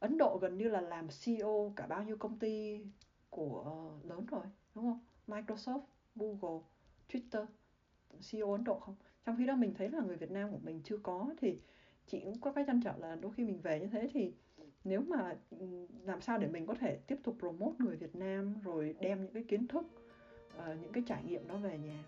Ấn 0.00 0.18
Độ 0.18 0.38
gần 0.42 0.58
như 0.58 0.68
là 0.68 0.80
làm 0.80 1.08
CEO 1.24 1.72
cả 1.76 1.86
bao 1.86 2.04
nhiêu 2.04 2.16
công 2.16 2.38
ty 2.38 2.84
của 3.30 3.90
lớn 4.04 4.26
rồi 4.26 4.44
đúng 4.74 4.84
không 4.84 5.00
Microsoft 5.26 5.80
Google 6.14 6.64
Twitter 7.08 7.46
CEO 8.30 8.52
Ấn 8.52 8.64
Độ 8.64 8.78
không 8.78 8.96
trong 9.24 9.36
khi 9.38 9.46
đó 9.46 9.56
mình 9.56 9.74
thấy 9.74 9.90
là 9.90 10.00
người 10.00 10.16
Việt 10.16 10.30
Nam 10.30 10.52
của 10.52 10.58
mình 10.62 10.80
chưa 10.84 10.98
có 10.98 11.34
thì 11.40 11.60
chị 12.06 12.20
cũng 12.24 12.40
có 12.40 12.52
cái 12.52 12.64
chăn 12.66 12.80
trở 12.84 12.92
là 12.96 13.16
đôi 13.16 13.32
khi 13.32 13.44
mình 13.44 13.60
về 13.60 13.80
như 13.80 13.86
thế 13.86 14.08
thì 14.12 14.34
nếu 14.84 15.00
mà 15.00 15.36
làm 16.04 16.20
sao 16.20 16.38
để 16.38 16.48
mình 16.48 16.66
có 16.66 16.74
thể 16.74 16.98
tiếp 17.06 17.16
tục 17.24 17.36
promote 17.38 17.76
người 17.78 17.96
Việt 17.96 18.16
Nam 18.16 18.54
rồi 18.64 18.94
đem 19.00 19.22
những 19.22 19.32
cái 19.32 19.44
kiến 19.48 19.68
thức 19.68 19.86
uh, 20.58 20.80
những 20.80 20.92
cái 20.92 21.02
trải 21.06 21.22
nghiệm 21.24 21.48
đó 21.48 21.56
về 21.56 21.78
nhà 21.78 22.04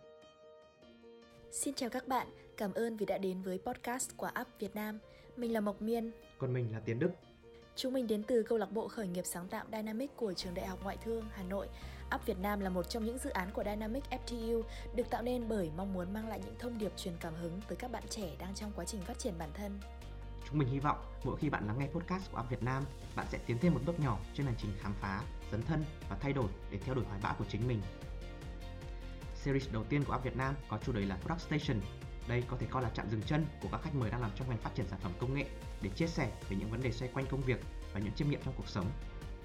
Xin 1.51 1.75
chào 1.75 1.91
các 1.91 2.09
bạn, 2.09 2.27
cảm 2.57 2.73
ơn 2.73 2.97
vì 2.97 3.07
đã 3.07 3.19
đến 3.19 3.43
với 3.43 3.59
podcast 3.59 4.17
của 4.17 4.27
App 4.27 4.61
Việt 4.61 4.75
Nam. 4.75 4.99
Mình 5.37 5.53
là 5.53 5.61
Mộc 5.61 5.83
Miên. 5.83 6.11
Còn 6.39 6.53
mình 6.53 6.73
là 6.73 6.81
Tiến 6.81 6.99
Đức. 6.99 7.11
Chúng 7.77 7.93
mình 7.93 8.07
đến 8.07 8.23
từ 8.23 8.43
câu 8.43 8.59
lạc 8.59 8.73
bộ 8.73 8.89
khởi 8.89 9.09
nghiệp 9.09 9.25
sáng 9.25 9.49
tạo 9.49 9.65
Dynamic 9.73 10.17
của 10.17 10.33
trường 10.33 10.55
Đại 10.55 10.67
học 10.67 10.79
Ngoại 10.83 10.97
thương 11.05 11.25
Hà 11.33 11.43
Nội. 11.43 11.69
App 12.11 12.27
Việt 12.27 12.39
Nam 12.39 12.61
là 12.61 12.71
một 12.71 12.83
trong 12.83 13.05
những 13.05 13.19
dự 13.19 13.31
án 13.31 13.51
của 13.51 13.65
Dynamic 13.65 14.05
FTU 14.11 14.63
được 14.97 15.11
tạo 15.11 15.23
nên 15.23 15.49
bởi 15.49 15.71
mong 15.77 15.93
muốn 15.93 16.13
mang 16.13 16.29
lại 16.29 16.41
những 16.45 16.55
thông 16.59 16.79
điệp 16.79 16.93
truyền 16.97 17.15
cảm 17.21 17.35
hứng 17.35 17.61
tới 17.69 17.77
các 17.77 17.93
bạn 17.93 18.03
trẻ 18.11 18.37
đang 18.39 18.55
trong 18.55 18.73
quá 18.77 18.85
trình 18.85 19.01
phát 19.01 19.19
triển 19.19 19.35
bản 19.39 19.51
thân. 19.55 19.81
Chúng 20.49 20.59
mình 20.59 20.69
hy 20.69 20.79
vọng 20.79 20.99
mỗi 21.25 21.37
khi 21.37 21.51
bạn 21.51 21.67
lắng 21.67 21.79
nghe 21.79 21.87
podcast 21.87 22.31
của 22.31 22.37
App 22.37 22.51
Việt 22.51 22.63
Nam, 22.63 22.85
bạn 23.17 23.27
sẽ 23.31 23.39
tiến 23.47 23.59
thêm 23.59 23.75
một 23.75 23.81
bước 23.87 24.01
nhỏ 24.01 24.19
trên 24.35 24.47
hành 24.47 24.57
trình 24.59 24.71
khám 24.81 24.95
phá, 25.01 25.23
dấn 25.53 25.63
thân 25.63 25.85
và 26.11 26.17
thay 26.21 26.33
đổi 26.33 26.49
để 26.71 26.79
theo 26.79 26.95
đuổi 26.95 27.05
hoài 27.05 27.21
bão 27.23 27.35
của 27.39 27.45
chính 27.49 27.69
mình. 27.69 27.81
Series 29.35 29.73
đầu 29.73 29.85
tiên 29.85 30.05
của 30.05 30.13
App 30.13 30.25
Việt 30.25 30.37
Nam 30.37 30.55
có 30.69 30.79
chủ 30.79 30.93
đề 30.93 31.01
là 31.01 31.17
Product 31.17 31.41
Station. 31.41 31.81
Đây 32.29 32.43
có 32.49 32.57
thể 32.61 32.67
coi 32.71 32.83
là 32.83 32.91
trạm 32.91 33.11
dừng 33.11 33.23
chân 33.23 33.47
của 33.63 33.69
các 33.73 33.83
khách 33.83 33.95
mời 33.95 34.11
đang 34.11 34.21
làm 34.21 34.31
trong 34.37 34.49
ngành 34.49 34.59
phát 34.59 34.71
triển 34.75 34.89
sản 34.89 35.01
phẩm 35.03 35.13
công 35.21 35.35
nghệ 35.35 35.47
để 35.83 35.91
chia 35.97 36.07
sẻ 36.07 36.31
về 36.49 36.57
những 36.61 36.71
vấn 36.71 36.83
đề 36.83 36.93
xoay 36.93 37.11
quanh 37.15 37.27
công 37.31 37.41
việc 37.41 37.61
và 37.93 38.01
những 38.01 38.13
chiêm 38.13 38.31
nghiệm 38.31 38.41
trong 38.45 38.55
cuộc 38.57 38.69
sống. 38.69 38.87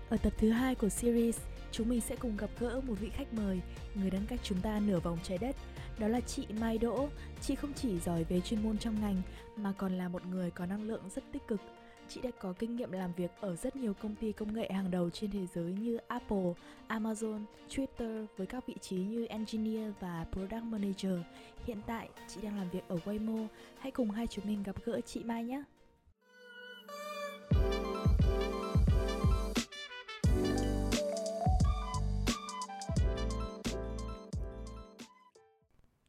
Ở 0.09 0.17
tập 0.17 0.33
thứ 0.37 0.49
hai 0.49 0.75
của 0.75 0.89
series, 0.89 1.39
chúng 1.71 1.89
mình 1.89 2.01
sẽ 2.01 2.15
cùng 2.15 2.37
gặp 2.37 2.49
gỡ 2.59 2.81
một 2.87 2.93
vị 2.99 3.09
khách 3.09 3.33
mời, 3.33 3.61
người 3.95 4.09
đang 4.09 4.25
cách 4.27 4.39
chúng 4.43 4.61
ta 4.61 4.79
nửa 4.79 4.99
vòng 4.99 5.19
trái 5.23 5.37
đất. 5.37 5.55
Đó 5.99 6.07
là 6.07 6.21
chị 6.21 6.45
Mai 6.59 6.77
Đỗ. 6.77 7.09
Chị 7.41 7.55
không 7.55 7.73
chỉ 7.73 7.99
giỏi 7.99 8.23
về 8.23 8.41
chuyên 8.41 8.63
môn 8.63 8.77
trong 8.77 9.01
ngành 9.01 9.21
mà 9.55 9.73
còn 9.77 9.97
là 9.97 10.09
một 10.09 10.25
người 10.25 10.51
có 10.51 10.65
năng 10.65 10.83
lượng 10.83 11.01
rất 11.15 11.23
tích 11.31 11.47
cực. 11.47 11.61
Chị 12.09 12.21
đã 12.21 12.29
có 12.39 12.53
kinh 12.59 12.75
nghiệm 12.75 12.91
làm 12.91 13.13
việc 13.13 13.31
ở 13.41 13.55
rất 13.55 13.75
nhiều 13.75 13.93
công 13.93 14.15
ty 14.15 14.31
công 14.31 14.53
nghệ 14.53 14.69
hàng 14.71 14.91
đầu 14.91 15.09
trên 15.09 15.31
thế 15.31 15.45
giới 15.55 15.73
như 15.73 15.97
Apple, 16.07 16.53
Amazon, 16.87 17.43
Twitter 17.69 18.25
với 18.37 18.47
các 18.47 18.67
vị 18.67 18.75
trí 18.81 18.95
như 18.95 19.25
Engineer 19.25 19.93
và 19.99 20.25
Product 20.31 20.63
Manager. 20.63 21.19
Hiện 21.65 21.81
tại, 21.87 22.09
chị 22.27 22.41
đang 22.41 22.57
làm 22.57 22.69
việc 22.69 22.83
ở 22.87 22.97
Waymo. 23.05 23.47
Hãy 23.79 23.91
cùng 23.91 24.11
hai 24.11 24.27
chúng 24.27 24.47
mình 24.47 24.63
gặp 24.63 24.75
gỡ 24.85 25.01
chị 25.01 25.23
Mai 25.23 25.43
nhé! 25.43 25.63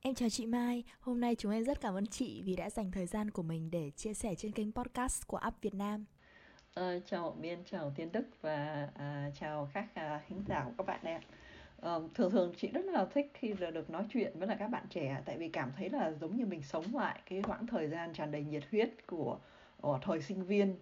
Em 0.06 0.14
chào 0.14 0.28
chị 0.28 0.46
Mai, 0.46 0.84
hôm 1.00 1.20
nay 1.20 1.34
chúng 1.34 1.52
em 1.52 1.64
rất 1.64 1.80
cảm 1.80 1.94
ơn 1.94 2.06
chị 2.06 2.42
vì 2.44 2.56
đã 2.56 2.70
dành 2.70 2.90
thời 2.90 3.06
gian 3.06 3.30
của 3.30 3.42
mình 3.42 3.70
để 3.70 3.90
chia 3.90 4.14
sẻ 4.14 4.34
trên 4.34 4.52
kênh 4.52 4.72
podcast 4.72 5.26
của 5.26 5.36
App 5.36 5.62
Việt 5.62 5.74
Nam. 5.74 6.04
À, 6.74 6.98
chào 7.06 7.36
Miên, 7.40 7.58
chào 7.70 7.92
Tiến 7.96 8.12
Đức 8.12 8.26
và 8.40 8.88
à, 8.94 9.30
chào 9.40 9.70
các 9.74 9.94
à, 9.94 10.20
khán 10.28 10.38
giả 10.48 10.64
của 10.64 10.72
các 10.78 10.86
bạn 10.86 11.00
ạ. 11.04 11.20
À, 11.82 11.94
thường 12.14 12.30
thường 12.30 12.54
chị 12.56 12.68
rất 12.68 12.84
là 12.84 13.04
thích 13.04 13.30
khi 13.34 13.54
được 13.72 13.90
nói 13.90 14.04
chuyện 14.12 14.38
với 14.38 14.48
là 14.48 14.54
các 14.54 14.68
bạn 14.68 14.86
trẻ 14.90 15.22
tại 15.24 15.38
vì 15.38 15.48
cảm 15.48 15.72
thấy 15.76 15.90
là 15.90 16.12
giống 16.12 16.36
như 16.36 16.46
mình 16.46 16.62
sống 16.62 16.84
lại 16.94 17.20
cái 17.30 17.42
quãng 17.42 17.66
thời 17.66 17.88
gian 17.88 18.12
tràn 18.12 18.30
đầy 18.30 18.44
nhiệt 18.44 18.62
huyết 18.70 19.06
của, 19.06 19.38
của 19.80 19.98
thời 20.02 20.22
sinh 20.22 20.44
viên 20.44 20.76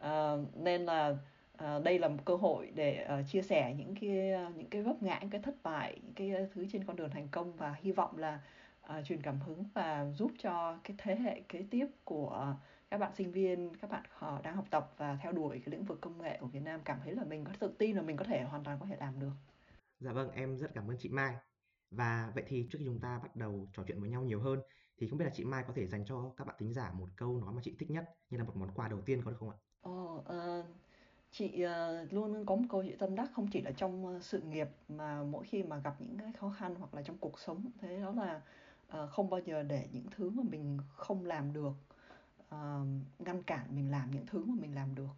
à, 0.00 0.36
nên 0.54 0.84
là 0.84 1.16
à, 1.56 1.78
đây 1.78 1.98
là 1.98 2.08
một 2.08 2.22
cơ 2.24 2.36
hội 2.36 2.72
để 2.74 3.06
uh, 3.20 3.26
chia 3.28 3.42
sẻ 3.42 3.74
những 3.78 3.94
cái 4.00 4.10
những 4.56 4.70
cái 4.70 4.82
vấp 4.82 5.02
ngã 5.02 5.18
những 5.20 5.30
cái 5.30 5.42
thất 5.42 5.62
bại 5.62 6.00
những 6.02 6.14
cái 6.14 6.46
thứ 6.54 6.66
trên 6.72 6.84
con 6.84 6.96
đường 6.96 7.10
thành 7.10 7.28
công 7.28 7.52
và 7.56 7.76
hy 7.80 7.92
vọng 7.92 8.18
là 8.18 8.40
uh, 8.86 9.04
truyền 9.04 9.22
cảm 9.22 9.40
hứng 9.40 9.64
và 9.74 10.06
giúp 10.10 10.30
cho 10.38 10.78
cái 10.84 10.96
thế 10.98 11.16
hệ 11.16 11.40
kế 11.48 11.64
tiếp 11.70 11.86
của 12.04 12.56
các 12.90 12.98
bạn 12.98 13.12
sinh 13.14 13.32
viên 13.32 13.74
các 13.74 13.90
bạn 13.90 14.02
họ 14.10 14.40
đang 14.42 14.56
học 14.56 14.66
tập 14.70 14.94
và 14.96 15.18
theo 15.22 15.32
đuổi 15.32 15.62
cái 15.64 15.72
lĩnh 15.72 15.84
vực 15.84 16.00
công 16.00 16.22
nghệ 16.22 16.38
của 16.40 16.46
Việt 16.46 16.62
Nam 16.64 16.80
cảm 16.84 16.98
thấy 17.04 17.14
là 17.14 17.24
mình 17.24 17.44
có 17.44 17.52
tự 17.58 17.74
tin 17.78 17.96
là 17.96 18.02
mình 18.02 18.16
có 18.16 18.24
thể 18.24 18.42
hoàn 18.42 18.64
toàn 18.64 18.78
có 18.80 18.86
thể 18.86 18.96
làm 19.00 19.20
được. 19.20 19.32
Dạ 20.00 20.12
vâng, 20.12 20.30
em 20.30 20.56
rất 20.56 20.70
cảm 20.74 20.90
ơn 20.90 20.96
chị 20.98 21.08
Mai. 21.08 21.34
Và 21.90 22.32
vậy 22.34 22.44
thì 22.46 22.66
trước 22.70 22.78
khi 22.78 22.84
chúng 22.84 23.00
ta 23.00 23.18
bắt 23.22 23.36
đầu 23.36 23.68
trò 23.72 23.82
chuyện 23.86 24.00
với 24.00 24.10
nhau 24.10 24.22
nhiều 24.22 24.40
hơn 24.40 24.60
thì 24.98 25.08
không 25.08 25.18
biết 25.18 25.24
là 25.24 25.30
chị 25.34 25.44
Mai 25.44 25.64
có 25.66 25.72
thể 25.76 25.86
dành 25.86 26.04
cho 26.04 26.32
các 26.36 26.46
bạn 26.46 26.56
thính 26.58 26.72
giả 26.72 26.90
một 26.90 27.08
câu 27.16 27.40
nói 27.40 27.54
mà 27.54 27.60
chị 27.64 27.74
thích 27.78 27.90
nhất 27.90 28.04
như 28.30 28.38
là 28.38 28.44
một 28.44 28.56
món 28.56 28.70
quà 28.74 28.88
đầu 28.88 29.00
tiên 29.00 29.22
có 29.24 29.30
được 29.30 29.36
không 29.40 29.50
ạ? 29.50 29.56
Ồ, 29.80 30.14
oh, 30.16 30.24
uh, 30.24 30.66
chị 31.30 31.64
uh, 31.64 32.12
luôn 32.12 32.46
có 32.46 32.56
một 32.56 32.64
câu 32.70 32.82
chuyện 32.82 32.98
tâm 32.98 33.14
đắc 33.14 33.30
không 33.34 33.48
chỉ 33.52 33.60
là 33.60 33.70
trong 33.70 34.06
ờ, 34.06 34.20
sự 34.22 34.40
nghiệp 34.40 34.68
mà 34.88 35.22
mỗi 35.22 35.44
khi 35.44 35.62
mà 35.62 35.76
gặp 35.78 35.94
những 35.98 36.18
cái 36.18 36.32
khó 36.32 36.54
khăn 36.58 36.74
hoặc 36.74 36.94
là 36.94 37.02
trong 37.02 37.18
cuộc 37.18 37.38
sống 37.38 37.70
thế 37.80 38.00
đó 38.00 38.12
là 38.12 38.40
uh, 39.02 39.10
không 39.10 39.30
bao 39.30 39.40
giờ 39.40 39.62
để 39.62 39.88
những 39.92 40.06
thứ 40.16 40.30
mà 40.30 40.42
mình 40.50 40.78
không 40.94 41.26
làm 41.26 41.52
được 41.52 41.72
uh, 42.54 42.86
ngăn 43.18 43.42
cản 43.46 43.76
mình 43.76 43.90
làm 43.90 44.10
những 44.10 44.26
thứ 44.26 44.44
mà 44.44 44.54
mình 44.60 44.74
làm 44.74 44.94
được 44.94 45.14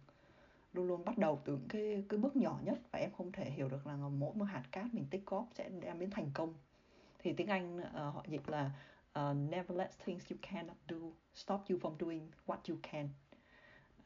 luôn 0.73 0.87
luôn 0.87 1.05
bắt 1.05 1.17
đầu 1.17 1.39
từ 1.45 1.59
cái 1.69 2.03
cái 2.09 2.19
bước 2.19 2.35
nhỏ 2.35 2.59
nhất 2.63 2.79
và 2.91 2.99
em 2.99 3.11
không 3.17 3.31
thể 3.31 3.51
hiểu 3.51 3.69
được 3.69 3.87
là 3.87 3.95
mỗi 3.95 4.35
một 4.35 4.45
hạt 4.45 4.63
cát 4.71 4.93
mình 4.93 5.05
tích 5.09 5.25
góp 5.25 5.47
sẽ 5.55 5.69
đem 5.69 5.99
đến 5.99 6.09
thành 6.09 6.31
công 6.33 6.53
thì 7.19 7.33
tiếng 7.33 7.47
Anh 7.47 7.77
uh, 7.79 7.93
họ 7.93 8.25
dịch 8.27 8.49
là 8.49 8.71
uh, 9.19 9.35
never 9.51 9.77
let 9.77 9.89
things 10.05 10.31
you 10.31 10.37
cannot 10.41 10.77
do 10.89 10.95
stop 11.33 11.61
you 11.69 11.77
from 11.77 11.97
doing 11.99 12.27
what 12.47 12.57
you 12.67 12.75
can. 12.91 13.09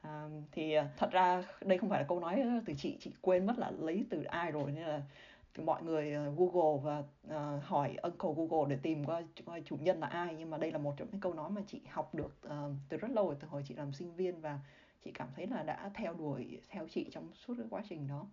Um, 0.04 0.44
thì 0.52 0.74
à, 0.74 0.90
thật 0.98 1.12
ra 1.12 1.44
đây 1.62 1.78
không 1.78 1.90
phải 1.90 2.00
là 2.00 2.06
câu 2.10 2.20
nói 2.20 2.44
từ 2.66 2.74
chị 2.78 2.98
chị 3.00 3.12
quên 3.22 3.46
mất 3.46 3.58
là 3.58 3.72
lấy 3.72 4.06
từ 4.10 4.24
ai 4.24 4.52
rồi 4.52 4.72
nên 4.72 4.84
là 4.84 5.02
mọi 5.58 5.84
người 5.84 6.14
à, 6.14 6.26
Google 6.38 6.82
và 6.84 7.00
uh, 7.00 7.64
hỏi 7.64 7.96
Uncle 8.02 8.30
Google 8.36 8.70
để 8.70 8.80
tìm 8.82 9.06
coi, 9.06 9.26
coi 9.46 9.62
chủ 9.62 9.78
nhân 9.82 10.00
là 10.00 10.08
ai. 10.08 10.36
Nhưng 10.38 10.50
mà 10.50 10.58
đây 10.58 10.72
là 10.72 10.78
một 10.78 10.94
trong 10.98 11.08
những 11.12 11.22
câu 11.22 11.34
nói 11.34 11.50
mà 11.50 11.62
chị 11.68 11.82
học 11.90 12.16
được 12.16 12.38
uh, 12.48 12.52
từ 12.90 12.98
rất 12.98 13.12
lâu 13.12 13.28
rồi 13.28 13.38
từ 13.40 13.48
hồi 13.48 13.64
chị 13.68 13.74
làm 13.76 13.94
sinh 13.94 14.16
viên 14.16 14.42
và 14.42 14.60
chị 15.06 15.12
cảm 15.12 15.28
thấy 15.36 15.48
là 15.48 15.64
đã 15.64 15.90
theo 15.94 16.14
đuổi 16.14 16.60
theo 16.70 16.88
chị 16.88 17.10
trong 17.12 17.34
suốt 17.34 17.54
cái 17.58 17.68
quá 17.70 17.82
trình 17.90 18.08
đó. 18.08 18.28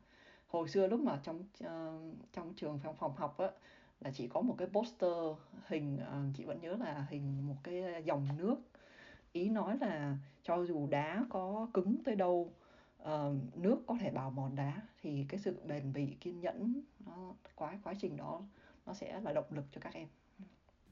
Hồi 0.49 0.69
xưa 0.69 0.87
lúc 0.87 1.01
mà 1.01 1.21
trong 1.23 1.39
uh, 1.65 2.15
trong 2.33 2.55
trường 2.55 2.79
phòng 2.79 2.97
phòng 2.97 3.17
học 3.17 3.39
á 3.39 3.51
là 4.05 4.11
chỉ 4.11 4.29
có 4.29 4.41
một 4.41 4.55
cái 4.59 4.69
poster 4.69 5.13
hình 5.67 5.99
à, 5.99 6.23
chị 6.35 6.45
vẫn 6.45 6.61
nhớ 6.61 6.77
là 6.77 7.07
hình 7.11 7.49
một 7.49 7.57
cái 7.63 8.03
dòng 8.05 8.29
nước. 8.39 8.57
Ý 9.33 9.49
nói 9.49 9.79
là 9.79 10.17
cho 10.43 10.65
dù 10.65 10.87
đá 10.87 11.27
có 11.31 11.69
cứng 11.75 11.97
tới 12.05 12.17
đâu 12.17 12.53
uh, 13.03 13.09
nước 13.55 13.83
có 13.87 13.97
thể 14.01 14.11
bào 14.11 14.31
mòn 14.31 14.57
đá 14.57 14.83
thì 15.03 15.25
cái 15.29 15.41
sự 15.41 15.61
bền 15.67 15.93
bỉ 15.93 16.17
kiên 16.21 16.41
nhẫn 16.41 16.83
nó 17.07 17.35
quá 17.55 17.79
quá 17.85 17.95
trình 18.01 18.17
đó 18.17 18.43
nó 18.87 18.95
sẽ 18.95 19.21
là 19.21 19.33
động 19.33 19.47
lực 19.51 19.65
cho 19.73 19.81
các 19.81 19.95
em. 19.95 20.09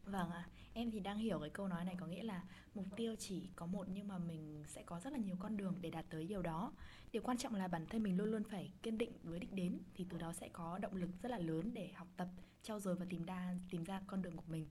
Vâng 0.05 0.31
ạ, 0.31 0.45
à, 0.47 0.49
em 0.73 0.91
thì 0.91 1.01
đang 1.01 1.19
hiểu 1.19 1.39
cái 1.41 1.51
câu 1.51 1.69
nói 1.69 1.85
này 1.85 1.97
có 2.01 2.07
nghĩa 2.07 2.23
là 2.23 2.43
mục 2.75 2.87
tiêu 2.97 3.15
chỉ 3.19 3.51
có 3.57 3.67
một 3.67 3.87
nhưng 3.89 4.09
mà 4.09 4.19
mình 4.19 4.65
sẽ 4.67 4.83
có 4.83 5.01
rất 5.01 5.13
là 5.13 5.19
nhiều 5.19 5.37
con 5.39 5.57
đường 5.57 5.75
để 5.81 5.91
đạt 5.91 6.05
tới 6.11 6.27
điều 6.27 6.43
đó. 6.43 6.73
Điều 7.13 7.23
quan 7.23 7.37
trọng 7.37 7.55
là 7.55 7.69
bản 7.69 7.87
thân 7.87 8.03
mình 8.03 8.17
luôn 8.17 8.31
luôn 8.31 8.43
phải 8.45 8.73
kiên 8.83 8.99
định 8.99 9.13
với 9.23 9.39
đích 9.39 9.53
đến 9.53 9.79
thì 9.95 10.07
từ 10.11 10.19
đó 10.19 10.33
sẽ 10.33 10.49
có 10.49 10.79
động 10.79 10.95
lực 10.95 11.11
rất 11.23 11.29
là 11.29 11.39
lớn 11.39 11.71
để 11.75 11.91
học 11.95 12.09
tập, 12.17 12.29
trau 12.63 12.81
dồi 12.81 12.95
và 12.95 13.07
tìm 13.09 13.25
ra 13.25 13.55
tìm 13.71 13.85
ra 13.85 14.01
con 14.07 14.23
đường 14.23 14.37
của 14.37 14.45
mình. 14.49 14.67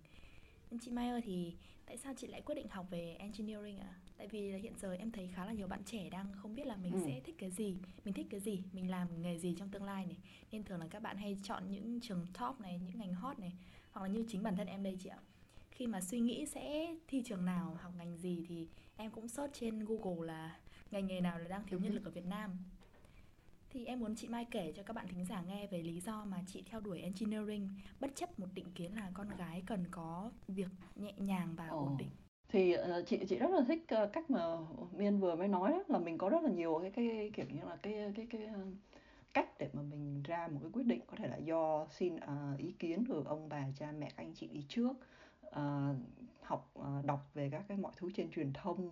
Chị 0.81 0.91
Mai 0.91 1.09
ơi 1.09 1.21
thì 1.25 1.53
tại 1.85 1.97
sao 1.97 2.13
chị 2.17 2.27
lại 2.27 2.41
quyết 2.41 2.55
định 2.55 2.67
học 2.69 2.85
về 2.89 3.15
engineering 3.19 3.77
ạ? 3.77 3.87
À? 3.89 3.99
Tại 4.17 4.27
vì 4.27 4.51
hiện 4.51 4.73
giờ 4.77 4.93
em 4.93 5.11
thấy 5.11 5.29
khá 5.35 5.45
là 5.45 5.53
nhiều 5.53 5.67
bạn 5.67 5.83
trẻ 5.85 6.09
đang 6.09 6.25
không 6.33 6.55
biết 6.55 6.67
là 6.67 6.75
mình 6.75 6.93
ừ. 6.93 6.99
sẽ 7.05 7.19
thích 7.19 7.35
cái 7.37 7.51
gì, 7.51 7.77
mình 8.05 8.13
thích 8.13 8.27
cái 8.29 8.39
gì, 8.39 8.63
mình 8.73 8.89
làm 8.89 9.21
nghề 9.21 9.37
gì 9.37 9.55
trong 9.57 9.69
tương 9.69 9.83
lai 9.83 10.05
này. 10.05 10.17
Nên 10.51 10.63
thường 10.63 10.79
là 10.79 10.87
các 10.87 11.01
bạn 11.01 11.17
hay 11.17 11.37
chọn 11.43 11.71
những 11.71 11.99
trường 12.01 12.27
top 12.39 12.59
này, 12.59 12.79
những 12.79 12.99
ngành 12.99 13.13
hot 13.13 13.39
này, 13.39 13.53
hoặc 13.91 14.01
là 14.01 14.07
như 14.07 14.25
chính 14.27 14.43
bản 14.43 14.55
thân 14.55 14.67
em 14.67 14.83
đây 14.83 14.97
chị 15.03 15.09
ạ. 15.09 15.19
Khi 15.71 15.87
mà 15.87 16.01
suy 16.01 16.19
nghĩ 16.19 16.45
sẽ 16.45 16.95
thi 17.07 17.23
trường 17.25 17.45
nào, 17.45 17.77
học 17.81 17.93
ngành 17.97 18.17
gì 18.17 18.45
thì 18.49 18.67
em 18.97 19.11
cũng 19.11 19.27
search 19.27 19.53
trên 19.53 19.85
Google 19.85 20.27
là 20.27 20.59
ngành 20.91 21.07
nghề 21.07 21.21
nào 21.21 21.39
là 21.39 21.47
đang 21.47 21.67
thiếu 21.67 21.79
nhân 21.79 21.93
lực 21.93 22.05
ở 22.05 22.11
Việt 22.11 22.25
Nam 22.25 22.57
thì 23.69 23.85
em 23.85 23.99
muốn 23.99 24.15
chị 24.15 24.27
Mai 24.27 24.45
kể 24.51 24.73
cho 24.75 24.83
các 24.83 24.93
bạn 24.93 25.07
thính 25.07 25.25
giả 25.25 25.43
nghe 25.47 25.67
về 25.67 25.81
lý 25.81 25.99
do 25.99 26.25
mà 26.25 26.37
chị 26.47 26.63
theo 26.65 26.79
đuổi 26.79 26.99
engineering 26.99 27.69
bất 27.99 28.15
chấp 28.15 28.39
một 28.39 28.47
định 28.53 28.71
kiến 28.75 28.95
là 28.95 29.11
con 29.13 29.29
gái 29.37 29.63
cần 29.65 29.85
có 29.91 30.31
việc 30.47 30.69
nhẹ 30.95 31.13
nhàng 31.17 31.53
và 31.57 31.67
ổn 31.67 31.97
định. 31.97 32.09
Thì 32.49 32.75
uh, 32.75 33.07
chị 33.07 33.25
chị 33.29 33.37
rất 33.37 33.51
là 33.51 33.61
thích 33.67 33.85
uh, 34.03 34.13
cách 34.13 34.29
mà 34.29 34.57
Miên 34.91 35.19
vừa 35.19 35.35
mới 35.35 35.47
nói 35.47 35.71
đó 35.71 35.83
là 35.87 35.99
mình 35.99 36.17
có 36.17 36.29
rất 36.29 36.43
là 36.43 36.49
nhiều 36.49 36.79
cái 36.81 36.91
cái 36.91 37.31
kiểu 37.33 37.45
như 37.49 37.61
là 37.69 37.75
cái 37.75 38.13
cái 38.15 38.27
cái 38.29 38.41
uh, 38.43 38.73
cách 39.33 39.49
để 39.59 39.69
mà 39.73 39.81
mình 39.81 40.23
ra 40.23 40.47
một 40.47 40.59
cái 40.61 40.69
quyết 40.73 40.85
định 40.85 41.01
có 41.07 41.17
thể 41.17 41.27
là 41.27 41.37
do 41.37 41.87
xin 41.91 42.15
uh, 42.15 42.59
ý 42.59 42.71
kiến 42.79 43.03
từ 43.09 43.23
ông 43.25 43.49
bà 43.49 43.65
cha 43.79 43.91
mẹ 43.91 44.11
anh 44.15 44.33
chị 44.33 44.47
đi 44.47 44.65
trước 44.69 44.93
uh, 45.47 45.95
học 46.41 46.73
uh, 46.79 47.05
đọc 47.05 47.29
về 47.33 47.49
các 47.49 47.63
cái 47.67 47.77
mọi 47.77 47.91
thứ 47.97 48.11
trên 48.15 48.31
truyền 48.31 48.53
thông 48.53 48.91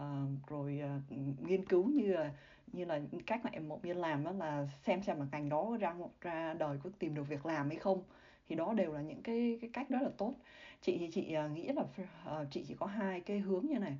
uh, 0.00 0.48
rồi 0.48 0.82
uh, 0.84 1.18
nghiên 1.48 1.64
cứu 1.64 1.84
như 1.86 2.12
là 2.12 2.32
như 2.72 2.84
là 2.84 3.00
cách 3.26 3.40
mà 3.44 3.50
em 3.52 3.68
một 3.68 3.82
viên 3.82 3.96
làm 3.96 4.24
đó 4.24 4.32
là 4.32 4.68
xem 4.82 5.02
xem 5.02 5.18
mà 5.18 5.26
ngành 5.32 5.48
đó 5.48 5.76
ra 5.80 5.92
một 5.92 6.10
ra 6.20 6.54
đời 6.54 6.78
có 6.84 6.90
tìm 6.98 7.14
được 7.14 7.28
việc 7.28 7.46
làm 7.46 7.68
hay 7.68 7.78
không. 7.78 8.02
Thì 8.48 8.56
đó 8.56 8.72
đều 8.72 8.92
là 8.92 9.00
những 9.00 9.22
cái 9.22 9.58
cái 9.60 9.70
cách 9.72 9.88
rất 9.88 10.02
là 10.02 10.10
tốt. 10.18 10.34
Chị 10.82 10.98
thì 10.98 11.10
chị 11.10 11.36
uh, 11.46 11.50
nghĩ 11.56 11.68
là 11.68 11.82
uh, 11.82 12.46
chị 12.50 12.64
chỉ 12.68 12.74
có 12.78 12.86
hai 12.86 13.20
cái 13.20 13.38
hướng 13.38 13.66
như 13.66 13.78
này. 13.78 13.98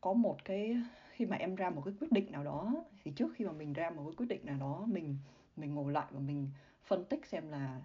Có 0.00 0.12
một 0.12 0.44
cái 0.44 0.76
khi 1.12 1.26
mà 1.26 1.36
em 1.36 1.54
ra 1.54 1.70
một 1.70 1.82
cái 1.84 1.94
quyết 2.00 2.12
định 2.12 2.32
nào 2.32 2.44
đó 2.44 2.84
thì 3.04 3.10
trước 3.16 3.32
khi 3.36 3.44
mà 3.44 3.52
mình 3.52 3.62
mình 3.62 3.72
ra 3.72 3.90
một 3.90 4.02
cái 4.06 4.14
quyết 4.16 4.28
định 4.28 4.46
nào 4.46 4.56
đó 4.60 4.84
mình 4.86 5.16
mình 5.56 5.74
ngồi 5.74 5.92
lại 5.92 6.06
và 6.10 6.20
mình 6.20 6.48
phân 6.84 7.04
tích 7.04 7.26
xem 7.26 7.48
là 7.48 7.80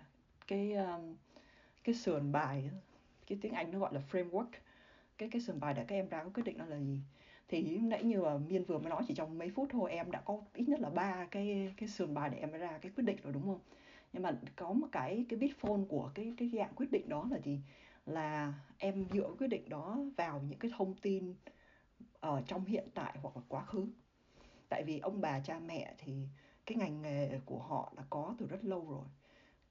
cái 0.47 0.73
um, 0.73 1.15
cái 1.83 1.95
sườn 1.95 2.31
bài 2.31 2.69
cái 3.27 3.37
tiếng 3.41 3.53
Anh 3.53 3.71
nó 3.71 3.79
gọi 3.79 3.93
là 3.93 4.01
framework 4.11 4.45
cái 5.17 5.29
cái 5.29 5.41
sườn 5.41 5.59
bài 5.59 5.73
để 5.73 5.85
các 5.87 5.95
em 5.95 6.09
ra 6.09 6.23
cái 6.23 6.31
quyết 6.33 6.43
định 6.43 6.57
đó 6.57 6.65
là 6.65 6.79
gì 6.79 6.99
thì 7.47 7.77
nãy 7.77 8.03
như 8.03 8.21
là 8.21 8.37
miên 8.37 8.63
vừa 8.63 8.77
mới 8.79 8.89
nói 8.89 9.03
chỉ 9.07 9.13
trong 9.13 9.37
mấy 9.37 9.49
phút 9.49 9.67
thôi, 9.71 9.91
em 9.91 10.11
đã 10.11 10.21
có 10.21 10.41
ít 10.53 10.69
nhất 10.69 10.79
là 10.79 10.89
ba 10.89 11.25
cái 11.31 11.73
cái 11.77 11.89
sườn 11.89 12.13
bài 12.13 12.29
để 12.29 12.37
em 12.37 12.51
ra 12.51 12.77
cái 12.81 12.91
quyết 12.95 13.03
định 13.03 13.17
rồi, 13.23 13.33
đúng 13.33 13.43
không? 13.43 13.59
Nhưng 14.13 14.23
mà 14.23 14.31
có 14.55 14.73
một 14.73 14.87
cái 14.91 15.25
cái 15.29 15.39
bit 15.39 15.57
phone 15.57 15.81
của 15.89 16.11
cái 16.15 16.33
cái 16.37 16.49
dạng 16.49 16.73
quyết 16.75 16.91
định 16.91 17.09
đó 17.09 17.27
là 17.31 17.39
gì? 17.39 17.59
Là 18.05 18.53
em 18.77 19.05
dựa 19.13 19.33
quyết 19.39 19.47
định 19.47 19.69
đó 19.69 19.97
vào 20.17 20.41
những 20.49 20.59
cái 20.59 20.71
thông 20.77 20.93
tin 20.93 21.35
ở 22.19 22.41
trong 22.47 22.65
hiện 22.65 22.87
tại 22.93 23.17
hoặc 23.21 23.37
là 23.37 23.41
quá 23.49 23.65
khứ. 23.65 23.87
Tại 24.69 24.83
vì 24.83 24.99
ông 24.99 25.21
bà 25.21 25.39
cha 25.39 25.59
mẹ 25.59 25.93
thì 25.97 26.27
cái 26.65 26.77
ngành 26.77 27.01
nghề 27.01 27.39
của 27.45 27.59
họ 27.59 27.93
đã 27.97 28.03
có 28.09 28.35
từ 28.37 28.47
rất 28.47 28.63
lâu 28.63 28.89
rồi. 28.89 29.05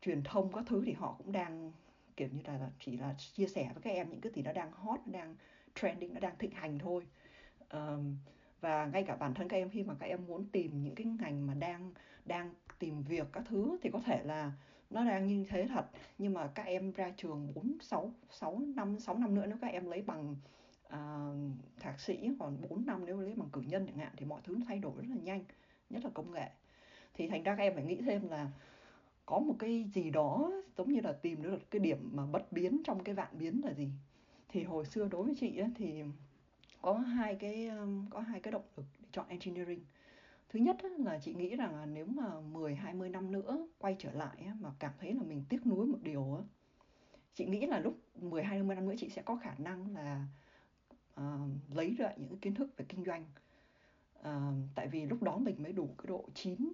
Truyền 0.01 0.23
thông 0.25 0.53
các 0.53 0.65
thứ 0.67 0.83
thì 0.87 0.93
họ 0.93 1.15
cũng 1.19 1.33
đang, 1.33 1.73
kiểu 2.17 2.29
như 2.33 2.41
là, 2.47 2.71
chỉ 2.81 2.97
là 2.97 3.15
chia 3.19 3.47
sẻ 3.47 3.71
với 3.75 3.83
các 3.83 3.91
em 3.91 4.11
những 4.11 4.21
cái 4.21 4.33
gì 4.33 4.43
nó 4.43 4.53
đang 4.53 4.73
hot, 4.73 5.01
nó 5.07 5.13
đang 5.13 5.37
trending, 5.75 6.15
nó 6.15 6.21
đang 6.21 6.39
thịnh 6.39 6.51
hành 6.51 6.79
thôi 6.79 7.07
um, 7.71 8.17
và 8.61 8.87
ngay 8.87 9.03
cả 9.03 9.17
bản 9.17 9.35
thân 9.35 9.49
các 9.49 9.57
em 9.57 9.71
khi 9.71 9.83
mà 9.83 9.95
các 9.99 10.07
em 10.07 10.27
muốn 10.27 10.45
tìm 10.53 10.83
những 10.83 10.95
cái 10.95 11.07
ngành 11.07 11.47
mà 11.47 11.55
đang 11.55 11.93
đang 12.25 12.55
tìm 12.79 13.03
việc 13.03 13.27
các 13.33 13.45
thứ 13.49 13.79
thì 13.83 13.91
có 13.91 14.01
thể 14.01 14.23
là 14.25 14.53
nó 14.91 15.05
đang 15.05 15.27
như 15.27 15.45
thế 15.49 15.67
thật. 15.69 15.87
Nhưng 16.19 16.35
mà 16.35 16.47
các 16.47 16.63
em 16.63 16.93
ra 16.93 17.13
trường 17.17 17.53
4 17.55 17.77
6 17.81 18.13
6 18.31 18.59
năm 18.77 18.99
6 18.99 19.19
năm 19.19 19.35
nữa 19.35 19.45
nếu 19.47 19.57
các 19.61 19.73
em 19.73 19.87
lấy 19.87 20.03
bằng 20.03 20.37
uh, 20.87 20.97
thạc 21.81 22.01
sĩ 22.01 22.31
còn 22.39 22.57
4 22.69 22.87
năm 22.87 23.07
nếu 23.07 23.21
lấy 23.21 23.35
bằng 23.35 23.49
cử 23.53 23.61
nhân 23.61 23.87
chẳng 23.87 23.99
hạn 23.99 24.13
thì 24.17 24.27
mọi 24.27 24.41
thứ 24.45 24.55
nó 24.59 24.65
thay 24.69 24.79
đổi 24.79 24.93
rất 24.97 25.09
là 25.09 25.23
nhanh 25.23 25.45
nhất 25.91 26.05
là 26.05 26.11
công 26.15 26.33
nghệ. 26.33 26.51
Thì 27.15 27.29
thành 27.29 27.43
ra 27.43 27.57
các 27.57 27.63
em 27.63 27.75
phải 27.75 27.85
nghĩ 27.85 27.97
thêm 27.97 28.29
là 28.29 28.51
có 29.27 29.39
một 29.39 29.55
cái 29.59 29.85
gì 29.95 30.11
đó 30.11 30.53
giống 30.79 30.93
như 30.93 31.01
là 31.01 31.13
tìm 31.13 31.43
được 31.43 31.71
cái 31.71 31.81
điểm 31.81 32.11
mà 32.13 32.27
bất 32.27 32.53
biến 32.53 32.81
trong 32.85 33.05
cái 33.05 33.15
vạn 33.15 33.39
biến 33.39 33.61
là 33.65 33.73
gì. 33.73 33.89
Thì 34.49 34.65
hồi 34.65 34.85
xưa 34.85 35.09
đối 35.09 35.25
với 35.25 35.35
chị 35.41 35.59
ấy, 35.59 35.71
thì 35.77 36.03
có 36.87 36.95
hai 36.95 37.35
cái 37.35 37.71
có 38.11 38.21
hai 38.21 38.41
cái 38.41 38.53
động 38.53 38.65
lực 38.77 38.87
để 39.01 39.09
chọn 39.13 39.29
engineering. 39.29 39.81
Thứ 40.49 40.59
nhất 40.59 40.77
là 40.99 41.19
chị 41.19 41.35
nghĩ 41.35 41.57
rằng 41.57 41.75
là 41.77 41.87
nếu 41.87 42.07
mà 42.07 42.41
10 42.41 42.75
20 42.75 43.09
năm 43.09 43.33
nữa 43.33 43.69
quay 43.79 43.97
trở 43.99 44.13
lại 44.13 44.49
mà 44.61 44.71
cảm 44.79 44.93
thấy 45.01 45.13
là 45.13 45.23
mình 45.23 45.45
tiếc 45.49 45.67
nuối 45.67 45.87
một 45.87 45.99
điều 46.03 46.45
chị 47.35 47.47
nghĩ 47.47 47.67
là 47.67 47.81
lúc 47.81 47.99
10 48.15 48.43
20 48.43 48.77
năm 48.77 48.89
nữa 48.89 48.95
chị 48.99 49.09
sẽ 49.09 49.23
có 49.23 49.37
khả 49.37 49.55
năng 49.59 49.95
là 49.95 50.27
uh, 51.21 51.75
lấy 51.75 51.95
ra 51.95 52.13
những 52.17 52.39
kiến 52.39 52.55
thức 52.55 52.71
về 52.77 52.85
kinh 52.89 53.05
doanh. 53.05 53.25
Uh, 54.21 54.27
tại 54.75 54.89
vì 54.89 55.07
lúc 55.07 55.23
đó 55.23 55.39
mình 55.39 55.63
mới 55.63 55.73
đủ 55.73 55.95
cái 55.99 56.07
độ 56.07 56.29
chín 56.35 56.73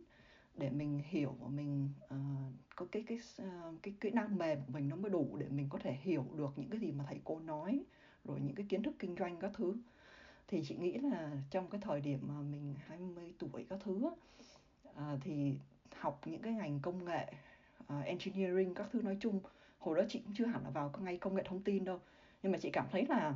để 0.54 0.70
mình 0.70 1.00
hiểu 1.04 1.36
và 1.40 1.48
mình 1.48 1.88
uh, 2.04 2.52
có 2.76 2.86
cái 2.92 3.04
cái 3.06 3.18
uh, 3.42 3.82
cái 3.82 3.94
kỹ 4.00 4.10
năng 4.10 4.38
mềm 4.38 4.58
của 4.66 4.72
mình 4.72 4.88
nó 4.88 4.96
mới 4.96 5.10
đủ 5.10 5.36
để 5.36 5.48
mình 5.48 5.66
có 5.70 5.78
thể 5.78 5.92
hiểu 5.92 6.26
được 6.36 6.52
những 6.56 6.70
cái 6.70 6.80
gì 6.80 6.92
mà 6.92 7.04
thầy 7.08 7.20
cô 7.24 7.40
nói 7.40 7.84
rồi 8.24 8.40
những 8.40 8.54
cái 8.54 8.66
kiến 8.68 8.82
thức 8.82 8.94
kinh 8.98 9.16
doanh 9.18 9.36
các 9.36 9.50
thứ 9.54 9.76
thì 10.48 10.62
chị 10.64 10.76
nghĩ 10.76 10.98
là 10.98 11.30
trong 11.50 11.70
cái 11.70 11.80
thời 11.84 12.00
điểm 12.00 12.20
mà 12.28 12.34
mình 12.40 12.74
20 12.86 13.32
tuổi 13.38 13.66
các 13.70 13.78
thứ 13.84 14.10
à, 14.96 15.16
thì 15.20 15.54
học 15.96 16.20
những 16.24 16.42
cái 16.42 16.52
ngành 16.52 16.80
công 16.82 17.04
nghệ 17.04 17.32
uh, 17.82 18.04
engineering 18.04 18.74
các 18.74 18.86
thứ 18.92 19.02
nói 19.02 19.16
chung 19.20 19.40
hồi 19.78 19.96
đó 19.96 20.02
chị 20.08 20.20
cũng 20.24 20.34
chưa 20.34 20.46
hẳn 20.46 20.64
là 20.64 20.70
vào 20.70 20.92
ngay 20.98 21.16
công 21.16 21.34
nghệ 21.34 21.42
thông 21.46 21.62
tin 21.62 21.84
đâu. 21.84 22.00
Nhưng 22.42 22.52
mà 22.52 22.58
chị 22.58 22.70
cảm 22.70 22.86
thấy 22.90 23.06
là 23.06 23.34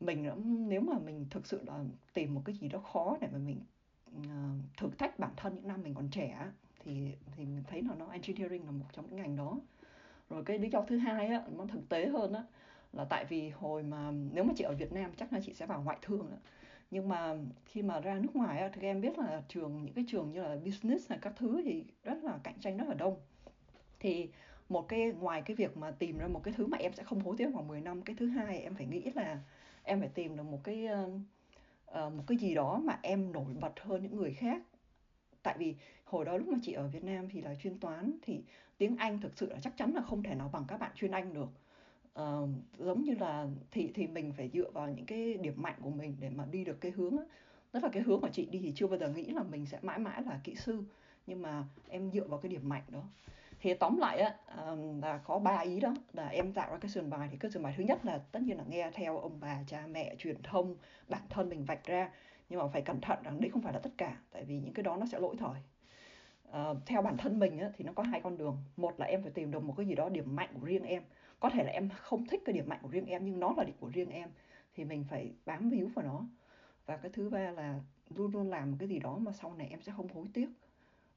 mình 0.00 0.30
nếu 0.68 0.80
mà 0.80 0.98
mình 0.98 1.26
thực 1.30 1.46
sự 1.46 1.60
là 1.66 1.84
tìm 2.12 2.34
một 2.34 2.42
cái 2.44 2.54
gì 2.54 2.68
đó 2.68 2.78
khó 2.78 3.16
để 3.20 3.28
mà 3.32 3.38
mình 3.38 3.60
uh, 4.18 4.76
thử 4.76 4.90
thách 4.98 5.18
bản 5.18 5.30
thân 5.36 5.54
những 5.54 5.68
năm 5.68 5.82
mình 5.82 5.94
còn 5.94 6.08
trẻ 6.08 6.46
thì 6.84 7.12
thì 7.36 7.44
mình 7.44 7.62
thấy 7.68 7.82
là 7.82 7.94
nó 7.94 8.06
engineering 8.10 8.64
là 8.64 8.70
một 8.70 8.86
trong 8.92 9.06
những 9.06 9.16
ngành 9.16 9.36
đó. 9.36 9.58
Rồi 10.30 10.44
cái 10.44 10.58
lý 10.58 10.70
do 10.70 10.84
thứ 10.88 10.98
hai 10.98 11.26
á 11.26 11.42
nó 11.56 11.66
thực 11.66 11.88
tế 11.88 12.06
hơn 12.06 12.32
á 12.32 12.42
là 12.92 13.04
tại 13.04 13.24
vì 13.24 13.48
hồi 13.48 13.82
mà 13.82 14.10
nếu 14.32 14.44
mà 14.44 14.52
chị 14.56 14.64
ở 14.64 14.74
Việt 14.74 14.92
Nam 14.92 15.10
chắc 15.16 15.32
là 15.32 15.40
chị 15.44 15.54
sẽ 15.54 15.66
vào 15.66 15.82
ngoại 15.82 15.98
thương 16.02 16.30
á 16.30 16.36
nhưng 16.92 17.08
mà 17.08 17.34
khi 17.66 17.82
mà 17.82 18.00
ra 18.00 18.18
nước 18.18 18.36
ngoài 18.36 18.70
thì 18.72 18.82
em 18.82 19.00
biết 19.00 19.18
là 19.18 19.42
trường 19.48 19.84
những 19.84 19.94
cái 19.94 20.04
trường 20.08 20.32
như 20.32 20.42
là 20.42 20.56
business 20.64 21.10
hay 21.10 21.18
các 21.22 21.32
thứ 21.36 21.62
thì 21.64 21.84
rất 22.04 22.24
là 22.24 22.38
cạnh 22.42 22.54
tranh 22.60 22.76
rất 22.76 22.88
là 22.88 22.94
đông. 22.94 23.16
Thì 24.00 24.30
một 24.68 24.88
cái 24.88 25.12
ngoài 25.12 25.42
cái 25.42 25.56
việc 25.56 25.76
mà 25.76 25.90
tìm 25.90 26.18
ra 26.18 26.28
một 26.28 26.40
cái 26.44 26.54
thứ 26.56 26.66
mà 26.66 26.78
em 26.78 26.92
sẽ 26.92 27.02
không 27.02 27.20
hối 27.20 27.36
tiếc 27.38 27.50
khoảng 27.54 27.68
10 27.68 27.80
năm 27.80 28.02
cái 28.02 28.16
thứ 28.18 28.26
hai 28.26 28.58
em 28.58 28.74
phải 28.74 28.86
nghĩ 28.86 29.10
là 29.14 29.40
em 29.82 30.00
phải 30.00 30.08
tìm 30.08 30.36
được 30.36 30.42
một 30.42 30.60
cái 30.64 30.88
uh, 31.04 32.12
một 32.12 32.24
cái 32.26 32.38
gì 32.38 32.54
đó 32.54 32.80
mà 32.84 32.98
em 33.02 33.32
nổi 33.32 33.54
bật 33.60 33.80
hơn 33.80 34.02
những 34.02 34.16
người 34.16 34.34
khác. 34.34 34.62
Tại 35.42 35.54
vì 35.58 35.74
hồi 36.04 36.24
đó 36.24 36.36
lúc 36.36 36.48
mà 36.48 36.58
chị 36.62 36.72
ở 36.72 36.88
Việt 36.88 37.04
Nam 37.04 37.28
thì 37.28 37.40
là 37.40 37.54
chuyên 37.54 37.78
toán 37.78 38.18
thì 38.22 38.42
tiếng 38.78 38.96
Anh 38.96 39.20
thực 39.20 39.38
sự 39.38 39.50
là 39.50 39.58
chắc 39.62 39.76
chắn 39.76 39.94
là 39.94 40.02
không 40.02 40.22
thể 40.22 40.34
nào 40.34 40.50
bằng 40.52 40.64
các 40.68 40.76
bạn 40.76 40.90
chuyên 40.94 41.10
Anh 41.10 41.34
được 41.34 41.48
uh, 42.20 42.48
giống 42.78 43.02
như 43.02 43.14
là 43.14 43.46
thì 43.70 43.90
thì 43.94 44.06
mình 44.06 44.32
phải 44.36 44.50
dựa 44.52 44.70
vào 44.70 44.88
những 44.88 45.06
cái 45.06 45.34
điểm 45.34 45.54
mạnh 45.56 45.76
của 45.82 45.90
mình 45.90 46.16
để 46.20 46.30
mà 46.30 46.44
đi 46.50 46.64
được 46.64 46.80
cái 46.80 46.92
hướng 46.92 47.16
đó. 47.16 47.24
tức 47.72 47.82
là 47.82 47.88
cái 47.92 48.02
hướng 48.02 48.20
mà 48.20 48.28
chị 48.32 48.46
đi 48.46 48.58
thì 48.58 48.72
chưa 48.74 48.86
bao 48.86 48.98
giờ 48.98 49.08
nghĩ 49.08 49.24
là 49.24 49.42
mình 49.42 49.66
sẽ 49.66 49.78
mãi 49.82 49.98
mãi 49.98 50.22
là 50.22 50.40
kỹ 50.44 50.54
sư. 50.54 50.82
Nhưng 51.26 51.42
mà 51.42 51.64
em 51.88 52.10
dựa 52.10 52.24
vào 52.24 52.40
cái 52.40 52.50
điểm 52.50 52.68
mạnh 52.68 52.82
đó. 52.88 53.02
Thì 53.60 53.74
tóm 53.74 53.98
lại 53.98 54.20
á 54.20 54.36
là 55.02 55.18
có 55.18 55.38
ba 55.38 55.58
ý 55.58 55.80
đó. 55.80 55.94
Là 56.12 56.28
em 56.28 56.52
tạo 56.52 56.70
ra 56.70 56.78
cái 56.78 56.90
sườn 56.90 57.10
bài 57.10 57.28
thì 57.30 57.36
cái 57.36 57.50
sườn 57.50 57.62
bài 57.62 57.74
thứ 57.76 57.84
nhất 57.84 58.04
là 58.04 58.18
tất 58.32 58.42
nhiên 58.42 58.56
là 58.56 58.64
nghe 58.68 58.90
theo 58.94 59.18
ông 59.18 59.40
bà 59.40 59.62
cha 59.66 59.86
mẹ 59.86 60.14
truyền 60.18 60.42
thông 60.42 60.76
bản 61.08 61.22
thân 61.30 61.48
mình 61.48 61.64
vạch 61.64 61.84
ra. 61.84 62.10
Nhưng 62.48 62.60
mà 62.60 62.66
phải 62.68 62.82
cẩn 62.82 63.00
thận 63.00 63.18
rằng 63.22 63.40
đấy 63.40 63.50
không 63.50 63.62
phải 63.62 63.72
là 63.72 63.78
tất 63.78 63.90
cả 63.96 64.16
tại 64.32 64.44
vì 64.44 64.58
những 64.58 64.74
cái 64.74 64.82
đó 64.82 64.96
nó 64.96 65.06
sẽ 65.06 65.18
lỗi 65.20 65.36
thời. 65.38 65.60
Uh, 66.48 66.76
theo 66.86 67.02
bản 67.02 67.16
thân 67.16 67.38
mình 67.38 67.58
á, 67.58 67.70
thì 67.76 67.84
nó 67.84 67.92
có 67.92 68.02
hai 68.02 68.20
con 68.20 68.38
đường. 68.38 68.56
Một 68.76 69.00
là 69.00 69.06
em 69.06 69.22
phải 69.22 69.32
tìm 69.32 69.50
được 69.50 69.64
một 69.64 69.74
cái 69.76 69.86
gì 69.86 69.94
đó 69.94 70.08
điểm 70.08 70.36
mạnh 70.36 70.50
của 70.60 70.66
riêng 70.66 70.84
em 70.84 71.02
có 71.42 71.50
thể 71.50 71.64
là 71.64 71.70
em 71.70 71.88
không 71.88 72.26
thích 72.26 72.42
cái 72.44 72.52
điểm 72.52 72.68
mạnh 72.68 72.78
của 72.82 72.88
riêng 72.88 73.06
em 73.06 73.24
nhưng 73.24 73.40
nó 73.40 73.54
là 73.56 73.64
điểm 73.64 73.76
của 73.80 73.90
riêng 73.94 74.10
em 74.10 74.30
thì 74.74 74.84
mình 74.84 75.04
phải 75.10 75.32
bám 75.46 75.70
víu 75.70 75.88
vào 75.94 76.04
nó. 76.04 76.26
Và 76.86 76.96
cái 76.96 77.10
thứ 77.14 77.30
ba 77.30 77.50
là 77.50 77.80
luôn 78.16 78.32
luôn 78.32 78.50
làm 78.50 78.78
cái 78.78 78.88
gì 78.88 78.98
đó 78.98 79.18
mà 79.18 79.32
sau 79.32 79.54
này 79.54 79.68
em 79.68 79.82
sẽ 79.82 79.92
không 79.96 80.08
hối 80.08 80.26
tiếc. 80.34 80.48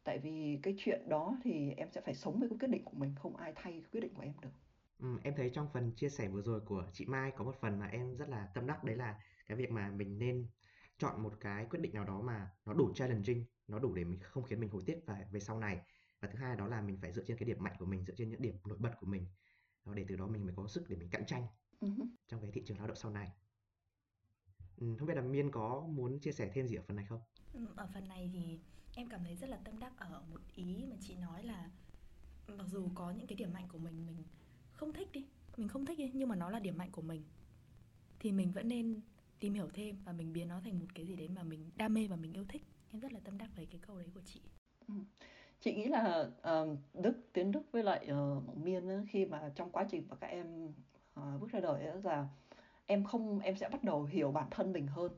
Tại 0.03 0.19
vì 0.19 0.59
cái 0.63 0.75
chuyện 0.77 1.09
đó 1.09 1.37
thì 1.43 1.73
em 1.77 1.91
sẽ 1.91 2.01
phải 2.01 2.13
sống 2.13 2.39
với 2.39 2.49
cái 2.49 2.57
quyết 2.59 2.67
định 2.67 2.83
của 2.85 2.97
mình 2.97 3.13
không 3.15 3.35
ai 3.35 3.53
thay 3.55 3.83
quyết 3.91 4.01
định 4.01 4.13
của 4.13 4.21
em 4.21 4.33
được. 4.41 4.49
Ừ, 4.99 5.07
em 5.23 5.33
thấy 5.37 5.49
trong 5.49 5.67
phần 5.73 5.91
chia 5.95 6.09
sẻ 6.09 6.27
vừa 6.27 6.41
rồi 6.41 6.59
của 6.59 6.85
chị 6.93 7.05
Mai 7.05 7.31
có 7.31 7.43
một 7.43 7.55
phần 7.61 7.79
mà 7.79 7.87
em 7.87 8.17
rất 8.17 8.29
là 8.29 8.47
tâm 8.53 8.67
đắc 8.67 8.83
đấy 8.83 8.95
là 8.95 9.19
cái 9.47 9.57
việc 9.57 9.71
mà 9.71 9.89
mình 9.89 10.19
nên 10.19 10.47
chọn 10.97 11.23
một 11.23 11.33
cái 11.39 11.65
quyết 11.69 11.79
định 11.79 11.93
nào 11.93 12.05
đó 12.05 12.21
mà 12.21 12.51
nó 12.65 12.73
đủ 12.73 12.93
challenging 12.95 13.45
nó 13.67 13.79
đủ 13.79 13.93
để 13.93 14.03
mình 14.03 14.19
không 14.19 14.43
khiến 14.43 14.59
mình 14.59 14.69
hối 14.69 14.83
tiếc 14.85 15.05
về 15.07 15.27
về 15.31 15.39
sau 15.39 15.59
này. 15.59 15.81
Và 16.21 16.27
thứ 16.27 16.39
hai 16.39 16.55
đó 16.55 16.67
là 16.67 16.81
mình 16.81 16.97
phải 17.01 17.11
dựa 17.11 17.23
trên 17.27 17.37
cái 17.37 17.47
điểm 17.47 17.57
mạnh 17.63 17.75
của 17.79 17.85
mình 17.85 18.05
dựa 18.05 18.13
trên 18.17 18.29
những 18.29 18.41
điểm 18.41 18.55
nổi 18.65 18.77
bật 18.81 18.91
của 18.99 19.07
mình 19.07 19.27
đó 19.85 19.93
để 19.93 20.05
từ 20.07 20.15
đó 20.15 20.27
mình 20.27 20.45
mới 20.45 20.53
có 20.55 20.67
sức 20.67 20.89
để 20.89 20.95
mình 20.95 21.09
cạnh 21.09 21.25
tranh 21.25 21.47
uh-huh. 21.81 22.07
trong 22.27 22.41
cái 22.41 22.51
thị 22.51 22.61
trường 22.65 22.77
lao 22.77 22.87
động 22.87 22.97
sau 22.97 23.11
này 23.11 23.31
ừ, 24.77 24.95
không 24.99 25.07
biết 25.07 25.13
là 25.15 25.21
miên 25.21 25.51
có 25.51 25.87
muốn 25.89 26.19
chia 26.19 26.31
sẻ 26.31 26.51
thêm 26.53 26.67
gì 26.67 26.75
ở 26.75 26.83
phần 26.87 26.95
này 26.95 27.05
không 27.05 27.21
ừ, 27.53 27.65
ở 27.75 27.87
phần 27.93 28.07
này 28.07 28.29
thì 28.33 28.59
em 28.95 29.09
cảm 29.09 29.23
thấy 29.23 29.35
rất 29.35 29.49
là 29.49 29.57
tâm 29.57 29.79
đắc 29.79 29.97
ở 29.97 30.23
một 30.29 30.41
ý 30.55 30.85
mà 30.89 30.95
chị 31.01 31.15
nói 31.15 31.43
là 31.43 31.71
mặc 32.47 32.67
dù 32.67 32.89
có 32.95 33.11
những 33.11 33.27
cái 33.27 33.35
điểm 33.35 33.53
mạnh 33.53 33.67
của 33.69 33.77
mình 33.77 34.05
mình 34.05 34.23
không 34.71 34.93
thích 34.93 35.11
đi 35.11 35.27
mình 35.57 35.67
không 35.67 35.85
thích 35.85 35.97
đi 35.97 36.11
nhưng 36.13 36.29
mà 36.29 36.35
nó 36.35 36.49
là 36.49 36.59
điểm 36.59 36.77
mạnh 36.77 36.91
của 36.91 37.01
mình 37.01 37.23
thì 38.19 38.31
mình 38.31 38.51
vẫn 38.51 38.67
nên 38.67 39.01
tìm 39.39 39.53
hiểu 39.53 39.69
thêm 39.73 40.03
và 40.03 40.11
mình 40.11 40.33
biến 40.33 40.47
nó 40.47 40.61
thành 40.61 40.79
một 40.79 40.85
cái 40.95 41.05
gì 41.05 41.15
đấy 41.15 41.29
mà 41.29 41.43
mình 41.43 41.71
đam 41.75 41.93
mê 41.93 42.07
và 42.07 42.15
mình 42.15 42.33
yêu 42.33 42.45
thích 42.49 42.63
em 42.91 42.99
rất 42.99 43.13
là 43.13 43.19
tâm 43.19 43.37
đắc 43.37 43.49
với 43.55 43.65
cái 43.65 43.81
câu 43.87 43.97
đấy 43.99 44.09
của 44.13 44.21
chị 44.25 44.41
ừ 44.87 44.93
chị 45.65 45.73
nghĩ 45.73 45.85
là 45.85 46.25
uh, 46.61 46.77
đức 46.93 47.13
tiến 47.33 47.51
đức 47.51 47.61
với 47.71 47.83
lại 47.83 48.09
uh, 48.11 48.57
miên 48.57 48.89
ấy, 48.89 49.01
khi 49.09 49.25
mà 49.25 49.51
trong 49.55 49.69
quá 49.71 49.85
trình 49.89 50.03
mà 50.09 50.15
các 50.15 50.27
em 50.27 50.65
uh, 51.19 51.41
bước 51.41 51.51
ra 51.51 51.59
đời 51.59 51.85
ấy, 51.85 52.01
là 52.03 52.27
em 52.85 53.03
không 53.03 53.39
em 53.39 53.55
sẽ 53.55 53.69
bắt 53.69 53.83
đầu 53.83 54.03
hiểu 54.03 54.31
bản 54.31 54.47
thân 54.51 54.73
mình 54.73 54.87
hơn. 54.87 55.11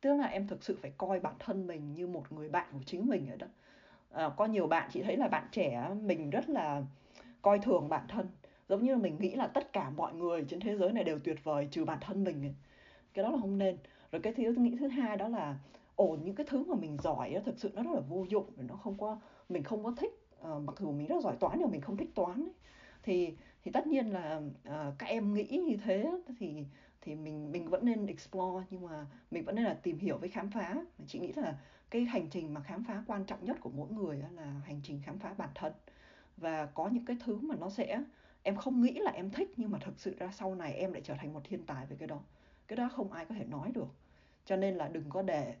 Tức 0.00 0.16
là 0.16 0.26
em 0.26 0.46
thực 0.46 0.64
sự 0.64 0.78
phải 0.82 0.92
coi 0.98 1.20
bản 1.20 1.34
thân 1.38 1.66
mình 1.66 1.94
như 1.94 2.06
một 2.06 2.32
người 2.32 2.48
bạn 2.48 2.68
của 2.72 2.82
chính 2.86 3.06
mình 3.06 3.30
ở 3.30 3.36
đó. 3.36 3.46
À, 4.10 4.30
có 4.36 4.44
nhiều 4.44 4.66
bạn 4.66 4.90
chị 4.92 5.02
thấy 5.02 5.16
là 5.16 5.28
bạn 5.28 5.48
trẻ 5.52 5.90
mình 6.02 6.30
rất 6.30 6.48
là 6.48 6.82
coi 7.42 7.58
thường 7.58 7.88
bản 7.88 8.06
thân. 8.08 8.28
Giống 8.68 8.84
như 8.84 8.96
mình 8.96 9.16
nghĩ 9.20 9.34
là 9.34 9.46
tất 9.46 9.72
cả 9.72 9.90
mọi 9.90 10.14
người 10.14 10.44
trên 10.48 10.60
thế 10.60 10.76
giới 10.76 10.92
này 10.92 11.04
đều 11.04 11.18
tuyệt 11.18 11.44
vời 11.44 11.68
trừ 11.70 11.84
bản 11.84 11.98
thân 12.00 12.24
mình 12.24 12.54
cái 13.14 13.22
đó 13.22 13.30
là 13.30 13.38
không 13.40 13.58
nên. 13.58 13.76
Rồi 14.12 14.22
cái 14.22 14.32
thứ 14.32 14.54
nghĩ 14.56 14.76
thứ 14.80 14.88
hai 14.88 15.16
đó 15.16 15.28
là 15.28 15.58
ổn 15.96 16.20
những 16.24 16.34
cái 16.34 16.46
thứ 16.50 16.64
mà 16.64 16.74
mình 16.74 16.96
giỏi 17.02 17.30
đó, 17.30 17.40
thực 17.44 17.58
sự 17.58 17.70
nó 17.74 17.82
rất 17.82 17.90
là 17.94 18.00
vô 18.00 18.26
dụng 18.28 18.46
nó 18.56 18.74
không 18.74 18.98
có 18.98 19.18
mình 19.48 19.62
không 19.62 19.84
có 19.84 19.90
thích 19.96 20.12
uh, 20.40 20.62
mặc 20.62 20.76
dù 20.78 20.92
mình 20.92 21.06
rất 21.06 21.22
giỏi 21.22 21.36
toán 21.40 21.58
nhưng 21.58 21.70
mình 21.70 21.80
không 21.80 21.96
thích 21.96 22.10
toán 22.14 22.44
ấy. 22.44 22.54
thì 23.02 23.36
thì 23.64 23.70
tất 23.72 23.86
nhiên 23.86 24.06
là 24.06 24.40
uh, 24.68 24.94
các 24.98 25.06
em 25.06 25.34
nghĩ 25.34 25.62
như 25.68 25.76
thế 25.84 26.10
thì 26.38 26.64
thì 27.00 27.14
mình 27.14 27.52
mình 27.52 27.68
vẫn 27.68 27.84
nên 27.84 28.06
explore 28.06 28.66
nhưng 28.70 28.86
mà 28.86 29.06
mình 29.30 29.44
vẫn 29.44 29.54
nên 29.54 29.64
là 29.64 29.74
tìm 29.74 29.98
hiểu 29.98 30.18
với 30.18 30.28
khám 30.28 30.50
phá. 30.50 30.74
Chị 31.06 31.18
nghĩ 31.18 31.32
là 31.32 31.58
cái 31.90 32.04
hành 32.04 32.28
trình 32.30 32.54
mà 32.54 32.60
khám 32.60 32.84
phá 32.84 33.04
quan 33.06 33.24
trọng 33.24 33.44
nhất 33.44 33.56
của 33.60 33.70
mỗi 33.70 33.90
người 33.90 34.22
là 34.32 34.60
hành 34.64 34.80
trình 34.82 35.00
khám 35.04 35.18
phá 35.18 35.34
bản 35.38 35.50
thân. 35.54 35.72
Và 36.36 36.66
có 36.66 36.88
những 36.88 37.04
cái 37.04 37.16
thứ 37.24 37.38
mà 37.38 37.54
nó 37.56 37.70
sẽ 37.70 38.02
em 38.42 38.56
không 38.56 38.82
nghĩ 38.82 38.92
là 38.92 39.10
em 39.10 39.30
thích 39.30 39.52
nhưng 39.56 39.70
mà 39.70 39.78
thực 39.78 40.00
sự 40.00 40.14
ra 40.18 40.30
sau 40.32 40.54
này 40.54 40.74
em 40.74 40.92
lại 40.92 41.02
trở 41.04 41.14
thành 41.14 41.32
một 41.32 41.40
thiên 41.44 41.66
tài 41.66 41.86
về 41.86 41.96
cái 41.98 42.08
đó. 42.08 42.20
Cái 42.68 42.76
đó 42.76 42.88
không 42.96 43.12
ai 43.12 43.24
có 43.24 43.34
thể 43.34 43.44
nói 43.44 43.70
được. 43.74 43.88
Cho 44.44 44.56
nên 44.56 44.74
là 44.74 44.88
đừng 44.88 45.10
có 45.10 45.22
để 45.22 45.54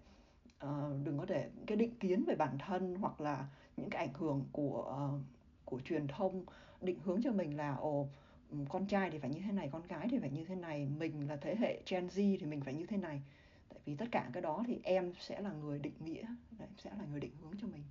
uh, 0.64 0.70
đừng 1.04 1.18
có 1.18 1.24
để 1.24 1.50
cái 1.66 1.76
định 1.76 1.94
kiến 2.00 2.24
về 2.26 2.34
bản 2.34 2.58
thân 2.58 2.96
hoặc 3.00 3.20
là 3.20 3.46
những 3.76 3.90
cái 3.90 4.06
ảnh 4.06 4.14
hưởng 4.14 4.48
của 4.52 4.82
ờ, 4.82 5.20
của 5.64 5.80
truyền 5.84 6.06
thông 6.08 6.44
định 6.80 7.00
hướng 7.00 7.22
cho 7.22 7.32
mình 7.32 7.56
là 7.56 7.74
ồ 7.74 8.08
ừ, 8.50 8.58
con 8.68 8.86
trai 8.86 9.10
thì 9.10 9.18
phải 9.18 9.30
như 9.30 9.40
thế 9.40 9.52
này 9.52 9.68
con 9.72 9.86
gái 9.86 10.08
thì 10.10 10.18
phải 10.18 10.30
như 10.30 10.44
thế 10.44 10.54
này 10.54 10.86
mình 10.86 11.28
là 11.28 11.36
thế 11.36 11.56
hệ 11.56 11.82
Gen 11.90 12.06
Z 12.06 12.36
thì 12.40 12.46
mình 12.46 12.60
phải 12.60 12.74
như 12.74 12.86
thế 12.86 12.96
này. 12.96 13.22
Tại 13.68 13.80
vì 13.84 13.96
tất 13.96 14.06
cả 14.12 14.30
cái 14.32 14.42
đó 14.42 14.64
thì 14.66 14.80
em 14.82 15.12
sẽ 15.20 15.40
là 15.40 15.52
người 15.52 15.78
định 15.78 15.94
nghĩa 16.00 16.26
đấy, 16.58 16.68
sẽ 16.78 16.90
là 16.98 17.04
người 17.04 17.20
định 17.20 17.36
hướng 17.36 17.52
cho 17.60 17.66
mình. 17.68 17.84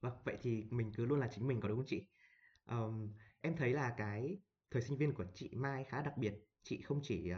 Vâng 0.00 0.12
vậy 0.24 0.38
thì 0.42 0.66
mình 0.70 0.92
cứ 0.96 1.06
luôn 1.06 1.20
là 1.20 1.28
chính 1.34 1.46
mình 1.46 1.60
có 1.60 1.68
đúng 1.68 1.78
không 1.78 1.86
chị? 1.86 2.06
Um, 2.68 3.12
em 3.40 3.56
thấy 3.56 3.72
là 3.72 3.94
cái 3.96 4.38
thời 4.70 4.82
sinh 4.82 4.98
viên 4.98 5.14
của 5.14 5.24
chị 5.34 5.50
Mai 5.54 5.84
khá 5.84 6.02
đặc 6.02 6.18
biệt. 6.18 6.34
Chị 6.62 6.82
không 6.82 7.00
chỉ 7.02 7.32
uh, 7.32 7.36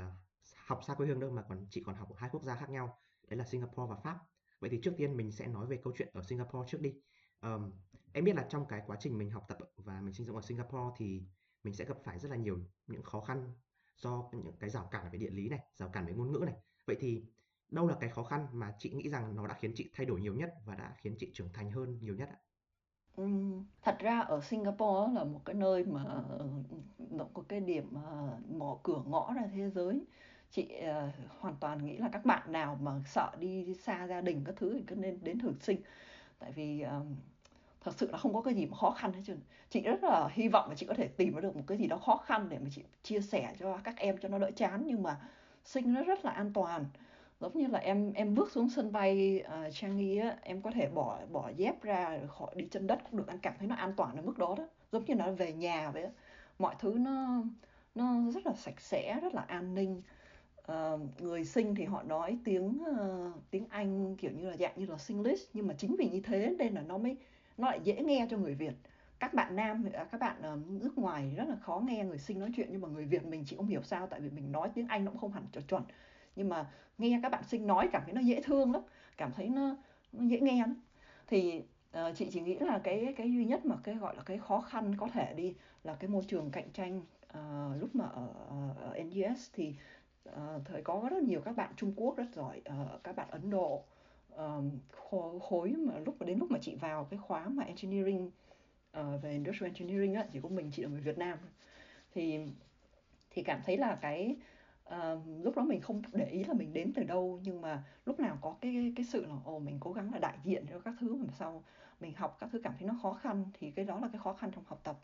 học 0.66 0.80
xa 0.86 0.94
quê 0.94 1.06
hương 1.06 1.20
đâu 1.20 1.30
mà 1.30 1.42
còn 1.48 1.66
chị 1.70 1.82
còn 1.86 1.94
học 1.94 2.08
ở 2.10 2.16
hai 2.18 2.30
quốc 2.32 2.42
gia 2.42 2.56
khác 2.56 2.70
nhau. 2.70 2.98
Đấy 3.28 3.38
là 3.38 3.44
Singapore 3.44 3.90
và 3.90 3.96
Pháp 3.96 4.18
vậy 4.60 4.70
thì 4.70 4.80
trước 4.82 4.94
tiên 4.96 5.16
mình 5.16 5.32
sẽ 5.32 5.46
nói 5.46 5.66
về 5.66 5.76
câu 5.76 5.92
chuyện 5.96 6.08
ở 6.12 6.22
Singapore 6.22 6.68
trước 6.68 6.80
đi. 6.80 6.94
Um, 7.42 7.72
em 8.12 8.25
biết 8.25 8.36
là 8.36 8.46
trong 8.48 8.66
cái 8.66 8.82
quá 8.86 8.96
trình 9.00 9.18
mình 9.18 9.30
học 9.30 9.44
tập 9.48 9.58
và 9.76 10.00
mình 10.00 10.14
sinh 10.14 10.26
sống 10.26 10.36
ở 10.36 10.42
Singapore 10.42 10.94
thì 10.96 11.22
mình 11.64 11.75
sẽ 11.75 11.84
gặp 11.84 11.96
phải 12.04 12.18
rất 12.18 12.30
là 12.30 12.36
nhiều 12.36 12.58
những 12.86 13.02
khó 13.02 13.20
khăn 13.20 13.52
do 13.96 14.30
những 14.32 14.56
cái 14.58 14.70
rào 14.70 14.88
cản 14.90 15.10
về 15.12 15.18
địa 15.18 15.30
lý 15.30 15.48
này 15.48 15.60
rào 15.75 15.88
cản 15.88 16.06
về 16.06 16.12
ngôn 16.14 16.32
ngữ 16.32 16.42
này. 16.46 16.54
Vậy 16.86 16.96
thì 17.00 17.25
đâu 17.70 17.88
là 17.88 17.96
cái 18.00 18.10
khó 18.10 18.22
khăn 18.22 18.46
mà 18.52 18.75
chị 18.78 18.90
nghĩ 18.90 19.08
rằng 19.08 19.36
nó 19.36 19.46
đã 19.46 19.54
khiến 19.60 19.72
chị 19.75 19.90
thay 19.94 20.06
đổi 20.06 20.20
nhiều 20.20 20.34
nhất 20.34 20.54
và 20.64 20.75
đã 20.75 20.94
khiến 20.98 21.16
chị 21.18 21.30
trưởng 21.34 21.52
thành 21.52 21.70
hơn 21.70 21.98
nhiều 22.02 22.14
nhất 22.14 22.28
ạ? 22.28 22.38
Thật 23.82 23.96
ra 24.00 24.20
ở 24.20 24.40
Singapore 24.40 25.12
là 25.14 25.25
một 25.25 25.40
cái 25.44 25.54
nơi 25.54 25.84
mà 25.84 26.04
ờ, 26.04 26.48
nó 27.10 27.25
có 27.34 27.42
cái 27.48 27.60
điểm 27.60 27.94
ờ, 27.94 28.38
mở 28.48 28.76
cửa 28.82 29.02
ngõ 29.06 29.32
ra 29.34 29.42
thế 29.52 29.70
giới 29.70 30.06
chị 30.50 30.68
uh, 30.80 31.14
hoàn 31.40 31.54
toàn 31.60 31.86
nghĩ 31.86 31.96
là 31.96 32.08
các 32.12 32.24
bạn 32.24 32.52
nào 32.52 32.78
mà 32.82 32.92
sợ 33.06 33.30
đi 33.38 33.74
xa 33.74 34.06
gia 34.06 34.20
đình 34.20 34.42
các 34.44 34.54
thứ 34.58 34.74
thì 34.74 34.84
cứ 34.86 34.94
nên 34.94 35.18
đến 35.22 35.38
thử 35.38 35.52
sinh. 35.60 35.80
Tại 36.38 36.52
vì 36.52 36.84
uh, 36.84 37.06
thật 37.84 37.92
sự 37.96 38.10
là 38.10 38.18
không 38.18 38.34
có 38.34 38.42
cái 38.42 38.54
gì 38.54 38.66
mà 38.66 38.76
khó 38.76 38.90
khăn 38.90 39.12
hết 39.12 39.20
trơn. 39.26 39.40
Chị 39.70 39.80
rất 39.80 40.04
là 40.04 40.28
hy 40.32 40.48
vọng 40.48 40.68
là 40.68 40.74
chị 40.74 40.86
có 40.86 40.94
thể 40.94 41.08
tìm 41.08 41.40
được 41.40 41.56
một 41.56 41.62
cái 41.66 41.78
gì 41.78 41.86
đó 41.86 41.96
khó 41.96 42.16
khăn 42.16 42.48
để 42.48 42.58
mà 42.58 42.68
chị 42.74 42.82
chia 43.02 43.20
sẻ 43.20 43.54
cho 43.58 43.78
các 43.84 43.96
em 43.96 44.16
cho 44.18 44.28
nó 44.28 44.38
đỡ 44.38 44.50
chán 44.56 44.82
nhưng 44.86 45.02
mà 45.02 45.20
sinh 45.64 45.94
nó 45.94 46.02
rất 46.02 46.24
là 46.24 46.30
an 46.30 46.52
toàn. 46.52 46.84
Giống 47.40 47.58
như 47.58 47.66
là 47.66 47.78
em 47.78 48.12
em 48.12 48.34
bước 48.34 48.52
xuống 48.52 48.68
sân 48.70 48.92
bay 48.92 49.44
uh, 49.46 49.74
Changi 49.74 50.18
á 50.18 50.36
em 50.42 50.62
có 50.62 50.70
thể 50.70 50.88
bỏ 50.88 51.20
bỏ 51.32 51.48
dép 51.56 51.82
ra 51.82 52.18
khỏi 52.28 52.50
đi 52.54 52.68
chân 52.70 52.86
đất 52.86 52.98
cũng 53.10 53.18
được. 53.18 53.26
Anh 53.26 53.38
cảm 53.38 53.54
thấy 53.58 53.68
nó 53.68 53.74
an 53.74 53.92
toàn 53.96 54.16
ở 54.16 54.22
mức 54.22 54.38
đó 54.38 54.54
đó. 54.58 54.64
Giống 54.92 55.04
như 55.04 55.14
nó 55.14 55.30
về 55.32 55.52
nhà 55.52 55.90
vậy 55.90 56.02
á. 56.02 56.10
Mọi 56.58 56.74
thứ 56.78 56.94
nó 56.98 57.42
nó 57.94 58.30
rất 58.34 58.46
là 58.46 58.52
sạch 58.54 58.80
sẽ 58.80 59.20
rất 59.22 59.34
là 59.34 59.42
an 59.42 59.74
ninh 59.74 60.02
uh, 60.73 61.23
người 61.23 61.44
sinh 61.44 61.75
thì 61.75 61.85
họ 61.85 62.02
nói 62.02 62.38
tiếng 62.44 62.78
uh, 62.90 63.35
tiếng 63.50 63.66
Anh 63.70 64.16
kiểu 64.16 64.30
như 64.30 64.50
là 64.50 64.56
dạng 64.56 64.73
như 64.76 64.87
là 64.87 64.99
Singlish 64.99 65.50
nhưng 65.54 65.66
mà 65.66 65.75
chính 65.78 65.96
vì 65.99 66.08
như 66.08 66.20
thế 66.20 66.54
nên 66.58 66.75
là 66.75 66.82
nó 66.82 66.99
mới 66.99 67.16
nó 67.56 67.70
lại 67.70 67.80
dễ 67.85 68.02
nghe 68.02 68.26
cho 68.30 68.37
người 68.37 68.54
Việt. 68.54 68.75
Các 69.18 69.35
bạn 69.35 69.56
nam 69.56 69.85
à, 69.92 70.04
các 70.04 70.20
bạn 70.20 70.37
uh, 70.54 70.82
nước 70.82 70.99
ngoài 70.99 71.32
rất 71.37 71.49
là 71.49 71.56
khó 71.56 71.82
nghe 71.87 72.04
người 72.04 72.18
sinh 72.18 72.40
nói 72.40 72.50
chuyện 72.56 72.68
nhưng 72.70 72.80
mà 72.80 72.88
người 72.88 73.04
Việt 73.04 73.25
mình 73.25 73.44
chị 73.46 73.56
không 73.56 73.66
hiểu 73.66 73.82
sao 73.82 74.06
tại 74.06 74.20
vì 74.20 74.30
mình 74.30 74.52
nói 74.52 74.70
tiếng 74.75 74.88
Anh 74.88 75.04
nó 75.04 75.11
cũng 75.11 75.20
không 75.20 75.32
hẳn 75.32 75.44
cho 75.52 75.61
chuẩn. 75.61 75.82
Nhưng 76.37 76.49
mà 76.49 76.70
nghe 76.99 77.20
các 77.23 77.28
bạn 77.28 77.44
sinh 77.44 77.66
nói 77.66 77.88
cảm 77.92 78.02
thấy 78.04 78.14
nó 78.14 78.20
dễ 78.20 78.42
thương 78.42 78.73
lắm 78.73 78.82
cảm 79.16 79.32
thấy 79.32 79.49
nó, 79.49 79.76
nó 80.12 80.25
dễ 80.25 80.40
nghe 80.40 80.61
lắm. 80.61 80.75
Thì 81.26 81.62
uh, 81.99 82.16
chị 82.16 82.28
chỉ 82.32 82.40
nghĩ 82.40 82.58
là 82.58 82.78
cái 82.78 83.14
cái 83.16 83.32
duy 83.32 83.44
nhất 83.44 83.66
mà 83.66 83.76
cái 83.82 83.94
gọi 83.94 84.16
là 84.16 84.23
cái 84.23 84.38
khó 84.38 84.61
khăn 84.61 84.94
có 84.96 85.08
thể 85.08 85.35
đi 85.35 85.54
là 85.85 85.94
cái 85.94 86.11
môi 86.11 86.25
trường 86.25 86.50
cạnh 86.50 86.70
tranh 86.73 87.00
uh, 87.38 87.80
lúc 87.80 87.94
mà 87.94 88.04
ở, 88.04 88.28
ở 88.80 88.99
NGS 89.04 89.50
thì 89.52 89.75
uh, 90.28 90.62
thời 90.64 90.83
có 90.83 91.09
rất 91.11 91.23
nhiều 91.23 91.40
các 91.40 91.56
bạn 91.56 91.73
Trung 91.76 91.92
Quốc 91.97 92.16
rất 92.16 92.26
giỏi 92.35 92.62
uh, 92.68 93.02
các 93.04 93.16
bạn 93.16 93.28
Ấn 93.30 93.50
Độ. 93.50 93.85
Uh, 94.35 94.64
khối 95.42 95.71
mà 95.71 95.99
lúc 95.99 96.16
mà 96.21 96.26
đến 96.26 96.38
lúc 96.38 96.50
mà 96.50 96.59
chị 96.62 96.75
vào 96.75 97.04
cái 97.04 97.18
khóa 97.18 97.49
mà 97.49 97.64
engineering 97.64 98.30
uh, 99.00 99.23
về 99.23 99.33
industrial 99.33 99.73
engineering 99.75 100.14
á 100.14 100.26
chỉ 100.33 100.40
có 100.42 100.49
mình 100.49 100.71
chị 100.73 100.83
là 100.83 100.88
người 100.88 101.00
Việt 101.00 101.18
Nam. 101.18 101.38
Thì 102.14 102.38
thì 103.30 103.42
cảm 103.42 103.61
thấy 103.64 103.76
là 103.76 103.95
cái 103.95 104.37
uh, 104.88 105.21
lúc 105.42 105.56
đó 105.56 105.62
mình 105.62 105.80
không 105.80 106.02
để 106.12 106.26
ý 106.26 106.45
là 106.45 106.54
mình 106.54 106.73
đến 106.73 106.92
từ 106.95 107.04
đâu 107.04 107.40
nhưng 107.42 107.61
mà 107.61 107.85
lúc 108.06 108.21
nào 108.21 108.38
có 108.40 108.56
cái 108.61 108.92
cái 108.97 109.04
sự 109.04 109.26
là 109.26 109.35
ồ 109.45 109.59
mình 109.59 109.76
cố 109.80 109.92
gắng 109.92 110.12
là 110.12 110.18
đại 110.18 110.38
diện 110.45 110.64
cho 110.71 110.80
các 110.80 110.95
thứ 111.00 111.14
mà 111.14 111.33
sau 111.38 111.64
mình 112.00 112.12
học 112.16 112.37
các 112.40 112.49
thứ 112.52 112.61
cảm 112.64 112.73
thấy 112.78 112.88
nó 112.88 112.95
khó 113.02 113.12
khăn 113.12 113.45
thì 113.54 113.71
cái 113.71 113.85
đó 113.85 114.00
là 114.00 114.09
cái 114.12 114.21
khó 114.25 114.33
khăn 114.33 114.50
trong 114.54 114.64
học 114.66 114.80
tập. 114.85 114.99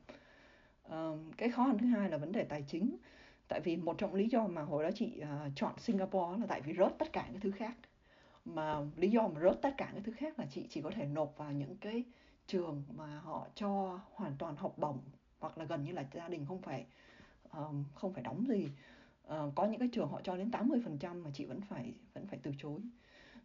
Uh, 0.87 1.19
cái 1.37 1.50
khó 1.50 1.67
khăn 1.67 1.79
thứ 1.79 1.87
hai 1.87 2.11
là 2.11 2.17
vấn 2.17 2.33
đề 2.33 2.45
tài 2.45 2.64
chính 2.69 2.97
tại 3.49 3.61
vì 3.61 3.76
một 3.76 3.99
trong 3.99 4.14
lý 4.14 4.28
do 4.28 4.46
mà 4.46 4.62
hồi 4.62 4.84
đó 4.84 4.90
chị 4.94 5.22
uh, 5.22 5.52
chọn 5.56 5.78
Singapore 5.78 6.40
là 6.40 6.46
tại 6.49 6.61
vì 6.61 6.75
rớt 6.78 6.99
tất 6.99 7.12
cả 7.12 7.28
những 7.32 7.40
thứ 7.40 7.50
khác. 7.50 7.75
Mà 8.44 8.76
lý 8.96 9.11
do 9.11 9.28
mà 9.28 9.40
rớt 9.40 9.62
tất 9.62 9.75
cả 9.76 9.90
những 9.94 10.02
thứ 10.02 10.12
khác 10.12 10.38
là 10.38 10.46
chị 10.50 10.66
chỉ 10.70 10.82
có 10.82 10.90
thể 10.90 11.06
nộp 11.06 11.34
vào 11.37 11.52
những 11.52 11.76
cái 11.76 12.04
trường 12.46 12.82
mà 12.96 13.20
họ 13.20 13.46
cho 13.54 14.00
hoàn 14.14 14.37
toàn 14.38 14.56
học 14.56 14.78
bổng 14.78 14.99
hoặc 15.38 15.58
là 15.58 15.64
gần 15.64 15.84
như 15.84 15.92
là 15.92 16.04
gia 16.12 16.28
đình 16.28 16.46
không 16.46 16.62
phải 16.62 16.87
um, 17.52 17.84
không 17.94 18.12
phải 18.12 18.22
đóng 18.22 18.44
gì. 18.49 18.68
Uh, 19.26 19.54
có 19.54 19.64
những 19.64 19.78
cái 19.78 19.88
trường 19.92 20.08
họ 20.08 20.20
cho 20.25 20.37
đến 20.37 20.50
80% 20.50 21.22
mà 21.22 21.30
chị 21.34 21.44
vẫn 21.44 21.61
phải 21.61 21.92
vẫn 22.14 22.26
phải 22.26 22.38
từ 22.42 22.52
chối. 22.58 22.80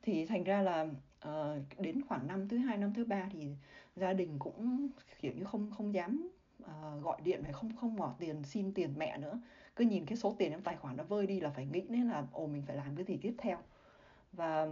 Thì 0.01 0.25
thành 0.25 0.43
ra 0.43 0.61
là 0.61 0.81
uh, 1.27 1.79
đến 1.79 2.01
khoảng 2.07 2.27
năm 2.27 2.47
thứ 2.47 2.57
hai 2.57 2.77
năm 2.77 2.93
thứ 2.93 3.05
ba 3.05 3.29
thì 3.33 3.47
gia 3.95 4.13
đình 4.13 4.39
cũng 4.39 4.87
kiểu 5.21 5.33
như 5.35 5.43
không 5.43 5.71
không 5.71 5.93
dám 5.93 6.29
uh, 6.63 7.03
gọi 7.03 7.21
điện 7.23 7.43
phải 7.43 7.53
không 7.53 7.75
không 7.75 7.95
bỏ 7.95 8.15
tiền 8.19 8.43
xin 8.43 8.73
tiền 8.73 8.93
mẹ 8.97 9.17
nữa 9.17 9.39
cứ 9.77 9.85
nhìn 9.85 10.05
cái 10.05 10.17
số 10.17 10.35
tiền 10.37 10.51
trong 10.51 10.61
tài 10.61 10.75
khoản 10.75 10.97
nó 10.97 11.03
vơi 11.03 11.27
đi 11.27 11.39
là 11.39 11.49
phải 11.49 11.65
nghĩ 11.65 11.81
đến 11.89 12.01
là 12.01 12.27
ồ 12.31 12.47
mình 12.47 12.63
phải 12.67 12.75
làm 12.75 12.95
cái 12.95 13.05
gì 13.05 13.17
tiếp 13.21 13.35
theo. 13.37 13.57
Và 14.33 14.67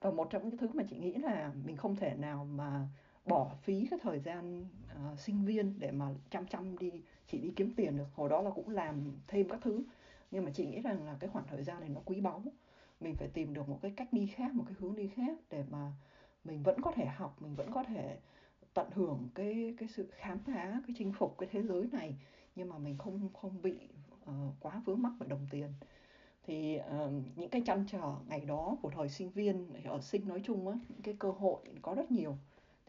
và 0.00 0.10
một 0.10 0.30
trong 0.30 0.48
những 0.48 0.56
thứ 0.56 0.68
mà 0.74 0.82
chị 0.90 0.96
nghĩ 0.98 1.14
là 1.14 1.52
mình 1.64 1.76
không 1.76 1.96
thể 1.96 2.14
nào 2.14 2.44
mà 2.44 2.88
bỏ 3.26 3.50
phí 3.62 3.86
cái 3.90 3.98
thời 4.02 4.20
gian 4.20 4.66
uh, 5.12 5.18
sinh 5.18 5.44
viên 5.44 5.74
để 5.78 5.90
mà 5.90 6.14
chăm 6.30 6.46
chăm 6.46 6.78
đi 6.78 6.92
chỉ 7.26 7.38
đi 7.38 7.52
kiếm 7.56 7.72
tiền 7.76 7.96
được. 7.96 8.08
Hồi 8.14 8.28
đó 8.28 8.42
là 8.42 8.50
cũng 8.50 8.68
làm 8.68 9.16
thêm 9.26 9.48
các 9.48 9.60
thứ. 9.62 9.82
Nhưng 10.30 10.44
mà 10.44 10.50
chị 10.54 10.66
nghĩ 10.66 10.80
rằng 10.80 11.06
là 11.06 11.16
cái 11.20 11.30
khoảng 11.30 11.46
thời 11.46 11.62
gian 11.62 11.80
này 11.80 11.88
nó 11.88 12.00
quý 12.04 12.20
báu. 12.20 12.42
Mình 13.00 13.14
phải 13.14 13.28
tìm 13.28 13.54
được 13.54 13.68
một 13.68 13.78
cái 13.82 13.92
cách 13.96 14.12
đi 14.12 14.26
khác 14.26 14.54
một 14.54 14.64
cái 14.66 14.74
hướng 14.78 14.96
đi 14.96 15.08
khác 15.08 15.38
để 15.50 15.64
mà 15.70 15.92
mình 16.44 16.62
vẫn 16.62 16.80
có 16.82 16.92
thể 16.92 17.06
học 17.06 17.36
mình 17.40 17.54
vẫn 17.54 17.70
có 17.72 17.84
thể 17.84 18.16
tận 18.74 18.90
hưởng 18.94 19.28
cái 19.34 19.74
cái 19.78 19.88
sự 19.88 20.08
khám 20.10 20.38
phá 20.38 20.82
cái 20.86 20.94
chinh 20.98 21.12
phục 21.12 21.38
cái 21.38 21.48
thế 21.52 21.62
giới 21.62 21.88
này. 21.92 22.14
Nhưng 22.56 22.68
mà 22.68 22.78
mình 22.78 22.98
không 22.98 23.28
không 23.32 23.62
bị 23.62 23.78
uh, 24.28 24.54
quá 24.60 24.82
vướng 24.84 25.02
mắc 25.02 25.12
bởi 25.18 25.28
đồng 25.28 25.46
tiền. 25.50 25.68
Thì 26.46 26.78
uh, 26.78 27.12
những 27.36 27.50
cái 27.50 27.62
chăn 27.66 27.84
trở 27.88 28.14
ngày 28.28 28.44
đó 28.44 28.76
của 28.82 28.90
thời 28.90 29.08
sinh 29.08 29.30
viên 29.30 29.84
ở 29.84 30.00
sinh 30.00 30.28
nói 30.28 30.40
chung 30.44 30.68
á 30.68 30.78
những 30.88 31.02
cái 31.02 31.14
cơ 31.18 31.30
hội 31.30 31.62
có 31.82 31.94
rất 31.94 32.10
nhiều. 32.10 32.36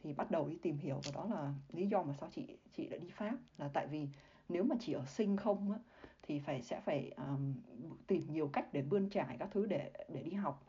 Thì 0.03 0.13
bắt 0.13 0.31
đầu 0.31 0.47
đi 0.47 0.57
tìm 0.61 0.77
hiểu 0.77 1.01
và 1.05 1.11
đó 1.15 1.27
là 1.29 1.53
lý 1.73 1.87
do 1.87 2.03
mà 2.03 2.13
sao 2.19 2.29
chị 2.35 2.57
chị 2.73 2.87
đã 2.87 2.97
đi 2.97 3.09
pháp. 3.09 3.37
Là 3.57 3.69
tại 3.73 3.87
vì 3.87 4.07
nếu 4.49 4.63
mà 4.63 4.75
chỉ 4.79 4.93
ở 4.93 5.05
sinh 5.05 5.37
không 5.37 5.71
á 5.71 5.79
thì 6.23 6.39
phải 6.39 6.61
sẽ 6.61 6.79
phải 6.79 7.11
um, 7.17 7.53
tìm 8.07 8.23
nhiều 8.31 8.49
cách 8.53 8.73
để 8.73 8.81
bươn 8.81 9.09
trải 9.09 9.37
các 9.39 9.49
thứ 9.51 9.65
để 9.65 9.91
để 10.09 10.23
đi 10.23 10.31
học. 10.31 10.65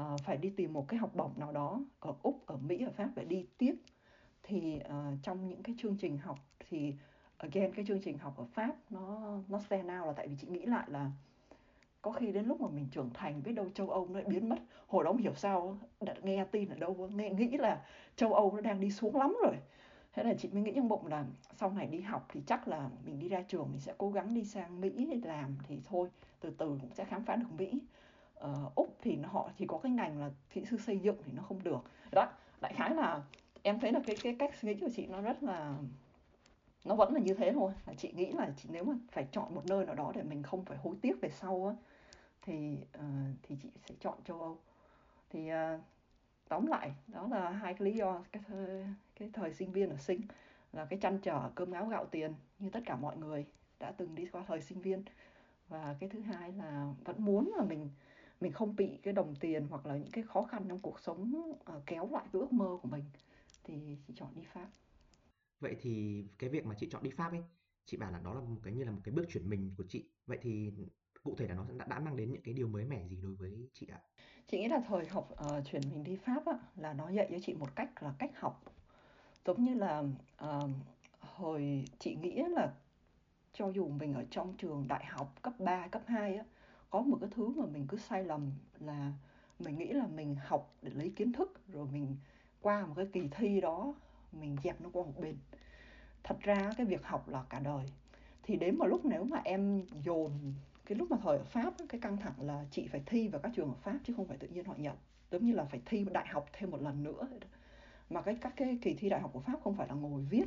Uh, 0.00 0.20
phải 0.24 0.36
đi 0.36 0.50
tìm 0.50 0.72
một 0.72 0.88
cái 0.88 0.98
học 0.98 1.14
bổng 1.14 1.32
nào 1.36 1.52
đó 1.52 1.84
ở 2.00 2.14
úc 2.22 2.46
ở 2.46 2.56
mỹ 2.56 2.84
ở 2.84 2.90
pháp 2.90 3.10
để 3.16 3.24
đi 3.24 3.46
tiếp. 3.58 3.74
Thì 4.42 4.80
uh, 4.84 5.18
trong 5.22 5.48
những 5.48 5.62
cái 5.62 5.74
chương 5.78 5.96
trình 5.96 6.18
học 6.18 6.38
thì 6.58 6.94
again 7.42 7.72
cái 7.72 7.84
chương 7.88 8.00
trình 8.00 8.18
học 8.18 8.34
ở 8.36 8.44
pháp 8.44 8.74
nó 8.90 9.36
nó 9.48 9.58
stand 9.58 9.82
out 9.82 10.06
là 10.06 10.12
tại 10.16 10.28
vì 10.28 10.36
chị 10.40 10.46
nghĩ 10.46 10.66
lại 10.66 10.84
là 10.88 11.10
có 12.02 12.12
khi 12.12 12.32
đến 12.32 12.46
lúc 12.46 12.60
mà 12.60 12.68
mình 12.68 12.86
trưởng 12.90 13.10
thành 13.14 13.42
biết 13.42 13.52
đâu 13.52 13.66
châu 13.74 13.90
Âu 13.90 14.08
nó 14.10 14.14
lại 14.14 14.24
biến 14.28 14.48
mất. 14.48 14.58
Hồi 14.86 15.04
đó 15.04 15.10
không 15.12 15.20
hiểu 15.20 15.34
sao 15.34 15.78
đã 16.00 16.14
nghe 16.22 16.44
tin 16.44 16.68
ở 16.68 16.76
đâu 16.76 17.08
nghe 17.14 17.30
nghĩ 17.30 17.48
là 17.48 17.84
châu 18.16 18.34
Âu 18.34 18.52
nó 18.54 18.60
đang 18.60 18.80
đi 18.80 18.90
xuống 18.90 19.16
lắm 19.16 19.36
rồi. 19.42 19.56
Thế 20.12 20.22
là 20.22 20.34
chị 20.34 20.48
mới 20.52 20.62
nghĩ 20.62 20.72
trong 20.74 20.88
bụng 20.88 21.06
là 21.06 21.24
sau 21.56 21.70
này 21.70 21.86
đi 21.86 22.00
học 22.00 22.26
thì 22.32 22.40
chắc 22.46 22.68
là 22.68 22.90
mình 23.04 23.18
đi 23.18 23.28
ra 23.28 23.42
trường 23.48 23.68
mình 23.70 23.80
sẽ 23.80 23.94
cố 23.98 24.10
gắng 24.10 24.34
đi 24.34 24.44
sang 24.44 24.80
Mỹ 24.80 25.06
để 25.10 25.20
làm 25.24 25.56
thì 25.68 25.80
thôi 25.84 26.08
từ 26.40 26.50
từ 26.50 26.78
cũng 26.80 26.90
sẽ 26.94 27.04
khám 27.04 27.24
phá 27.24 27.36
được 27.36 27.52
Mỹ. 27.58 27.78
Uh, 28.44 28.74
úc 28.74 28.96
thì 29.02 29.18
họ 29.22 29.50
chỉ 29.58 29.66
có 29.66 29.78
cái 29.78 29.92
ngành 29.92 30.20
là 30.20 30.30
kỹ 30.52 30.64
sư 30.64 30.76
xây 30.76 30.98
dựng 30.98 31.16
thì 31.24 31.32
nó 31.32 31.42
không 31.42 31.62
được. 31.62 31.84
Đó 32.12 32.28
đại 32.60 32.72
khái 32.72 32.94
là 32.94 33.22
em 33.62 33.80
thấy 33.80 33.92
là 33.92 34.00
cái 34.06 34.16
cái 34.22 34.36
cách 34.38 34.54
suy 34.60 34.74
nghĩ 34.74 34.80
của 34.80 34.88
chị 34.96 35.06
nó 35.06 35.20
rất 35.20 35.42
là 35.42 35.74
nó 36.84 36.94
vẫn 36.94 37.14
là 37.14 37.20
như 37.20 37.34
thế 37.34 37.52
thôi. 37.52 37.72
Là 37.86 37.94
chị 37.94 38.12
nghĩ 38.12 38.32
là 38.32 38.50
chị 38.56 38.68
nếu 38.72 38.84
mà 38.84 38.94
phải 39.10 39.26
chọn 39.32 39.54
một 39.54 39.62
nơi 39.66 39.86
nào 39.86 39.94
đó 39.94 40.12
để 40.14 40.22
mình 40.22 40.42
không 40.42 40.64
phải 40.64 40.78
hối 40.78 40.96
tiếc 41.00 41.20
về 41.20 41.30
sau 41.30 41.66
á 41.66 41.74
thì 42.42 42.78
uh, 42.98 43.02
thì 43.42 43.56
chị 43.62 43.70
sẽ 43.88 43.94
chọn 44.00 44.18
châu 44.24 44.40
Âu. 44.40 44.58
Thì 45.30 45.50
uh, 45.52 45.80
tóm 46.48 46.66
lại 46.66 46.94
đó 47.06 47.28
là 47.30 47.50
hai 47.50 47.74
cái 47.74 47.84
lý 47.84 47.96
do 47.96 48.24
cái 48.32 48.42
thời, 48.46 48.86
cái 49.18 49.30
thời 49.32 49.54
sinh 49.54 49.72
viên 49.72 49.90
ở 49.90 49.96
sinh 49.96 50.20
là 50.72 50.84
cái 50.84 50.98
chăn 50.98 51.18
trở 51.18 51.50
cơm 51.54 51.72
áo 51.72 51.86
gạo 51.86 52.06
tiền 52.06 52.34
như 52.58 52.70
tất 52.70 52.80
cả 52.86 52.96
mọi 52.96 53.16
người 53.16 53.46
đã 53.80 53.92
từng 53.96 54.14
đi 54.14 54.26
qua 54.26 54.44
thời 54.46 54.60
sinh 54.60 54.80
viên. 54.80 55.04
Và 55.68 55.96
cái 56.00 56.08
thứ 56.08 56.20
hai 56.20 56.52
là 56.52 56.92
vẫn 57.04 57.24
muốn 57.24 57.52
là 57.56 57.64
mình 57.64 57.90
mình 58.40 58.52
không 58.52 58.76
bị 58.76 58.98
cái 59.02 59.14
đồng 59.14 59.34
tiền 59.40 59.66
hoặc 59.70 59.86
là 59.86 59.96
những 59.96 60.10
cái 60.10 60.24
khó 60.24 60.42
khăn 60.42 60.64
trong 60.68 60.78
cuộc 60.78 61.00
sống 61.00 61.52
uh, 61.52 61.82
kéo 61.86 62.08
lại 62.12 62.24
cái 62.32 62.40
ước 62.40 62.52
mơ 62.52 62.78
của 62.82 62.88
mình 62.88 63.04
thì 63.64 63.96
chị 64.06 64.14
chọn 64.16 64.28
đi 64.34 64.42
pháp 64.52 64.66
vậy 65.62 65.76
thì 65.80 66.24
cái 66.38 66.50
việc 66.50 66.66
mà 66.66 66.74
chị 66.78 66.88
chọn 66.90 67.02
đi 67.02 67.10
pháp 67.10 67.30
ấy 67.30 67.42
chị 67.84 67.96
bảo 67.96 68.12
là 68.12 68.20
đó 68.24 68.34
là 68.34 68.40
một 68.40 68.60
cái 68.62 68.72
như 68.72 68.84
là 68.84 68.90
một 68.90 69.00
cái 69.04 69.14
bước 69.14 69.24
chuyển 69.28 69.50
mình 69.50 69.74
của 69.76 69.84
chị 69.88 70.08
vậy 70.26 70.38
thì 70.42 70.72
cụ 71.22 71.34
thể 71.38 71.48
là 71.48 71.54
nó 71.54 71.64
đã, 71.78 71.86
đã 71.88 72.00
mang 72.00 72.16
đến 72.16 72.32
những 72.32 72.42
cái 72.42 72.54
điều 72.54 72.68
mới 72.68 72.84
mẻ 72.84 73.08
gì 73.08 73.20
đối 73.22 73.34
với 73.34 73.68
chị 73.72 73.86
ạ? 73.92 74.00
Chị 74.46 74.58
nghĩ 74.58 74.68
là 74.68 74.82
thời 74.88 75.06
học 75.06 75.28
uh, 75.32 75.64
chuyển 75.66 75.82
mình 75.90 76.04
đi 76.04 76.16
Pháp 76.16 76.46
á, 76.46 76.58
là 76.76 76.92
nó 76.92 77.10
dạy 77.10 77.28
cho 77.30 77.38
chị 77.42 77.54
một 77.54 77.76
cách 77.76 78.02
là 78.02 78.14
cách 78.18 78.30
học 78.40 78.64
giống 79.46 79.64
như 79.64 79.74
là 79.74 80.02
uh, 80.44 80.70
hồi 81.20 81.84
chị 81.98 82.14
nghĩ 82.14 82.42
là 82.48 82.74
cho 83.52 83.68
dù 83.68 83.88
mình 83.88 84.14
ở 84.14 84.24
trong 84.30 84.54
trường 84.58 84.88
đại 84.88 85.04
học 85.04 85.42
cấp 85.42 85.54
3, 85.58 85.88
cấp 85.88 86.02
2 86.06 86.36
á 86.36 86.44
có 86.90 87.00
một 87.00 87.18
cái 87.20 87.30
thứ 87.34 87.48
mà 87.48 87.66
mình 87.66 87.86
cứ 87.88 87.96
sai 87.96 88.24
lầm 88.24 88.52
là 88.80 89.12
mình 89.58 89.78
nghĩ 89.78 89.92
là 89.92 90.06
mình 90.06 90.36
học 90.46 90.74
để 90.82 90.90
lấy 90.94 91.12
kiến 91.16 91.32
thức 91.32 91.60
rồi 91.68 91.86
mình 91.92 92.16
qua 92.60 92.86
một 92.86 92.94
cái 92.96 93.06
kỳ 93.12 93.28
thi 93.30 93.60
đó 93.60 93.94
mình 94.32 94.56
dẹp 94.64 94.80
nó 94.80 94.90
qua 94.92 95.02
một 95.02 95.20
bên. 95.20 95.36
Thật 96.22 96.40
ra 96.40 96.72
cái 96.76 96.86
việc 96.86 97.04
học 97.04 97.28
là 97.28 97.44
cả 97.48 97.60
đời. 97.60 97.86
Thì 98.42 98.56
đến 98.56 98.78
một 98.78 98.86
lúc 98.86 99.04
nếu 99.04 99.24
mà 99.24 99.40
em 99.44 99.82
dồn 100.04 100.54
cái 100.86 100.98
lúc 100.98 101.10
mà 101.10 101.16
thời 101.22 101.38
ở 101.38 101.44
Pháp 101.44 101.74
cái 101.88 102.00
căng 102.00 102.16
thẳng 102.16 102.34
là 102.38 102.64
chị 102.70 102.88
phải 102.88 103.02
thi 103.06 103.28
vào 103.28 103.40
các 103.40 103.52
trường 103.54 103.68
ở 103.68 103.74
Pháp 103.74 103.98
chứ 104.04 104.14
không 104.16 104.26
phải 104.26 104.36
tự 104.36 104.48
nhiên 104.48 104.64
họ 104.64 104.74
nhận. 104.76 104.96
Giống 105.30 105.46
như 105.46 105.52
là 105.52 105.64
phải 105.64 105.80
thi 105.86 106.04
đại 106.12 106.26
học 106.26 106.46
thêm 106.52 106.70
một 106.70 106.82
lần 106.82 107.02
nữa 107.02 107.28
mà 108.10 108.22
cái 108.22 108.36
các 108.40 108.52
cái 108.56 108.78
kỳ 108.82 108.94
thi 108.94 109.08
đại 109.08 109.20
học 109.20 109.30
của 109.32 109.40
Pháp 109.40 109.60
không 109.64 109.74
phải 109.74 109.88
là 109.88 109.94
ngồi 109.94 110.22
viết 110.22 110.46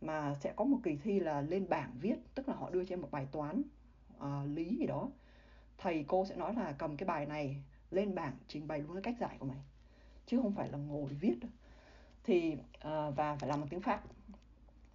mà 0.00 0.34
sẽ 0.34 0.52
có 0.56 0.64
một 0.64 0.78
kỳ 0.82 0.96
thi 0.96 1.20
là 1.20 1.40
lên 1.40 1.68
bảng 1.68 1.92
viết 2.00 2.16
tức 2.34 2.48
là 2.48 2.54
họ 2.54 2.70
đưa 2.70 2.84
cho 2.84 2.94
em 2.94 3.00
một 3.00 3.10
bài 3.10 3.26
toán 3.32 3.62
uh, 4.18 4.24
lý 4.46 4.76
gì 4.76 4.86
đó. 4.86 5.10
Thầy 5.78 6.04
cô 6.08 6.26
sẽ 6.26 6.36
nói 6.36 6.54
là 6.54 6.72
cầm 6.78 6.96
cái 6.96 7.06
bài 7.06 7.26
này 7.26 7.56
lên 7.90 8.14
bảng 8.14 8.36
trình 8.48 8.68
bày 8.68 8.78
luôn 8.78 8.92
cái 8.92 9.02
cách 9.02 9.16
giải 9.20 9.36
của 9.38 9.46
mày 9.46 9.58
chứ 10.26 10.40
không 10.42 10.54
phải 10.54 10.68
là 10.68 10.78
ngồi 10.78 11.10
viết 11.20 11.36
thì 12.26 12.52
uh, 12.52 13.16
và 13.16 13.36
phải 13.40 13.48
làm 13.48 13.60
bằng 13.60 13.68
tiếng 13.68 13.80
Pháp. 13.80 14.02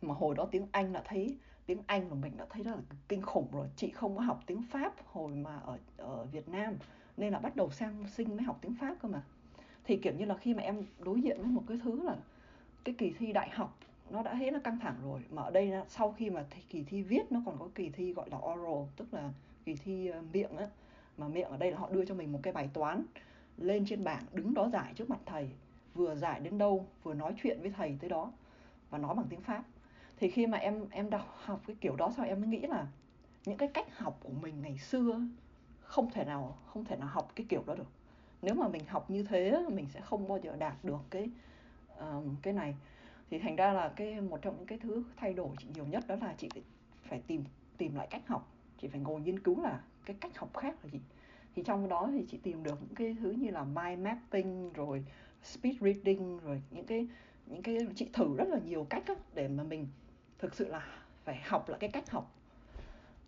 Mà 0.01 0.13
hồi 0.13 0.35
đó 0.35 0.47
tiếng 0.51 0.67
Anh 0.71 0.93
đã 0.93 1.01
thấy 1.05 1.37
tiếng 1.65 1.81
Anh 1.87 2.09
của 2.09 2.15
mình 2.15 2.37
đã 2.37 2.45
thấy 2.49 2.63
rất 2.63 2.71
là 2.71 2.81
kinh 3.07 3.21
khủng 3.21 3.47
rồi. 3.51 3.67
Chị 3.75 3.89
không 3.89 4.15
có 4.17 4.21
học 4.21 4.43
tiếng 4.45 4.63
Pháp 4.71 4.93
hồi 5.05 5.31
mà 5.31 5.57
ở 5.57 5.77
ở 5.97 6.25
Việt 6.25 6.49
Nam 6.49 6.73
nên 7.17 7.33
là 7.33 7.39
bắt 7.39 7.55
đầu 7.55 7.71
sang 7.71 8.07
sinh 8.07 8.29
mới 8.29 8.43
học 8.43 8.57
tiếng 8.61 8.75
Pháp 8.75 8.95
cơ 9.01 9.09
mà. 9.09 9.23
Thì 9.83 9.97
kiểu 9.97 10.13
như 10.13 10.25
là 10.25 10.37
khi 10.37 10.53
mà 10.53 10.63
em 10.63 10.85
đối 10.99 11.21
diện 11.21 11.37
với 11.37 11.47
một 11.47 11.63
cái 11.67 11.79
thứ 11.83 12.03
là 12.03 12.15
cái 12.83 12.95
kỳ 12.97 13.13
thi 13.19 13.33
đại 13.33 13.49
học 13.49 13.77
nó 14.09 14.23
đã 14.23 14.33
hết 14.33 14.53
là 14.53 14.59
căng 14.59 14.79
thẳng 14.79 14.95
rồi. 15.03 15.21
Mà 15.29 15.41
ở 15.41 15.51
đây 15.51 15.71
sau 15.87 16.11
khi 16.11 16.29
mà 16.29 16.45
kỳ 16.69 16.83
thi 16.83 17.01
viết 17.01 17.31
nó 17.31 17.41
còn 17.45 17.59
có 17.59 17.69
kỳ 17.75 17.89
thi 17.89 18.13
gọi 18.13 18.29
là 18.29 18.37
oral 18.37 18.89
tức 18.97 19.13
là 19.13 19.29
kỳ 19.65 19.75
thi 19.75 20.07
ờ, 20.07 20.21
miệng 20.33 20.57
á. 20.57 20.67
Mà 21.17 21.27
miệng 21.27 21.47
ở 21.49 21.57
đây 21.57 21.71
là 21.71 21.77
họ 21.77 21.89
đưa 21.89 22.05
cho 22.05 22.15
mình 22.15 22.31
một 22.31 22.39
cái 22.43 22.53
bài 22.53 22.69
toán 22.73 23.03
lên 23.57 23.85
trên 23.85 24.03
bảng 24.03 24.23
đứng 24.33 24.53
đó 24.53 24.69
giải 24.69 24.93
trước 24.95 25.09
mặt 25.09 25.19
thầy 25.25 25.49
vừa 25.93 26.15
giải 26.15 26.39
đến 26.39 26.57
đâu 26.57 26.87
vừa 27.03 27.13
nói 27.13 27.33
chuyện 27.43 27.61
với 27.61 27.71
thầy 27.71 27.97
tới 28.01 28.09
đó 28.09 28.31
và 28.89 28.97
nói 28.97 29.15
bằng 29.15 29.25
tiếng 29.29 29.41
pháp. 29.41 29.63
Thì 30.17 30.29
khi 30.29 30.47
mà 30.47 30.57
em 30.57 30.85
em 30.91 31.09
đọc 31.09 31.35
học 31.43 31.61
cái 31.67 31.75
kiểu 31.81 31.95
đó 31.95 32.11
sao 32.17 32.25
em 32.25 32.41
mới 32.41 32.49
nghĩ 32.49 32.59
là 32.59 32.87
những 33.45 33.57
cái 33.57 33.69
cách 33.73 33.97
học 33.97 34.19
của 34.23 34.33
mình 34.41 34.61
ngày 34.61 34.77
xưa 34.77 35.21
không 35.81 36.11
thể 36.11 36.25
nào 36.25 36.57
không 36.65 36.85
thể 36.85 36.95
nào 36.95 37.07
học 37.07 37.31
cái 37.35 37.45
kiểu 37.49 37.63
đó 37.65 37.75
được. 37.75 37.87
Nếu 38.41 38.55
mà 38.55 38.67
mình 38.67 38.85
học 38.87 39.09
như 39.09 39.23
thế 39.23 39.65
mình 39.69 39.87
sẽ 39.89 40.01
không 40.01 40.27
bao 40.27 40.37
giờ 40.37 40.55
đạt 40.55 40.75
được 40.83 41.01
cái 41.09 41.29
uh, 41.93 42.25
cái 42.41 42.53
này. 42.53 42.75
Thì 43.29 43.39
thành 43.39 43.55
ra 43.55 43.73
là 43.73 43.89
cái 43.89 44.21
một 44.21 44.41
trong 44.41 44.57
những 44.57 44.67
cái 44.67 44.79
thứ 44.79 45.03
thay 45.17 45.33
đổi 45.33 45.49
chị 45.59 45.67
nhiều 45.73 45.85
nhất 45.85 46.07
đó 46.07 46.15
là 46.21 46.35
chị 46.37 46.49
phải 47.03 47.21
tìm 47.27 47.43
tìm 47.77 47.95
lại 47.95 48.07
cách 48.09 48.27
học. 48.27 48.51
Chị 48.81 48.87
phải 48.87 48.99
ngồi 48.99 49.21
nghiên 49.21 49.39
cứu 49.39 49.61
là 49.61 49.81
cái 50.05 50.15
cách 50.19 50.37
học 50.37 50.57
khác 50.57 50.75
là 50.83 50.89
gì. 50.89 50.99
Thì 51.55 51.63
trong 51.63 51.89
đó 51.89 52.09
thì 52.11 52.25
chị 52.29 52.37
tìm 52.43 52.63
được 52.63 52.81
những 52.81 52.95
cái 52.95 53.15
thứ 53.19 53.31
như 53.31 53.51
là 53.51 53.63
mind 53.63 53.99
mapping 53.99 54.73
rồi 54.73 55.05
speed 55.43 55.75
reading 55.81 56.39
rồi 56.39 56.61
những 56.71 56.85
cái 56.85 57.07
những 57.45 57.61
cái 57.61 57.77
chị 57.95 58.09
thử 58.13 58.35
rất 58.37 58.47
là 58.47 58.59
nhiều 58.65 58.87
cách 58.89 59.03
đó, 59.07 59.15
để 59.33 59.47
mà 59.47 59.63
mình 59.63 59.87
thực 60.39 60.55
sự 60.55 60.67
là 60.67 60.87
phải 61.23 61.41
học 61.43 61.69
lại 61.69 61.79
cái 61.79 61.89
cách 61.89 62.09
học. 62.09 62.31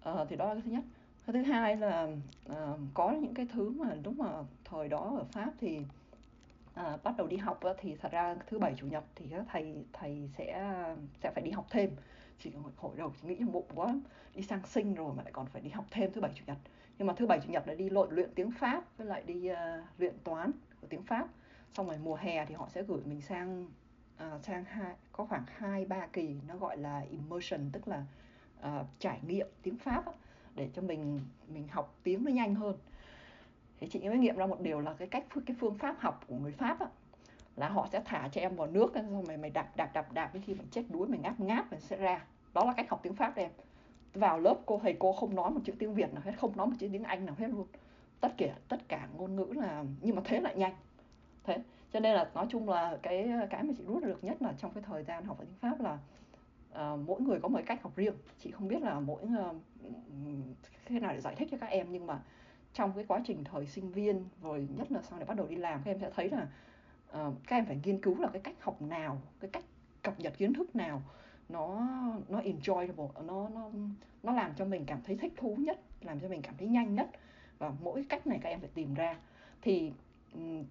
À, 0.03 0.25
thì 0.29 0.35
đó 0.35 0.45
là 0.45 0.53
cái 0.53 0.61
thứ 0.65 0.71
nhất. 0.71 0.83
Cái 1.27 1.33
thứ 1.33 1.41
hai 1.51 1.75
là 1.77 2.07
à, 2.49 2.73
có 2.93 3.11
những 3.11 3.33
cái 3.33 3.47
thứ 3.53 3.69
mà 3.69 3.95
đúng 4.03 4.17
mà 4.17 4.29
thời 4.65 4.89
đó 4.89 5.15
ở 5.17 5.23
pháp 5.23 5.51
thì 5.59 5.79
à, 6.73 6.97
bắt 7.03 7.13
đầu 7.17 7.27
đi 7.27 7.37
học 7.37 7.59
thì 7.77 7.95
thật 7.95 8.11
ra 8.11 8.35
thứ 8.47 8.59
bảy 8.59 8.73
chủ 8.77 8.87
nhật 8.87 9.03
thì 9.15 9.25
thầy 9.51 9.75
thầy 9.93 10.29
sẽ 10.37 10.75
sẽ 11.23 11.31
phải 11.31 11.43
đi 11.43 11.51
học 11.51 11.65
thêm. 11.69 11.89
Chỉ 12.39 12.51
hồi 12.77 12.93
đầu 12.97 13.13
chỉ 13.21 13.27
nghĩ 13.27 13.35
trong 13.39 13.51
bụng 13.51 13.65
quá 13.75 13.95
đi 14.35 14.41
sang 14.41 14.65
sinh 14.65 14.95
rồi 14.95 15.13
mà 15.17 15.23
lại 15.23 15.31
còn 15.31 15.45
phải 15.45 15.61
đi 15.61 15.69
học 15.69 15.85
thêm 15.91 16.11
thứ 16.13 16.21
bảy 16.21 16.31
chủ 16.35 16.43
nhật. 16.47 16.57
Nhưng 16.97 17.07
mà 17.07 17.13
thứ 17.13 17.27
bảy 17.27 17.39
chủ 17.39 17.51
nhật 17.51 17.67
là 17.67 17.73
đi 17.73 17.89
lội 17.89 18.07
luyện 18.11 18.29
tiếng 18.35 18.51
pháp 18.51 18.97
với 18.97 19.07
lại 19.07 19.23
đi 19.23 19.51
uh, 19.51 19.57
luyện 19.97 20.15
toán 20.23 20.51
của 20.81 20.87
tiếng 20.89 21.03
pháp 21.03 21.27
xong 21.73 21.87
rồi 21.87 21.97
mùa 22.03 22.15
hè 22.15 22.45
thì 22.45 22.55
họ 22.55 22.67
sẽ 22.69 22.83
gửi 22.83 23.01
mình 23.05 23.21
sang 23.21 23.65
uh, 24.15 24.43
sang 24.43 24.63
hai 24.63 24.95
có 25.11 25.25
khoảng 25.25 25.43
hai 25.57 25.85
ba 25.85 26.07
kỳ 26.07 26.35
nó 26.47 26.57
gọi 26.57 26.77
là 26.77 27.05
immersion 27.11 27.69
tức 27.71 27.87
là 27.87 28.05
uh, 28.59 28.85
trải 28.99 29.19
nghiệm 29.27 29.47
tiếng 29.61 29.77
pháp 29.77 30.05
á, 30.05 30.11
để 30.55 30.69
cho 30.73 30.81
mình 30.81 31.19
mình 31.47 31.67
học 31.67 31.95
tiếng 32.03 32.25
nó 32.25 32.31
nhanh 32.31 32.55
hơn. 32.55 32.77
Thì 33.79 33.87
chị 33.89 33.99
mới 33.99 34.17
nghiệm 34.17 34.35
ra 34.35 34.45
một 34.45 34.61
điều 34.61 34.79
là 34.79 34.93
cái 34.93 35.07
cách 35.07 35.25
cái 35.45 35.55
phương 35.59 35.77
pháp 35.77 35.95
học 35.99 36.23
của 36.27 36.35
người 36.35 36.51
pháp 36.51 36.79
á, 36.79 36.87
là 37.55 37.69
họ 37.69 37.87
sẽ 37.91 38.01
thả 38.05 38.29
cho 38.31 38.41
em 38.41 38.55
vào 38.55 38.67
nước 38.67 38.91
xong 38.95 39.23
mày 39.27 39.37
mày 39.37 39.49
đạp 39.49 39.75
đạp 39.75 39.93
đạp 39.93 40.11
đạp 40.11 40.33
đến 40.33 40.43
khi 40.45 40.53
mình 40.53 40.67
chết 40.71 40.83
đuối 40.89 41.07
mình 41.07 41.21
ngáp 41.21 41.39
ngáp 41.39 41.71
mình 41.71 41.81
sẽ 41.81 41.97
ra. 41.97 42.25
Đó 42.53 42.65
là 42.65 42.73
cách 42.73 42.89
học 42.89 42.99
tiếng 43.03 43.15
pháp 43.15 43.35
em. 43.35 43.51
Vào 44.13 44.39
lớp 44.39 44.57
cô 44.65 44.79
thầy 44.83 44.95
cô 44.99 45.13
không 45.13 45.35
nói 45.35 45.51
một 45.51 45.59
chữ 45.63 45.73
tiếng 45.79 45.93
việt 45.93 46.13
nào 46.13 46.23
hết 46.25 46.33
không 46.37 46.57
nói 46.57 46.67
một 46.67 46.73
chữ 46.79 46.89
tiếng 46.91 47.03
anh 47.03 47.25
nào 47.25 47.35
hết 47.39 47.47
luôn. 47.47 47.67
Tất 48.21 48.33
cả 48.37 48.55
tất 48.69 48.77
cả 48.87 49.07
ngôn 49.17 49.35
ngữ 49.35 49.45
là 49.55 49.83
nhưng 50.01 50.15
mà 50.15 50.21
thế 50.25 50.39
lại 50.39 50.55
nhanh 50.55 50.73
thế 51.43 51.57
cho 51.93 51.99
nên 51.99 52.15
là 52.15 52.29
nói 52.33 52.45
chung 52.49 52.69
là 52.69 52.97
cái 53.03 53.29
cái 53.49 53.63
mà 53.63 53.73
chị 53.77 53.83
rút 53.83 54.03
được 54.03 54.23
nhất 54.23 54.41
là 54.41 54.53
trong 54.57 54.71
cái 54.73 54.83
thời 54.87 55.03
gian 55.03 55.25
học 55.25 55.39
ở 55.39 55.45
tiếng 55.45 55.59
pháp 55.59 55.81
là 55.81 55.97
uh, 56.93 56.99
mỗi 57.07 57.21
người 57.21 57.39
có 57.39 57.47
một 57.47 57.59
cách 57.65 57.83
học 57.83 57.95
riêng. 57.95 58.13
Chị 58.39 58.51
không 58.51 58.67
biết 58.67 58.81
là 58.81 58.99
mỗi 58.99 59.21
ờ, 59.37 59.49
uh, 59.87 59.95
thế 60.85 60.99
nào 60.99 61.13
để 61.13 61.21
giải 61.21 61.35
thích 61.35 61.47
cho 61.51 61.57
các 61.57 61.69
em 61.69 61.87
nhưng 61.91 62.07
mà 62.07 62.19
trong 62.73 62.91
cái 62.95 63.05
quá 63.07 63.21
trình 63.25 63.43
thời 63.43 63.65
sinh 63.65 63.91
viên 63.91 64.25
rồi 64.41 64.67
nhất 64.77 64.91
là 64.91 65.01
sau 65.01 65.19
này 65.19 65.25
bắt 65.25 65.37
đầu 65.37 65.47
đi 65.47 65.55
làm 65.55 65.81
các 65.85 65.91
em 65.91 65.99
sẽ 65.99 66.11
thấy 66.15 66.29
là 66.29 66.47
uh, 67.27 67.33
các 67.47 67.57
em 67.57 67.65
phải 67.65 67.79
nghiên 67.83 68.01
cứu 68.01 68.21
là 68.21 68.27
cái 68.33 68.41
cách 68.41 68.55
học 68.59 68.81
nào 68.81 69.21
cái 69.39 69.49
cách 69.53 69.63
cập 70.01 70.19
nhật 70.19 70.37
kiến 70.37 70.53
thức 70.53 70.75
nào 70.75 71.01
nó 71.49 71.87
nó 72.29 72.39
enjoyable 72.41 73.25
nó 73.25 73.49
nó 73.49 73.69
nó 74.23 74.33
làm 74.33 74.51
cho 74.55 74.65
mình 74.65 74.83
cảm 74.85 75.01
thấy 75.03 75.17
thích 75.17 75.33
thú 75.37 75.55
nhất 75.59 75.79
làm 76.05 76.19
cho 76.19 76.27
mình 76.27 76.41
cảm 76.41 76.55
thấy 76.57 76.67
nhanh 76.67 76.95
nhất. 76.95 77.09
Và 77.57 77.71
mỗi 77.81 78.05
cách 78.09 78.27
này 78.27 78.39
các 78.41 78.49
em 78.49 78.59
phải 78.59 78.69
tìm 78.73 78.93
ra. 78.93 79.17
Thì 79.61 79.91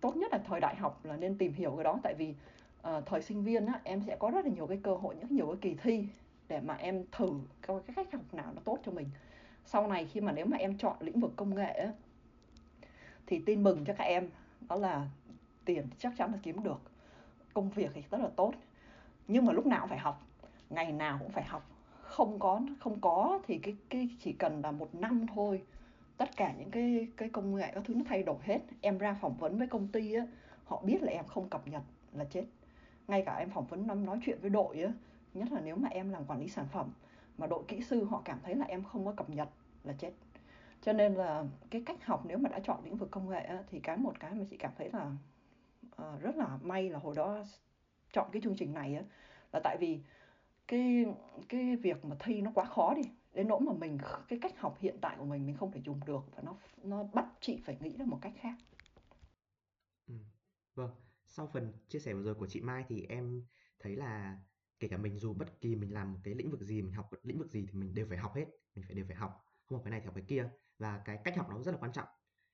tốt 0.01 0.17
nhất 0.17 0.33
là 0.33 0.39
thời 0.39 0.61
đại 0.61 0.77
học 0.77 1.05
là 1.05 1.17
nên 1.17 1.39
tìm 1.39 1.53
hiểu 1.53 1.75
cái 1.77 1.85
đó. 1.85 1.99
Tại 2.03 2.15
vì 2.15 2.35
uh, 2.89 3.07
thời 3.07 3.23
sinh 3.23 3.45
viên 3.45 3.67
á 3.67 3.81
em 3.85 4.03
sẽ 4.07 4.17
có 4.17 4.31
rất 4.31 4.45
là 4.45 4.51
nhiều 4.55 4.67
cái 4.67 4.81
cơ 4.83 4.95
hội 4.95 5.17
những 5.17 5.37
nhiều 5.37 5.47
cái 5.47 5.57
kỳ 5.61 5.75
thi 5.83 6.07
để 6.49 6.61
mà 6.61 6.75
em 6.75 7.05
thử 7.13 7.31
coi 7.67 7.81
cái 7.83 7.95
cách 7.95 8.13
học 8.13 8.35
nào 8.35 8.53
nó 8.55 8.63
tốt 8.65 8.79
cho 8.85 8.93
mình. 8.93 9.11
Sau 9.65 9.89
này 9.89 10.07
khi 10.13 10.21
mà 10.21 10.33
nếu 10.33 10.47
mà 10.47 10.57
em 10.57 10.79
chọn 10.79 10.97
lĩnh 11.01 11.21
vực 11.21 11.33
công 11.37 11.55
nghệ 11.55 11.73
á, 11.73 11.93
thì 13.27 13.43
tin 13.47 13.63
mừng 13.63 13.85
cho 13.85 13.95
các 13.95 14.05
em 14.05 14.29
đó 14.69 14.77
là 14.77 15.09
tiền 15.65 15.87
chắc 15.99 16.13
chắn 16.17 16.33
là 16.33 16.39
kiếm 16.43 16.63
được. 16.63 16.81
Công 17.55 17.71
việc 17.71 17.91
thì 17.95 18.03
rất 18.11 18.21
là 18.21 18.29
tốt 18.37 18.53
nhưng 19.29 19.45
mà 19.45 19.53
lúc 19.53 19.67
nào 19.67 19.81
cũng 19.81 19.89
phải 19.89 19.99
học 19.99 20.23
ngày 20.71 20.93
nào 20.93 21.19
cũng 21.23 21.31
phải 21.31 21.45
học. 21.45 21.69
Không 22.01 22.39
có 22.39 22.61
không 22.81 23.01
có 23.01 23.41
thì 23.47 23.59
cái 23.59 23.77
cái 23.89 24.09
chỉ 24.21 24.33
cần 24.33 24.61
là 24.63 24.71
một 24.71 24.95
năm 24.95 25.27
thôi 25.35 25.63
tất 26.23 26.37
cả 26.37 26.55
những 26.59 26.71
cái 26.71 27.09
cái 27.17 27.29
công 27.29 27.55
nghệ 27.55 27.73
các 27.75 27.83
thứ 27.87 27.95
nó 27.95 28.01
thay 28.09 28.23
đổi 28.23 28.37
hết. 28.43 28.59
Em 28.81 28.99
ra 28.99 29.15
phỏng 29.21 29.37
vấn 29.37 29.59
với 29.59 29.67
công 29.67 29.89
ty 29.89 30.15
á 30.15 30.27
họ 30.65 30.83
biết 30.85 31.03
là 31.03 31.13
em 31.13 31.27
không 31.27 31.49
cập 31.49 31.69
nhật 31.69 31.83
là 32.13 32.25
chết. 32.25 32.45
Ngay 33.09 33.23
cả 33.27 33.37
em 33.37 33.51
phỏng 33.51 33.67
vấn 33.67 33.87
năm 33.87 34.07
nói 34.07 34.19
chuyện 34.25 34.39
với 34.41 34.51
đội 34.51 34.83
á 34.83 34.93
nhất 35.35 35.53
là 35.53 35.61
nếu 35.61 35.77
mà 35.77 35.89
em 35.89 36.11
làm 36.11 36.25
quản 36.25 36.41
lý 36.41 36.49
sản 36.49 36.67
phẩm 36.73 36.93
mà 37.39 37.47
đội 37.47 37.65
kỹ 37.69 37.81
sư 37.81 38.05
họ 38.05 38.23
cảm 38.25 38.39
thấy 38.43 38.55
là 38.55 38.65
em 38.65 38.83
không 38.85 39.07
có 39.07 39.13
cập 39.13 39.31
nhật 39.31 39.49
là 39.85 39.93
chết. 39.99 40.13
Cho 40.83 40.93
nên 40.93 41.15
là 41.15 41.45
cái 41.71 41.83
cách 41.87 42.05
học 42.05 42.23
nếu 42.27 42.39
mà 42.39 42.49
đã 42.49 42.59
chọn 42.59 42.85
lĩnh 42.85 42.97
vực 42.97 43.11
công 43.11 43.31
nghệ 43.31 43.41
á, 43.41 43.63
thì 43.71 43.81
cái 43.81 43.97
một 43.97 44.21
cái 44.21 44.35
mà 44.35 44.45
chị 44.51 44.57
cảm 44.57 44.73
thấy 44.79 44.91
là 44.93 45.11
uh, 45.87 46.23
rất 46.23 46.37
là 46.37 46.59
may 46.63 46.91
là 46.91 46.99
hồi 46.99 47.15
đó 47.15 47.45
chọn 48.13 48.29
cái 48.33 48.43
chương 48.43 48.57
trình 48.57 48.75
này 48.75 48.97
á, 48.97 49.03
là 49.53 49.61
tại 49.65 49.77
vì 49.81 50.01
cái 50.69 51.07
cái 51.49 51.77
việc 51.77 52.05
mà 52.05 52.17
thi 52.19 52.41
nó 52.41 52.51
quá 52.55 52.65
khó 52.65 52.95
đi 52.95 53.03
đến 53.33 53.49
nỗi 53.49 53.61
mà 53.61 53.73
mình 53.73 53.99
cái 54.29 54.39
cách 54.43 54.59
học 54.59 54.77
hiện 54.81 54.99
tại 55.01 55.17
của 55.19 55.25
mình 55.25 55.47
mình 55.47 55.57
không 55.57 55.73
thể 55.73 55.81
dùng 55.85 56.01
được 56.07 56.21
và 56.37 56.43
nó 56.43 56.57
nó 56.83 57.05
bắt 57.05 57.27
chị 57.41 57.63
phải 57.65 57.79
nghĩ 57.81 57.97
ra 57.97 58.05
một 58.05 58.19
cách 58.23 58.33
khác. 58.37 58.55
Ừ. 60.07 60.15
vâng. 60.75 60.91
Sau 61.27 61.47
phần 61.53 61.73
chia 61.89 61.99
sẻ 61.99 62.15
vừa 62.15 62.23
rồi 62.23 62.35
của 62.35 62.47
chị 62.47 62.61
Mai 62.61 62.85
thì 62.89 63.07
em 63.09 63.47
thấy 63.81 63.97
là 63.97 64.39
kể 64.81 64.89
cả 64.89 64.97
mình 64.97 65.19
dù 65.19 65.35
bất 65.35 65.61
kỳ 65.61 65.77
mình 65.77 65.95
làm 65.95 66.13
một 66.13 66.19
cái 66.25 66.35
lĩnh 66.35 66.51
vực 66.51 66.61
gì, 66.61 66.83
mình 66.83 66.93
học 66.93 67.11
lĩnh 67.23 67.39
vực 67.39 67.51
gì 67.51 67.67
thì 67.73 67.79
mình 67.79 67.95
đều 67.95 68.07
phải 68.09 68.19
học 68.19 68.35
hết, 68.35 68.47
mình 68.75 68.85
phải 68.89 68.95
đều 68.95 69.05
phải 69.09 69.17
học, 69.17 69.45
không 69.67 69.77
học 69.79 69.85
cái 69.85 69.91
này 69.91 70.01
thì 70.01 70.07
học 70.07 70.15
cái 70.15 70.25
kia. 70.29 70.49
Và 70.79 71.03
cái 71.05 71.19
cách 71.25 71.37
học 71.37 71.47
nó 71.51 71.63
rất 71.63 71.73
là 71.73 71.79
quan 71.81 71.93
trọng. 71.93 72.09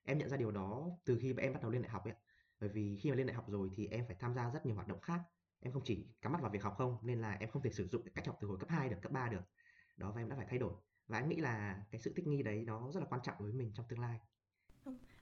Em 0.05 0.19
nhận 0.19 0.29
ra 0.29 0.37
điều 0.37 0.51
đó 0.51 0.91
từ 1.05 1.19
khi 1.21 1.35
em 1.39 1.53
bắt 1.53 1.63
đầu 1.63 1.71
lên 1.71 1.83
đại 1.83 1.91
học 1.91 2.05
ấy 2.05 2.15
bởi 2.61 2.71
vì 2.71 2.99
khi 3.03 3.11
mà 3.11 3.17
lên 3.17 3.27
đại 3.27 3.37
học 3.37 3.45
rồi 3.49 3.71
thì 3.77 3.87
em 3.87 4.05
phải 4.07 4.17
tham 4.21 4.35
gia 4.35 4.51
rất 4.51 4.67
nhiều 4.67 4.75
hoạt 4.75 4.89
động 4.89 5.01
khác. 5.01 5.21
Em 5.61 5.73
không 5.73 5.83
chỉ 5.85 6.07
cắm 6.23 6.33
mắt 6.33 6.43
vào 6.43 6.51
việc 6.51 6.63
học 6.63 6.75
không, 6.79 6.99
nên 7.03 7.21
là 7.21 7.33
em 7.33 7.51
không 7.51 7.63
thể 7.63 7.71
sử 7.71 7.89
dụng 7.89 8.03
cái 8.03 8.13
cách 8.15 8.27
học 8.27 8.39
từ 8.41 8.49
hồi 8.49 8.59
cấp 8.61 8.69
2 8.69 8.89
được, 8.89 8.97
cấp 9.03 9.13
3 9.13 9.29
được 9.29 9.43
đó 9.99 10.13
và 10.13 10.21
em 10.21 10.29
đã 10.29 10.37
phải 10.37 10.47
thay 10.49 10.59
đổi. 10.59 10.73
Và 11.09 11.19
em 11.19 11.29
nghĩ 11.29 11.37
là 11.37 11.85
cái 11.91 12.01
sự 12.01 12.13
thích 12.17 12.27
nghi 12.27 12.43
đấy 12.43 12.65
nó 12.67 12.93
rất 12.93 13.01
là 13.01 13.07
quan 13.07 13.21
trọng 13.25 13.37
với 13.39 13.53
mình 13.53 13.71
trong 13.75 13.87
tương 13.89 14.01
lai. 14.01 14.21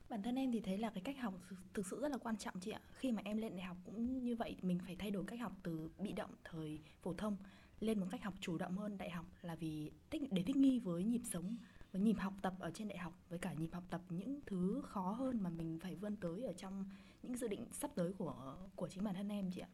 Bản 0.08 0.22
thân 0.22 0.34
em 0.34 0.52
thì 0.52 0.60
thấy 0.60 0.78
là 0.78 0.90
cái 0.90 1.02
cách 1.02 1.18
học 1.20 1.34
thực 1.74 1.86
sự 1.86 2.00
rất 2.00 2.10
là 2.10 2.18
quan 2.18 2.36
trọng 2.36 2.60
chị 2.60 2.70
ạ. 2.70 2.80
Khi 2.92 3.12
mà 3.12 3.22
em 3.24 3.36
lên 3.36 3.56
đại 3.56 3.66
học 3.66 3.76
cũng 3.84 4.24
như 4.24 4.36
vậy 4.36 4.56
mình 4.62 4.78
phải 4.86 4.96
thay 4.96 5.10
đổi 5.10 5.24
cách 5.26 5.40
học 5.40 5.52
từ 5.62 5.90
bị 5.98 6.12
động 6.12 6.30
thời 6.44 6.80
phổ 7.02 7.14
thông 7.14 7.36
lên 7.80 8.00
một 8.00 8.06
cách 8.10 8.22
học 8.22 8.34
chủ 8.40 8.58
động 8.58 8.76
hơn. 8.76 8.98
Đại 8.98 9.10
học 9.10 9.26
là 9.42 9.54
vì 9.54 9.90
thích 10.10 10.22
để 10.30 10.42
thích 10.42 10.56
nghi 10.56 10.78
với 10.78 11.04
nhịp 11.04 11.22
sống 11.24 11.56
với 11.92 12.02
nhịp 12.02 12.16
học 12.18 12.32
tập 12.42 12.54
ở 12.60 12.70
trên 12.70 12.88
đại 12.88 12.98
học 12.98 13.12
với 13.28 13.38
cả 13.38 13.52
nhịp 13.52 13.70
học 13.72 13.84
tập 13.90 14.00
những 14.08 14.40
thứ 14.46 14.82
khó 14.84 15.10
hơn 15.10 15.42
mà 15.42 15.50
mình 15.50 15.78
phải 15.82 15.94
vươn 15.94 16.16
tới 16.16 16.42
ở 16.42 16.52
trong 16.52 16.84
những 17.22 17.36
dự 17.36 17.48
định 17.48 17.66
sắp 17.72 17.90
tới 17.94 18.12
của 18.12 18.56
của 18.76 18.88
chính 18.88 19.04
bản 19.04 19.14
thân 19.14 19.28
em 19.28 19.50
chị 19.50 19.60
ạ. 19.60 19.68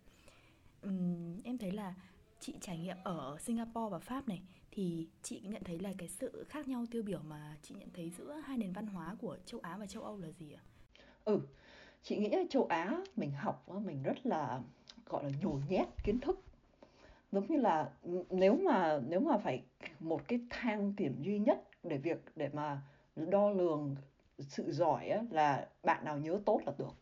Uhm, 0.87 1.41
em 1.45 1.59
thấy 1.59 1.71
là 1.71 1.95
chị 2.43 2.55
trải 2.61 2.79
nghiệm 2.79 2.97
ở 3.05 3.37
Singapore 3.41 3.91
và 3.91 3.99
Pháp 3.99 4.29
này 4.29 4.41
thì 4.71 5.09
chị 5.23 5.41
nhận 5.45 5.65
thấy 5.65 5.79
là 5.79 5.91
cái 5.99 6.09
sự 6.09 6.45
khác 6.49 6.69
nhau 6.69 6.85
tiêu 6.91 7.03
biểu 7.03 7.21
mà 7.23 7.57
chị 7.63 7.75
nhận 7.79 7.89
thấy 7.95 8.11
giữa 8.19 8.35
hai 8.45 8.59
nền 8.59 8.73
văn 8.73 8.87
hóa 8.87 9.17
của 9.21 9.37
châu 9.47 9.61
Á 9.61 9.77
và 9.77 9.87
châu 9.87 10.03
Âu 10.03 10.19
là 10.19 10.29
gì 10.31 10.53
ạ? 10.53 10.63
Ừ, 11.25 11.41
chị 12.03 12.17
nghĩ 12.17 12.37
châu 12.51 12.65
Á 12.65 12.97
mình 13.17 13.33
học 13.33 13.69
mình 13.85 14.03
rất 14.03 14.27
là 14.27 14.61
gọi 15.07 15.25
là 15.25 15.31
nhồi 15.43 15.61
nhét 15.69 15.87
kiến 16.05 16.21
thức 16.21 16.41
giống 17.33 17.47
như 17.47 17.57
là 17.57 17.91
ừ, 18.03 18.25
nếu 18.31 18.57
mà 18.57 19.01
nếu 19.09 19.21
mà 19.21 19.39
phải 19.39 19.63
một 20.01 20.29
cái 20.29 20.41
thang 20.51 20.95
điểm 20.97 21.23
duy 21.23 21.39
nhất 21.39 21.69
để 21.83 21.99
việc 21.99 22.25
để 22.37 22.49
mà 22.53 22.81
đo 23.17 23.51
lường 23.51 23.97
sự 24.39 24.73
giỏi 24.73 25.09
á, 25.09 25.23
là 25.31 25.69
bạn 25.83 26.05
nào 26.05 26.19
nhớ 26.19 26.41
tốt 26.45 26.61
là 26.67 26.73
được 26.79 26.95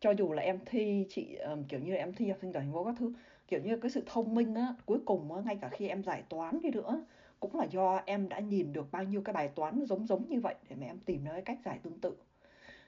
cho 0.00 0.10
dù 0.10 0.32
là 0.32 0.42
em 0.42 0.58
thi 0.66 1.06
chị 1.08 1.34
um, 1.34 1.64
kiểu 1.64 1.80
như 1.80 1.92
là 1.92 1.98
em 1.98 2.12
thi 2.12 2.28
học 2.28 2.38
sinh 2.40 2.52
giỏi 2.52 2.62
thành 2.62 2.72
phố 2.72 2.84
các 2.84 2.94
thứ 2.98 3.12
kiểu 3.48 3.60
như 3.60 3.76
cái 3.76 3.90
sự 3.90 4.02
thông 4.06 4.34
minh 4.34 4.54
á 4.54 4.74
cuối 4.86 4.98
cùng 5.04 5.32
á, 5.34 5.42
ngay 5.44 5.58
cả 5.60 5.68
khi 5.68 5.88
em 5.88 6.02
giải 6.02 6.22
toán 6.28 6.60
đi 6.62 6.70
nữa 6.70 7.04
cũng 7.40 7.56
là 7.56 7.64
do 7.64 8.02
em 8.06 8.28
đã 8.28 8.38
nhìn 8.38 8.72
được 8.72 8.92
bao 8.92 9.04
nhiêu 9.04 9.22
cái 9.22 9.32
bài 9.32 9.48
toán 9.48 9.84
giống 9.84 10.06
giống 10.06 10.28
như 10.28 10.40
vậy 10.40 10.54
để 10.68 10.76
mà 10.80 10.86
em 10.86 10.98
tìm 10.98 11.24
ra 11.24 11.32
cái 11.32 11.42
cách 11.42 11.58
giải 11.64 11.78
tương 11.82 11.98
tự. 11.98 12.16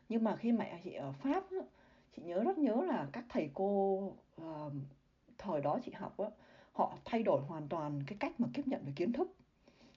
Nhưng 0.08 0.24
mà 0.24 0.36
khi 0.36 0.52
mẹ 0.52 0.80
chị 0.84 0.92
ở 0.92 1.12
pháp 1.12 1.50
á, 1.50 1.58
chị 2.16 2.22
nhớ 2.22 2.42
rất 2.44 2.58
nhớ 2.58 2.84
là 2.88 3.08
các 3.12 3.24
thầy 3.28 3.50
cô 3.54 3.96
uh, 4.42 4.72
thời 5.38 5.60
đó 5.60 5.78
chị 5.84 5.92
học 5.92 6.18
á 6.18 6.26
họ 6.72 6.98
thay 7.04 7.22
đổi 7.22 7.40
hoàn 7.40 7.68
toàn 7.68 8.02
cái 8.06 8.16
cách 8.20 8.40
mà 8.40 8.48
tiếp 8.54 8.62
nhận 8.66 8.82
về 8.86 8.92
kiến 8.96 9.12
thức. 9.12 9.34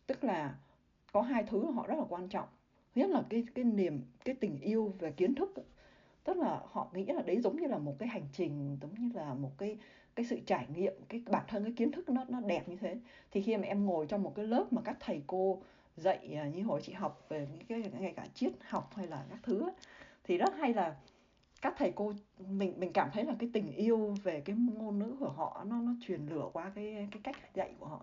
Tức 0.08 0.24
là 0.24 0.56
có 1.12 1.22
hai 1.22 1.44
thứ 1.44 1.72
họ 1.72 1.88
rất 1.88 1.96
là 1.96 2.06
quan 2.10 2.28
trọng. 2.28 2.48
Nhất 2.96 3.10
là 3.10 3.24
cái 3.30 3.44
cái 3.56 3.66
niềm 3.66 4.02
cái 4.26 4.36
tình 4.36 4.60
yêu 4.60 4.94
về 5.00 5.12
kiến 5.12 5.36
thức 5.36 5.54
tức 6.24 6.38
là 6.38 6.62
họ 6.72 6.88
nghĩ 6.94 7.06
là 7.06 7.22
đấy 7.22 7.42
giống 7.42 7.62
như 7.62 7.68
là 7.68 7.78
một 7.78 7.96
cái 8.00 8.10
hành 8.10 8.28
trình 8.34 8.78
giống 8.82 8.94
như 8.94 9.10
là 9.14 9.34
một 9.34 9.52
cái 9.58 9.78
cái 10.16 10.26
sự 10.26 10.40
trải 10.46 10.68
nghiệm 10.76 10.94
cái 11.10 11.24
bản 11.30 11.44
thân 11.48 11.64
cái 11.64 11.74
kiến 11.78 11.92
thức 11.92 12.10
nó 12.10 12.24
nó 12.30 12.40
đẹp 12.40 12.70
như 12.70 12.76
thế. 12.76 12.98
Thì 13.32 13.42
khi 13.42 13.58
mà 13.58 13.64
em 13.64 13.86
ngồi 13.86 14.06
trong 14.06 14.24
một 14.24 14.34
cái 14.36 14.46
lớp 14.46 14.74
mà 14.74 14.82
các 14.86 14.98
thầy 15.00 15.22
cô 15.28 15.62
dạy 15.98 16.36
à, 16.36 16.48
như 16.48 16.64
hồi 16.64 16.82
chị 16.84 16.94
học 16.94 17.26
về 17.30 17.48
những 17.54 17.66
cái 17.66 17.92
ngay 18.00 18.14
cả 18.16 18.28
triết 18.34 18.54
học 18.62 18.92
hay 18.96 19.08
là 19.08 19.26
các 19.30 19.40
thứ 19.44 19.70
thì 20.24 20.38
rất 20.38 20.54
hay 20.58 20.74
là 20.74 20.96
các 21.62 21.74
thầy 21.78 21.92
cô 21.96 22.14
mình 22.40 22.74
mình 22.78 22.94
cảm 22.94 23.10
thấy 23.14 23.24
là 23.24 23.36
cái 23.40 23.50
tình 23.54 23.72
yêu 23.72 24.16
về 24.24 24.42
cái 24.42 24.56
ngôn 24.56 25.00
ngữ 25.00 25.16
của 25.20 25.30
họ 25.30 25.64
nó 25.68 25.82
nó 25.82 25.92
truyền 26.08 26.28
lửa 26.28 26.50
qua 26.54 26.72
cái 26.76 27.08
cái 27.12 27.22
cách 27.24 27.38
dạy 27.54 27.74
của 27.80 27.86
họ. 27.86 28.02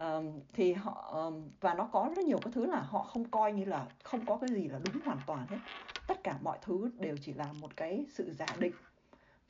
Um, 0.00 0.40
thì 0.52 0.72
họ 0.72 1.12
um, 1.14 1.42
và 1.60 1.74
nó 1.74 1.88
có 1.92 2.12
rất 2.16 2.24
nhiều 2.24 2.38
cái 2.42 2.52
thứ 2.52 2.66
là 2.66 2.80
họ 2.80 3.02
không 3.02 3.24
coi 3.24 3.52
như 3.52 3.64
là 3.64 3.86
không 4.02 4.26
có 4.26 4.36
cái 4.36 4.50
gì 4.50 4.68
là 4.68 4.80
đúng 4.84 5.02
hoàn 5.04 5.18
toàn 5.26 5.46
hết. 5.46 5.58
Tất 6.06 6.24
cả 6.24 6.38
mọi 6.42 6.58
thứ 6.62 6.90
đều 6.98 7.16
chỉ 7.16 7.34
là 7.34 7.52
một 7.60 7.76
cái 7.76 8.06
sự 8.08 8.32
giả 8.32 8.46
định 8.58 8.72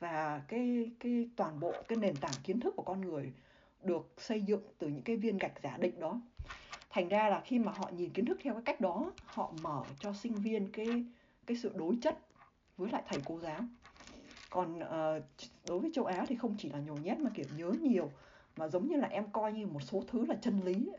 và 0.01 0.43
cái 0.49 0.91
cái 1.01 1.29
toàn 1.37 1.61
bộ 1.61 1.73
cái 1.89 1.99
nền 1.99 2.17
tảng 2.17 2.35
kiến 2.45 2.61
thức 2.61 2.75
của 2.77 2.83
con 2.83 3.01
người 3.01 3.33
được 3.83 4.15
xây 4.19 4.43
dựng 4.43 4.63
từ 4.79 4.89
những 4.89 5.03
cái 5.03 5.17
viên 5.17 5.39
gạch 5.39 5.63
giả 5.63 5.77
định 5.77 6.01
đó. 6.01 6.21
Thành 6.91 7.09
ra 7.09 7.29
là 7.29 7.43
khi 7.45 7.59
mà 7.59 7.73
họ 7.73 7.91
nhìn 7.97 8.11
kiến 8.11 8.25
thức 8.25 8.39
theo 8.43 8.55
cái 8.55 8.63
cách 8.63 8.81
đó 8.81 9.13
họ 9.25 9.53
mở 9.63 9.83
cho 10.01 10.13
sinh 10.13 10.33
viên 10.33 10.73
cái 10.73 11.05
cái 11.47 11.57
sự 11.57 11.73
đối 11.75 11.97
chất 12.03 12.19
với 12.77 12.91
lại 12.91 13.03
thầy 13.09 13.21
cô 13.25 13.41
giáo. 13.41 13.61
Còn 14.51 14.79
uh, 14.79 15.23
đối 15.69 15.79
với 15.79 15.91
châu 15.95 16.05
Á 16.05 16.25
thì 16.29 16.37
không 16.37 16.55
chỉ 16.59 16.69
là 16.69 16.79
nhồi 16.79 17.01
nhét 17.01 17.19
mà 17.19 17.31
kiểu 17.35 17.47
nhớ 17.57 17.73
nhiều 17.83 18.11
mà 18.57 18.69
giống 18.69 18.89
như 18.89 18.97
là 18.97 19.09
em 19.09 19.25
coi 19.33 19.53
như 19.53 19.67
một 19.67 19.81
số 19.81 20.05
thứ 20.09 20.27
là 20.27 20.35
chân 20.43 20.61
lý 20.65 20.91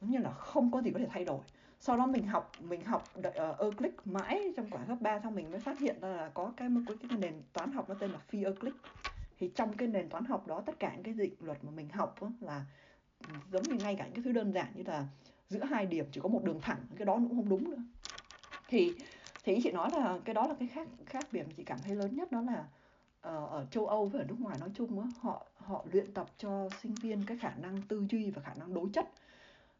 giống 0.00 0.10
như 0.10 0.18
là 0.18 0.30
không 0.30 0.70
có 0.70 0.82
gì 0.82 0.90
có 0.90 0.98
thể 0.98 1.06
thay 1.10 1.24
đổi 1.24 1.40
sau 1.86 1.96
đó 1.96 2.06
mình 2.06 2.26
học 2.26 2.52
mình 2.60 2.84
học 2.84 3.12
uh, 3.18 3.58
Euclid 3.58 3.92
ờ, 3.96 4.02
mãi 4.04 4.52
trong 4.56 4.70
khoảng 4.70 4.86
cấp 4.86 4.98
3 5.00 5.20
xong 5.20 5.34
mình 5.34 5.50
mới 5.50 5.60
phát 5.60 5.78
hiện 5.78 5.96
ra 6.00 6.08
là 6.08 6.30
có 6.34 6.52
cái 6.56 6.68
một 6.68 6.80
cái, 6.86 6.96
cái 7.10 7.18
nền 7.18 7.42
toán 7.52 7.72
học 7.72 7.88
nó 7.88 7.94
tên 7.94 8.10
là 8.10 8.18
phi 8.18 8.44
Euclid 8.44 8.74
thì 9.38 9.50
trong 9.54 9.76
cái 9.76 9.88
nền 9.88 10.08
toán 10.08 10.24
học 10.24 10.46
đó 10.46 10.62
tất 10.66 10.78
cả 10.78 10.92
những 10.94 11.02
cái 11.02 11.14
định 11.14 11.34
luật 11.40 11.64
mà 11.64 11.70
mình 11.70 11.88
học 11.88 12.22
đó 12.22 12.30
là 12.40 12.64
ừ, 13.28 13.34
giống 13.52 13.62
như 13.62 13.74
ngay 13.82 13.94
cả 13.94 14.04
những 14.04 14.14
cái 14.14 14.24
thứ 14.24 14.32
đơn 14.32 14.52
giản 14.52 14.66
như 14.74 14.82
là 14.86 15.06
giữa 15.48 15.64
hai 15.64 15.86
điểm 15.86 16.06
chỉ 16.12 16.20
có 16.20 16.28
một 16.28 16.44
đường 16.44 16.60
thẳng 16.60 16.78
cái 16.96 17.06
đó 17.06 17.14
cũng 17.14 17.36
không 17.36 17.48
đúng 17.48 17.70
nữa. 17.70 17.82
Thì 18.68 18.94
thì 19.44 19.60
chị 19.62 19.72
nói 19.72 19.90
là 19.92 20.18
cái 20.24 20.34
đó 20.34 20.46
là 20.46 20.54
cái 20.58 20.68
khác 20.68 20.88
khác 21.06 21.24
biệt 21.32 21.42
mà 21.42 21.52
chị 21.56 21.64
cảm 21.64 21.78
thấy 21.84 21.94
lớn 21.94 22.16
nhất 22.16 22.32
đó 22.32 22.40
là 22.40 22.60
uh, 22.60 23.50
ở 23.50 23.66
châu 23.70 23.86
Âu 23.86 24.06
và 24.06 24.20
ở 24.20 24.24
nước 24.28 24.40
ngoài 24.40 24.56
nói 24.60 24.70
chung 24.74 24.96
đó, 24.96 25.06
họ 25.20 25.46
họ 25.56 25.84
luyện 25.92 26.14
tập 26.14 26.26
cho 26.38 26.68
sinh 26.82 26.94
viên 26.94 27.24
cái 27.26 27.38
khả 27.38 27.54
năng 27.62 27.82
tư 27.82 28.06
duy 28.10 28.30
và 28.30 28.42
khả 28.42 28.54
năng 28.54 28.74
đối 28.74 28.88
chất 28.92 29.08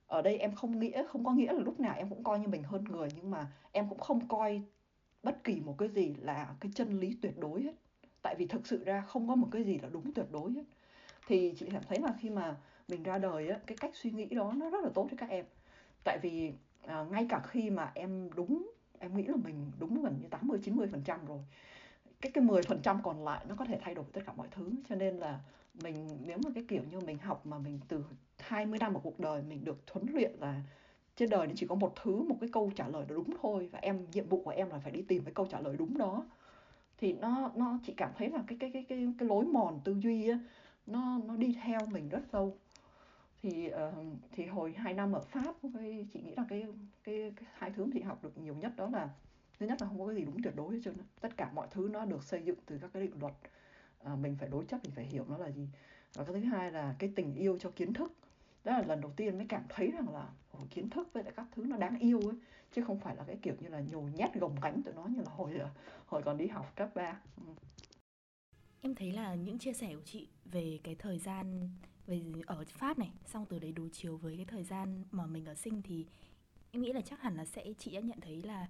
ở 0.07 0.23
đây 0.23 0.39
em 0.39 0.55
không 0.55 0.79
nghĩa 0.79 1.07
không 1.09 1.25
có 1.25 1.33
nghĩa 1.33 1.53
là 1.53 1.61
lúc 1.61 1.81
nào 1.81 1.95
em 1.97 2.09
cũng 2.09 2.25
coi 2.25 2.39
như 2.39 2.49
mình 2.49 2.63
hơn 2.63 2.85
người 2.85 3.09
nhưng 3.17 3.31
mà 3.31 3.53
em 3.73 3.89
cũng 3.89 3.99
không 3.99 4.29
coi 4.29 4.63
bất 5.23 5.45
kỳ 5.45 5.61
một 5.61 5.75
cái 5.79 5.89
gì 5.89 6.15
là 6.21 6.55
cái 6.61 6.73
chân 6.75 7.01
lý 7.01 7.19
tuyệt 7.23 7.39
đối 7.39 7.63
hết. 7.63 7.75
Tại 8.23 8.35
vì 8.39 8.47
thực 8.47 8.67
sự 8.67 8.85
ra 8.85 9.01
không 9.01 9.29
có 9.29 9.35
một 9.35 9.49
cái 9.53 9.65
gì 9.65 9.79
là 9.79 9.89
đúng 9.89 10.13
tuyệt 10.15 10.27
đối 10.33 10.53
hết. 10.53 10.65
Thì 11.27 11.55
chị 11.59 11.67
cảm 11.73 11.83
thấy 11.89 11.99
là 11.99 12.15
khi 12.21 12.31
mà 12.31 12.57
mình 12.89 13.03
ra 13.03 13.19
đời 13.19 13.49
á 13.49 13.59
cái 13.67 13.77
cách 13.81 13.91
suy 13.95 14.11
nghĩ 14.11 14.27
đó 14.27 14.53
nó 14.57 14.71
rất 14.71 14.85
là 14.85 14.91
tốt 14.95 15.09
cho 15.11 15.17
các 15.17 15.31
em. 15.31 15.45
Tại 16.05 16.19
vì 16.23 16.53
à, 16.87 17.05
ngay 17.11 17.27
cả 17.29 17.41
khi 17.41 17.71
mà 17.71 17.93
em 17.95 18.31
đúng 18.37 18.71
em 18.99 19.17
nghĩ 19.17 19.25
là 19.25 19.37
mình 19.45 19.71
đúng 19.79 20.03
gần 20.03 20.19
như 20.23 20.29
80 20.29 20.59
90 20.63 20.89
phần 20.93 21.03
trăm 21.05 21.27
rồi 21.27 21.39
cái 22.21 22.33
cái 22.33 22.45
10 22.45 22.63
phần 22.63 22.81
trăm 22.83 23.03
còn 23.03 23.25
lại 23.25 23.45
nó 23.49 23.55
có 23.55 23.65
thể 23.65 23.79
thay 23.83 23.95
đổi 23.95 24.05
tất 24.13 24.21
cả 24.27 24.33
mọi 24.37 24.49
thứ. 24.51 24.71
Cho 24.89 24.95
nên 24.95 25.17
là 25.17 25.41
mình 25.83 26.09
nếu 26.27 26.39
mà 26.45 26.51
cái 26.55 26.65
kiểu 26.69 26.83
như 26.91 27.01
mình 27.01 27.19
học 27.19 27.47
mà 27.47 27.59
mình 27.59 27.81
từ 27.89 28.05
20 28.39 28.79
năm 28.79 28.95
ở 28.95 29.01
cuộc 29.03 29.21
đời 29.21 29.43
mình 29.43 29.65
được 29.65 29.79
huấn 29.93 30.07
luyện 30.13 30.33
là 30.41 30.63
trên 31.17 31.31
đời 31.31 31.47
nó 31.47 31.53
chỉ 31.57 31.67
có 31.67 31.75
một 31.75 31.93
thứ 32.03 32.23
một 32.23 32.37
cái 32.41 32.51
câu 32.53 32.73
trả 32.77 32.89
lời 32.89 33.05
đúng 33.09 33.31
thôi 33.43 33.69
và 33.73 33.79
em 33.79 34.07
nhiệm 34.13 34.29
vụ 34.29 34.43
của 34.45 34.51
em 34.51 34.71
là 34.71 34.79
phải 34.79 34.93
đi 34.93 35.03
tìm 35.03 35.25
cái 35.25 35.35
câu 35.35 35.47
trả 35.47 35.61
lời 35.61 35.77
đúng 35.79 35.99
đó. 35.99 36.25
Thì 36.99 37.13
nó 37.13 37.53
nó 37.57 37.79
chị 37.87 37.95
cảm 37.97 38.11
thấy 38.19 38.31
là 38.31 38.43
cái 38.47 38.59
cái 38.61 38.71
cái 38.71 38.85
cái 38.89 39.09
cái 39.19 39.29
lối 39.29 39.45
mòn 39.45 39.81
tư 39.85 39.97
duy 40.01 40.29
á 40.29 40.39
nó 40.87 41.21
nó 41.27 41.37
đi 41.37 41.57
theo 41.63 41.81
mình 41.87 42.09
rất 42.09 42.35
lâu. 42.35 42.57
Thì 43.43 43.71
uh, 43.73 44.07
thì 44.33 44.45
hồi 44.47 44.75
hai 44.77 44.95
năm 44.95 45.13
ở 45.13 45.21
pháp 45.21 45.55
cái 45.75 46.07
chị 46.13 46.21
nghĩ 46.23 46.35
là 46.37 46.45
cái 46.49 46.67
cái, 47.05 47.33
cái 47.37 47.49
hai 47.55 47.71
thứ 47.71 47.87
chị 47.93 48.01
học 48.01 48.25
được 48.25 48.39
nhiều 48.39 48.55
nhất 48.55 48.73
đó 48.77 48.89
là 48.93 49.09
thứ 49.59 49.67
nhất 49.67 49.83
là 49.83 49.89
không 49.89 49.99
có 49.99 50.07
cái 50.07 50.17
gì 50.17 50.25
đúng 50.25 50.43
tuyệt 50.43 50.57
đối 50.57 50.75
hết 50.75 50.81
trơn 50.85 50.95
tất 51.21 51.37
cả 51.37 51.51
mọi 51.55 51.69
thứ 51.71 51.89
nó 51.93 52.05
được 52.05 52.25
xây 52.25 52.43
dựng 52.43 52.59
từ 52.67 52.79
các 52.79 52.91
cái 52.93 53.03
định 53.03 53.21
luật 53.21 53.35
à, 54.05 54.15
mình 54.15 54.37
phải 54.41 54.49
đối 54.49 54.65
chất 54.65 54.85
mình 54.85 54.93
phải 54.95 55.05
hiểu 55.05 55.25
nó 55.29 55.39
là 55.39 55.51
gì. 55.51 55.69
Và 56.15 56.25
cái 56.25 56.35
thứ 56.35 56.41
hai 56.41 56.73
là 56.73 56.95
cái 56.99 57.13
tình 57.17 57.35
yêu 57.35 57.59
cho 57.61 57.71
kiến 57.71 57.93
thức. 57.93 58.13
Đó 58.65 58.73
là 58.73 58.83
lần 58.87 59.01
đầu 59.01 59.13
tiên 59.17 59.37
mới 59.39 59.47
cảm 59.49 59.63
thấy 59.69 59.91
rằng 59.91 60.15
là 60.15 60.29
ồ, 60.53 60.59
kiến 60.71 60.91
thức 60.91 61.09
với 61.13 61.25
lại 61.25 61.33
các 61.37 61.47
thứ 61.53 61.65
nó 61.67 61.77
đáng 61.77 61.99
yêu 61.99 62.21
ấy. 62.21 62.37
Chứ 62.73 62.85
không 62.85 63.01
phải 63.01 63.17
là 63.17 63.25
cái 63.25 63.37
kiểu 63.43 63.55
như 63.61 63.69
là 63.69 63.81
nhồi 63.81 64.11
nhét 64.13 64.35
gồng 64.35 64.57
gánh 64.63 64.83
tụi 64.83 64.95
nó 64.95 65.05
như 65.05 65.23
là 65.23 65.31
hồi 65.31 65.55
ờ, 65.59 65.69
hồi 66.07 66.23
còn 66.23 66.37
đi 66.37 66.47
học 66.47 66.73
cấp 66.77 66.91
3 66.95 67.21
ừ. 67.37 67.43
em 68.83 68.95
thấy 68.95 69.13
là 69.13 69.35
những 69.35 69.59
chia 69.59 69.73
sẻ 69.73 69.95
của 69.95 70.03
chị 70.05 70.29
về 70.45 70.79
cái 70.85 70.95
thời 70.95 71.19
gian 71.19 71.69
về 72.07 72.23
ở 72.47 72.65
Pháp 72.69 72.99
này 72.99 73.11
xong 73.27 73.47
từ 73.49 73.59
đấy 73.59 73.73
đối 73.73 73.89
chiếu 73.91 74.17
với 74.17 74.37
cái 74.37 74.45
thời 74.45 74.65
gian 74.65 75.05
mà 75.11 75.27
mình 75.27 75.45
ở 75.45 75.55
sinh 75.55 75.83
thì 75.83 76.07
em 76.71 76.83
nghĩ 76.83 76.93
là 76.93 77.01
chắc 77.01 77.21
hẳn 77.21 77.37
là 77.37 77.45
sẽ 77.45 77.65
chị 77.79 77.91
đã 77.91 78.01
nhận 78.01 78.21
thấy 78.21 78.43
là 78.43 78.67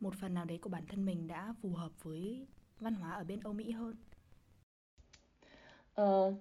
một 0.00 0.14
phần 0.20 0.34
nào 0.34 0.44
đấy 0.44 0.58
của 0.58 0.70
bản 0.70 0.86
thân 0.86 1.04
mình 1.04 1.26
đã 1.26 1.54
phù 1.62 1.72
hợp 1.72 1.92
với 2.02 2.46
văn 2.80 2.94
hóa 2.94 3.10
ở 3.10 3.24
bên 3.24 3.40
Âu 3.40 3.52
Mỹ 3.52 3.70
hơn. 3.70 3.96
Ờ, 5.98 6.34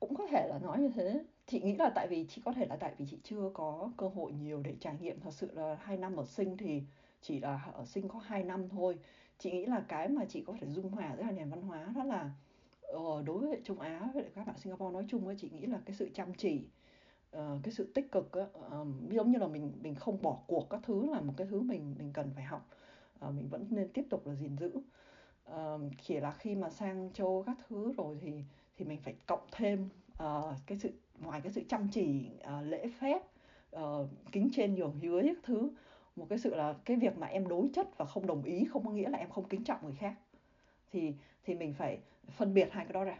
cũng 0.00 0.14
có 0.14 0.26
thể 0.30 0.48
là 0.48 0.58
nói 0.58 0.80
như 0.80 0.88
thế. 0.94 1.24
Chị 1.46 1.60
nghĩ 1.60 1.76
là 1.76 1.90
tại 1.94 2.06
vì 2.10 2.26
chị 2.28 2.42
có 2.44 2.52
thể 2.52 2.66
là 2.66 2.76
tại 2.76 2.94
vì 2.98 3.06
chị 3.10 3.18
chưa 3.24 3.50
có 3.54 3.90
cơ 3.96 4.08
hội 4.08 4.32
nhiều 4.32 4.60
để 4.64 4.74
trải 4.80 4.96
nghiệm. 5.00 5.20
Thật 5.20 5.30
sự 5.34 5.50
là 5.54 5.76
hai 5.82 5.96
năm 5.96 6.16
ở 6.16 6.24
Sinh 6.24 6.56
thì 6.56 6.82
chỉ 7.22 7.40
là 7.40 7.70
ở 7.74 7.84
Sinh 7.84 8.08
có 8.08 8.18
2 8.18 8.44
năm 8.44 8.68
thôi. 8.68 8.96
Chị 9.38 9.50
nghĩ 9.52 9.66
là 9.66 9.84
cái 9.88 10.08
mà 10.08 10.24
chị 10.24 10.44
có 10.46 10.54
thể 10.60 10.66
dung 10.70 10.90
hòa 10.90 11.14
giữa 11.16 11.22
hai 11.22 11.32
nền 11.32 11.50
văn 11.50 11.62
hóa 11.62 11.92
đó 11.96 12.04
là 12.04 12.30
ờ, 12.82 13.22
đối 13.26 13.38
với 13.38 13.60
Trung 13.64 13.80
Á 13.80 14.10
với 14.14 14.24
các 14.34 14.46
bạn 14.46 14.56
Singapore 14.58 14.92
nói 14.94 15.04
chung 15.08 15.28
á, 15.28 15.34
chị 15.38 15.50
nghĩ 15.50 15.66
là 15.66 15.80
cái 15.86 15.96
sự 15.96 16.10
chăm 16.14 16.34
chỉ, 16.34 16.62
ờ, 17.30 17.58
cái 17.62 17.72
sự 17.72 17.92
tích 17.94 18.12
cực 18.12 18.32
á, 18.32 18.42
ờ, 18.70 18.86
giống 19.10 19.30
như 19.32 19.38
là 19.38 19.46
mình 19.48 19.72
mình 19.82 19.94
không 19.94 20.22
bỏ 20.22 20.38
cuộc 20.46 20.66
các 20.70 20.80
thứ 20.84 21.06
là 21.12 21.20
một 21.20 21.34
cái 21.36 21.46
thứ 21.50 21.60
mình 21.62 21.94
mình 21.98 22.12
cần 22.12 22.30
phải 22.34 22.44
học. 22.44 22.68
Ờ, 23.20 23.30
mình 23.30 23.48
vẫn 23.48 23.66
nên 23.70 23.88
tiếp 23.94 24.04
tục 24.10 24.26
là 24.26 24.34
gìn 24.34 24.56
giữ. 24.58 24.72
Chỉ 26.02 26.20
là 26.20 26.32
khi 26.32 26.54
mà 26.54 26.70
sang 26.70 27.10
châu 27.14 27.42
các 27.46 27.56
thứ 27.68 27.92
rồi 27.96 28.18
thì 28.20 28.44
thì 28.76 28.84
mình 28.84 29.00
phải 29.02 29.14
cộng 29.26 29.46
thêm 29.52 29.88
uh, 30.22 30.44
cái 30.66 30.78
sự 30.78 30.92
ngoài 31.20 31.40
cái 31.40 31.52
sự 31.52 31.62
chăm 31.68 31.88
chỉ 31.92 32.30
uh, 32.40 32.66
lễ 32.66 32.88
phép 33.00 33.22
uh, 33.76 34.08
kính 34.32 34.50
trên 34.52 34.74
nhường 34.74 34.98
dưới 35.00 35.22
các 35.22 35.36
thứ 35.42 35.70
một 36.16 36.26
cái 36.28 36.38
sự 36.38 36.54
là 36.54 36.74
cái 36.84 36.96
việc 36.96 37.18
mà 37.18 37.26
em 37.26 37.48
đối 37.48 37.68
chất 37.74 37.98
và 37.98 38.04
không 38.04 38.26
đồng 38.26 38.42
ý 38.42 38.64
không 38.64 38.84
có 38.84 38.90
nghĩa 38.90 39.08
là 39.08 39.18
em 39.18 39.30
không 39.30 39.48
kính 39.48 39.64
trọng 39.64 39.78
người 39.82 39.94
khác. 39.98 40.14
Thì 40.92 41.14
thì 41.44 41.54
mình 41.54 41.74
phải 41.74 41.98
phân 42.30 42.54
biệt 42.54 42.68
hai 42.72 42.84
cái 42.84 42.92
đó 42.92 43.04
ra. 43.04 43.18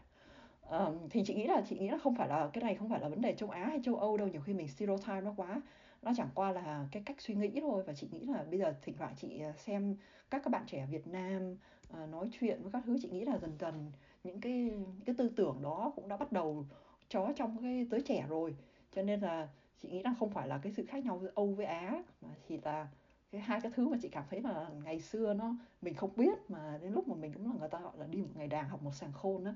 Um, 0.70 1.08
thì 1.10 1.22
chị 1.26 1.34
nghĩ 1.34 1.46
là 1.46 1.62
chị 1.68 1.78
nghĩ 1.78 1.88
là 1.88 1.98
không 1.98 2.14
phải 2.14 2.28
là 2.28 2.50
cái 2.52 2.64
này 2.64 2.74
không 2.74 2.88
phải 2.88 3.00
là 3.00 3.08
vấn 3.08 3.20
đề 3.20 3.34
châu 3.34 3.50
Á 3.50 3.64
hay 3.64 3.80
châu 3.84 3.96
Âu 3.96 4.16
đâu 4.16 4.28
nhiều 4.28 4.40
khi 4.40 4.54
mình 4.54 4.68
stereotype 4.68 5.20
nó 5.20 5.34
quá 5.36 5.62
nó 6.02 6.12
chẳng 6.16 6.28
qua 6.34 6.52
là 6.52 6.86
cái 6.92 7.02
cách 7.06 7.20
suy 7.20 7.34
nghĩ 7.34 7.60
thôi. 7.60 7.82
Và 7.86 7.94
chị 7.94 8.08
nghĩ 8.12 8.20
là 8.26 8.44
bây 8.50 8.58
giờ 8.58 8.74
thỉnh 8.82 8.94
thoảng 8.98 9.14
chị 9.16 9.42
xem 9.56 9.96
các 10.30 10.42
các 10.44 10.50
bạn 10.50 10.64
trẻ 10.66 10.86
Việt 10.90 11.06
Nam 11.06 11.56
uh, 12.02 12.10
nói 12.10 12.28
chuyện 12.40 12.62
với 12.62 12.72
các 12.72 12.82
thứ 12.86 12.98
chị 13.02 13.08
nghĩ 13.10 13.24
là 13.24 13.38
dần 13.38 13.56
dần 13.58 13.92
những 14.24 14.40
cái 14.40 14.70
cái 15.06 15.14
tư 15.18 15.30
tưởng 15.37 15.62
đó 15.62 15.92
cũng 15.96 16.08
đã 16.08 16.16
bắt 16.16 16.32
đầu 16.32 16.66
chó 17.08 17.32
trong 17.37 17.56
cái 17.62 17.85
giới 17.85 18.00
trẻ 18.02 18.26
rồi 18.28 18.56
cho 18.92 19.02
nên 19.02 19.20
là 19.20 19.48
chị 19.82 19.88
nghĩ 19.88 20.02
là 20.02 20.14
không 20.18 20.30
phải 20.30 20.48
là 20.48 20.58
cái 20.62 20.72
sự 20.72 20.85
khác 20.87 21.04
nhau 21.04 21.18
giữa 21.22 21.30
Âu 21.35 21.54
với 21.54 21.66
Á, 21.66 22.02
mà 22.20 22.28
chỉ 22.48 22.58
là 22.62 22.88
cái 23.30 23.40
hai 23.40 23.61
cái 23.61 23.72
thứ 23.74 23.88
mà 23.88 23.98
chị 24.02 24.08
cảm 24.08 24.24
thấy 24.30 24.40
là 24.40 24.70
ngày 24.85 25.00
xưa 25.00 25.35
nó 25.35 25.56
mình 25.82 25.94
không 25.94 26.16
biết, 26.16 26.50
mà 26.50 26.78
đến 26.82 26.92
lúc 26.92 27.08
mà 27.08 27.14
mình 27.14 27.32
cũng 27.32 27.46
là 27.52 27.58
người 27.58 27.68
ta 27.68 27.80
gọi 27.80 27.98
là 27.98 28.06
đi 28.06 28.22
một 28.22 28.30
ngày 28.35 28.48
đàn 28.48 28.68
học 28.68 28.82
một 28.82 28.94
sàng 28.94 29.12
khôn 29.12 29.44
á 29.44 29.54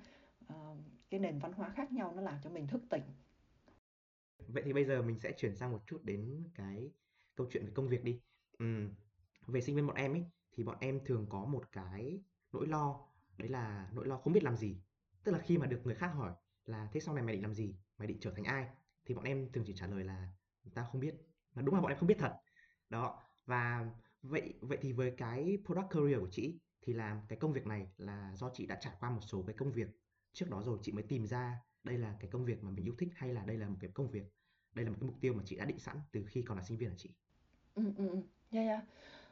ờ, 0.48 0.76
cái 1.10 1.20
nền 1.20 1.38
văn 1.38 1.52
hóa 1.52 1.68
khác 1.70 1.92
nhau 1.92 2.12
nó 2.16 2.22
làm 2.22 2.38
cho 2.44 2.50
mình 2.50 2.66
thức 2.66 2.82
tỉnh 2.90 3.02
vậy 4.48 4.62
thì 4.66 4.72
bây 4.72 4.84
giờ 4.84 5.02
mình 5.02 5.18
sẽ 5.18 5.32
chuyển 5.36 5.56
sang 5.56 5.72
một 5.72 5.82
chút 5.86 6.04
đến 6.04 6.44
cái 6.54 6.90
câu 7.34 7.46
chuyện 7.50 7.64
về 7.66 7.72
công 7.74 7.88
việc 7.88 8.04
đi 8.04 8.20
ừ. 8.58 8.88
về 9.46 9.60
sinh 9.60 9.76
viên 9.76 9.86
bọn 9.86 9.96
em 9.96 10.12
ấy, 10.12 10.24
thì 10.52 10.64
bọn 10.64 10.76
em 10.80 11.00
thường 11.04 11.26
có 11.28 11.44
một 11.44 11.72
cái 11.72 12.20
nỗi 12.52 12.66
lo 12.66 13.00
đấy 13.38 13.48
là 13.48 13.88
nỗi 13.92 14.06
lo 14.06 14.16
không 14.18 14.32
biết 14.32 14.44
làm 14.44 14.56
gì 14.56 14.76
tức 15.24 15.32
là 15.32 15.38
khi 15.38 15.58
mà 15.58 15.66
được 15.66 15.80
người 15.84 15.94
khác 15.94 16.08
hỏi 16.08 16.32
là 16.66 16.88
thế 16.92 17.00
sau 17.00 17.14
này 17.14 17.24
mày 17.24 17.34
định 17.34 17.42
làm 17.42 17.54
gì 17.54 17.76
mày 17.98 18.08
định 18.08 18.18
trở 18.20 18.30
thành 18.30 18.44
ai 18.44 18.68
thì 19.04 19.14
bọn 19.14 19.24
em 19.24 19.52
thường 19.52 19.64
chỉ 19.66 19.74
trả 19.76 19.86
lời 19.86 20.04
là 20.04 20.28
ta 20.74 20.84
không 20.92 21.00
biết 21.00 21.14
mà 21.54 21.62
đúng 21.62 21.74
là 21.74 21.80
bọn 21.80 21.90
em 21.90 21.98
không 21.98 22.08
biết 22.08 22.16
thật 22.18 22.32
đó 22.90 23.22
và 23.46 23.86
vậy 24.22 24.54
vậy 24.60 24.78
thì 24.80 24.92
với 24.92 25.10
cái 25.16 25.58
product 25.64 25.90
career 25.90 26.20
của 26.20 26.28
chị 26.30 26.58
thì 26.82 26.92
làm 26.92 27.20
cái 27.28 27.38
công 27.38 27.52
việc 27.52 27.66
này 27.66 27.86
là 27.96 28.32
do 28.36 28.50
chị 28.54 28.66
đã 28.66 28.78
trải 28.80 28.92
qua 29.00 29.10
một 29.10 29.20
số 29.22 29.44
cái 29.46 29.54
công 29.58 29.72
việc 29.72 29.88
trước 30.32 30.50
đó 30.50 30.62
rồi 30.62 30.78
chị 30.82 30.92
mới 30.92 31.02
tìm 31.02 31.26
ra 31.26 31.60
đây 31.84 31.98
là 31.98 32.16
cái 32.20 32.30
công 32.30 32.44
việc 32.44 32.64
mà 32.64 32.70
mình 32.70 32.84
yêu 32.84 32.94
thích 32.98 33.08
hay 33.16 33.32
là 33.32 33.44
đây 33.44 33.56
là 33.58 33.68
một 33.68 33.76
cái 33.80 33.90
công 33.94 34.10
việc 34.10 34.24
đây 34.74 34.84
là 34.84 34.90
một 34.90 34.96
cái 35.00 35.06
mục 35.08 35.16
tiêu 35.20 35.34
mà 35.34 35.42
chị 35.46 35.56
đã 35.56 35.64
định 35.64 35.78
sẵn 35.78 35.96
từ 36.12 36.24
khi 36.28 36.42
còn 36.42 36.58
là 36.58 36.64
sinh 36.64 36.78
viên 36.78 36.88
là 36.88 36.94
chị? 36.98 37.10
Ừ, 37.74 37.82
ừ, 37.96 38.08
ừ. 38.08 38.22
Yeah, 38.50 38.66
yeah. 38.66 38.84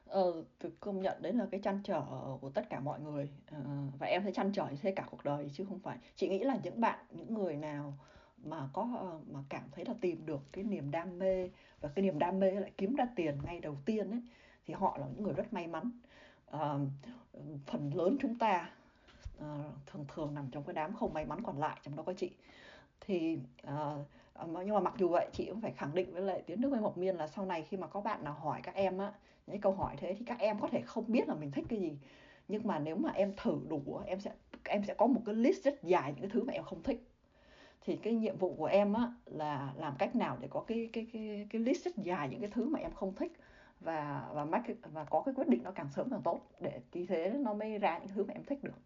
Ờ, 0.06 0.44
thực 0.60 0.80
công 0.80 1.00
nhận 1.00 1.22
đấy 1.22 1.32
là 1.32 1.46
cái 1.50 1.60
trăn 1.60 1.80
trở 1.84 2.02
của 2.40 2.50
tất 2.50 2.70
cả 2.70 2.80
mọi 2.80 3.00
người. 3.00 3.28
Ờ, 3.50 3.58
và 3.98 4.06
em 4.06 4.22
thấy 4.22 4.32
trăn 4.32 4.52
trở 4.52 4.66
như 4.70 4.76
thế 4.82 4.92
cả 4.96 5.04
cuộc 5.10 5.24
đời 5.24 5.50
chứ 5.52 5.64
không 5.68 5.78
phải. 5.78 5.98
Chị 6.16 6.28
nghĩ 6.28 6.38
là 6.38 6.58
những 6.62 6.80
bạn 6.80 6.98
những 7.10 7.34
người 7.34 7.56
nào 7.56 7.94
mà 8.44 8.68
có 8.72 8.88
ờ, 8.98 9.20
mà 9.32 9.40
cảm 9.48 9.62
thấy 9.72 9.84
là 9.84 9.94
tìm 10.00 10.26
được 10.26 10.40
cái 10.52 10.64
niềm 10.64 10.90
đam 10.90 11.18
mê 11.18 11.50
và 11.80 11.88
cái 11.94 12.02
niềm 12.02 12.18
đam 12.18 12.40
mê 12.40 12.50
lại 12.50 12.72
kiếm 12.78 12.94
ra 12.94 13.06
tiền 13.16 13.38
ngay 13.44 13.60
đầu 13.60 13.76
tiên 13.84 14.10
ấy 14.10 14.22
thì 14.66 14.74
họ 14.74 14.96
là 15.00 15.06
những 15.06 15.22
người 15.22 15.32
rất 15.32 15.52
may 15.52 15.66
mắn. 15.66 15.90
À, 16.50 16.74
phần 17.66 17.90
lớn 17.94 18.16
chúng 18.20 18.38
ta 18.38 18.70
à, 19.40 19.58
thường 19.86 20.04
thường 20.14 20.34
nằm 20.34 20.48
trong 20.50 20.64
cái 20.64 20.74
đám 20.74 20.94
không 20.94 21.14
may 21.14 21.24
mắn 21.24 21.42
còn 21.42 21.58
lại 21.58 21.80
trong 21.82 21.96
đó 21.96 22.02
có 22.02 22.12
chị. 22.12 22.30
Thì 23.00 23.38
à, 23.62 23.94
nhưng 24.44 24.74
mà 24.74 24.80
mặc 24.80 24.94
dù 24.98 25.08
vậy 25.08 25.28
chị 25.32 25.46
cũng 25.50 25.60
phải 25.60 25.72
khẳng 25.72 25.94
định 25.94 26.12
với 26.12 26.22
lại 26.22 26.42
tiến 26.46 26.60
đức 26.60 26.68
với 26.68 26.80
mộc 26.80 26.98
miên 26.98 27.16
là 27.16 27.26
sau 27.26 27.46
này 27.46 27.62
khi 27.62 27.76
mà 27.76 27.86
có 27.86 28.00
bạn 28.00 28.24
nào 28.24 28.34
hỏi 28.34 28.60
các 28.62 28.74
em 28.74 28.98
á 28.98 29.12
những 29.46 29.60
câu 29.60 29.72
hỏi 29.72 29.94
thế 29.98 30.14
thì 30.18 30.24
các 30.24 30.38
em 30.38 30.58
có 30.60 30.68
thể 30.68 30.80
không 30.80 31.04
biết 31.08 31.28
là 31.28 31.34
mình 31.34 31.50
thích 31.50 31.64
cái 31.68 31.80
gì. 31.80 31.98
Nhưng 32.48 32.66
mà 32.66 32.78
nếu 32.78 32.96
mà 32.96 33.10
em 33.10 33.32
thử 33.36 33.60
đủ 33.68 34.00
em 34.06 34.20
sẽ 34.20 34.32
em 34.64 34.84
sẽ 34.84 34.94
có 34.94 35.06
một 35.06 35.20
cái 35.26 35.34
list 35.34 35.64
rất 35.64 35.82
dài 35.82 36.12
những 36.12 36.20
cái 36.20 36.30
thứ 36.30 36.44
mà 36.44 36.52
em 36.52 36.64
không 36.64 36.82
thích. 36.82 37.08
Thì 37.80 37.96
cái 37.96 38.14
nhiệm 38.14 38.36
vụ 38.36 38.54
của 38.54 38.66
em 38.66 38.92
á 38.92 39.12
là 39.26 39.72
làm 39.76 39.94
cách 39.98 40.16
nào 40.16 40.38
để 40.40 40.48
có 40.50 40.60
cái 40.60 40.90
cái 40.92 41.06
cái 41.12 41.46
cái 41.50 41.60
list 41.62 41.84
rất 41.84 41.96
dài 41.96 42.28
những 42.28 42.40
cái 42.40 42.50
thứ 42.50 42.68
mà 42.68 42.78
em 42.78 42.92
không 42.92 43.14
thích. 43.14 43.32
Và 43.80 44.28
và 44.32 44.44
make 44.44 44.74
và 44.92 45.04
có 45.04 45.22
cái 45.26 45.34
quyết 45.34 45.48
định 45.48 45.62
nó 45.62 45.70
càng 45.70 45.88
sớm 45.90 46.10
càng 46.10 46.22
tốt 46.24 46.40
để 46.60 46.80
tí 46.90 47.06
thế 47.06 47.30
nó 47.30 47.54
mới 47.54 47.78
ra 47.78 47.98
những 47.98 48.08
thứ 48.08 48.24
mà 48.24 48.34
em 48.34 48.44
thích 48.44 48.64
được. 48.64 48.78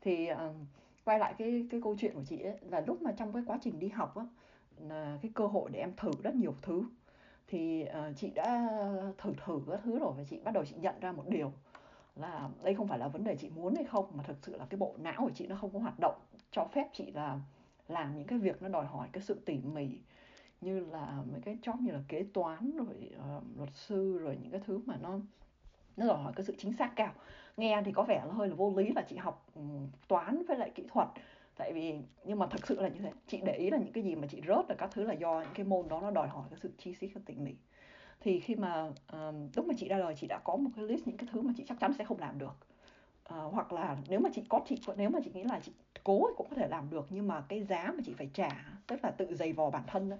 Thì 0.00 0.28
uh, 0.32 0.38
quay 1.04 1.18
lại 1.18 1.34
cái 1.38 1.66
cái 1.70 1.80
câu 1.84 1.96
chuyện 1.98 2.14
của 2.14 2.24
chị 2.24 2.40
ấy 2.40 2.58
là 2.60 2.82
lúc 2.86 3.02
mà 3.02 3.12
trong 3.12 3.32
cái 3.32 3.42
quá 3.46 3.58
trình 3.62 3.78
đi 3.78 3.88
học 3.88 4.16
á 4.16 4.26
là 4.88 5.18
cái 5.22 5.30
cơ 5.34 5.46
hội 5.46 5.70
để 5.72 5.80
em 5.80 5.92
thử 5.96 6.10
rất 6.22 6.34
nhiều 6.34 6.54
thứ 6.62 6.84
thì 7.52 7.84
uh, 7.84 8.16
chị 8.16 8.30
đã 8.34 8.68
thử 9.18 9.32
thử 9.44 9.60
các 9.70 9.80
thứ 9.84 9.98
rồi 9.98 10.12
và 10.16 10.24
chị 10.24 10.40
bắt 10.44 10.54
đầu 10.54 10.64
chị 10.64 10.74
nhận 10.80 11.00
ra 11.00 11.12
một 11.12 11.24
điều 11.28 11.52
là 12.16 12.48
đây 12.62 12.74
không 12.74 12.88
phải 12.88 12.98
là 12.98 13.08
vấn 13.08 13.24
đề 13.24 13.36
chị 13.36 13.50
muốn 13.56 13.74
hay 13.74 13.84
không 13.84 14.06
mà 14.14 14.22
thực 14.22 14.36
sự 14.42 14.56
là 14.56 14.66
cái 14.70 14.78
bộ 14.78 14.94
não 14.98 15.14
của 15.18 15.30
chị 15.34 15.46
nó 15.46 15.56
không 15.60 15.70
có 15.70 15.78
hoạt 15.78 16.00
động 16.00 16.20
cho 16.50 16.64
phép 16.72 16.88
chị 16.92 17.10
là 17.10 17.40
làm 17.88 18.16
những 18.16 18.26
cái 18.26 18.38
việc 18.38 18.62
nó 18.62 18.68
đòi 18.68 18.86
hỏi 18.86 19.08
cái 19.12 19.22
sự 19.22 19.40
tỉ 19.44 19.58
mỉ 19.58 19.98
như 20.60 20.80
là 20.80 21.22
mấy 21.32 21.40
cái 21.40 21.58
job 21.62 21.80
như 21.80 21.92
là 21.92 22.00
kế 22.08 22.24
toán 22.34 22.76
rồi 22.76 23.10
uh, 23.36 23.42
luật 23.56 23.70
sư 23.74 24.18
rồi 24.18 24.38
những 24.42 24.50
cái 24.50 24.60
thứ 24.66 24.80
mà 24.86 24.96
nó 25.02 25.18
nó 25.96 26.06
đòi 26.06 26.22
hỏi 26.22 26.32
cái 26.36 26.44
sự 26.44 26.54
chính 26.58 26.72
xác 26.72 26.96
cao. 26.96 27.12
Nghe 27.56 27.82
thì 27.84 27.92
có 27.92 28.02
vẻ 28.02 28.22
là 28.26 28.32
hơi 28.32 28.48
là 28.48 28.54
vô 28.54 28.72
lý 28.76 28.92
là 28.96 29.02
chị 29.02 29.16
học 29.16 29.46
um, 29.54 29.88
toán 30.08 30.44
với 30.48 30.56
lại 30.56 30.70
kỹ 30.74 30.84
thuật 30.92 31.08
tại 31.56 31.72
vì 31.72 31.94
nhưng 32.24 32.38
mà 32.38 32.46
thật 32.46 32.66
sự 32.66 32.80
là 32.80 32.88
như 32.88 33.00
thế. 33.00 33.12
Chị 33.26 33.40
để 33.44 33.52
ý 33.52 33.70
là 33.70 33.78
những 33.78 33.92
cái 33.92 34.04
gì 34.04 34.14
mà 34.14 34.26
chị 34.26 34.42
rớt 34.48 34.68
là 34.68 34.74
các 34.78 34.90
thứ 34.92 35.04
là 35.04 35.14
do 35.14 35.40
những 35.40 35.54
cái 35.54 35.66
môn 35.66 35.88
đó 35.88 36.00
nó 36.00 36.10
đòi 36.10 36.28
hỏi 36.28 36.44
cái 36.50 36.58
sự 36.62 36.72
chi 36.78 36.94
tiết 37.00 37.10
và 37.14 37.20
tỉ 37.26 37.34
mỉ 37.34 37.54
thì 38.20 38.40
khi 38.40 38.54
mà 38.54 38.90
um, 39.12 39.48
lúc 39.56 39.66
mà 39.66 39.74
chị 39.78 39.88
ra 39.88 39.98
đời 39.98 40.14
chị 40.14 40.26
đã 40.26 40.38
có 40.44 40.56
một 40.56 40.70
cái 40.76 40.84
list 40.84 41.06
những 41.06 41.16
cái 41.16 41.28
thứ 41.32 41.40
mà 41.40 41.52
chị 41.56 41.64
chắc 41.68 41.80
chắn 41.80 41.92
sẽ 41.98 42.04
không 42.04 42.18
làm 42.18 42.38
được. 42.38 42.56
Uh, 43.34 43.54
hoặc 43.54 43.72
là 43.72 43.96
nếu 44.08 44.20
mà 44.20 44.30
chị 44.34 44.42
có 44.48 44.60
chị 44.66 44.80
nếu 44.96 45.10
mà 45.10 45.18
chị 45.24 45.30
nghĩ 45.34 45.44
là 45.44 45.60
chị 45.64 45.72
cố 46.04 46.28
cũng 46.36 46.46
có 46.50 46.56
thể 46.56 46.68
làm 46.68 46.90
được 46.90 47.06
nhưng 47.10 47.28
mà 47.28 47.44
cái 47.48 47.62
giá 47.64 47.92
mà 47.96 48.02
chị 48.06 48.14
phải 48.18 48.30
trả 48.34 48.50
tức 48.86 49.04
là 49.04 49.10
tự 49.10 49.34
dày 49.34 49.52
vò 49.52 49.70
bản 49.70 49.82
thân 49.86 50.10
đó, 50.10 50.16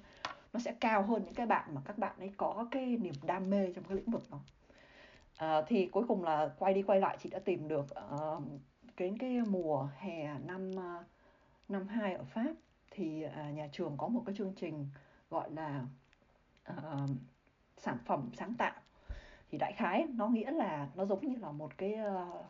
nó 0.52 0.60
sẽ 0.60 0.74
cao 0.80 1.02
hơn 1.02 1.24
những 1.24 1.34
cái 1.34 1.46
bạn 1.46 1.74
mà 1.74 1.80
các 1.84 1.98
bạn 1.98 2.16
ấy 2.18 2.30
có 2.36 2.66
cái 2.70 2.96
niềm 2.96 3.14
đam 3.22 3.50
mê 3.50 3.72
trong 3.72 3.84
cái 3.84 3.96
lĩnh 3.96 4.10
vực 4.10 4.22
đó. 4.30 4.40
Uh, 5.58 5.64
thì 5.68 5.86
cuối 5.86 6.04
cùng 6.08 6.22
là 6.22 6.50
quay 6.58 6.74
đi 6.74 6.82
quay 6.82 7.00
lại 7.00 7.16
chị 7.20 7.30
đã 7.30 7.38
tìm 7.38 7.68
được 7.68 7.86
uh, 8.14 8.42
cái 8.96 9.12
cái 9.18 9.40
mùa 9.48 9.88
hè 9.98 10.38
năm 10.46 10.70
uh, 10.70 11.06
năm 11.72 11.88
hai 11.88 12.14
ở 12.14 12.24
Pháp 12.24 12.52
thì 12.90 13.24
uh, 13.26 13.54
nhà 13.54 13.68
trường 13.72 13.96
có 13.96 14.08
một 14.08 14.22
cái 14.26 14.34
chương 14.38 14.52
trình 14.56 14.88
gọi 15.30 15.50
là 15.50 15.86
uh, 16.70 17.10
sản 17.76 17.98
phẩm 18.04 18.30
sáng 18.32 18.54
tạo. 18.54 18.80
Thì 19.50 19.58
đại 19.58 19.72
khái 19.72 20.06
nó 20.14 20.28
nghĩa 20.28 20.50
là 20.50 20.88
nó 20.94 21.04
giống 21.04 21.26
như 21.26 21.36
là 21.36 21.52
một 21.52 21.78
cái 21.78 21.94
uh, 21.94 22.46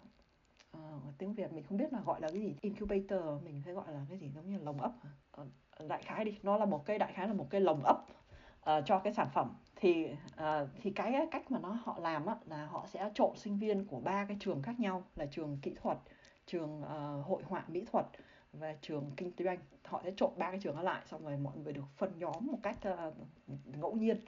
uh, 0.77 1.19
tiếng 1.19 1.35
Việt 1.35 1.53
mình 1.53 1.65
không 1.65 1.79
biết 1.79 1.93
là 1.93 2.01
gọi 2.01 2.21
là 2.21 2.29
cái 2.29 2.41
gì 2.41 2.57
incubator 2.61 3.23
mình 3.45 3.63
sẽ 3.65 3.73
gọi 3.73 3.93
là 3.93 4.07
cái 4.09 4.19
gì 4.19 4.31
giống 4.35 4.49
như 4.49 4.59
là 4.59 4.65
lồng 4.65 4.81
ấp 4.81 4.93
uh, 5.41 5.49
đại 5.89 6.03
khái 6.03 6.25
đi 6.25 6.39
nó 6.43 6.57
là 6.57 6.65
một 6.65 6.87
cái 6.87 6.99
đại 6.99 7.13
khái 7.13 7.29
là 7.29 7.35
một 7.35 7.47
cái 7.51 7.61
lồng 7.61 7.83
ấp 7.85 8.05
uh, 8.61 8.85
cho 8.87 8.99
cái 8.99 9.13
sản 9.15 9.29
phẩm. 9.35 9.55
Thì 9.77 10.07
uh, 10.35 10.69
thì 10.83 10.91
cái 10.91 11.29
cách 11.31 11.51
mà 11.51 11.59
nó 11.59 11.79
họ 11.85 11.99
làm 11.99 12.27
á, 12.27 12.37
là 12.47 12.67
họ 12.67 12.87
sẽ 12.87 13.11
trộn 13.15 13.37
sinh 13.37 13.59
viên 13.59 13.87
của 13.87 14.01
ba 14.01 14.25
cái 14.25 14.37
trường 14.41 14.63
khác 14.63 14.81
nhau 14.81 15.03
là 15.17 15.27
trường 15.27 15.59
kỹ 15.63 15.75
thuật 15.83 15.99
trường 16.47 16.83
uh, 16.83 17.27
hội 17.27 17.43
họa 17.43 17.65
mỹ 17.69 17.85
thuật 17.93 18.07
và 18.53 18.75
trường 18.83 19.11
kinh 19.17 19.33
doanh 19.39 19.59
họ 19.85 20.01
sẽ 20.05 20.13
trộn 20.17 20.31
ba 20.37 20.51
cái 20.51 20.61
trường 20.61 20.77
đó 20.77 20.83
lại 20.83 21.03
xong 21.07 21.25
rồi 21.25 21.37
mọi 21.37 21.57
người 21.57 21.73
được 21.73 21.85
phân 21.97 22.19
nhóm 22.19 22.47
một 22.47 22.59
cách 22.63 22.79
uh, 22.89 23.15
ngẫu 23.77 23.95
nhiên. 23.97 24.21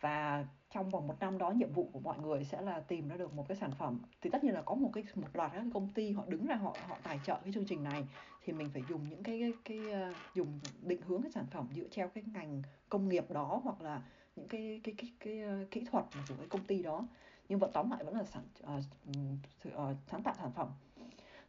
Và 0.00 0.46
trong 0.70 0.90
vòng 0.90 1.06
một 1.06 1.14
năm 1.20 1.38
đó 1.38 1.50
nhiệm 1.50 1.72
vụ 1.72 1.88
của 1.92 2.00
mọi 2.00 2.18
người 2.18 2.44
sẽ 2.44 2.62
là 2.62 2.80
tìm 2.80 3.08
ra 3.08 3.16
được 3.16 3.34
một 3.34 3.48
cái 3.48 3.56
sản 3.56 3.70
phẩm. 3.78 4.00
Thì 4.20 4.30
tất 4.30 4.44
nhiên 4.44 4.54
là 4.54 4.62
có 4.62 4.74
một 4.74 4.90
cái 4.92 5.04
một 5.14 5.28
loạt 5.32 5.52
các 5.52 5.64
công 5.74 5.88
ty 5.88 6.12
họ 6.12 6.24
đứng 6.26 6.46
ra 6.46 6.54
họ 6.54 6.76
họ 6.86 6.96
tài 7.02 7.20
trợ 7.24 7.40
cái 7.44 7.52
chương 7.52 7.66
trình 7.66 7.84
này. 7.84 8.04
Thì 8.44 8.52
mình 8.52 8.70
phải 8.72 8.82
dùng 8.88 9.08
những 9.08 9.22
cái 9.22 9.40
cái, 9.40 9.52
cái 9.64 10.10
uh, 10.10 10.16
dùng 10.34 10.60
định 10.82 11.02
hướng 11.02 11.22
cái 11.22 11.30
sản 11.30 11.46
phẩm 11.50 11.68
dựa 11.74 11.88
theo 11.92 12.08
cái 12.08 12.24
ngành 12.34 12.62
công 12.88 13.08
nghiệp 13.08 13.30
đó 13.30 13.60
hoặc 13.64 13.80
là 13.80 14.02
những 14.36 14.48
cái 14.48 14.80
cái 14.84 14.94
cái 14.98 15.12
cái, 15.20 15.42
cái 15.42 15.62
uh, 15.62 15.70
kỹ 15.70 15.84
thuật 15.90 16.04
của 16.28 16.34
cái 16.38 16.46
công 16.48 16.64
ty 16.64 16.82
đó. 16.82 17.06
Nhưng 17.48 17.58
vẫn 17.58 17.70
tóm 17.74 17.90
lại 17.90 18.04
vẫn 18.04 18.16
là 18.16 18.24
sản 18.24 18.42
uh, 18.62 18.84
uh, 19.68 19.96
sáng 20.10 20.22
tạo 20.22 20.34
sản 20.38 20.52
phẩm 20.52 20.68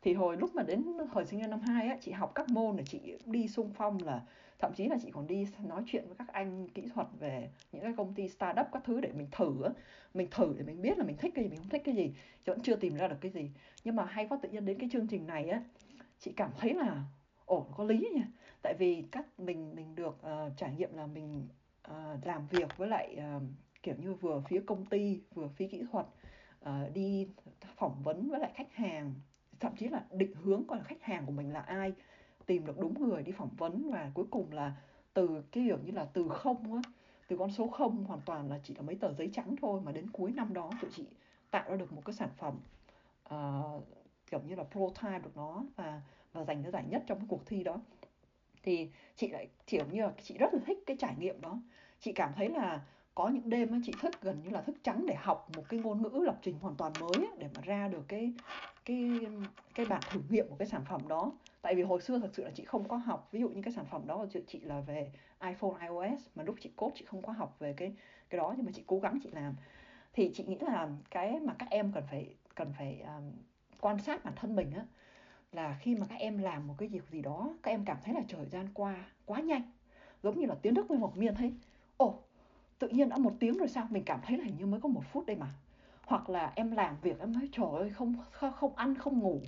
thì 0.03 0.13
hồi 0.13 0.37
lúc 0.37 0.55
mà 0.55 0.63
đến 0.63 0.83
hồi 1.11 1.25
sinh 1.25 1.39
viên 1.39 1.49
năm 1.49 1.59
2 1.59 1.87
á 1.87 1.97
chị 2.01 2.11
học 2.11 2.31
các 2.35 2.49
môn 2.49 2.77
là 2.77 2.83
chị 2.85 2.99
đi 3.25 3.47
xung 3.47 3.71
phong 3.73 3.97
là 4.03 4.21
thậm 4.59 4.73
chí 4.73 4.87
là 4.87 4.97
chị 5.01 5.11
còn 5.11 5.27
đi 5.27 5.47
nói 5.63 5.83
chuyện 5.85 6.05
với 6.07 6.15
các 6.17 6.27
anh 6.27 6.69
kỹ 6.69 6.87
thuật 6.93 7.07
về 7.19 7.49
những 7.71 7.81
cái 7.81 7.93
công 7.97 8.13
ty 8.13 8.29
startup 8.29 8.67
các 8.71 8.83
thứ 8.85 9.01
để 9.01 9.11
mình 9.11 9.27
thử 9.31 9.63
á. 9.63 9.69
Mình 10.13 10.27
thử 10.31 10.55
để 10.57 10.63
mình 10.63 10.81
biết 10.81 10.97
là 10.97 11.03
mình 11.03 11.17
thích 11.17 11.31
cái 11.35 11.43
gì 11.43 11.49
mình 11.49 11.59
không 11.59 11.69
thích 11.69 11.81
cái 11.85 11.95
gì 11.95 12.13
chị 12.45 12.51
vẫn 12.51 12.59
chưa 12.61 12.75
tìm 12.75 12.95
ra 12.95 13.07
được 13.07 13.15
cái 13.21 13.31
gì. 13.31 13.51
Nhưng 13.83 13.95
mà 13.95 14.05
hay 14.05 14.27
quá 14.27 14.37
tự 14.41 14.49
nhiên 14.49 14.65
đến 14.65 14.79
cái 14.79 14.89
chương 14.93 15.07
trình 15.07 15.27
này 15.27 15.49
á 15.49 15.63
chị 16.19 16.33
cảm 16.35 16.51
thấy 16.57 16.73
là 16.73 17.03
ổn 17.45 17.71
có 17.77 17.83
lý 17.83 18.09
nha. 18.15 18.27
Tại 18.61 18.73
vì 18.79 19.03
các 19.11 19.39
mình 19.39 19.75
mình 19.75 19.95
được 19.95 20.17
uh, 20.21 20.57
trải 20.57 20.73
nghiệm 20.77 20.93
là 20.93 21.05
mình 21.05 21.47
uh, 21.91 22.25
làm 22.25 22.47
việc 22.47 22.77
với 22.77 22.87
lại 22.87 23.17
uh, 23.37 23.43
kiểu 23.83 23.95
như 23.97 24.13
vừa 24.13 24.41
phía 24.49 24.61
công 24.65 24.85
ty 24.85 25.21
vừa 25.33 25.47
phía 25.47 25.67
kỹ 25.67 25.83
thuật 25.91 26.05
uh, 26.69 26.93
đi 26.93 27.27
phỏng 27.75 28.01
vấn 28.03 28.29
với 28.29 28.39
lại 28.39 28.51
khách 28.55 28.73
hàng 28.73 29.13
thậm 29.63 29.75
chí 29.75 29.87
là 29.87 30.03
định 30.11 30.33
hướng 30.43 30.63
coi 30.67 30.77
là 30.77 30.83
khách 30.83 31.01
hàng 31.01 31.25
của 31.25 31.31
mình 31.31 31.53
là 31.53 31.59
ai 31.59 31.93
tìm 32.45 32.65
được 32.65 32.79
đúng 32.79 33.07
người 33.07 33.23
đi 33.23 33.31
phỏng 33.31 33.49
vấn 33.57 33.91
và 33.91 34.11
cuối 34.13 34.25
cùng 34.31 34.51
là 34.51 34.75
từ 35.13 35.27
cái 35.27 35.63
kiểu 35.67 35.77
như 35.85 35.91
là 35.91 36.05
từ 36.13 36.27
không 36.29 36.73
á 36.73 36.81
từ 37.27 37.37
con 37.37 37.51
số 37.51 37.67
không 37.67 38.03
hoàn 38.03 38.21
toàn 38.25 38.49
là 38.49 38.59
chỉ 38.63 38.73
là 38.75 38.81
mấy 38.81 38.95
tờ 38.95 39.13
giấy 39.13 39.29
trắng 39.33 39.55
thôi 39.61 39.81
mà 39.83 39.91
đến 39.91 40.09
cuối 40.11 40.31
năm 40.31 40.53
đó 40.53 40.69
tụi 40.81 40.91
chị 40.91 41.05
tạo 41.51 41.69
ra 41.69 41.75
được 41.75 41.93
một 41.93 42.01
cái 42.05 42.13
sản 42.13 42.29
phẩm 42.37 42.59
uh, 43.35 43.83
kiểu 44.31 44.41
như 44.47 44.55
là 44.55 44.63
prototype 44.63 45.19
được 45.19 45.37
nó 45.37 45.63
và 45.75 46.01
và 46.33 46.43
giành 46.43 46.63
cái 46.63 46.71
giải 46.71 46.83
nhất 46.89 47.03
trong 47.07 47.17
cái 47.17 47.27
cuộc 47.29 47.45
thi 47.45 47.63
đó. 47.63 47.77
Thì 48.63 48.89
chị 49.15 49.27
lại 49.27 49.47
kiểu 49.67 49.85
như 49.91 50.01
là 50.01 50.13
chị 50.23 50.37
rất 50.37 50.53
là 50.53 50.59
thích 50.65 50.79
cái 50.85 50.97
trải 50.99 51.15
nghiệm 51.19 51.41
đó. 51.41 51.59
Chị 51.99 52.11
cảm 52.13 52.33
thấy 52.35 52.49
là 52.49 52.81
có 53.15 53.27
những 53.27 53.49
đêm 53.49 53.81
chị 53.85 53.93
thức 54.01 54.21
gần 54.21 54.41
như 54.43 54.49
là 54.49 54.61
thức 54.61 54.75
trắng 54.83 55.05
để 55.07 55.15
học 55.15 55.47
một 55.55 55.63
cái 55.69 55.79
ngôn 55.79 56.01
ngữ 56.01 56.23
lập 56.25 56.39
trình 56.41 56.59
hoàn 56.61 56.75
toàn 56.75 56.93
mới 56.99 57.27
để 57.37 57.47
mà 57.55 57.61
ra 57.61 57.87
được 57.87 58.05
cái 58.07 58.33
cái 58.85 59.19
cái 59.75 59.85
bản 59.85 60.01
thử 60.11 60.21
nghiệm 60.29 60.47
của 60.49 60.55
cái 60.55 60.67
sản 60.67 60.85
phẩm 60.85 61.07
đó. 61.07 61.31
Tại 61.61 61.75
vì 61.75 61.83
hồi 61.83 62.01
xưa 62.01 62.19
thật 62.19 62.29
sự 62.33 62.43
là 62.43 62.51
chị 62.55 62.63
không 62.63 62.87
có 62.87 62.97
học 62.97 63.29
ví 63.31 63.39
dụ 63.39 63.49
như 63.49 63.61
cái 63.61 63.73
sản 63.73 63.85
phẩm 63.85 64.07
đó 64.07 64.17
của 64.17 64.39
chị 64.47 64.59
là 64.59 64.81
về 64.81 65.11
iPhone 65.41 65.87
iOS 65.87 66.21
mà 66.35 66.43
lúc 66.43 66.55
chị 66.61 66.71
code 66.75 66.95
chị 66.95 67.05
không 67.05 67.21
có 67.21 67.33
học 67.33 67.55
về 67.59 67.73
cái 67.73 67.93
cái 68.29 68.37
đó 68.37 68.53
nhưng 68.57 68.65
mà 68.65 68.71
chị 68.75 68.83
cố 68.87 68.99
gắng 68.99 69.19
chị 69.23 69.29
làm. 69.31 69.55
Thì 70.13 70.31
chị 70.33 70.43
nghĩ 70.43 70.57
là 70.61 70.89
cái 71.11 71.39
mà 71.39 71.53
các 71.59 71.69
em 71.69 71.91
cần 71.91 72.03
phải 72.11 72.35
cần 72.55 72.73
phải 72.77 73.01
um, 73.01 73.31
quan 73.81 73.99
sát 73.99 74.25
bản 74.25 74.33
thân 74.35 74.55
mình 74.55 74.71
á 74.71 74.85
là 75.51 75.77
khi 75.81 75.95
mà 75.95 76.05
các 76.09 76.15
em 76.19 76.37
làm 76.37 76.67
một 76.67 76.75
cái 76.77 76.89
việc 76.89 77.09
gì 77.09 77.21
đó 77.21 77.55
các 77.63 77.71
em 77.71 77.85
cảm 77.85 77.97
thấy 78.03 78.13
là 78.13 78.21
thời 78.29 78.45
gian 78.45 78.67
qua 78.73 78.95
quá 79.25 79.39
nhanh. 79.39 79.61
Giống 80.23 80.39
như 80.39 80.45
là 80.45 80.55
tiến 80.61 80.73
đức 80.73 80.87
với 80.87 80.97
một 80.97 81.17
miên 81.17 81.35
thấy 81.35 81.53
ồ 81.97 82.23
tự 82.83 82.89
nhiên 82.89 83.09
đã 83.09 83.17
một 83.17 83.33
tiếng 83.39 83.57
rồi 83.57 83.67
sao? 83.67 83.87
Mình 83.89 84.03
cảm 84.03 84.19
thấy 84.25 84.37
là 84.37 84.43
hình 84.43 84.55
như 84.57 84.65
mới 84.65 84.81
có 84.81 84.89
một 84.89 85.03
phút 85.11 85.25
đây 85.25 85.35
mà. 85.35 85.47
Hoặc 86.05 86.29
là 86.29 86.51
em 86.55 86.71
làm 86.71 86.95
việc 87.01 87.19
em 87.19 87.33
nói 87.33 87.49
trời 87.51 87.67
ơi 87.77 87.89
không 87.89 88.15
không 88.55 88.75
ăn 88.75 88.95
không 88.95 89.19
ngủ. 89.19 89.41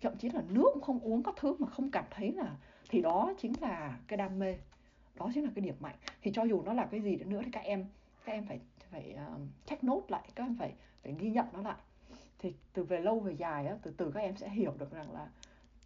Thậm 0.00 0.16
chí 0.16 0.30
là 0.30 0.42
nước 0.48 0.70
cũng 0.72 0.82
không 0.82 1.00
uống 1.00 1.22
các 1.22 1.34
thứ 1.36 1.56
mà 1.58 1.66
không 1.66 1.90
cảm 1.90 2.04
thấy 2.10 2.32
là 2.32 2.56
thì 2.88 3.02
đó 3.02 3.32
chính 3.38 3.52
là 3.60 3.98
cái 4.06 4.16
đam 4.16 4.38
mê. 4.38 4.56
Đó 5.18 5.30
chính 5.34 5.44
là 5.44 5.50
cái 5.54 5.64
điểm 5.64 5.74
mạnh. 5.80 5.94
Thì 6.22 6.30
cho 6.34 6.42
dù 6.42 6.62
nó 6.62 6.72
là 6.72 6.86
cái 6.90 7.00
gì 7.00 7.16
nữa 7.16 7.40
thì 7.44 7.50
các 7.50 7.64
em 7.64 7.84
các 8.24 8.32
em 8.32 8.46
phải 8.46 8.60
phải 8.90 9.16
uh, 9.34 9.40
check 9.66 9.84
nốt 9.84 10.02
lại 10.08 10.28
các 10.34 10.44
em 10.44 10.56
phải 10.58 10.72
phải 11.02 11.14
ghi 11.18 11.30
nhận 11.30 11.46
nó 11.52 11.62
lại. 11.62 11.78
Thì 12.38 12.52
từ 12.72 12.84
về 12.84 13.00
lâu 13.00 13.20
về 13.20 13.32
dài 13.32 13.66
á 13.66 13.76
từ 13.82 13.90
từ 13.96 14.10
các 14.10 14.20
em 14.20 14.36
sẽ 14.36 14.48
hiểu 14.48 14.74
được 14.78 14.92
rằng 14.92 15.12
là 15.12 15.28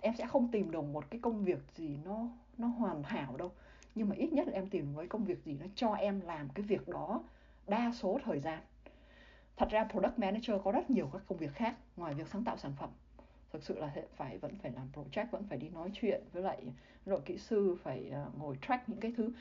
em 0.00 0.14
sẽ 0.18 0.26
không 0.26 0.48
tìm 0.48 0.70
được 0.70 0.84
một 0.84 1.10
cái 1.10 1.20
công 1.20 1.44
việc 1.44 1.60
gì 1.76 1.98
nó 2.04 2.26
nó 2.58 2.66
hoàn 2.66 3.02
hảo 3.02 3.36
đâu 3.36 3.50
nhưng 3.94 4.08
mà 4.08 4.14
ít 4.16 4.32
nhất 4.32 4.48
là 4.48 4.52
em 4.54 4.68
tìm 4.68 4.94
với 4.94 5.06
công 5.06 5.24
việc 5.24 5.44
gì 5.44 5.56
nó 5.60 5.66
cho 5.74 5.92
em 5.92 6.20
làm 6.20 6.48
cái 6.48 6.62
việc 6.62 6.88
đó 6.88 7.22
đa 7.66 7.92
số 7.94 8.18
thời 8.24 8.40
gian. 8.40 8.62
Thật 9.56 9.68
ra 9.70 9.84
product 9.84 10.18
manager 10.18 10.56
có 10.64 10.72
rất 10.72 10.90
nhiều 10.90 11.10
các 11.12 11.22
công 11.28 11.38
việc 11.38 11.52
khác 11.54 11.76
ngoài 11.96 12.14
việc 12.14 12.28
sáng 12.28 12.44
tạo 12.44 12.56
sản 12.56 12.72
phẩm. 12.80 12.90
Thực 13.52 13.62
sự 13.62 13.78
là 13.78 13.94
phải 14.16 14.38
vẫn 14.38 14.58
phải 14.62 14.72
làm 14.72 14.88
project 14.94 15.26
vẫn 15.30 15.44
phải 15.48 15.58
đi 15.58 15.68
nói 15.68 15.90
chuyện 15.94 16.22
với 16.32 16.42
lại 16.42 16.62
đội 17.06 17.20
kỹ 17.20 17.38
sư 17.38 17.76
phải 17.82 18.10
ờ, 18.10 18.30
ngồi 18.38 18.56
track 18.68 18.88
những 18.88 19.00
cái 19.00 19.12
thứ. 19.16 19.32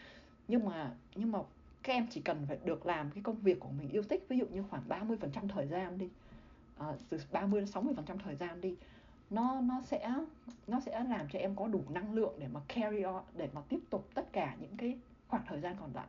Nhưng 0.47 0.65
mà 0.65 0.91
nhưng 1.15 1.31
mà 1.31 1.39
các 1.83 1.93
em 1.93 2.07
chỉ 2.09 2.21
cần 2.21 2.45
phải 2.47 2.57
được 2.65 2.85
làm 2.85 3.11
cái 3.11 3.23
công 3.23 3.35
việc 3.35 3.59
của 3.59 3.69
mình 3.69 3.89
yêu 3.89 4.03
thích 4.03 4.25
ví 4.29 4.37
dụ 4.37 4.45
như 4.45 4.63
khoảng 4.69 4.83
30% 4.89 5.47
thời 5.47 5.67
gian 5.67 5.97
đi. 5.97 6.09
À, 6.77 6.93
từ 7.09 7.17
30 7.31 7.61
đến 7.61 7.69
60% 7.69 8.17
thời 8.23 8.35
gian 8.35 8.61
đi 8.61 8.75
nó 9.31 9.61
nó 9.61 9.81
sẽ 9.81 10.13
nó 10.67 10.79
sẽ 10.79 11.03
làm 11.03 11.29
cho 11.29 11.39
em 11.39 11.55
có 11.55 11.67
đủ 11.67 11.83
năng 11.89 12.13
lượng 12.13 12.33
để 12.39 12.47
mà 12.47 12.59
carry 12.67 13.01
on, 13.01 13.23
để 13.37 13.47
mà 13.53 13.61
tiếp 13.69 13.79
tục 13.89 14.09
tất 14.13 14.33
cả 14.33 14.55
những 14.59 14.77
cái 14.77 14.97
khoảng 15.27 15.43
thời 15.47 15.59
gian 15.59 15.75
còn 15.79 15.89
lại. 15.93 16.07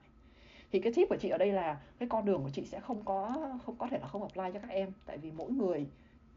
Thì 0.72 0.80
cái 0.80 0.92
tip 0.92 1.08
của 1.08 1.16
chị 1.20 1.28
ở 1.28 1.38
đây 1.38 1.52
là 1.52 1.80
cái 1.98 2.08
con 2.08 2.24
đường 2.24 2.42
của 2.42 2.50
chị 2.50 2.64
sẽ 2.64 2.80
không 2.80 3.04
có 3.04 3.48
không, 3.66 3.76
có 3.76 3.88
thể 3.90 3.98
là 3.98 4.06
không 4.06 4.22
apply 4.22 4.44
cho 4.54 4.60
các 4.60 4.70
em. 4.70 4.92
Tại 5.06 5.18
vì 5.18 5.30
mỗi 5.30 5.50
người 5.50 5.86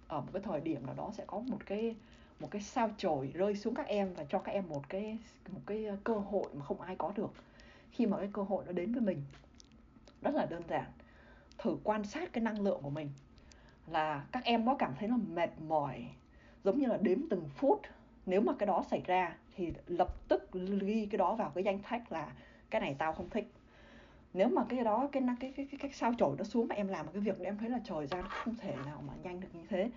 ở 0.07 0.21
một 0.21 0.27
cái 0.33 0.41
thời 0.41 0.61
điểm 0.61 0.85
nào 0.85 0.95
đó 0.95 1.11
sẽ 1.13 1.23
có 1.27 1.39
một 1.39 1.65
cái 1.65 1.95
một 2.39 2.51
cái 2.51 2.61
sao 2.61 2.89
chổi 2.97 3.31
rơi 3.33 3.55
xuống 3.55 3.75
các 3.75 3.87
em 3.87 4.13
và 4.13 4.23
cho 4.29 4.39
các 4.39 4.51
em 4.51 4.69
một 4.69 4.89
cái 4.89 5.17
một 5.49 5.61
cái 5.65 5.87
cơ 6.03 6.13
hội 6.13 6.45
mà 6.53 6.65
không 6.65 6.81
ai 6.81 6.95
có 6.95 7.11
được. 7.15 7.33
Khi 7.91 8.05
mà 8.05 8.17
cái 8.17 8.29
cơ 8.33 8.43
hội 8.43 8.63
nó 8.65 8.71
đến 8.71 8.93
với 8.93 9.01
mình, 9.01 9.21
rất 10.21 10.35
là 10.35 10.45
đơn 10.45 10.61
giản. 10.69 10.85
Thử 11.57 11.77
quan 11.83 12.03
sát 12.03 12.33
cái 12.33 12.43
năng 12.43 12.61
lượng 12.61 12.81
của 12.81 12.89
mình 12.89 13.09
là 13.87 14.25
các 14.31 14.43
em 14.43 14.65
có 14.65 14.75
cảm 14.79 14.93
thấy 14.99 15.09
là 15.09 15.17
mệt 15.17 15.49
mỏi 15.67 16.05
giống 16.65 16.79
như 16.79 16.87
là 16.87 16.97
đếm 16.97 17.17
từng 17.29 17.49
phút. 17.55 17.81
Nếu 18.25 18.41
mà 18.41 18.53
cái 18.59 18.67
đó 18.67 18.83
xảy 18.91 19.01
ra 19.05 19.35
thì 19.55 19.73
lập 19.87 20.27
tức 20.27 20.49
ghi 20.81 21.07
cái 21.11 21.17
đó 21.17 21.35
vào 21.35 21.51
cái 21.55 21.63
danh 21.63 21.79
sách 21.89 22.11
là 22.11 22.33
cái 22.69 22.81
này 22.81 22.95
tao 22.99 23.13
không 23.13 23.29
thích. 23.29 23.51
Nếu 24.33 24.49
mà 24.49 24.65
cái 24.69 24.83
đó 24.83 25.09
cái 25.11 25.23
cái 25.39 25.51
cái 25.55 25.67
cái, 25.71 25.79
cái 25.79 25.91
sao 25.93 26.13
chổi 26.17 26.35
nó 26.37 26.43
xuống 26.43 26.67
mà 26.67 26.75
em 26.75 26.87
làm 26.87 27.05
một 27.05 27.11
cái 27.13 27.21
việc 27.21 27.39
em 27.39 27.57
thấy 27.57 27.69
là 27.69 27.79
trời 27.83 28.07
ra 28.07 28.21
nó 28.21 28.27
không 28.29 28.55
thể 28.55 28.75
nào 28.85 29.03
mà 29.07 29.13
nhanh 29.23 29.39
được 29.39 29.47
như 29.53 29.63
thế 29.69 29.89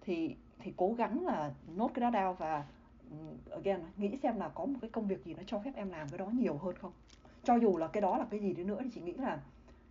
thì 0.00 0.34
thì 0.58 0.72
cố 0.76 0.94
gắng 0.98 1.26
là 1.26 1.52
nốt 1.76 1.90
cái 1.94 2.00
đó 2.00 2.10
down 2.10 2.34
và 2.34 2.64
ừ, 3.10 3.16
again 3.50 3.80
nghĩ 3.96 4.16
xem 4.22 4.38
là 4.38 4.48
có 4.48 4.66
một 4.66 4.78
cái 4.80 4.90
công 4.90 5.06
việc 5.06 5.24
gì 5.24 5.34
nó 5.34 5.42
cho 5.46 5.58
phép 5.58 5.72
em 5.74 5.90
làm 5.90 6.08
cái 6.08 6.18
đó 6.18 6.26
nhiều 6.26 6.56
hơn 6.56 6.74
không. 6.80 6.92
Cho 7.44 7.56
dù 7.56 7.76
là 7.76 7.86
cái 7.86 8.00
đó 8.00 8.18
là 8.18 8.26
cái 8.30 8.40
gì 8.40 8.54
đi 8.54 8.64
nữa 8.64 8.78
thì 8.84 8.90
chị 8.94 9.00
nghĩ 9.00 9.12
là 9.12 9.40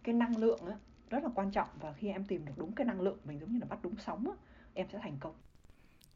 cái 0.04 0.15
năng 0.15 0.38
lượng 0.38 0.65
á 0.65 0.78
rất 1.10 1.24
là 1.24 1.30
quan 1.36 1.52
trọng 1.52 1.67
và 1.82 1.93
khi 1.93 2.08
em 2.08 2.26
tìm 2.26 2.45
được 2.45 2.54
đúng 2.58 2.71
cái 2.71 2.88
năng 2.88 3.02
lượng 3.02 3.17
mình 3.24 3.39
giống 3.39 3.52
như 3.52 3.60
là 3.60 3.65
bắt 3.69 3.80
đúng 3.82 3.95
sóng 3.95 4.26
á 4.30 4.34
em 4.74 4.88
sẽ 4.91 5.00
thành 5.00 5.17
công 5.19 5.34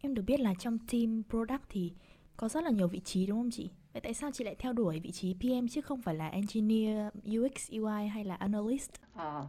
em 0.02 0.14
được 0.14 0.22
biết 0.28 0.40
là 0.40 0.54
trong 0.60 0.78
team 0.92 1.24
product 1.30 1.64
thì 1.70 1.94
có 2.38 2.50
rất 2.50 2.64
là 2.64 2.70
nhiều 2.70 2.88
vị 2.88 3.00
trí 3.00 3.26
đúng 3.26 3.38
không 3.38 3.52
chị? 3.52 3.70
Vậy 3.94 4.02
tại 4.02 4.14
sao 4.14 4.32
chị 4.32 4.44
lại 4.44 4.56
theo 4.60 4.74
đuổi 4.74 5.00
vị 5.00 5.12
trí 5.12 5.34
PM 5.34 5.68
chứ 5.68 5.82
không 5.82 6.02
phải 6.02 6.16
là 6.16 6.28
engineer 6.28 7.14
UX 7.26 7.72
UI 7.72 8.08
hay 8.08 8.24
là 8.26 8.36
analyst? 8.36 8.92
À, 9.14 9.42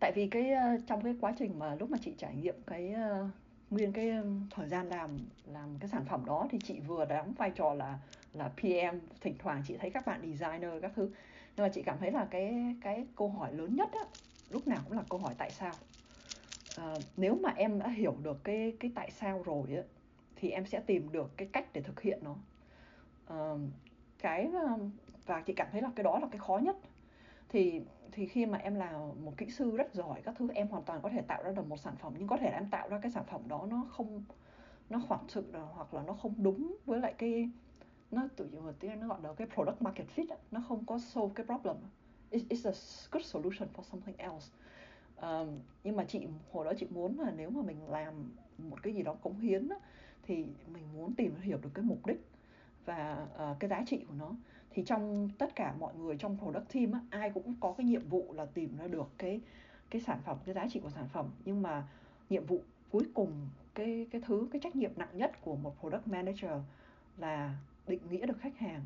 tại 0.00 0.12
vì 0.14 0.28
cái 0.28 0.50
ờ, 0.50 0.76
trong 0.86 1.02
cái 1.02 1.14
quá 1.20 1.34
trình 1.38 1.58
mà 1.58 1.74
lúc 1.74 1.90
mà 1.90 1.98
chị 2.00 2.14
trải 2.18 2.34
nghiệm 2.34 2.54
cái 2.66 2.94
uh, 2.94 3.30
nguyên 3.70 3.92
cái 3.92 4.12
thời 4.50 4.68
gian 4.68 4.88
làm 4.88 5.10
làm 5.46 5.78
cái 5.80 5.88
sản 5.88 6.04
phẩm 6.04 6.24
đó 6.24 6.48
thì 6.50 6.58
chị 6.64 6.80
vừa 6.80 7.04
đóng 7.04 7.32
vai 7.38 7.50
trò 7.50 7.74
là 7.74 7.98
là 8.34 8.48
PM 8.56 8.98
thỉnh 9.20 9.34
thoảng 9.38 9.62
chị 9.66 9.76
thấy 9.80 9.90
các 9.90 10.06
bạn 10.06 10.20
designer 10.20 10.70
các 10.82 10.92
thứ. 10.96 11.10
Nhưng 11.56 11.66
mà 11.66 11.68
chị 11.68 11.82
cảm 11.82 11.98
thấy 11.98 12.12
là 12.12 12.24
cái 12.30 12.76
cái 12.80 13.06
câu 13.16 13.28
hỏi 13.28 13.54
lớn 13.54 13.76
nhất 13.76 13.88
á 13.92 14.04
lúc 14.50 14.68
nào 14.68 14.78
cũng 14.84 14.96
là 14.96 15.04
câu 15.08 15.18
hỏi 15.18 15.34
tại 15.38 15.50
sao 15.50 15.72
à, 16.78 16.94
nếu 17.16 17.34
mà 17.34 17.52
em 17.56 17.78
đã 17.78 17.88
hiểu 17.88 18.16
được 18.22 18.44
cái 18.44 18.76
cái 18.80 18.92
tại 18.94 19.10
sao 19.10 19.42
rồi 19.42 19.76
á 19.76 19.82
thì 20.36 20.50
em 20.50 20.66
sẽ 20.66 20.80
tìm 20.80 21.12
được 21.12 21.30
cái 21.36 21.48
cách 21.52 21.66
để 21.72 21.80
thực 21.80 22.00
hiện 22.00 22.18
nó. 22.22 22.36
À, 23.26 23.54
cái 24.18 24.50
ờ, 24.54 24.78
và 25.26 25.40
chị 25.40 25.52
cảm 25.52 25.68
thấy 25.72 25.82
là 25.82 25.90
cái 25.96 26.04
đó 26.04 26.18
là 26.18 26.26
cái 26.30 26.38
khó 26.38 26.58
nhất. 26.58 26.76
Thì 27.48 27.82
thì 28.12 28.26
khi 28.26 28.46
mà 28.46 28.58
em 28.58 28.74
là 28.74 28.98
một 29.24 29.32
kỹ 29.36 29.50
sư 29.50 29.76
rất 29.76 29.94
giỏi 29.94 30.22
các 30.24 30.34
thứ 30.38 30.48
em 30.54 30.68
hoàn 30.68 30.82
toàn 30.84 31.00
có 31.02 31.08
thể 31.08 31.22
tạo 31.22 31.42
ra 31.42 31.50
được 31.50 31.66
một 31.68 31.76
sản 31.76 31.96
phẩm 31.96 32.14
nhưng 32.18 32.28
có 32.28 32.36
thể 32.36 32.50
là 32.50 32.58
em 32.58 32.68
tạo 32.70 32.88
ra 32.88 32.98
cái 33.02 33.10
sản 33.10 33.24
phẩm 33.30 33.40
đó 33.48 33.66
nó 33.70 33.86
không 33.90 34.24
nó 34.90 35.00
khoảng 35.08 35.24
sự 35.28 35.44
hoặc 35.74 35.94
là 35.94 36.02
nó 36.02 36.12
không 36.12 36.34
đúng 36.38 36.76
với 36.86 37.00
lại 37.00 37.14
cái 37.18 37.50
nó 38.10 38.28
tự 38.36 38.44
nhiên 38.44 38.62
tiếng 38.80 39.00
nó 39.00 39.08
gọi 39.08 39.18
là 39.22 39.32
cái 39.32 39.48
product 39.54 39.82
market 39.82 40.06
fit 40.16 40.36
nó 40.50 40.60
không 40.68 40.86
có 40.86 40.98
solve 40.98 41.32
cái 41.34 41.46
problem 41.46 41.76
it's 42.30 42.70
a 42.70 42.72
good 43.10 43.24
solution 43.24 43.68
for 43.76 43.82
something 43.82 44.16
else 44.16 44.46
um, 45.20 45.58
nhưng 45.84 45.96
mà 45.96 46.04
chị 46.04 46.26
hồi 46.52 46.64
đó 46.64 46.72
chị 46.78 46.86
muốn 46.90 47.20
là 47.20 47.32
nếu 47.36 47.50
mà 47.50 47.62
mình 47.62 47.88
làm 47.88 48.14
một 48.58 48.82
cái 48.82 48.94
gì 48.94 49.02
đó 49.02 49.14
cống 49.14 49.40
hiến 49.40 49.68
đó, 49.68 49.76
thì 50.22 50.46
mình 50.72 50.84
muốn 50.94 51.14
tìm 51.14 51.34
hiểu 51.40 51.58
được 51.62 51.70
cái 51.74 51.84
mục 51.84 52.06
đích 52.06 52.26
và 52.84 53.26
uh, 53.34 53.60
cái 53.60 53.70
giá 53.70 53.84
trị 53.86 54.04
của 54.08 54.14
nó. 54.18 54.32
Thì 54.70 54.82
trong 54.84 55.30
tất 55.38 55.56
cả 55.56 55.74
mọi 55.78 55.94
người 55.94 56.16
trong 56.16 56.38
product 56.38 56.72
team 56.72 56.92
á, 56.92 57.00
ai 57.10 57.30
cũng 57.30 57.54
có 57.60 57.72
cái 57.72 57.86
nhiệm 57.86 58.08
vụ 58.08 58.32
là 58.32 58.46
tìm 58.46 58.76
ra 58.78 58.88
được 58.88 59.10
cái 59.18 59.40
cái 59.90 60.02
sản 60.02 60.18
phẩm 60.24 60.36
cái 60.44 60.54
giá 60.54 60.66
trị 60.70 60.80
của 60.80 60.90
sản 60.90 61.08
phẩm. 61.08 61.30
Nhưng 61.44 61.62
mà 61.62 61.88
nhiệm 62.30 62.46
vụ 62.46 62.60
cuối 62.90 63.04
cùng 63.14 63.48
cái 63.74 64.06
cái 64.10 64.20
thứ 64.26 64.48
cái 64.52 64.60
trách 64.60 64.76
nhiệm 64.76 64.90
nặng 64.96 65.08
nhất 65.12 65.32
của 65.40 65.56
một 65.56 65.80
product 65.80 66.06
manager 66.06 66.52
là 67.18 67.54
định 67.86 68.00
nghĩa 68.10 68.26
được 68.26 68.38
khách 68.40 68.58
hàng 68.58 68.84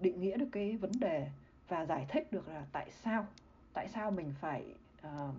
định 0.00 0.20
nghĩa 0.20 0.36
được 0.36 0.48
cái 0.52 0.76
vấn 0.76 0.92
đề 1.00 1.28
và 1.68 1.86
giải 1.86 2.06
thích 2.08 2.32
được 2.32 2.48
là 2.48 2.66
tại 2.72 2.90
sao 2.90 3.26
tại 3.72 3.88
sao 3.88 4.10
mình 4.10 4.32
phải 4.40 4.74
uh, 5.06 5.34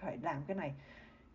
phải 0.00 0.18
làm 0.22 0.42
cái 0.46 0.56
này. 0.56 0.74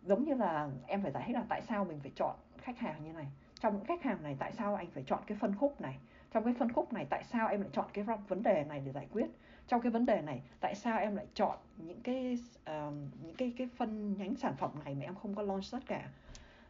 Giống 0.02 0.24
như 0.24 0.34
là 0.34 0.68
em 0.86 1.02
phải 1.02 1.12
giải 1.12 1.24
thích 1.26 1.34
là 1.34 1.44
tại 1.48 1.62
sao 1.62 1.84
mình 1.84 2.00
phải 2.00 2.12
chọn 2.16 2.36
khách 2.58 2.78
hàng 2.78 3.04
như 3.04 3.12
này. 3.12 3.26
Trong 3.60 3.76
những 3.76 3.84
khách 3.84 4.02
hàng 4.02 4.22
này 4.22 4.36
tại 4.38 4.52
sao 4.52 4.74
anh 4.74 4.90
phải 4.90 5.04
chọn 5.06 5.22
cái 5.26 5.38
phân 5.40 5.54
khúc 5.56 5.80
này? 5.80 5.98
Trong 6.32 6.44
cái 6.44 6.54
phân 6.58 6.72
khúc 6.72 6.92
này 6.92 7.06
tại 7.10 7.24
sao 7.24 7.48
em 7.48 7.60
lại 7.60 7.70
chọn 7.72 7.86
cái 7.92 8.04
vấn 8.28 8.42
đề 8.42 8.64
này 8.64 8.82
để 8.86 8.92
giải 8.92 9.08
quyết? 9.12 9.26
Trong 9.68 9.80
cái 9.80 9.92
vấn 9.92 10.06
đề 10.06 10.20
này 10.22 10.42
tại 10.60 10.74
sao 10.74 10.98
em 10.98 11.16
lại 11.16 11.26
chọn 11.34 11.58
những 11.76 12.00
cái 12.02 12.38
uh, 12.60 12.94
những 13.22 13.34
cái 13.38 13.54
cái 13.58 13.68
phân 13.76 14.16
nhánh 14.18 14.34
sản 14.34 14.56
phẩm 14.56 14.70
này 14.84 14.94
mà 14.94 15.04
em 15.04 15.14
không 15.14 15.34
có 15.34 15.42
launch 15.42 15.64
tất 15.72 15.86
cả? 15.86 16.08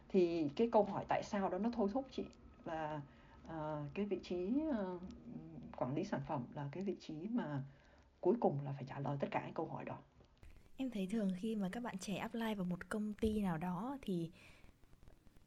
Thì 0.09 0.49
cái 0.55 0.69
câu 0.71 0.83
hỏi 0.83 1.05
tại 1.07 1.23
sao 1.23 1.49
đó 1.49 1.57
nó 1.57 1.69
thôi 1.75 1.89
thúc 1.93 2.05
chị 2.11 2.25
là 2.65 3.01
uh, 3.47 3.53
cái 3.93 4.05
vị 4.05 4.19
trí 4.23 4.63
uh, 4.69 5.01
quản 5.77 5.95
lý 5.95 6.03
sản 6.03 6.21
phẩm 6.27 6.43
là 6.55 6.69
cái 6.71 6.83
vị 6.83 6.95
trí 6.99 7.29
mà 7.31 7.61
cuối 8.21 8.35
cùng 8.39 8.59
là 8.65 8.71
phải 8.71 8.85
trả 8.87 8.99
lời 8.99 9.17
tất 9.19 9.27
cả 9.31 9.41
những 9.45 9.53
câu 9.53 9.65
hỏi 9.65 9.85
đó 9.85 9.97
em 10.77 10.89
thấy 10.91 11.07
thường 11.07 11.29
khi 11.39 11.55
mà 11.55 11.69
các 11.71 11.83
bạn 11.83 11.97
trẻ 11.97 12.15
apply 12.15 12.55
vào 12.55 12.65
một 12.65 12.89
công 12.89 13.13
ty 13.13 13.41
nào 13.41 13.57
đó 13.57 13.97
thì 14.01 14.31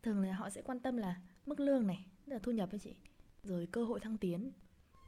thường 0.03 0.21
là 0.21 0.33
họ 0.33 0.51
sẽ 0.51 0.62
quan 0.62 0.81
tâm 0.81 0.97
là 0.97 1.16
mức 1.47 1.61
lương 1.61 1.87
này 1.87 2.07
là 2.27 2.38
thu 2.38 2.53
nhập 2.53 2.71
với 2.71 2.81
chị 2.81 2.95
rồi 3.43 3.69
cơ 3.73 3.85
hội 3.85 4.01
thăng 4.01 4.19
tiến. 4.19 4.51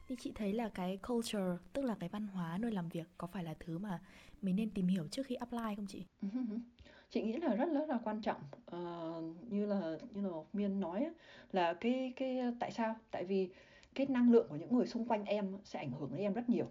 Thì 0.09 0.17
chị 0.19 0.33
thấy 0.35 0.53
là 0.53 0.69
cái 0.69 0.97
culture 0.97 1.57
tức 1.73 1.85
là 1.85 1.97
cái 2.01 2.09
văn 2.09 2.27
hóa 2.27 2.59
nơi 2.59 2.73
làm 2.73 2.89
việc 2.89 3.07
có 3.19 3.27
phải 3.27 3.45
là 3.45 3.55
thứ 3.61 3.79
mà 3.79 4.01
mình 4.43 4.57
nên 4.57 4.71
tìm 4.71 4.87
hiểu 4.87 5.09
trước 5.09 5.27
khi 5.27 5.35
apply 5.35 5.75
không 5.77 5.87
chị? 5.87 6.05
Chị 7.11 7.23
nghĩ 7.23 7.37
là 7.37 7.55
rất 7.55 7.69
rất 7.73 7.89
là 7.89 7.99
quan 8.05 8.21
trọng. 8.23 8.41
Uh, 8.77 9.53
như 9.53 9.67
là 9.67 9.99
như 10.11 10.29
là 10.29 10.37
miên 10.53 10.81
nói 10.81 11.11
là 11.53 11.75
cái 11.75 12.13
cái 12.17 12.41
tại 12.61 12.73
sao? 12.73 12.97
Tại 13.11 13.25
vì 13.25 13.51
cái 13.95 14.07
năng 14.07 14.33
lượng 14.33 14.47
của 14.49 14.57
những 14.57 14.77
người 14.77 14.87
xung 14.87 15.09
quanh 15.09 15.25
em 15.25 15.59
sẽ 15.65 15.79
ảnh 15.79 15.93
hưởng 15.93 16.11
đến 16.11 16.21
em 16.21 16.33
rất 16.33 16.49
nhiều 16.49 16.67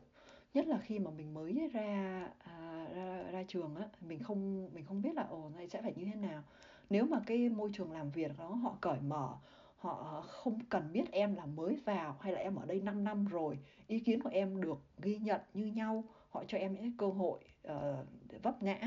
nhất 0.54 0.68
là 0.68 0.78
khi 0.78 1.00
mà 1.00 1.12
mình 1.12 1.34
mới 1.34 1.70
ra 1.74 2.24
à, 2.40 2.86
ra, 2.96 3.24
ra 3.32 3.44
trường 3.48 3.76
á 3.76 3.86
mình 4.02 4.24
không 4.24 4.70
mình 4.74 4.86
không 4.86 5.02
biết 5.02 5.16
là 5.16 5.24
ồ 5.24 5.50
này 5.56 5.68
sẽ 5.68 5.82
phải 5.82 5.94
như 5.96 6.06
thế 6.06 6.16
nào. 6.16 6.44
Nếu 6.90 7.06
mà 7.06 7.22
cái 7.26 7.50
môi 7.50 7.70
trường 7.74 7.92
làm 7.92 8.12
việc 8.12 8.32
đó 8.38 8.48
họ 8.48 8.78
cởi 8.82 9.00
mở 9.02 9.38
họ 9.82 10.24
không 10.28 10.60
cần 10.70 10.94
biết 10.94 11.12
em 11.12 11.36
là 11.36 11.46
mới 11.46 11.78
vào 11.86 12.18
hay 12.22 12.34
là 12.34 12.40
em 12.40 12.56
ở 12.56 12.66
đây 12.66 12.82
5 12.82 13.04
năm 13.04 13.26
rồi 13.26 13.60
ý 13.88 14.00
kiến 14.00 14.22
của 14.22 14.30
em 14.30 14.62
được 14.62 14.78
ghi 14.98 15.18
nhận 15.18 15.42
như 15.54 15.66
nhau 15.66 16.04
họ 16.30 16.44
cho 16.48 16.58
em 16.58 16.74
những 16.74 16.98
cơ 16.98 17.08
hội 17.08 17.40
uh, 17.68 18.06
để 18.30 18.38
vấp 18.44 18.64
ngã. 18.64 18.80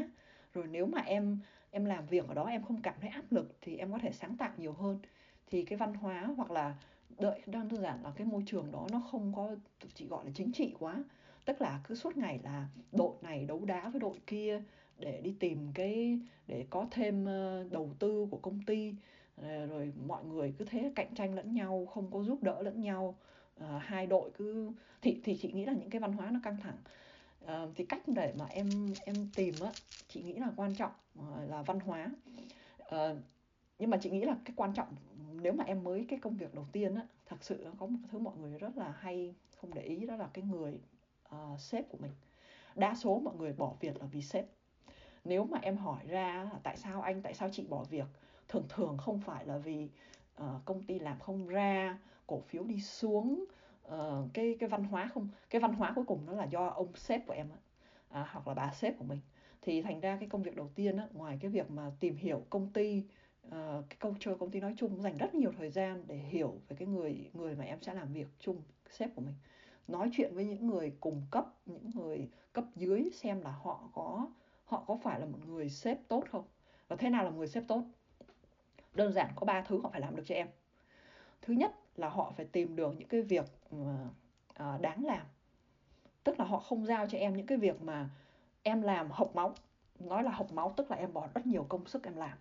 Rồi 0.55 0.67
nếu 0.67 0.87
mà 0.87 1.01
em 1.01 1.39
em 1.71 1.85
làm 1.85 2.07
việc 2.07 2.29
ở 2.29 2.35
đó 2.35 2.45
em 2.45 2.63
không 2.63 2.83
cảm 2.83 2.95
thấy 3.01 3.11
áp 3.11 3.33
lực 3.33 3.57
thì 3.61 3.77
em 3.77 3.93
có 3.93 3.99
thể 3.99 4.13
sáng 4.13 4.37
tạo 4.37 4.51
nhiều 4.57 4.73
hơn. 4.73 4.99
Thì 5.47 5.65
cái 5.65 5.79
văn 5.79 5.95
hóa 5.95 6.31
hoặc 6.37 6.51
là 6.51 6.75
đợi 7.19 7.41
đơn 7.47 7.69
giản 7.77 8.03
là 8.03 8.13
cái 8.17 8.27
môi 8.27 8.43
trường 8.47 8.73
đó 8.73 8.87
nó 8.93 9.01
không 9.11 9.33
có 9.37 9.57
chỉ 9.95 10.07
gọi 10.07 10.25
là 10.25 10.31
chính 10.35 10.53
trị 10.53 10.75
quá 10.79 11.05
tức 11.45 11.61
là 11.61 11.81
cứ 11.89 11.95
suốt 11.95 12.17
ngày 12.17 12.41
là 12.45 12.69
đội 12.93 13.15
này 13.23 13.45
đấu 13.45 13.65
đá 13.65 13.89
với 13.89 14.01
đội 14.01 14.19
kia 14.27 14.63
để 14.99 15.21
đi 15.21 15.37
tìm 15.41 15.73
cái 15.75 16.19
để 16.47 16.67
có 16.71 16.87
thêm 16.91 17.25
ờ, 17.27 17.65
đầu 17.71 17.91
tư 17.99 18.27
của 18.31 18.39
công 18.39 18.63
ty. 18.67 18.95
Ờ, 19.37 19.67
rồi 19.67 19.93
mọi 20.07 20.25
người 20.25 20.55
cứ 20.59 20.65
thế 20.65 20.93
cạnh 20.95 21.15
tranh 21.15 21.35
lẫn 21.35 21.55
nhau 21.55 21.87
không 21.87 22.11
có 22.11 22.23
giúp 22.23 22.43
đỡ 22.43 22.63
lẫn 22.63 22.81
nhau. 22.81 23.19
À, 23.59 23.79
hai 23.85 24.07
đội 24.07 24.31
cứ 24.39 24.73
thì 25.03 25.21
thì 25.25 25.37
chị 25.37 25.53
nghĩ 25.53 25.65
là 25.65 25.73
những 25.73 25.91
cái 25.91 26.01
văn 26.01 26.13
hóa 26.13 26.31
nó 26.31 26.41
căng 26.43 26.57
thẳng. 26.57 26.77
À, 27.47 27.67
thì 27.75 27.85
cách 27.85 28.03
để 28.07 28.33
mà 28.39 28.45
em 28.45 28.95
em 29.05 29.29
tìm 29.35 29.61
á 29.61 29.73
chị 30.09 30.23
nghĩ 30.23 30.35
là 30.35 30.53
quan 30.57 30.75
trọng 30.75 30.93
là 31.49 31.63
văn 31.63 31.81
hóa. 31.81 32.11
À, 32.87 33.15
nhưng 33.79 33.91
mà 33.91 33.97
chị 33.97 34.11
nghĩ 34.11 34.21
là 34.21 34.37
cái 34.45 34.55
quan 34.57 34.75
trọng 34.75 34.89
nếu 35.43 35.53
mà 35.53 35.65
em 35.65 35.85
mới 35.85 36.07
cái 36.09 36.19
công 36.19 36.37
việc 36.37 36.55
đầu 36.55 36.67
tiên 36.73 36.95
á 36.95 37.07
thật 37.27 37.37
sự 37.41 37.67
có 37.79 37.87
một 37.87 37.99
thứ 38.11 38.19
mọi 38.19 38.37
người 38.37 38.59
rất 38.59 38.77
là 38.77 38.95
hay 38.99 39.35
không 39.57 39.75
để 39.75 39.83
ý 39.83 40.07
đó 40.07 40.17
là 40.17 40.29
cái 40.33 40.45
người 40.45 40.81
uh, 41.53 41.61
sếp 41.61 41.89
của 41.89 41.99
mình. 42.01 42.13
Đa 42.75 42.95
số 42.95 43.19
mọi 43.19 43.35
người 43.37 43.53
bỏ 43.53 43.75
việc 43.81 44.01
là 44.01 44.07
vì 44.07 44.23
sếp. 44.23 44.45
Nếu 45.25 45.45
mà 45.45 45.59
em 45.63 45.77
hỏi 45.77 46.07
ra 46.07 46.51
tại 46.63 46.77
sao 46.77 47.03
anh 47.03 47.23
tại 47.23 47.35
sao 47.35 47.49
chị 47.53 47.67
bỏ 47.69 47.85
việc 47.85 48.07
thường 48.49 48.67
thường 48.69 48.99
không 48.99 49.21
phải 49.21 49.47
là 49.47 49.59
vì 49.59 49.89
uh, 50.43 50.65
công 50.65 50.83
ty 50.83 50.99
làm 50.99 51.21
không 51.21 51.47
ra 51.49 51.99
cổ 52.27 52.41
phiếu 52.41 52.65
đi 52.65 52.81
xuống 52.81 53.45
uh, 53.87 53.95
cái 54.35 54.57
cái 54.61 54.69
văn 54.69 54.85
hóa 54.85 55.11
không 55.15 55.29
cái 55.51 55.61
văn 55.61 55.73
hóa 55.73 55.93
cuối 55.95 56.05
cùng 56.05 56.27
nó 56.27 56.33
là 56.33 56.45
do 56.45 56.67
ông 56.67 56.97
sếp 56.97 57.27
của 57.27 57.33
em 57.33 57.49
à, 58.09 58.29
hoặc 58.33 58.49
là 58.49 58.55
bà 58.55 58.73
sếp 58.73 58.99
của 58.99 59.05
mình. 59.05 59.21
Thì 59.63 59.83
thành 59.83 60.01
ra 60.01 60.17
cái 60.21 60.29
công 60.29 60.43
việc 60.43 60.57
đầu 60.57 60.69
tiên 60.75 60.97
á, 60.97 61.09
ngoài 61.13 61.39
cái 61.41 61.51
việc 61.51 61.71
mà 61.71 61.91
tìm 62.01 62.17
hiểu 62.17 62.43
công 62.51 62.73
ty 62.73 63.05
uh, 63.47 63.53
cái 63.89 63.97
culture 64.01 64.35
công 64.41 64.51
ty 64.51 64.61
nói 64.61 64.75
chung 64.77 65.03
dành 65.03 65.17
rất 65.17 65.35
nhiều 65.35 65.53
thời 65.59 65.71
gian 65.71 66.05
để 66.07 66.17
hiểu 66.17 66.61
về 66.69 66.77
cái 66.79 66.89
người 66.89 67.31
người 67.33 67.55
mà 67.55 67.65
em 67.65 67.81
sẽ 67.81 67.95
làm 67.95 68.13
việc 68.13 68.27
chung 68.39 68.63
sếp 68.91 69.15
của 69.15 69.23
mình 69.23 69.35
nói 69.89 70.11
chuyện 70.13 70.35
với 70.35 70.45
những 70.45 70.67
người 70.67 70.93
cùng 71.01 71.23
cấp, 71.31 71.47
những 71.67 71.91
người 71.95 72.29
cấp 72.53 72.65
dưới 72.77 73.11
xem 73.15 73.41
là 73.41 73.51
họ 73.51 73.81
có 73.95 74.27
họ 74.65 74.85
có 74.87 74.97
phải 75.03 75.21
là 75.21 75.27
một 75.27 75.39
người 75.47 75.69
sếp 75.69 76.09
tốt 76.09 76.25
không? 76.31 76.45
Và 76.89 76.97
thế 76.97 77.11
nào 77.11 77.25
là 77.25 77.31
người 77.31 77.47
sếp 77.47 77.65
tốt? 77.69 77.83
Đơn 78.95 79.13
giản 79.13 79.31
có 79.37 79.45
ba 79.47 79.63
thứ 79.63 79.81
họ 79.83 79.91
phải 79.91 80.01
làm 80.01 80.17
được 80.17 80.23
cho 80.27 80.35
em. 80.35 80.49
Thứ 81.43 81.55
nhất 81.55 81.75
là 81.97 82.09
họ 82.09 82.33
phải 82.37 82.47
tìm 82.47 82.77
được 82.77 82.95
những 82.99 83.09
cái 83.09 83.23
việc 83.23 83.45
mà 83.71 84.09
à, 84.55 84.79
đáng 84.79 85.05
làm. 85.05 85.27
Tức 86.25 86.39
là 86.39 86.45
họ 86.45 86.59
không 86.59 86.87
giao 86.87 87.07
cho 87.07 87.19
em 87.19 87.37
những 87.37 87.47
cái 87.47 87.59
việc 87.59 87.83
mà 87.83 88.11
em 88.63 88.83
làm 88.83 89.11
hộc 89.11 89.37
máu. 89.37 89.55
Nói 89.99 90.23
là 90.23 90.31
hộc 90.31 90.53
máu 90.53 90.73
tức 90.77 90.91
là 90.91 90.97
em 90.97 91.13
bỏ 91.13 91.29
rất 91.35 91.47
nhiều 91.47 91.67
công 91.69 91.87
sức 91.87 92.05
em 92.05 92.17
làm. 92.17 92.39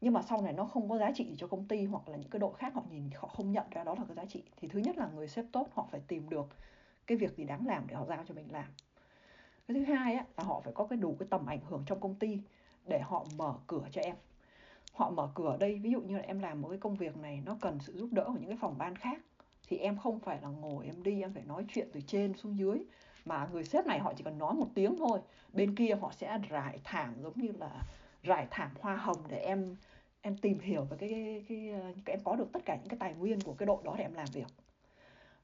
Nhưng 0.00 0.12
mà 0.12 0.22
sau 0.22 0.42
này 0.42 0.52
nó 0.52 0.64
không 0.64 0.88
có 0.88 0.98
giá 0.98 1.10
trị 1.14 1.24
gì 1.24 1.34
cho 1.38 1.46
công 1.46 1.68
ty 1.68 1.84
hoặc 1.84 2.08
là 2.08 2.16
những 2.16 2.30
cái 2.30 2.40
đội 2.40 2.54
khác 2.54 2.74
họ 2.74 2.82
nhìn, 2.90 3.10
họ 3.14 3.28
không 3.28 3.52
nhận 3.52 3.64
ra 3.70 3.84
đó 3.84 3.94
là 3.98 4.04
cái 4.08 4.16
giá 4.16 4.24
trị. 4.24 4.42
Thì 4.56 4.68
thứ 4.68 4.78
nhất 4.78 4.96
là 4.96 5.08
người 5.14 5.28
sếp 5.28 5.44
tốt, 5.52 5.68
họ 5.72 5.88
phải 5.90 6.00
tìm 6.08 6.28
được 6.28 6.46
cái 7.06 7.18
việc 7.18 7.36
gì 7.36 7.44
đáng 7.44 7.66
làm 7.66 7.86
để 7.86 7.94
họ 7.94 8.04
giao 8.08 8.24
cho 8.28 8.34
mình 8.34 8.52
làm. 8.52 8.66
Cái 9.68 9.74
thứ 9.74 9.94
hai 9.94 10.14
á, 10.14 10.24
là 10.36 10.44
họ 10.44 10.60
phải 10.64 10.72
có 10.72 10.86
cái 10.86 10.98
đủ 10.98 11.16
cái 11.18 11.26
tầm 11.30 11.46
ảnh 11.46 11.60
hưởng 11.68 11.82
trong 11.86 12.00
công 12.00 12.14
ty 12.14 12.40
để 12.84 13.00
họ 13.00 13.26
mở 13.36 13.54
cửa 13.66 13.88
cho 13.90 14.00
em. 14.00 14.16
Họ 14.92 15.10
mở 15.10 15.28
cửa 15.34 15.48
ở 15.48 15.56
đây 15.56 15.78
ví 15.78 15.90
dụ 15.90 16.00
như 16.00 16.16
là 16.16 16.22
em 16.22 16.38
làm 16.38 16.62
một 16.62 16.68
cái 16.68 16.78
công 16.78 16.94
việc 16.94 17.16
này 17.16 17.42
nó 17.46 17.56
cần 17.60 17.78
sự 17.80 17.92
giúp 17.92 18.08
đỡ 18.12 18.24
của 18.26 18.38
những 18.40 18.48
cái 18.48 18.58
phòng 18.60 18.78
ban 18.78 18.96
khác 18.96 19.20
thì 19.68 19.76
em 19.76 19.98
không 19.98 20.20
phải 20.20 20.40
là 20.42 20.48
ngồi 20.48 20.86
em 20.86 21.02
đi 21.02 21.22
em 21.22 21.32
phải 21.32 21.42
nói 21.46 21.64
chuyện 21.68 21.88
từ 21.92 22.00
trên 22.00 22.34
xuống 22.34 22.58
dưới. 22.58 22.78
Mà 23.24 23.48
người 23.52 23.64
sếp 23.64 23.86
này 23.86 23.98
họ 23.98 24.12
chỉ 24.16 24.24
cần 24.24 24.38
nói 24.38 24.54
một 24.54 24.68
tiếng 24.74 24.96
thôi 24.98 25.20
bên 25.52 25.74
kia 25.74 25.94
họ 26.00 26.12
sẽ 26.12 26.38
rải 26.48 26.78
thảm 26.84 27.14
giống 27.22 27.32
như 27.36 27.52
là 27.58 27.82
rải 28.22 28.46
thảm 28.50 28.70
hoa 28.80 28.96
hồng 28.96 29.18
để 29.28 29.38
em 29.38 29.76
em 30.20 30.36
tìm 30.36 30.58
hiểu 30.58 30.84
về 30.84 30.96
cái, 31.00 31.10
cái, 31.10 31.44
cái, 31.48 31.72
cái 32.04 32.16
em 32.16 32.24
có 32.24 32.36
được 32.36 32.52
tất 32.52 32.64
cả 32.64 32.76
những 32.76 32.88
cái 32.88 32.98
tài 32.98 33.14
nguyên 33.14 33.40
của 33.40 33.54
cái 33.54 33.66
đội 33.66 33.82
đó 33.84 33.94
để 33.98 34.04
em 34.04 34.14
làm 34.14 34.26
việc 34.32 34.46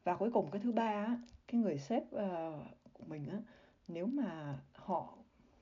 và 0.05 0.16
cuối 0.16 0.30
cùng 0.30 0.50
cái 0.50 0.61
thứ 0.64 0.72
ba 0.72 1.16
cái 1.46 1.61
người 1.61 1.78
sếp 1.78 2.12
ờ, 2.12 2.61
của 2.92 3.05
mình 3.07 3.28
á 3.28 3.38
nếu 3.88 4.07
mà 4.07 4.59
họ 4.74 5.14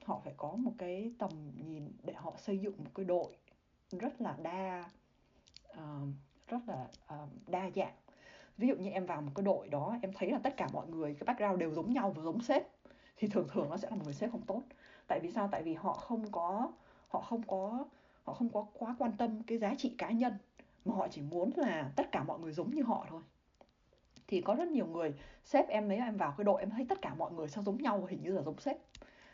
họ 0.05 0.20
phải 0.24 0.34
có 0.36 0.53
một 0.53 0.72
cái 0.78 1.12
tầm 1.18 1.30
nhìn 1.55 1.93
để 2.03 2.12
họ 2.12 2.34
xây 2.38 2.59
dựng 2.59 2.74
một 2.78 2.91
cái 2.95 3.05
đội 3.05 3.36
rất 3.91 4.20
là 4.20 4.36
đa 4.43 4.84
uh, 5.72 6.09
rất 6.49 6.59
là 6.66 6.88
uh, 7.22 7.49
đa 7.49 7.70
dạng. 7.74 7.95
Ví 8.59 8.68
dụ 8.68 8.74
như 8.74 8.91
em 8.91 9.07
vào 9.07 9.22
một 9.22 9.32
cái 9.34 9.45
đội 9.45 9.68
đó 9.68 9.99
em 10.03 10.12
thấy 10.12 10.30
là 10.30 10.38
tất 10.38 10.57
cả 10.57 10.68
mọi 10.72 10.88
người 10.88 11.14
cái 11.14 11.24
background 11.26 11.61
đều 11.61 11.74
giống 11.74 11.93
nhau 11.93 12.12
và 12.16 12.22
giống 12.22 12.43
sếp 12.43 12.62
thì 13.16 13.28
thường 13.28 13.47
thường 13.53 13.70
nó 13.70 13.76
sẽ 13.76 13.91
là 13.91 13.97
một 13.97 14.03
người 14.05 14.14
sếp 14.14 14.32
không 14.32 14.43
tốt. 14.43 14.62
Tại 15.07 15.20
vì 15.20 15.30
sao? 15.30 15.49
Tại 15.53 15.62
vì 15.62 15.74
họ 15.74 15.93
không 15.93 16.32
có 16.32 16.72
họ 17.09 17.20
không 17.20 17.43
có 17.43 17.84
họ 18.24 18.34
không 18.34 18.49
có 18.49 18.66
quá 18.72 18.97
quan 18.99 19.12
tâm 19.16 19.43
cái 19.43 19.59
giá 19.59 19.74
trị 19.78 19.95
cá 19.99 20.11
nhân 20.11 20.32
mà 20.84 20.95
họ 20.95 21.09
chỉ 21.09 21.22
muốn 21.22 21.51
là 21.57 21.93
tất 21.97 22.12
cả 22.12 22.24
mọi 22.24 22.38
người 22.38 22.53
giống 22.53 22.70
như 22.70 22.82
họ 22.82 23.07
thôi 23.09 23.22
thì 24.31 24.41
có 24.41 24.55
rất 24.55 24.68
nhiều 24.68 24.87
người 24.87 25.14
sếp 25.45 25.68
em 25.68 25.89
mấy 25.89 25.97
em 25.97 26.16
vào 26.16 26.35
cái 26.39 26.45
đội 26.45 26.61
em 26.61 26.70
thấy 26.70 26.87
tất 26.89 27.03
cả 27.03 27.14
mọi 27.14 27.33
người 27.33 27.49
sao 27.49 27.64
giống 27.64 27.83
nhau 27.83 28.07
hình 28.09 28.22
như 28.22 28.33
là 28.33 28.43
giống 28.43 28.59
sếp. 28.59 28.76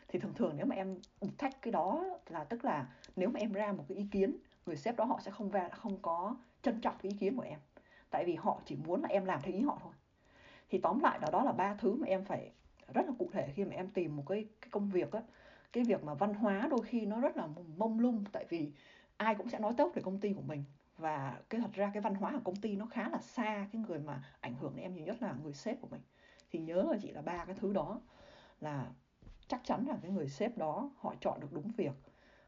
Thì 0.07 0.19
thường 0.19 0.33
thường 0.33 0.53
nếu 0.57 0.65
mà 0.65 0.75
em 0.75 0.99
thách 1.37 1.61
cái 1.61 1.71
đó 1.71 2.05
là 2.27 2.43
tức 2.43 2.65
là 2.65 2.87
nếu 3.15 3.29
mà 3.29 3.39
em 3.39 3.53
ra 3.53 3.71
một 3.71 3.83
cái 3.87 3.97
ý 3.97 4.07
kiến 4.11 4.37
người 4.65 4.75
sếp 4.75 4.95
đó 4.95 5.05
họ 5.05 5.19
sẽ 5.21 5.31
không 5.31 5.51
ra 5.51 5.69
không 5.69 5.97
có 6.01 6.35
trân 6.61 6.81
trọng 6.81 6.95
cái 7.01 7.11
ý 7.11 7.17
kiến 7.19 7.35
của 7.35 7.41
em. 7.41 7.59
Tại 8.09 8.25
vì 8.25 8.35
họ 8.35 8.61
chỉ 8.65 8.75
muốn 8.75 9.01
là 9.01 9.09
em 9.09 9.25
làm 9.25 9.41
theo 9.41 9.53
ý 9.53 9.61
họ 9.61 9.79
thôi. 9.83 9.93
Thì 10.69 10.77
tóm 10.77 10.99
lại 10.99 11.19
đó 11.19 11.27
đó 11.31 11.43
là 11.43 11.51
ba 11.51 11.73
thứ 11.73 11.95
mà 11.95 12.07
em 12.07 12.25
phải 12.25 12.51
rất 12.93 13.05
là 13.05 13.13
cụ 13.19 13.29
thể 13.33 13.53
khi 13.55 13.65
mà 13.65 13.75
em 13.75 13.89
tìm 13.89 14.15
một 14.15 14.23
cái, 14.29 14.45
cái 14.61 14.69
công 14.71 14.89
việc 14.89 15.11
á. 15.11 15.21
Cái 15.73 15.83
việc 15.83 16.03
mà 16.03 16.13
văn 16.13 16.33
hóa 16.33 16.67
đôi 16.69 16.81
khi 16.81 17.05
nó 17.05 17.19
rất 17.19 17.37
là 17.37 17.47
mông 17.77 17.99
lung 17.99 18.23
tại 18.31 18.45
vì 18.49 18.71
ai 19.17 19.35
cũng 19.35 19.49
sẽ 19.49 19.59
nói 19.59 19.73
tốt 19.77 19.91
về 19.95 20.01
công 20.01 20.19
ty 20.19 20.33
của 20.33 20.41
mình 20.41 20.63
và 20.97 21.41
cái 21.49 21.61
thật 21.61 21.73
ra 21.73 21.91
cái 21.93 22.01
văn 22.01 22.15
hóa 22.15 22.31
ở 22.31 22.41
công 22.43 22.55
ty 22.55 22.75
nó 22.75 22.85
khá 22.85 23.09
là 23.09 23.21
xa 23.21 23.67
cái 23.71 23.81
người 23.81 23.99
mà 23.99 24.23
ảnh 24.41 24.55
hưởng 24.55 24.75
đến 24.75 24.83
em 24.83 24.95
nhiều 24.95 25.05
nhất 25.05 25.21
là 25.21 25.35
người 25.43 25.53
sếp 25.53 25.81
của 25.81 25.87
mình. 25.87 26.01
Thì 26.51 26.59
nhớ 26.59 26.87
là 26.91 26.97
chỉ 27.01 27.11
là 27.11 27.21
ba 27.21 27.45
cái 27.45 27.55
thứ 27.59 27.73
đó 27.73 28.01
là 28.61 28.91
chắc 29.47 29.61
chắn 29.63 29.85
là 29.87 29.97
cái 30.01 30.11
người 30.11 30.29
sếp 30.29 30.57
đó 30.57 30.91
họ 30.97 31.15
chọn 31.21 31.39
được 31.39 31.53
đúng 31.53 31.71
việc 31.77 31.93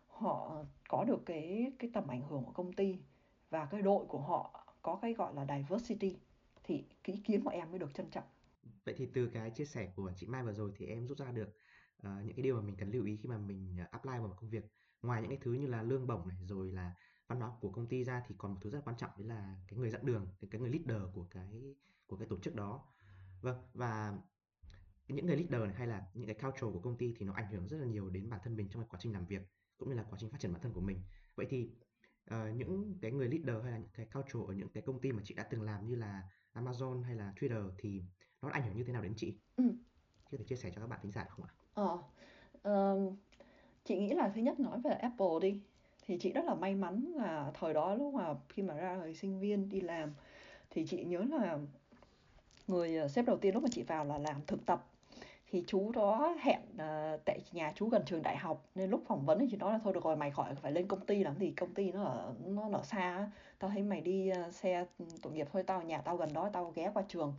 họ 0.07 0.63
có 0.89 1.03
được 1.03 1.25
cái 1.25 1.71
cái 1.79 1.89
tầm 1.93 2.07
ảnh 2.07 2.21
hưởng 2.21 2.43
của 2.43 2.51
công 2.51 2.73
ty 2.73 2.99
và 3.49 3.65
cái 3.65 3.81
đội 3.81 4.05
của 4.05 4.19
họ 4.19 4.65
có 4.81 4.99
cái 5.01 5.13
gọi 5.13 5.33
là 5.35 5.45
diversity 5.57 6.17
thì 6.63 6.85
cái 7.03 7.15
ý 7.15 7.21
kiến 7.21 7.43
của 7.43 7.49
em 7.49 7.69
mới 7.71 7.79
được 7.79 7.93
trân 7.93 8.09
trọng. 8.09 8.23
Vậy 8.85 8.95
thì 8.97 9.05
từ 9.13 9.27
cái 9.33 9.49
chia 9.49 9.65
sẻ 9.65 9.91
của 9.95 10.11
chị 10.15 10.27
Mai 10.27 10.43
vừa 10.43 10.53
rồi 10.53 10.71
thì 10.75 10.85
em 10.85 11.07
rút 11.07 11.17
ra 11.17 11.31
được 11.31 11.49
uh, 11.97 12.25
những 12.25 12.35
cái 12.35 12.43
điều 12.43 12.55
mà 12.55 12.61
mình 12.61 12.75
cần 12.75 12.91
lưu 12.91 13.05
ý 13.05 13.17
khi 13.17 13.29
mà 13.29 13.37
mình 13.37 13.77
ờ, 13.79 13.85
apply 13.91 14.11
vào 14.11 14.27
một 14.27 14.35
công 14.37 14.49
việc. 14.49 14.65
Ngoài 15.01 15.21
những 15.21 15.29
cái 15.29 15.39
thứ 15.41 15.53
như 15.53 15.67
là 15.67 15.81
lương 15.81 16.07
bổng 16.07 16.27
này 16.27 16.37
rồi 16.47 16.71
là 16.71 16.93
văn 17.29 17.39
hóa 17.39 17.51
của 17.61 17.69
công 17.69 17.87
ty 17.87 18.03
ra 18.03 18.23
thì 18.27 18.35
còn 18.37 18.51
một 18.51 18.57
thứ 18.61 18.69
rất 18.69 18.81
quan 18.85 18.97
trọng 18.97 19.11
đấy 19.17 19.27
là 19.27 19.55
cái 19.67 19.79
người 19.79 19.89
dẫn 19.89 20.05
đường 20.05 20.27
cái 20.51 20.61
người 20.61 20.69
leader 20.69 21.01
của 21.13 21.27
cái 21.31 21.75
của 22.07 22.17
cái 22.17 22.27
tổ 22.27 22.39
chức 22.39 22.55
đó 22.55 22.85
vâng 23.41 23.57
và 23.73 24.17
những 25.07 25.25
người 25.25 25.37
leader 25.37 25.61
này 25.61 25.73
hay 25.75 25.87
là 25.87 26.07
những 26.13 26.27
cái 26.27 26.35
culture 26.35 26.73
của 26.73 26.79
công 26.79 26.97
ty 26.97 27.13
thì 27.17 27.25
nó 27.25 27.33
ảnh 27.33 27.51
hưởng 27.51 27.67
rất 27.67 27.77
là 27.77 27.85
nhiều 27.85 28.09
đến 28.09 28.29
bản 28.29 28.39
thân 28.43 28.55
mình 28.55 28.69
trong 28.69 28.81
cái 28.81 28.87
quá 28.89 28.99
trình 29.01 29.13
làm 29.13 29.25
việc 29.25 29.41
cũng 29.77 29.89
như 29.89 29.95
là 29.95 30.03
quá 30.03 30.17
trình 30.21 30.29
phát 30.31 30.37
triển 30.39 30.53
bản 30.53 30.61
thân 30.61 30.73
của 30.73 30.81
mình 30.81 31.03
vậy 31.35 31.47
thì 31.49 31.71
uh, 32.33 32.55
những 32.55 32.97
cái 33.01 33.11
người 33.11 33.27
leader 33.27 33.63
hay 33.63 33.71
là 33.71 33.77
những 33.77 33.91
cái 33.93 34.05
culture 34.13 34.45
ở 34.47 34.53
những 34.53 34.69
cái 34.69 34.83
công 34.83 35.01
ty 35.01 35.11
mà 35.11 35.21
chị 35.25 35.33
đã 35.33 35.43
từng 35.43 35.61
làm 35.61 35.87
như 35.87 35.95
là 35.95 36.23
Amazon 36.53 37.03
hay 37.03 37.15
là 37.15 37.33
Twitter 37.35 37.71
thì 37.77 38.03
nó 38.41 38.49
ảnh 38.49 38.63
hưởng 38.63 38.77
như 38.77 38.83
thế 38.83 38.93
nào 38.93 39.01
đến 39.01 39.13
chị? 39.15 39.39
Ừ. 39.55 39.63
Chị 40.25 40.31
có 40.31 40.37
thể 40.37 40.43
chia 40.43 40.55
sẻ 40.55 40.71
cho 40.75 40.81
các 40.81 40.87
bạn 40.87 40.99
thính 41.03 41.11
giả 41.11 41.25
không 41.29 41.45
ạ? 41.45 41.53
Ờ, 41.73 41.99
uh, 42.69 43.13
chị 43.83 43.99
nghĩ 43.99 44.13
là 44.13 44.31
thứ 44.35 44.41
nhất 44.41 44.59
nói 44.59 44.81
về 44.83 44.91
Apple 44.91 45.39
đi 45.41 45.61
thì 46.09 46.17
chị 46.17 46.31
rất 46.31 46.45
là 46.45 46.55
may 46.55 46.75
mắn 46.75 47.13
là 47.15 47.51
thời 47.59 47.73
đó 47.73 47.95
lúc 47.95 48.13
mà 48.13 48.33
khi 48.49 48.63
mà 48.63 48.73
ra 48.73 48.97
đời 49.01 49.13
sinh 49.15 49.39
viên 49.39 49.69
đi 49.69 49.81
làm 49.81 50.13
thì 50.69 50.85
chị 50.85 51.03
nhớ 51.03 51.25
là 51.29 51.57
người 52.67 52.97
ờ, 52.97 53.07
sếp 53.07 53.25
đầu 53.25 53.37
tiên 53.37 53.53
lúc 53.53 53.63
mà 53.63 53.69
chị 53.71 53.83
vào 53.83 54.05
là 54.05 54.17
làm 54.17 54.41
thực 54.47 54.65
tập. 54.65 54.85
Thì 55.51 55.63
chú 55.67 55.91
đó 55.91 56.35
hẹn 56.41 56.61
uh, 56.73 57.19
tại 57.25 57.39
nhà 57.51 57.73
chú 57.75 57.89
gần 57.89 58.03
trường 58.05 58.21
đại 58.21 58.37
học 58.37 58.65
nên 58.75 58.89
lúc 58.89 59.03
phỏng 59.07 59.25
vấn 59.25 59.39
thì 59.39 59.47
chị 59.51 59.57
nói 59.57 59.73
là 59.73 59.79
thôi 59.83 59.93
được 59.93 60.03
rồi 60.03 60.15
mày 60.15 60.31
khỏi 60.31 60.55
phải 60.55 60.71
lên 60.71 60.87
công 60.87 61.05
ty 61.05 61.23
làm 61.23 61.37
gì 61.37 61.51
công 61.51 61.73
ty 61.73 61.91
nó 61.91 62.03
ở 62.03 62.33
nó 62.45 62.69
ở 62.73 62.83
xa 62.83 63.31
tao 63.59 63.69
thấy 63.69 63.83
mày 63.83 64.01
đi 64.01 64.31
uh, 64.47 64.53
xe 64.53 64.85
tội 65.21 65.33
nghiệp 65.33 65.47
thôi 65.53 65.63
tao 65.63 65.81
nhà 65.81 66.01
tao 66.01 66.17
gần 66.17 66.33
đó 66.33 66.49
tao 66.53 66.71
ghé 66.75 66.91
qua 66.93 67.03
trường. 67.07 67.33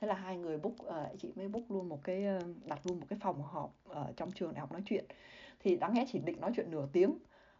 Thế 0.00 0.06
là 0.06 0.14
hai 0.14 0.36
người 0.36 0.58
book 0.58 0.74
uh, 0.86 1.20
chị 1.20 1.32
mới 1.36 1.48
book 1.48 1.70
luôn 1.70 1.88
một 1.88 1.98
cái 2.04 2.24
đặt 2.64 2.86
luôn 2.86 3.00
một 3.00 3.06
cái 3.08 3.18
phòng 3.22 3.42
họp 3.42 3.74
ở 3.88 4.12
trong 4.16 4.32
trường 4.32 4.54
đại 4.54 4.60
học 4.60 4.72
nói 4.72 4.82
chuyện. 4.86 5.04
Thì 5.60 5.76
đáng 5.76 5.96
lẽ 5.96 6.04
chỉ 6.12 6.18
định 6.18 6.40
nói 6.40 6.52
chuyện 6.56 6.70
nửa 6.70 6.88
tiếng 6.92 7.18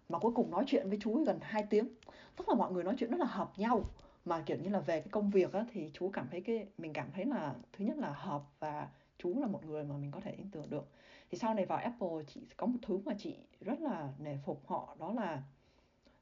mà 0.08 0.18
cuối 0.18 0.32
cùng 0.34 0.50
nói 0.50 0.64
chuyện 0.66 0.88
với 0.88 0.98
chú 1.00 1.24
gần 1.24 1.38
2 1.42 1.66
tiếng. 1.70 1.88
Tức 2.36 2.48
là 2.48 2.54
mọi 2.54 2.72
người 2.72 2.84
nói 2.84 2.94
chuyện 2.98 3.10
rất 3.10 3.20
là 3.20 3.26
hợp 3.26 3.52
nhau. 3.56 3.84
Mà 4.24 4.42
kiểu 4.46 4.56
như 4.56 4.68
là 4.68 4.80
về 4.80 5.00
cái 5.00 5.08
công 5.10 5.30
việc 5.30 5.52
á, 5.52 5.64
thì 5.72 5.90
chú 5.92 6.10
cảm 6.12 6.28
thấy 6.30 6.40
cái 6.40 6.66
mình 6.78 6.92
cảm 6.92 7.10
thấy 7.14 7.24
là 7.24 7.54
thứ 7.72 7.84
nhất 7.84 7.98
là 7.98 8.12
hợp 8.12 8.42
và 8.58 8.88
chú 9.18 9.40
là 9.40 9.46
một 9.46 9.64
người 9.64 9.84
mà 9.84 9.96
mình 9.96 10.10
có 10.10 10.20
thể 10.20 10.34
tin 10.36 10.50
tưởng 10.50 10.70
được. 10.70 10.88
Thì 11.30 11.38
sau 11.38 11.54
này 11.54 11.66
vào 11.66 11.78
Apple 11.78 12.24
chị 12.26 12.40
có 12.56 12.66
một 12.66 12.78
thứ 12.82 13.00
mà 13.04 13.14
chị 13.18 13.36
rất 13.60 13.80
là 13.80 14.12
nể 14.18 14.36
phục 14.44 14.62
họ 14.66 14.96
đó 14.98 15.12
là 15.12 15.42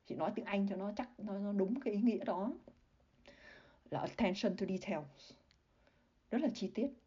chị 0.07 0.14
nói 0.14 0.33
tiếng 0.35 0.45
Anh 0.45 0.66
cho 0.68 0.76
nó 0.76 0.93
chắc 0.97 1.20
nó, 1.20 1.39
nó 1.39 1.53
đúng 1.53 1.81
cái 1.81 1.95
ý 1.95 2.01
nghĩa 2.01 2.24
đó. 2.24 2.53
Là 3.91 4.01
attention 4.01 4.57
to 4.57 4.66
details. 4.66 5.33
Rất 6.31 6.41
là 6.43 6.49
chi 6.55 6.70
tiết 6.74 6.99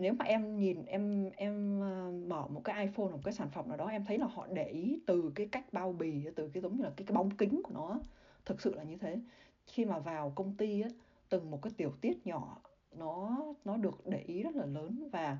nếu 0.00 0.12
mà 0.12 0.24
em 0.24 0.58
nhìn 0.58 0.84
em 0.84 1.30
em 1.36 1.80
ờ, 1.80 2.12
mở 2.26 2.46
một 2.48 2.60
cái 2.64 2.86
iPhone 2.86 3.08
một 3.08 3.20
cái 3.24 3.34
sản 3.34 3.48
phẩm 3.50 3.68
nào 3.68 3.76
đó 3.76 3.86
em 3.86 4.04
thấy 4.04 4.18
là 4.18 4.26
họ 4.26 4.46
để 4.52 4.68
ý 4.68 5.00
từ 5.06 5.32
cái 5.34 5.48
cách 5.52 5.72
bao 5.72 5.92
bì 5.92 6.26
từ 6.36 6.48
cái 6.48 6.62
giống 6.62 6.76
như 6.76 6.84
là 6.84 6.92
cái, 6.96 7.06
cái 7.06 7.14
bóng 7.14 7.30
kính 7.30 7.60
của 7.64 7.74
nó 7.74 8.00
thực 8.44 8.60
sự 8.60 8.74
là 8.74 8.82
như 8.82 8.96
thế. 8.96 9.20
Khi 9.66 9.84
mà 9.84 9.98
vào 9.98 10.32
công 10.34 10.54
ty 10.56 10.80
á, 10.80 10.88
từng 11.28 11.50
một 11.50 11.62
cái 11.62 11.72
tiểu 11.76 11.92
tiết 12.00 12.26
nhỏ 12.26 12.60
nó 12.92 13.38
nó 13.64 13.76
được 13.76 14.06
để 14.06 14.18
ý 14.26 14.42
rất 14.42 14.56
là 14.56 14.66
lớn 14.66 15.08
và 15.12 15.38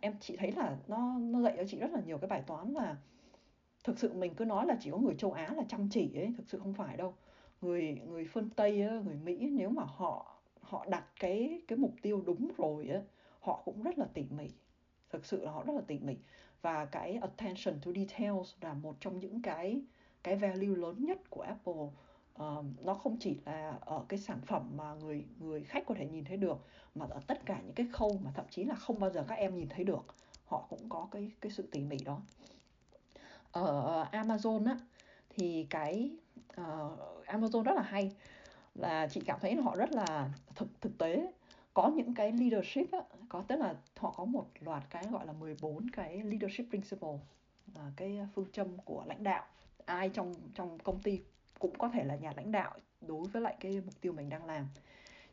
em 0.00 0.14
chị 0.20 0.36
thấy 0.36 0.52
là 0.52 0.76
nó 0.88 1.18
nó 1.18 1.40
dạy 1.40 1.54
cho 1.56 1.64
chị 1.68 1.78
rất 1.78 1.90
là 1.90 2.00
nhiều 2.06 2.18
cái 2.18 2.28
bài 2.28 2.42
toán 2.46 2.72
là 2.72 2.96
thực 3.84 3.98
sự 3.98 4.12
mình 4.14 4.34
cứ 4.34 4.44
nói 4.44 4.66
là 4.66 4.76
chỉ 4.80 4.90
có 4.90 4.98
người 4.98 5.14
châu 5.18 5.32
Á 5.32 5.54
là 5.56 5.62
chăm 5.68 5.88
chỉ 5.90 6.14
ấy 6.14 6.34
thực 6.36 6.50
sự 6.50 6.58
không 6.58 6.74
phải 6.74 6.96
đâu. 6.96 7.14
Người 7.60 8.00
người 8.08 8.24
phương 8.32 8.50
Tây 8.56 8.82
á, 8.82 9.00
người 9.04 9.16
Mỹ 9.24 9.50
nếu 9.50 9.70
mà 9.70 9.82
họ 9.86 10.36
họ 10.60 10.86
đặt 10.88 11.04
cái 11.20 11.62
cái 11.68 11.78
mục 11.78 11.94
tiêu 12.02 12.22
đúng 12.26 12.48
rồi 12.58 12.88
á 12.88 13.00
họ 13.40 13.62
cũng 13.64 13.82
rất 13.82 13.98
là 13.98 14.06
tỉ 14.14 14.24
mỉ. 14.30 14.48
Thực 15.10 15.26
sự 15.26 15.44
là 15.44 15.50
họ 15.50 15.62
rất 15.62 15.72
là 15.76 15.82
tỉ 15.86 15.98
mỉ. 15.98 16.16
Và 16.62 16.84
cái 16.84 17.18
attention 17.20 17.80
to 17.80 17.92
details 17.92 18.54
là 18.60 18.74
một 18.74 18.96
trong 19.00 19.18
những 19.18 19.42
cái 19.42 19.82
cái 20.22 20.36
value 20.36 20.76
lớn 20.76 21.04
nhất 21.04 21.30
của 21.30 21.40
Apple. 21.40 21.82
Uh, 22.42 22.64
nó 22.84 22.94
không 22.94 23.16
chỉ 23.20 23.38
là 23.44 23.78
ở 23.80 24.04
cái 24.08 24.18
sản 24.18 24.40
phẩm 24.46 24.70
mà 24.76 24.94
người 24.94 25.24
người 25.38 25.64
khách 25.64 25.86
có 25.86 25.94
thể 25.94 26.06
nhìn 26.06 26.24
thấy 26.24 26.36
được 26.36 26.66
mà 26.94 27.06
ở 27.10 27.20
tất 27.26 27.46
cả 27.46 27.60
những 27.64 27.74
cái 27.74 27.88
khâu 27.92 28.20
mà 28.24 28.30
thậm 28.34 28.44
chí 28.50 28.64
là 28.64 28.74
không 28.74 29.00
bao 29.00 29.10
giờ 29.10 29.24
các 29.28 29.34
em 29.34 29.56
nhìn 29.56 29.68
thấy 29.68 29.84
được. 29.84 30.04
Họ 30.46 30.66
cũng 30.70 30.88
có 30.88 31.08
cái 31.10 31.30
cái 31.40 31.52
sự 31.52 31.68
tỉ 31.72 31.80
mỉ 31.80 31.96
đó. 32.04 32.20
Ở 33.52 34.06
Amazon 34.12 34.66
á 34.66 34.78
thì 35.30 35.66
cái 35.70 36.10
uh, 36.60 37.26
Amazon 37.26 37.62
rất 37.62 37.72
là 37.74 37.82
hay. 37.82 38.12
Là 38.74 39.08
chị 39.10 39.20
cảm 39.26 39.38
thấy 39.40 39.56
là 39.56 39.62
họ 39.62 39.76
rất 39.76 39.92
là 39.92 40.32
thực 40.54 40.80
thực 40.80 40.98
tế 40.98 41.32
có 41.74 41.88
những 41.88 42.14
cái 42.14 42.32
leadership 42.32 42.92
á, 42.92 42.98
có 43.28 43.42
tức 43.48 43.56
là 43.56 43.74
họ 43.96 44.10
có 44.16 44.24
một 44.24 44.46
loạt 44.60 44.82
cái 44.90 45.04
gọi 45.10 45.26
là 45.26 45.32
14 45.32 45.90
cái 45.90 46.22
leadership 46.22 46.70
principle 46.70 47.18
là 47.74 47.92
cái 47.96 48.18
phương 48.34 48.52
châm 48.52 48.78
của 48.78 49.04
lãnh 49.06 49.22
đạo. 49.22 49.46
Ai 49.84 50.08
trong 50.08 50.34
trong 50.54 50.78
công 50.78 51.02
ty 51.02 51.20
cũng 51.58 51.78
có 51.78 51.88
thể 51.88 52.04
là 52.04 52.16
nhà 52.16 52.32
lãnh 52.36 52.52
đạo 52.52 52.74
đối 53.00 53.28
với 53.28 53.42
lại 53.42 53.56
cái 53.60 53.80
mục 53.84 54.00
tiêu 54.00 54.12
mình 54.12 54.28
đang 54.28 54.44
làm. 54.44 54.66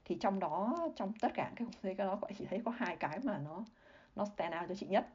Thì 0.05 0.17
trong 0.19 0.39
đó 0.39 0.77
trong 0.95 1.13
tất 1.21 1.31
cả 1.33 1.51
cái 1.55 1.67
cái 1.83 2.07
đó 2.07 2.19
chị 2.37 2.45
thấy 2.49 2.61
có 2.65 2.71
hai 2.71 2.95
cái 2.95 3.19
mà 3.23 3.37
nó 3.37 3.65
nó 4.15 4.25
stand 4.25 4.55
out 4.55 4.69
cho 4.69 4.75
chị 4.75 4.87
nhất. 4.87 5.07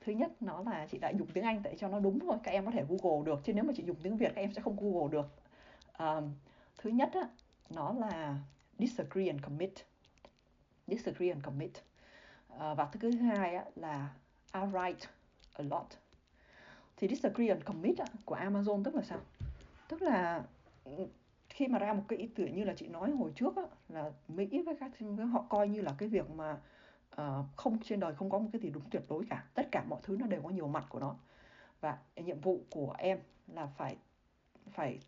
Thứ 0.00 0.12
nhất 0.12 0.42
nó 0.42 0.62
là 0.62 0.86
chị 0.90 0.98
đã 0.98 1.10
dùng 1.10 1.28
tiếng 1.34 1.44
anh 1.44 1.62
để 1.62 1.76
cho 1.78 1.88
nó 1.88 2.00
đúng 2.00 2.20
thôi 2.20 2.38
các 2.42 2.50
em 2.50 2.64
có 2.64 2.70
thể 2.70 2.84
google 2.88 3.24
được 3.26 3.40
chứ 3.44 3.52
nếu 3.52 3.64
mà 3.64 3.72
chị 3.76 3.84
dùng 3.86 3.96
tiếng 4.02 4.16
việt 4.16 4.32
các 4.34 4.42
em 4.42 4.52
sẽ 4.52 4.62
không 4.62 4.76
google 4.80 5.12
được. 5.12 5.26
Um, 5.98 6.32
thứ 6.78 6.90
nhất 6.90 7.10
á, 7.14 7.28
nó 7.70 7.92
là 7.92 8.38
disagree 8.78 9.26
and 9.26 9.42
commit 9.42 9.72
disagree 10.86 11.30
and 11.30 11.44
commit. 11.44 11.72
Ờ, 12.48 12.74
và 12.74 12.88
thứ 13.00 13.10
hai 13.10 13.54
á, 13.54 13.64
là 13.76 14.08
write 14.52 15.06
a 15.52 15.64
lot. 15.64 15.86
Thì 16.96 17.08
disagree 17.08 17.48
and 17.48 17.64
commit 17.64 17.98
á, 17.98 18.06
của 18.24 18.36
Amazon 18.36 18.84
tức 18.84 18.94
là 18.94 19.02
sao? 19.02 19.18
Tức 19.88 20.02
là 20.02 20.42
ừ, 20.84 21.06
khi 21.48 21.66
mà 21.66 21.78
ra 21.78 21.92
một 21.92 22.02
cái 22.08 22.18
ý 22.18 22.28
tưởng 22.34 22.54
như 22.54 22.64
là 22.64 22.74
chị 22.76 22.88
nói 22.88 23.10
hồi 23.10 23.32
trước 23.34 23.56
á, 23.56 23.62
là 23.88 24.10
Mỹ 24.28 24.62
với 24.66 24.76
các 24.80 24.92
họ 25.32 25.46
coi 25.48 25.68
như 25.68 25.80
là 25.80 25.94
cái 25.98 26.08
việc 26.08 26.30
mà 26.30 26.58
uh, 27.20 27.46
không 27.56 27.78
trên 27.82 28.00
đời 28.00 28.14
không 28.14 28.30
có 28.30 28.38
một 28.38 28.48
cái 28.52 28.60
gì 28.60 28.70
đúng 28.70 28.90
tuyệt 28.90 29.02
đối 29.08 29.24
cả. 29.30 29.44
Tất 29.54 29.68
cả 29.72 29.84
mọi 29.88 30.00
thứ 30.02 30.16
nó 30.20 30.26
đều 30.26 30.42
có 30.42 30.50
nhiều 30.50 30.68
mặt 30.68 30.86
của 30.88 31.00
nó. 31.00 31.16
Và 31.80 31.98
nhiệm 32.16 32.40
vụ 32.40 32.60
của 32.70 32.94
em 32.98 33.18
là 33.48 33.66
phải 33.66 33.96
phải 34.70 34.98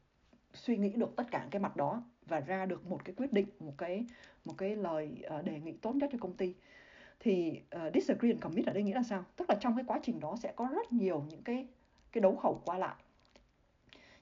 suy 0.55 0.77
nghĩ 0.77 0.91
được 0.91 1.17
tất 1.17 1.25
cả 1.31 1.49
cái 1.51 1.61
mặt 1.61 1.77
đó 1.77 2.03
và 2.27 2.41
ra 2.41 2.67
được 2.67 2.87
một 2.87 3.05
cái 3.05 3.15
quyết 3.15 3.33
định 3.33 3.47
một 3.61 3.75
cái 3.79 4.07
một 4.47 4.55
cái 4.59 4.77
lời 4.77 5.25
uh, 5.39 5.45
đề 5.45 5.61
nghị 5.61 5.73
tốt 5.73 5.97
nhất 5.97 6.11
cho 6.13 6.19
công 6.21 6.37
ty. 6.37 6.55
Thì 7.21 7.61
uh, 7.77 7.95
disagree 7.95 8.31
and 8.31 8.43
commit 8.43 8.67
ở 8.67 8.73
đây 8.73 8.83
nghĩa 8.83 8.95
là 8.95 9.03
sao? 9.03 9.25
Tức 9.37 9.51
là 9.51 9.57
trong 9.61 9.77
cái 9.77 9.85
quá 9.89 10.01
trình 10.03 10.21
đó 10.21 10.37
sẽ 10.43 10.53
có 10.57 10.69
rất 10.73 10.93
nhiều 10.93 11.25
những 11.29 11.43
cái 11.43 11.67
cái 12.13 12.21
đấu 12.21 12.37
khẩu 12.37 12.61
qua 12.65 12.79
lại. 12.79 12.95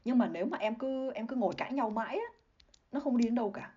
Nhưng 0.05 0.18
mà 0.18 0.29
nếu 0.29 0.47
mà 0.47 0.59
em 0.59 0.75
cứ 0.75 1.12
em 1.12 1.27
cứ 1.27 1.37
ngồi 1.37 1.55
cãi 1.57 1.72
nhau 1.72 1.91
mãi 1.91 2.16
á 2.16 2.39
nó 2.93 3.01
không 3.01 3.16
đi 3.16 3.25
đến 3.25 3.35
đâu 3.35 3.51
cả. 3.51 3.75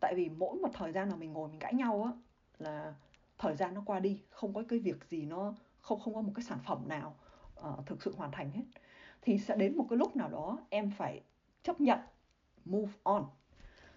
Tại 0.00 0.14
vì 0.14 0.28
mỗi 0.28 0.56
một 0.56 0.68
thời 0.74 0.92
gian 0.92 1.08
mà 1.08 1.16
mình 1.16 1.32
ngồi 1.32 1.48
mình 1.48 1.58
cãi 1.58 1.74
nhau 1.74 2.02
á 2.04 2.12
là 2.58 2.94
thời 3.38 3.56
gian 3.56 3.74
nó 3.74 3.82
qua 3.86 4.00
đi 4.00 4.20
không 4.30 4.54
có 4.54 4.62
cái 4.68 4.78
việc 4.78 5.04
gì 5.10 5.22
nó 5.22 5.54
không 5.80 6.00
không 6.00 6.14
có 6.14 6.20
một 6.20 6.32
cái 6.34 6.42
sản 6.42 6.58
phẩm 6.66 6.88
nào 6.88 7.16
uh, 7.60 7.86
thực 7.86 8.02
sự 8.02 8.14
hoàn 8.16 8.30
thành 8.32 8.50
hết. 8.50 8.64
Thì 9.22 9.38
sẽ 9.38 9.56
đến 9.56 9.76
một 9.76 9.86
cái 9.90 9.96
lúc 9.96 10.16
nào 10.16 10.28
đó 10.28 10.58
em 10.70 10.90
phải 10.98 11.20
chấp 11.62 11.80
nhận 11.80 11.98
move 12.64 12.92
on 13.02 13.24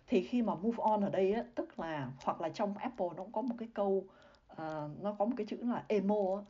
thì 0.07 0.21
khi 0.21 0.41
mà 0.41 0.55
move 0.55 0.77
on 0.77 1.01
ở 1.01 1.09
đây 1.09 1.33
á, 1.33 1.43
tức 1.55 1.79
là 1.79 2.11
hoặc 2.23 2.41
là 2.41 2.49
trong 2.49 2.77
Apple 2.77 3.07
nó 3.17 3.23
cũng 3.23 3.31
có 3.31 3.41
một 3.41 3.55
cái 3.59 3.69
câu 3.73 4.03
uh, 4.51 4.57
nó 5.01 5.15
có 5.19 5.25
một 5.25 5.33
cái 5.37 5.45
chữ 5.45 5.57
là 5.61 5.83
emo 5.87 6.15
á, 6.35 6.41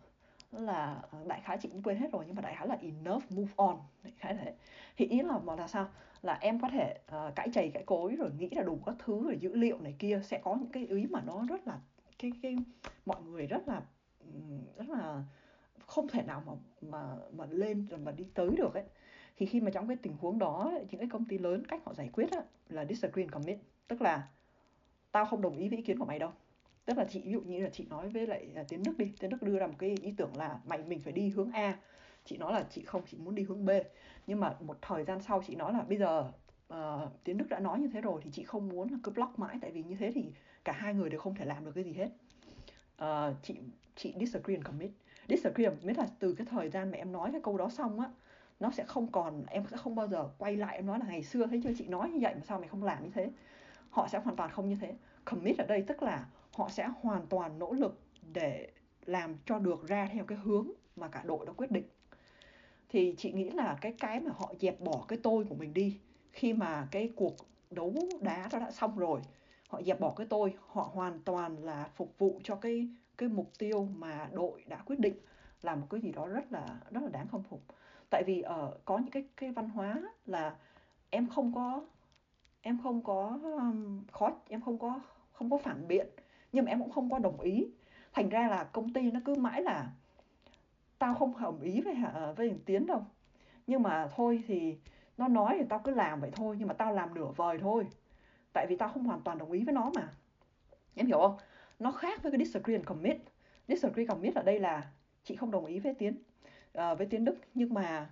là 0.52 1.02
ờ, 1.12 1.24
đại 1.28 1.42
khái 1.44 1.58
chị 1.62 1.70
cũng 1.70 1.84
quên 1.84 1.98
hết 1.98 2.12
rồi 2.12 2.24
nhưng 2.28 2.36
mà 2.36 2.42
đại 2.42 2.56
khái 2.56 2.68
là 2.68 2.78
enough 2.82 3.32
move 3.32 3.54
on. 3.56 3.78
Đại 4.04 4.14
khái 4.18 4.34
thế. 4.34 4.54
Thì 4.98 5.06
ý 5.06 5.22
là 5.22 5.38
mà 5.38 5.56
là 5.56 5.68
sao? 5.68 5.88
Là 6.22 6.38
em 6.42 6.60
có 6.60 6.70
thể 6.70 7.00
uh, 7.06 7.36
cãi 7.36 7.50
chày 7.54 7.70
cãi 7.70 7.84
cối 7.86 8.16
rồi 8.16 8.32
nghĩ 8.38 8.50
là 8.50 8.62
đủ 8.62 8.80
các 8.86 8.96
thứ 9.00 9.24
rồi 9.24 9.38
dữ 9.42 9.56
liệu 9.56 9.82
này 9.82 9.96
kia. 10.00 10.22
Sẽ 10.24 10.40
có 10.44 10.56
những 10.56 10.72
cái 10.72 10.86
ý 10.86 11.06
mà 11.10 11.22
nó 11.26 11.46
rất 11.50 11.68
là 11.68 11.80
cái 12.20 12.32
cái 12.42 12.56
mọi 13.06 13.22
người 13.22 13.48
rất 13.48 13.68
là 13.68 13.82
rất 14.78 14.90
là 14.90 15.24
không 15.86 16.08
thể 16.08 16.24
nào 16.24 16.44
mà 16.46 16.54
mà 16.82 17.16
mà 17.32 17.46
lên 17.50 17.86
rồi 17.90 18.00
mà 18.00 18.12
đi 18.12 18.26
tới 18.34 18.50
được 18.58 18.74
ấy 18.74 18.84
thì 19.38 19.46
khi 19.46 19.62
mà 19.62 19.72
trong 19.72 19.88
cái 19.88 19.98
tình 19.98 20.14
huống 20.20 20.40
đó 20.40 20.72
những 20.92 21.00
cái 21.00 21.10
công 21.12 21.26
ty 21.26 21.38
lớn 21.38 21.64
cách 21.68 21.82
họ 21.86 21.94
giải 21.94 22.10
quyết 22.14 22.32
á, 22.32 22.42
là 22.70 22.86
disagree 22.86 23.24
and 23.24 23.34
commit. 23.34 23.58
Tức 23.88 24.02
là 24.02 24.28
tao 25.12 25.26
không 25.26 25.42
đồng 25.42 25.58
ý 25.58 25.70
với 25.70 25.78
ý 25.78 25.84
kiến 25.84 26.00
của 26.00 26.06
mày 26.06 26.20
đâu. 26.20 26.32
Tức 26.86 26.98
là 26.98 27.06
chị 27.10 27.22
ví 27.26 27.32
dụ 27.32 27.42
như 27.42 27.64
là 27.64 27.70
chị 27.70 27.86
nói 27.90 28.10
với 28.10 28.28
lại 28.28 28.48
à, 28.56 28.64
tiến 28.70 28.84
đức 28.84 28.98
đi. 28.98 29.12
Tiến 29.20 29.30
đức 29.30 29.42
đưa 29.42 29.60
ra 29.60 29.68
một 29.68 29.74
cái 29.78 29.96
ý 30.02 30.14
tưởng 30.18 30.38
là 30.38 30.60
mày 30.68 30.84
mình 30.84 31.02
phải 31.02 31.14
đi 31.14 31.30
hướng 31.30 31.52
a. 31.52 31.80
Chị 32.26 32.38
nói 32.38 32.54
là 32.54 32.66
chị 32.70 32.82
không 32.82 33.02
chị 33.12 33.18
muốn 33.18 33.36
đi 33.36 33.44
hướng 33.44 33.66
b. 33.66 33.70
Nhưng 34.28 34.40
mà 34.40 34.56
một 34.60 34.78
thời 34.82 35.04
gian 35.04 35.22
sau 35.22 35.44
chị 35.48 35.56
nói 35.56 35.74
là 35.74 35.82
bây 35.82 35.98
giờ 35.98 36.32
uh, 36.74 37.10
tiến 37.24 37.38
đức 37.38 37.46
đã 37.50 37.60
nói 37.60 37.80
như 37.80 37.88
thế 37.88 38.02
rồi 38.02 38.22
thì 38.24 38.30
chị 38.34 38.44
không 38.44 38.70
muốn 38.70 38.92
là 38.92 38.98
cứ 39.04 39.12
block 39.12 39.40
mãi. 39.40 39.58
Tại 39.62 39.72
vì 39.72 39.84
như 39.84 39.96
thế 39.96 40.12
thì 40.16 40.32
cả 40.64 40.72
hai 40.72 40.94
người 40.94 41.10
đều 41.10 41.20
không 41.20 41.36
thể 41.36 41.46
làm 41.46 41.66
được 41.66 41.72
cái 41.76 41.84
gì 41.84 41.94
hết. 41.94 42.10
Uh, 43.04 43.36
chị 43.44 43.56
chị 43.96 44.14
disagree 44.20 44.56
and 44.56 44.66
commit. 44.66 44.92
Disagree 45.30 45.66
and 45.66 45.82
commit 45.82 45.98
là 45.98 46.08
từ 46.20 46.34
cái 46.34 46.48
thời 46.50 46.70
gian 46.70 46.92
mà 46.92 46.98
em 46.98 47.12
nói 47.12 47.30
cái 47.32 47.42
câu 47.44 47.58
đó 47.58 47.70
xong 47.70 48.00
á 48.00 48.10
nó 48.60 48.72
sẽ 48.72 48.84
không 48.84 49.12
còn, 49.12 49.46
em 49.46 49.64
sẽ 49.72 49.78
không 49.78 49.96
bao 49.96 50.08
giờ 50.08 50.30
quay 50.38 50.56
lại, 50.56 50.76
em 50.76 50.86
nói 50.86 51.00
là 51.00 51.06
ngày 51.06 51.24
xưa 51.24 51.48
thấy 51.48 51.62
chưa, 51.64 51.72
chị 51.78 51.88
nói 51.88 52.10
như 52.10 52.20
vậy 52.22 52.36
mà 52.36 52.42
sao 52.48 52.60
mày 52.60 52.68
không 52.68 52.84
làm 52.84 53.04
như 53.04 53.10
thế? 53.14 53.32
Họ 53.90 54.08
sẽ 54.08 54.20
hoàn 54.20 54.36
toàn 54.36 54.50
không 54.52 54.70
như 54.70 54.78
thế. 54.82 54.94
Commit 55.26 55.58
ở 55.58 55.66
đây 55.66 55.82
tức 55.88 56.04
là 56.04 56.26
họ 56.54 56.70
sẽ 56.70 56.90
hoàn 57.02 57.28
toàn 57.28 57.60
nỗ 57.60 57.74
lực 57.74 58.00
để 58.34 58.70
làm 59.06 59.36
cho 59.46 59.60
được 59.60 59.88
ra 59.88 60.10
theo 60.14 60.26
cái 60.26 60.38
hướng 60.38 60.68
mà 60.96 61.08
cả 61.08 61.24
đội 61.26 61.46
đã 61.46 61.54
quyết 61.54 61.72
định. 61.72 61.86
Thì 62.90 63.16
chị 63.18 63.32
nghĩ 63.32 63.50
là 63.50 63.78
cái 63.82 63.94
cái 64.00 64.20
mà 64.20 64.32
họ 64.38 64.54
dẹp 64.60 64.80
bỏ 64.80 65.06
cái 65.08 65.20
tôi 65.24 65.46
của 65.50 65.56
mình 65.56 65.74
đi, 65.74 66.00
khi 66.32 66.54
mà 66.54 66.88
cái 66.92 67.14
cuộc 67.16 67.36
đấu 67.70 67.94
đá 68.22 68.50
đó 68.52 68.60
đã 68.60 68.72
xong 68.72 68.98
rồi, 68.98 69.22
họ 69.68 69.82
dẹp 69.82 70.00
bỏ 70.00 70.14
cái 70.16 70.28
tôi, 70.30 70.54
họ 70.68 70.90
hoàn 70.94 71.20
toàn 71.24 71.64
là 71.64 71.90
phục 71.96 72.18
vụ 72.18 72.40
cho 72.44 72.56
cái 72.56 72.88
cái 73.18 73.30
mục 73.30 73.52
tiêu 73.60 73.88
mà 73.96 74.30
đội 74.32 74.64
đã 74.68 74.78
quyết 74.86 75.00
định, 75.00 75.16
là 75.62 75.76
một 75.76 75.88
cái 75.90 76.02
gì 76.02 76.12
đó 76.12 76.28
rất 76.28 76.52
là 76.52 76.80
rất 76.92 77.04
là 77.04 77.10
đáng 77.10 77.28
khâm 77.28 77.44
phục 77.44 77.62
tại 78.10 78.24
vì 78.24 78.42
ở 78.42 78.74
uh, 78.76 78.86
có 78.86 78.98
những 78.98 79.12
cái 79.12 79.24
cái 79.38 79.52
văn 79.52 79.70
hóa 79.70 80.02
là 80.26 80.56
em 81.10 81.28
không 81.28 81.54
có 81.56 81.86
em 82.62 82.80
không 82.84 83.04
có 83.04 83.40
um, 83.44 84.04
khó 84.12 84.32
em 84.50 84.62
không 84.62 84.80
có 84.80 85.00
không 85.34 85.50
có 85.50 85.58
phản 85.58 85.88
biện 85.88 86.08
nhưng 86.52 86.66
mà 86.66 86.72
em 86.72 86.80
cũng 86.80 86.92
không 86.92 87.10
có 87.10 87.20
đồng 87.20 87.40
ý. 87.40 87.68
Thành 88.14 88.30
ra 88.30 88.48
là 88.48 88.64
công 88.64 88.94
ty 88.94 89.12
nó 89.12 89.20
cứ 89.26 89.36
mãi 89.36 89.62
là 89.62 89.92
tao 91.00 91.16
không 91.16 91.34
đồng 91.42 91.62
ý 91.62 91.82
với 91.82 91.96
với 92.38 92.56
tiến 92.66 92.86
đâu. 92.86 93.06
Nhưng 93.68 93.84
mà 93.84 94.10
thôi 94.16 94.44
thì 94.48 94.78
nó 95.18 95.28
nói 95.28 95.56
thì 95.60 95.66
tao 95.70 95.80
cứ 95.80 95.92
làm 95.92 96.22
vậy 96.22 96.32
thôi 96.36 96.56
nhưng 96.60 96.68
mà 96.68 96.74
tao 96.74 96.94
làm 96.94 97.14
nửa 97.14 97.32
vời 97.36 97.58
thôi. 97.62 97.88
Tại 98.54 98.68
vì 98.70 98.76
tao 98.76 98.90
không 98.90 99.04
hoàn 99.04 99.22
toàn 99.22 99.38
đồng 99.38 99.52
ý 99.52 99.64
với 99.64 99.74
nó 99.74 99.92
mà. 99.96 100.14
Em 100.96 101.08
hiểu 101.08 101.20
không? 101.20 101.38
Nó 101.80 101.92
khác 101.92 102.24
với 102.24 102.32
cái 102.32 102.46
disagree 102.46 102.76
and 102.76 102.86
commit. 102.86 103.18
Disagree 103.68 104.06
commit 104.06 104.36
ở 104.36 104.44
đây 104.44 104.60
là 104.60 104.92
chị 105.24 105.36
không 105.36 105.52
đồng 105.52 105.66
ý 105.66 105.80
với 105.80 105.94
tiến 105.94 106.18
uh, 106.80 106.98
với 106.98 107.08
tiến 107.08 107.26
đức 107.26 107.36
nhưng 107.54 107.74
mà 107.74 108.10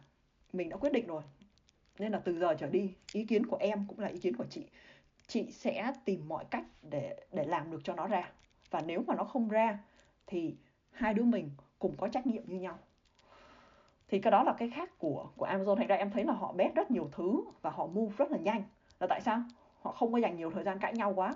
mình 0.54 0.70
đã 0.70 0.78
quyết 0.78 0.94
định 0.94 1.08
rồi. 1.08 1.24
Nên 2.00 2.12
là 2.12 2.20
từ 2.20 2.40
giờ 2.40 2.56
trở 2.60 2.68
đi 2.68 2.94
ý 3.14 3.26
kiến 3.26 3.46
của 3.46 3.58
em 3.60 3.86
cũng 3.88 4.00
là 4.00 4.08
ý 4.08 4.20
kiến 4.20 4.36
của 4.36 4.46
chị. 4.50 4.66
Chị 5.28 5.52
sẽ 5.52 5.94
tìm 6.06 6.28
mọi 6.28 6.46
cách 6.46 6.66
để 6.82 7.26
để 7.32 7.46
làm 7.46 7.72
được 7.72 7.80
cho 7.84 7.94
nó 7.94 8.08
ra. 8.08 8.32
Và 8.70 8.82
nếu 8.82 9.04
mà 9.08 9.16
nó 9.16 9.24
không 9.24 9.50
ra 9.50 9.80
thì 10.28 10.56
hai 10.92 11.14
đứa 11.14 11.24
mình 11.24 11.52
cùng 11.80 11.96
có 11.98 12.08
trách 12.08 12.28
nhiệm 12.28 12.44
như 12.46 12.60
nhau. 12.60 12.78
Thì 14.08 14.20
cái 14.20 14.32
đó 14.32 14.44
là 14.44 14.54
cái 14.58 14.70
khác 14.70 14.90
của 14.98 15.30
của 15.38 15.48
Amazon. 15.48 15.76
Thành 15.76 15.88
ra 15.88 15.96
em 15.96 16.12
thấy 16.12 16.24
là 16.24 16.34
họ 16.34 16.54
bét 16.54 16.76
rất 16.76 16.92
nhiều 16.92 17.10
thứ 17.12 17.44
và 17.62 17.70
họ 17.70 17.88
move 17.88 18.16
rất 18.18 18.32
là 18.32 18.38
nhanh. 18.38 18.64
Là 19.00 19.08
tại 19.08 19.22
sao? 19.22 19.44
Họ 19.82 19.92
không 19.92 20.12
có 20.12 20.18
dành 20.18 20.38
nhiều 20.38 20.52
thời 20.52 20.64
gian 20.64 20.80
cãi 20.80 20.94
nhau 20.94 21.14
quá. 21.16 21.36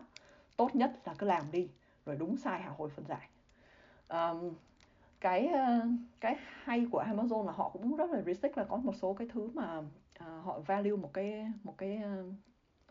Tốt 0.57 0.75
nhất 0.75 0.91
là 1.05 1.13
cứ 1.17 1.27
làm 1.27 1.51
đi 1.51 1.69
rồi 2.05 2.15
đúng 2.15 2.37
sai 2.37 2.61
hả 2.61 2.69
hồi 2.77 2.89
phân 2.89 3.05
giải. 3.07 3.29
Um, 4.07 4.53
cái 5.21 5.47
ờ, 5.47 5.87
cái 6.19 6.35
hay 6.63 6.87
của 6.91 7.03
Amazon 7.03 7.45
là 7.45 7.51
họ 7.51 7.69
cũng 7.69 7.95
rất 7.95 8.09
là 8.11 8.21
restrict 8.21 8.57
là 8.57 8.63
có 8.63 8.77
một 8.77 8.95
số 8.95 9.13
cái 9.13 9.27
thứ 9.33 9.49
mà 9.53 9.77
uh, 9.77 9.85
họ 10.19 10.59
value 10.59 10.95
một 10.95 11.13
cái 11.13 11.51
một 11.63 11.77
cái 11.77 12.01
uh, 12.03 12.33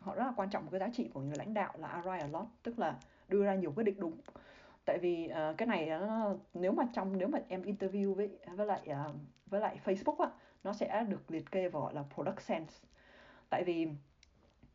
họ 0.01 0.15
rất 0.15 0.25
là 0.25 0.33
quan 0.37 0.51
trọng 0.51 0.65
một 0.65 0.71
cái 0.71 0.81
giá 0.81 0.89
trị 0.93 1.11
của 1.15 1.21
người 1.21 1.37
lãnh 1.37 1.55
đạo 1.55 1.73
là 1.79 1.89
arrive 1.89 2.19
a 2.19 2.27
lot 2.27 2.47
tức 2.63 2.79
là 2.79 2.97
đưa 3.29 3.45
ra 3.45 3.55
nhiều 3.55 3.73
quyết 3.77 3.85
định 3.85 4.01
đúng. 4.01 4.17
Tại 4.85 4.99
vì 4.99 5.31
uh, 5.31 5.57
cái 5.59 5.69
này 5.69 5.87
nó, 5.87 6.35
nếu 6.55 6.73
mà 6.73 6.85
trong 6.93 7.19
nếu 7.19 7.29
mà 7.29 7.39
em 7.49 7.63
interview 7.63 8.15
với 8.15 8.39
với 8.57 8.67
lại 8.67 8.89
uh, 8.91 9.15
với 9.47 9.61
lại 9.61 9.81
Facebook 9.85 10.25
á 10.25 10.31
nó 10.65 10.73
sẽ 10.73 11.05
được 11.09 11.31
liệt 11.31 11.51
kê 11.51 11.69
vào 11.69 11.83
gọi 11.83 11.95
là 11.95 12.05
product 12.15 12.41
sense. 12.41 12.75
Tại 13.51 13.65
vì 13.65 13.89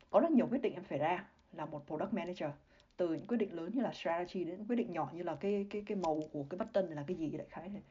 có 0.10 0.20
rất 0.20 0.32
nhiều 0.32 0.48
quyết 0.52 0.62
định 0.62 0.74
em 0.74 0.84
phải 0.84 0.98
ra 0.98 1.26
là 1.52 1.66
một 1.66 1.88
product 1.88 2.14
manager 2.14 2.50
từ 2.98 3.14
những 3.14 3.28
quyết 3.28 3.38
định 3.38 3.54
lớn 3.54 3.72
như 3.74 3.82
là 3.82 3.92
strategy 3.94 4.44
đến 4.44 4.66
quyết 4.68 4.76
định 4.76 4.94
nhỏ 4.94 5.12
như 5.14 5.24
là 5.24 5.36
cái 5.36 5.66
cái 5.70 5.84
cái 5.86 5.98
màu 5.98 6.22
của 6.32 6.46
cái 6.50 6.58
button 6.58 6.88
là 6.88 7.04
cái 7.08 7.18
gì 7.18 7.30
đại 7.30 7.48
khái 7.50 7.70
này 7.70 7.82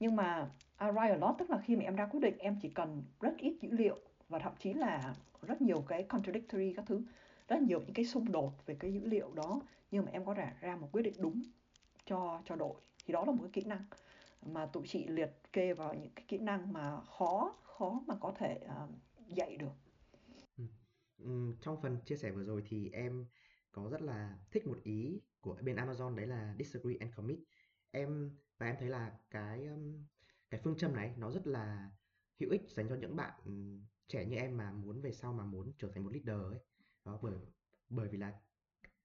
nhưng 0.00 0.16
mà 0.16 0.50
arrive 0.76 1.08
a 1.08 1.16
lot 1.16 1.34
tức 1.38 1.50
là 1.50 1.58
khi 1.64 1.76
mà 1.76 1.82
em 1.82 1.96
ra 1.96 2.06
quyết 2.06 2.20
định 2.20 2.38
em 2.38 2.56
chỉ 2.62 2.68
cần 2.68 3.02
rất 3.20 3.36
ít 3.38 3.58
dữ 3.60 3.70
liệu 3.70 3.96
và 4.28 4.38
thậm 4.38 4.52
chí 4.58 4.72
là 4.72 5.14
rất 5.42 5.62
nhiều 5.62 5.84
cái 5.88 6.02
contradictory 6.02 6.72
các 6.76 6.84
thứ 6.88 7.02
rất 7.48 7.62
nhiều 7.62 7.80
những 7.80 7.94
cái 7.94 8.04
xung 8.04 8.32
đột 8.32 8.66
về 8.66 8.76
cái 8.78 8.92
dữ 8.92 9.00
liệu 9.04 9.32
đó 9.34 9.60
nhưng 9.90 10.04
mà 10.04 10.10
em 10.12 10.24
có 10.24 10.34
thể 10.34 10.50
ra 10.60 10.76
một 10.76 10.88
quyết 10.92 11.02
định 11.02 11.14
đúng 11.18 11.42
cho 12.06 12.42
cho 12.44 12.56
đội. 12.56 12.74
Thì 13.06 13.12
đó 13.12 13.24
là 13.24 13.32
một 13.32 13.38
cái 13.42 13.50
kỹ 13.52 13.62
năng 13.68 13.84
mà 14.42 14.66
tụi 14.66 14.86
chị 14.86 15.06
liệt 15.06 15.30
kê 15.52 15.74
vào 15.74 15.94
những 15.94 16.10
cái 16.14 16.24
kỹ 16.28 16.38
năng 16.38 16.72
mà 16.72 17.00
khó 17.00 17.54
khó 17.62 18.00
mà 18.06 18.14
có 18.20 18.34
thể 18.38 18.60
uh, 18.64 18.90
dạy 19.28 19.56
được. 19.56 19.72
Ừ. 20.58 20.64
ừ. 21.18 21.54
trong 21.60 21.80
phần 21.82 21.98
chia 22.04 22.16
sẻ 22.16 22.30
vừa 22.30 22.44
rồi 22.44 22.62
thì 22.68 22.90
em 22.92 23.26
có 23.76 23.88
rất 23.90 24.02
là 24.02 24.38
thích 24.50 24.66
một 24.66 24.78
ý 24.82 25.20
của 25.40 25.58
bên 25.62 25.76
Amazon, 25.76 26.14
đấy 26.16 26.26
là 26.26 26.54
disagree 26.58 26.96
and 27.00 27.14
commit. 27.14 27.38
Em, 27.90 28.30
và 28.58 28.66
em 28.66 28.76
thấy 28.78 28.88
là 28.88 29.18
cái 29.30 29.68
cái 30.50 30.60
phương 30.64 30.76
châm 30.76 30.94
này 30.94 31.14
nó 31.18 31.30
rất 31.30 31.46
là 31.46 31.90
hữu 32.40 32.50
ích 32.50 32.62
dành 32.70 32.88
cho 32.88 32.94
những 32.96 33.16
bạn 33.16 33.40
trẻ 34.08 34.26
như 34.26 34.36
em 34.36 34.56
mà 34.56 34.72
muốn 34.72 35.00
về 35.00 35.12
sau 35.12 35.32
mà 35.32 35.44
muốn 35.44 35.72
trở 35.78 35.88
thành 35.94 36.04
một 36.04 36.10
leader 36.12 36.52
ấy. 36.52 36.60
Đó, 37.04 37.20
bởi 37.22 37.34
bởi 37.88 38.08
vì 38.08 38.18
là 38.18 38.40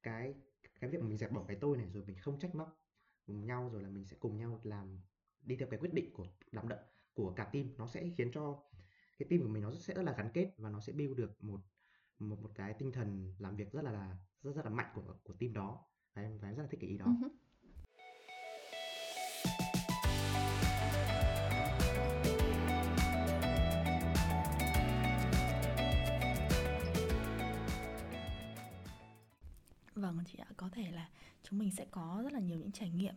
cái 0.03 0.35
cái 0.79 0.89
việc 0.89 1.01
mà 1.01 1.07
mình 1.07 1.17
dẹp 1.17 1.31
bỏ 1.31 1.45
cái 1.47 1.57
tôi 1.61 1.77
này 1.77 1.89
rồi 1.89 2.03
mình 2.05 2.17
không 2.17 2.39
trách 2.39 2.55
móc 2.55 2.83
cùng 3.25 3.45
nhau, 3.45 3.69
rồi 3.73 3.83
là 3.83 3.89
mình 3.89 4.05
sẽ 4.05 4.17
cùng 4.19 4.37
nhau 4.37 4.61
làm, 4.63 5.01
đi 5.41 5.55
theo 5.55 5.67
cái 5.71 5.79
quyết 5.79 5.93
định 5.93 6.13
của 6.13 6.27
làm 6.51 6.67
đợi 6.69 6.79
của 7.13 7.33
cả 7.35 7.49
team, 7.53 7.77
nó 7.77 7.87
sẽ 7.87 8.09
khiến 8.17 8.31
cho 8.33 8.63
cái 9.19 9.27
team 9.29 9.41
của 9.43 9.49
mình 9.49 9.63
nó 9.63 9.71
sẽ 9.73 9.93
rất 9.93 10.03
là 10.03 10.15
gắn 10.17 10.31
kết 10.33 10.53
và 10.57 10.69
nó 10.69 10.79
sẽ 10.79 10.93
build 10.93 11.17
được 11.17 11.43
một 11.43 11.61
một 12.29 12.41
một 12.41 12.51
cái 12.55 12.73
tinh 12.73 12.91
thần 12.91 13.33
làm 13.39 13.55
việc 13.55 13.71
rất 13.71 13.81
là 13.83 14.17
rất 14.43 14.55
rất 14.55 14.65
là 14.65 14.71
mạnh 14.71 14.91
của 14.95 15.15
của 15.23 15.33
team 15.39 15.53
đó 15.53 15.85
và 16.13 16.21
em 16.21 16.39
và 16.39 16.47
em 16.47 16.55
rất 16.55 16.63
là 16.63 16.69
thích 16.71 16.79
cái 16.81 16.89
ý 16.89 16.97
đó. 16.97 17.05
Uh-huh. 17.05 17.29
Vâng 29.95 30.17
chị 30.25 30.37
ạ, 30.37 30.47
có 30.57 30.69
thể 30.69 30.91
là 30.91 31.09
chúng 31.43 31.59
mình 31.59 31.71
sẽ 31.71 31.85
có 31.91 32.21
rất 32.23 32.33
là 32.33 32.39
nhiều 32.39 32.57
những 32.57 32.71
trải 32.71 32.89
nghiệm, 32.89 33.15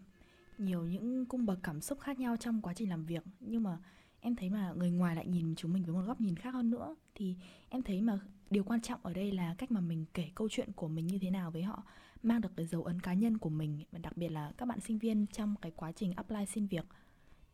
nhiều 0.58 0.86
những 0.86 1.26
cung 1.26 1.46
bậc 1.46 1.58
cảm 1.62 1.80
xúc 1.80 2.00
khác 2.00 2.18
nhau 2.18 2.36
trong 2.36 2.62
quá 2.62 2.74
trình 2.74 2.90
làm 2.90 3.04
việc 3.04 3.22
nhưng 3.40 3.62
mà 3.62 3.78
em 4.20 4.36
thấy 4.36 4.50
mà 4.50 4.72
người 4.76 4.90
ngoài 4.90 5.16
lại 5.16 5.26
nhìn 5.26 5.54
chúng 5.56 5.72
mình 5.72 5.84
với 5.84 5.94
một 5.94 6.02
góc 6.06 6.20
nhìn 6.20 6.36
khác 6.36 6.54
hơn 6.54 6.70
nữa 6.70 6.96
thì 7.14 7.36
em 7.68 7.82
thấy 7.82 8.00
mà 8.00 8.18
điều 8.50 8.64
quan 8.64 8.80
trọng 8.80 9.00
ở 9.02 9.12
đây 9.12 9.32
là 9.32 9.54
cách 9.58 9.70
mà 9.70 9.80
mình 9.80 10.04
kể 10.14 10.30
câu 10.34 10.48
chuyện 10.48 10.72
của 10.72 10.88
mình 10.88 11.06
như 11.06 11.18
thế 11.18 11.30
nào 11.30 11.50
với 11.50 11.62
họ 11.62 11.82
mang 12.22 12.40
được 12.40 12.52
cái 12.56 12.66
dấu 12.66 12.82
ấn 12.82 13.00
cá 13.00 13.14
nhân 13.14 13.38
của 13.38 13.48
mình 13.48 13.84
và 13.92 13.98
đặc 13.98 14.16
biệt 14.16 14.28
là 14.28 14.52
các 14.56 14.66
bạn 14.66 14.80
sinh 14.80 14.98
viên 14.98 15.26
trong 15.26 15.54
cái 15.62 15.72
quá 15.76 15.92
trình 15.92 16.12
apply 16.16 16.46
xin 16.46 16.66
việc 16.66 16.84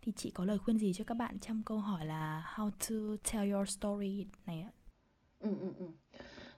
thì 0.03 0.12
chị 0.16 0.30
có 0.30 0.45
lời 0.45 0.59
khuyên 0.59 0.78
gì 0.78 0.93
cho 0.93 1.05
các 1.05 1.14
bạn 1.14 1.38
trong 1.38 1.62
câu 1.66 1.78
hỏi 1.78 2.07
là 2.07 2.53
how 2.57 2.70
to 2.70 3.16
tell 3.32 3.53
your 3.53 3.68
story 3.68 4.26
này 4.47 4.61
ạ? 4.61 4.70
Ừ, 5.41 5.51
ừ, 5.61 5.72
ừ. 5.78 5.86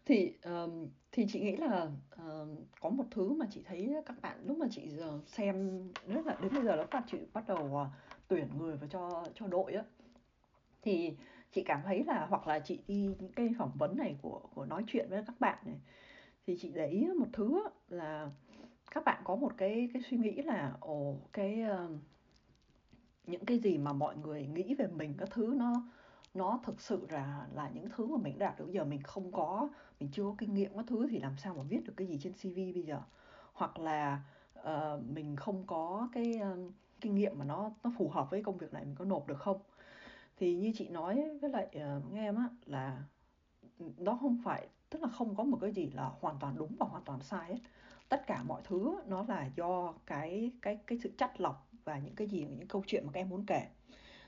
Thì 0.05 0.33
um, 0.45 0.89
thì 1.13 1.27
chị 1.33 1.41
nghĩ 1.41 1.57
là 1.57 1.91
um, 2.17 2.57
có 2.81 2.91
một 2.91 3.05
thứ 3.11 3.33
mà 3.33 3.47
chị 3.51 3.63
thấy 3.65 3.95
các 4.07 4.21
bạn 4.23 4.39
lúc 4.47 4.59
mà 4.59 4.67
chị 4.71 4.89
giờ 4.89 5.21
xem 5.27 5.83
rất 6.07 6.27
là 6.27 6.37
đến 6.43 6.55
bây 6.55 6.65
giờ 6.65 6.77
là 6.77 7.03
chị 7.07 7.19
bắt 7.33 7.45
đầu 7.49 7.65
uh, 7.65 7.89
tuyển 8.29 8.49
người 8.59 8.77
vào 8.77 8.89
cho 8.89 9.25
cho 9.35 9.47
đội 9.47 9.73
á 9.73 9.85
thì 10.83 11.17
chị 11.53 11.63
cảm 11.63 11.81
thấy 11.85 12.05
là 12.05 12.27
hoặc 12.31 12.47
là 12.47 12.59
chị 12.59 12.81
đi 12.89 13.15
những 13.21 13.33
cái 13.33 13.51
phỏng 13.59 13.73
vấn 13.79 13.97
này 13.97 14.17
của 14.23 14.41
của 14.55 14.65
nói 14.65 14.85
chuyện 14.87 15.07
với 15.11 15.23
các 15.27 15.41
bạn 15.41 15.59
này 15.65 15.81
thì 16.47 16.59
chị 16.61 16.73
để 16.75 16.87
ý 16.87 17.07
một 17.19 17.29
thứ 17.33 17.69
là 17.89 18.31
các 18.91 19.05
bạn 19.05 19.23
có 19.25 19.37
một 19.37 19.53
cái 19.57 19.91
cái 19.93 20.03
suy 20.11 20.17
nghĩ 20.17 20.43
là 20.43 20.73
ồ 20.81 21.17
cái 21.33 21.65
uh, 21.85 21.91
những 23.27 23.45
cái 23.45 23.59
gì 23.59 23.79
mà 23.79 23.93
mọi 23.93 24.17
người 24.17 24.47
nghĩ 24.47 24.75
về 24.75 24.87
mình 24.87 25.15
các 25.19 25.29
thứ 25.31 25.55
nó 25.57 25.83
nó 26.35 26.61
thực 26.65 26.81
sự 26.81 27.07
là 27.11 27.47
là 27.55 27.71
những 27.75 27.89
thứ 27.97 28.07
mà 28.07 28.17
mình 28.23 28.39
đạt 28.39 28.59
được. 28.59 28.65
Bây 28.65 28.75
giờ 28.75 28.85
mình 28.85 29.03
không 29.03 29.33
có 29.33 29.69
mình 30.01 30.09
chưa 30.13 30.23
có 30.23 30.35
kinh 30.39 30.55
nghiệm 30.55 30.77
các 30.77 30.85
thứ 30.89 31.07
thì 31.11 31.19
làm 31.19 31.37
sao 31.37 31.55
mà 31.55 31.63
viết 31.63 31.81
được 31.85 31.93
cái 31.97 32.07
gì 32.07 32.19
trên 32.23 32.33
CV 32.33 32.57
bây 32.57 32.83
giờ? 32.83 33.01
Hoặc 33.53 33.79
là 33.79 34.23
uh, 34.61 35.03
mình 35.15 35.37
không 35.37 35.67
có 35.67 36.09
cái 36.13 36.41
uh, 36.53 36.73
kinh 37.01 37.15
nghiệm 37.15 37.39
mà 37.39 37.45
nó 37.45 37.71
nó 37.85 37.93
phù 37.99 38.09
hợp 38.09 38.31
với 38.31 38.43
công 38.43 38.59
việc 38.59 38.73
này 38.73 38.85
mình 38.85 38.95
có 38.95 39.05
nộp 39.05 39.27
được 39.29 39.39
không? 39.39 39.61
Thì 40.37 40.57
như 40.57 40.73
chị 40.75 40.89
nói 40.89 41.39
với 41.41 41.51
lại 41.51 41.67
uh, 41.77 42.13
nghe 42.13 42.29
em 42.29 42.37
á 42.37 42.49
là 42.67 43.03
ừ, 43.79 43.87
nó 43.99 44.19
không 44.21 44.39
phải 44.45 44.69
tức 44.91 45.03
là 45.03 45.09
không 45.09 45.35
có 45.37 45.45
một 45.45 45.59
cái 45.61 45.73
gì 45.73 45.91
là 45.95 46.11
hoàn 46.21 46.37
toàn 46.41 46.57
đúng 46.57 46.77
và 46.79 46.87
hoàn 46.87 47.05
toàn 47.05 47.21
sai 47.23 47.49
hết. 47.49 47.59
Tất 48.09 48.27
cả 48.27 48.43
mọi 48.43 48.63
thứ 48.65 49.01
nó 49.07 49.25
là 49.29 49.51
do 49.57 49.95
cái 50.07 50.53
cái 50.63 50.79
cái 50.87 50.99
sự 51.03 51.11
chắt 51.19 51.41
lọc 51.41 51.69
và 51.85 51.99
những 51.99 52.15
cái 52.15 52.27
gì 52.27 52.41
những 52.41 52.69
câu 52.69 52.83
chuyện 52.87 53.07
mà 53.07 53.13
các 53.13 53.21
em 53.21 53.29
muốn 53.29 53.47
kể. 53.47 53.67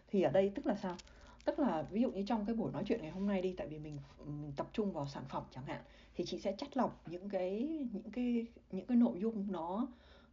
Thì 0.09 0.22
ở 0.22 0.30
đây 0.30 0.52
tức 0.55 0.66
là 0.66 0.76
sao? 0.76 0.96
Tức 1.44 1.59
là 1.59 1.82
ví 1.90 2.00
dụ 2.02 2.11
như 2.11 2.24
trong 2.26 2.46
cái 2.46 2.57
buổi 2.57 2.72
nói 2.72 2.82
chuyện 2.86 3.02
ngày 3.02 3.11
hôm 3.11 3.26
nay 3.26 3.42
đi 3.42 3.55
tại 3.57 3.68
vì 3.68 3.78
mình, 3.78 3.98
ừ, 4.18 4.24
mình 4.24 4.52
tập 4.57 4.68
trung 4.72 4.92
vào 4.92 5.07
sản 5.07 5.24
phẩm 5.28 5.42
chẳng 5.50 5.64
hạn 5.64 5.80
thì 6.14 6.24
chị 6.24 6.40
sẽ 6.40 6.55
chắt 6.59 6.76
lọc 6.76 7.02
những 7.07 7.28
cái 7.28 7.78
những 7.92 8.11
cái 8.12 8.46
những 8.70 8.86
cái 8.86 8.96
nội 8.96 9.20
dung 9.20 9.52
nó 9.52 9.88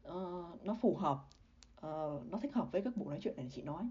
uh, 0.07 0.65
nó 0.65 0.78
phù 0.82 0.95
hợp 0.95 1.17
uh, 1.78 2.32
nó 2.32 2.39
thích 2.41 2.53
hợp 2.53 2.72
với 2.72 2.82
các 2.82 2.97
buổi 2.97 3.07
nói 3.07 3.19
chuyện 3.22 3.36
này 3.38 3.49
chị 3.51 3.61
nói 3.61 3.84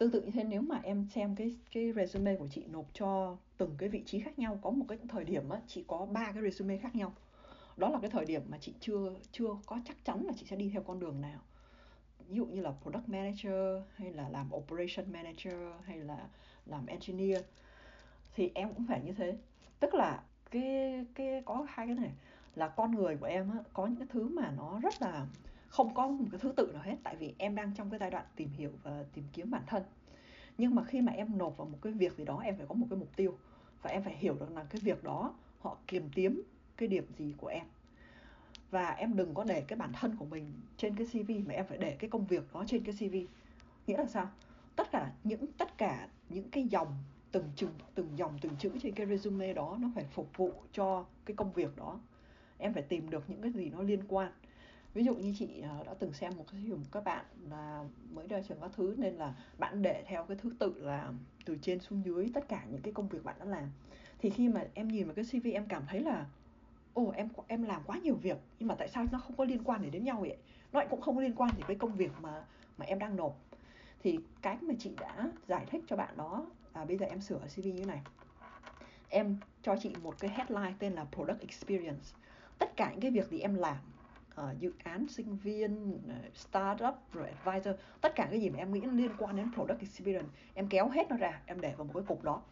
tương 0.00 0.10
tự 0.10 0.22
như 0.22 0.30
thế 0.30 0.44
nếu 0.44 0.62
mà 0.62 0.80
em 0.82 1.06
xem 1.14 1.36
cái 1.36 1.56
cái 1.72 1.92
resume 1.92 2.36
của 2.36 2.48
chị 2.48 2.64
nộp 2.72 2.86
cho 2.94 3.36
từng 3.56 3.74
cái 3.78 3.88
vị 3.88 4.02
trí 4.06 4.20
khác 4.20 4.38
nhau 4.38 4.58
có 4.62 4.70
một 4.70 4.84
cái 4.88 4.98
thời 5.08 5.24
điểm 5.24 5.48
á 5.48 5.60
chị 5.66 5.84
có 5.88 6.06
ba 6.12 6.32
cái 6.32 6.42
resume 6.42 6.76
khác 6.76 6.96
nhau. 6.96 7.12
Đó 7.76 7.88
là 7.88 7.98
cái 8.02 8.10
thời 8.10 8.24
điểm 8.24 8.42
mà 8.48 8.58
chị 8.60 8.74
chưa 8.80 9.14
chưa 9.32 9.48
có 9.66 9.80
chắc 9.84 10.04
chắn 10.04 10.26
là 10.26 10.32
chị 10.36 10.46
sẽ 10.46 10.56
đi 10.56 10.70
theo 10.72 10.82
con 10.82 11.00
đường 11.00 11.20
nào. 11.20 11.40
Ví 12.28 12.36
dụ 12.36 12.46
như 12.46 12.60
là 12.60 12.72
product 12.82 13.08
manager 13.08 13.82
hay 13.94 14.12
là 14.12 14.28
làm 14.28 14.54
operation 14.54 15.12
manager 15.12 15.54
hay 15.84 15.98
là 15.98 16.28
làm 16.66 16.86
engineer. 16.86 17.42
Thì 18.34 18.50
em 18.54 18.74
cũng 18.74 18.86
phải 18.86 19.00
như 19.04 19.12
thế. 19.12 19.36
Tức 19.80 19.94
là 19.94 20.22
cái 20.50 21.04
cái 21.14 21.42
có 21.44 21.66
hai 21.68 21.86
cái 21.86 21.96
này. 21.96 22.12
Là 22.54 22.68
con 22.68 22.94
người 22.94 23.16
của 23.16 23.26
em 23.26 23.50
á, 23.50 23.58
có 23.72 23.86
những 23.86 23.98
cái 23.98 24.08
thứ 24.10 24.28
mà 24.28 24.52
nó 24.56 24.80
rất 24.82 25.02
là 25.02 25.26
không 25.70 25.94
có 25.94 26.06
một 26.06 26.24
cái 26.32 26.40
thứ 26.40 26.52
tự 26.56 26.70
nào 26.72 26.82
hết, 26.82 26.96
tại 27.02 27.16
vì 27.16 27.34
em 27.38 27.54
đang 27.54 27.74
trong 27.74 27.90
cái 27.90 27.98
giai 27.98 28.10
đoạn 28.10 28.24
tìm 28.36 28.48
hiểu 28.48 28.70
và 28.82 29.04
tìm 29.14 29.24
kiếm 29.32 29.50
bản 29.50 29.62
thân. 29.66 29.82
Nhưng 30.58 30.74
mà 30.74 30.84
khi 30.84 31.00
mà 31.00 31.12
em 31.12 31.38
nộp 31.38 31.56
vào 31.56 31.68
một 31.68 31.78
cái 31.82 31.92
việc 31.92 32.16
gì 32.16 32.24
đó, 32.24 32.40
em 32.44 32.56
phải 32.56 32.66
có 32.66 32.74
một 32.74 32.86
cái 32.90 32.98
mục 32.98 33.16
tiêu 33.16 33.38
và 33.82 33.90
em 33.90 34.02
phải 34.02 34.16
hiểu 34.16 34.36
được 34.40 34.50
là 34.50 34.64
cái 34.64 34.80
việc 34.84 35.04
đó 35.04 35.34
họ 35.60 35.76
kiềm 35.86 36.08
tiếm 36.14 36.42
cái 36.76 36.88
điểm 36.88 37.06
gì 37.18 37.34
của 37.36 37.46
em. 37.46 37.64
Và 38.70 38.90
em 38.90 39.16
đừng 39.16 39.34
có 39.34 39.44
để 39.44 39.60
cái 39.60 39.76
bản 39.76 39.92
thân 39.92 40.16
của 40.16 40.24
mình 40.24 40.52
trên 40.76 40.94
cái 40.96 41.06
CV 41.06 41.30
mà 41.46 41.54
em 41.54 41.66
phải 41.66 41.78
để 41.78 41.96
cái 41.98 42.10
công 42.10 42.26
việc 42.26 42.52
đó 42.54 42.64
trên 42.66 42.84
cái 42.84 42.94
CV 42.94 43.16
nghĩa 43.86 43.96
là 43.96 44.06
sao? 44.06 44.30
Tất 44.76 44.90
cả 44.92 45.12
những, 45.24 45.46
tất 45.58 45.78
cả 45.78 46.08
những 46.28 46.50
cái 46.50 46.64
dòng, 46.64 46.94
từng 47.32 47.44
chừng, 47.56 47.74
từng 47.94 48.08
dòng, 48.16 48.38
từng 48.40 48.52
chữ 48.58 48.70
trên 48.82 48.94
cái 48.94 49.06
resume 49.06 49.54
đó 49.54 49.76
nó 49.80 49.88
phải 49.94 50.04
phục 50.04 50.36
vụ 50.36 50.52
cho 50.72 51.04
cái 51.24 51.36
công 51.36 51.52
việc 51.52 51.76
đó. 51.76 52.00
Em 52.58 52.74
phải 52.74 52.82
tìm 52.82 53.10
được 53.10 53.30
những 53.30 53.42
cái 53.42 53.52
gì 53.52 53.70
nó 53.70 53.82
liên 53.82 54.00
quan 54.08 54.32
ví 54.94 55.04
dụ 55.04 55.14
như 55.14 55.34
chị 55.38 55.60
ờ, 55.60 55.84
đã 55.86 55.94
từng 55.94 56.12
xem 56.12 56.32
một 56.36 56.44
cái 56.52 56.60
film 56.60 56.78
các 56.92 57.04
bạn 57.04 57.24
là 57.50 57.84
mới 58.12 58.26
ra 58.28 58.40
trường 58.48 58.60
các 58.60 58.70
thứ, 58.76 58.94
nên 58.98 59.14
là 59.14 59.34
bạn 59.58 59.82
để 59.82 60.04
theo 60.06 60.24
cái 60.24 60.36
thứ 60.36 60.50
tự 60.58 60.74
là 60.78 61.12
từ 61.44 61.58
trên 61.62 61.80
xuống 61.80 62.04
dưới 62.04 62.30
tất 62.34 62.48
cả 62.48 62.64
những 62.70 62.82
cái 62.82 62.92
công 62.92 63.08
việc 63.08 63.24
bạn 63.24 63.36
đã 63.38 63.44
làm. 63.44 63.70
Thì 64.18 64.30
khi 64.30 64.48
mà 64.48 64.64
em 64.74 64.88
nhìn 64.88 65.06
vào 65.06 65.14
cái 65.14 65.24
CV 65.24 65.50
em 65.52 65.66
cảm 65.68 65.82
thấy 65.88 66.00
là, 66.00 66.26
ồ, 66.94 67.10
em 67.16 67.28
em 67.46 67.62
làm 67.62 67.82
quá 67.86 67.98
nhiều 68.02 68.14
việc, 68.14 68.38
nhưng 68.58 68.68
mà 68.68 68.74
tại 68.74 68.88
sao 68.88 69.06
nó 69.12 69.18
không 69.18 69.36
có 69.36 69.44
liên 69.44 69.64
quan 69.64 69.82
để 69.82 69.90
đến 69.90 70.04
nhau 70.04 70.20
vậy? 70.20 70.36
Nó 70.72 70.80
lại 70.80 70.88
cũng 70.90 71.00
không 71.00 71.18
liên 71.18 71.34
quan 71.34 71.50
gì 71.56 71.62
với 71.66 71.76
công 71.76 71.92
việc 71.92 72.10
mà 72.20 72.44
mà 72.78 72.86
em 72.86 72.98
đang 72.98 73.16
nộp. 73.16 73.36
Thì 74.02 74.20
cái 74.42 74.56
mà 74.60 74.74
chị 74.78 74.90
đã 75.00 75.30
giải 75.48 75.66
thích 75.70 75.84
cho 75.86 75.96
bạn 75.96 76.16
đó 76.16 76.46
là 76.74 76.84
bây 76.84 76.96
giờ 76.96 77.06
em 77.06 77.20
sửa 77.20 77.40
CV 77.48 77.64
như 77.64 77.84
này. 77.86 78.00
Em 79.08 79.36
cho 79.62 79.76
chị 79.82 79.90
một 80.02 80.14
cái 80.20 80.30
headline 80.30 80.74
tên 80.78 80.92
là 80.92 81.06
product 81.12 81.40
experience. 81.40 82.04
Tất 82.58 82.76
cả 82.76 82.90
những 82.90 83.00
cái 83.00 83.10
việc 83.10 83.28
gì 83.28 83.38
em 83.38 83.54
làm 83.54 83.76
uh, 84.40 84.60
dự 84.60 84.72
án 84.78 85.08
sinh 85.08 85.36
viên 85.36 85.98
ờ, 86.08 86.14
startup 86.34 86.94
rồi 87.12 87.28
advisor 87.44 87.74
tất 88.00 88.14
cả 88.14 88.28
cái 88.30 88.40
gì 88.40 88.50
mà 88.50 88.58
em 88.58 88.72
nghĩ 88.72 88.80
liên 88.80 89.10
quan 89.18 89.36
đến 89.36 89.52
product 89.54 89.80
experience 89.80 90.28
em 90.54 90.68
kéo 90.68 90.88
hết 90.88 91.10
nó 91.10 91.16
ra 91.16 91.42
em 91.46 91.60
để 91.60 91.74
vào 91.76 91.84
một 91.84 91.92
cái 91.94 92.02
cục 92.06 92.22
đó. 92.22 92.42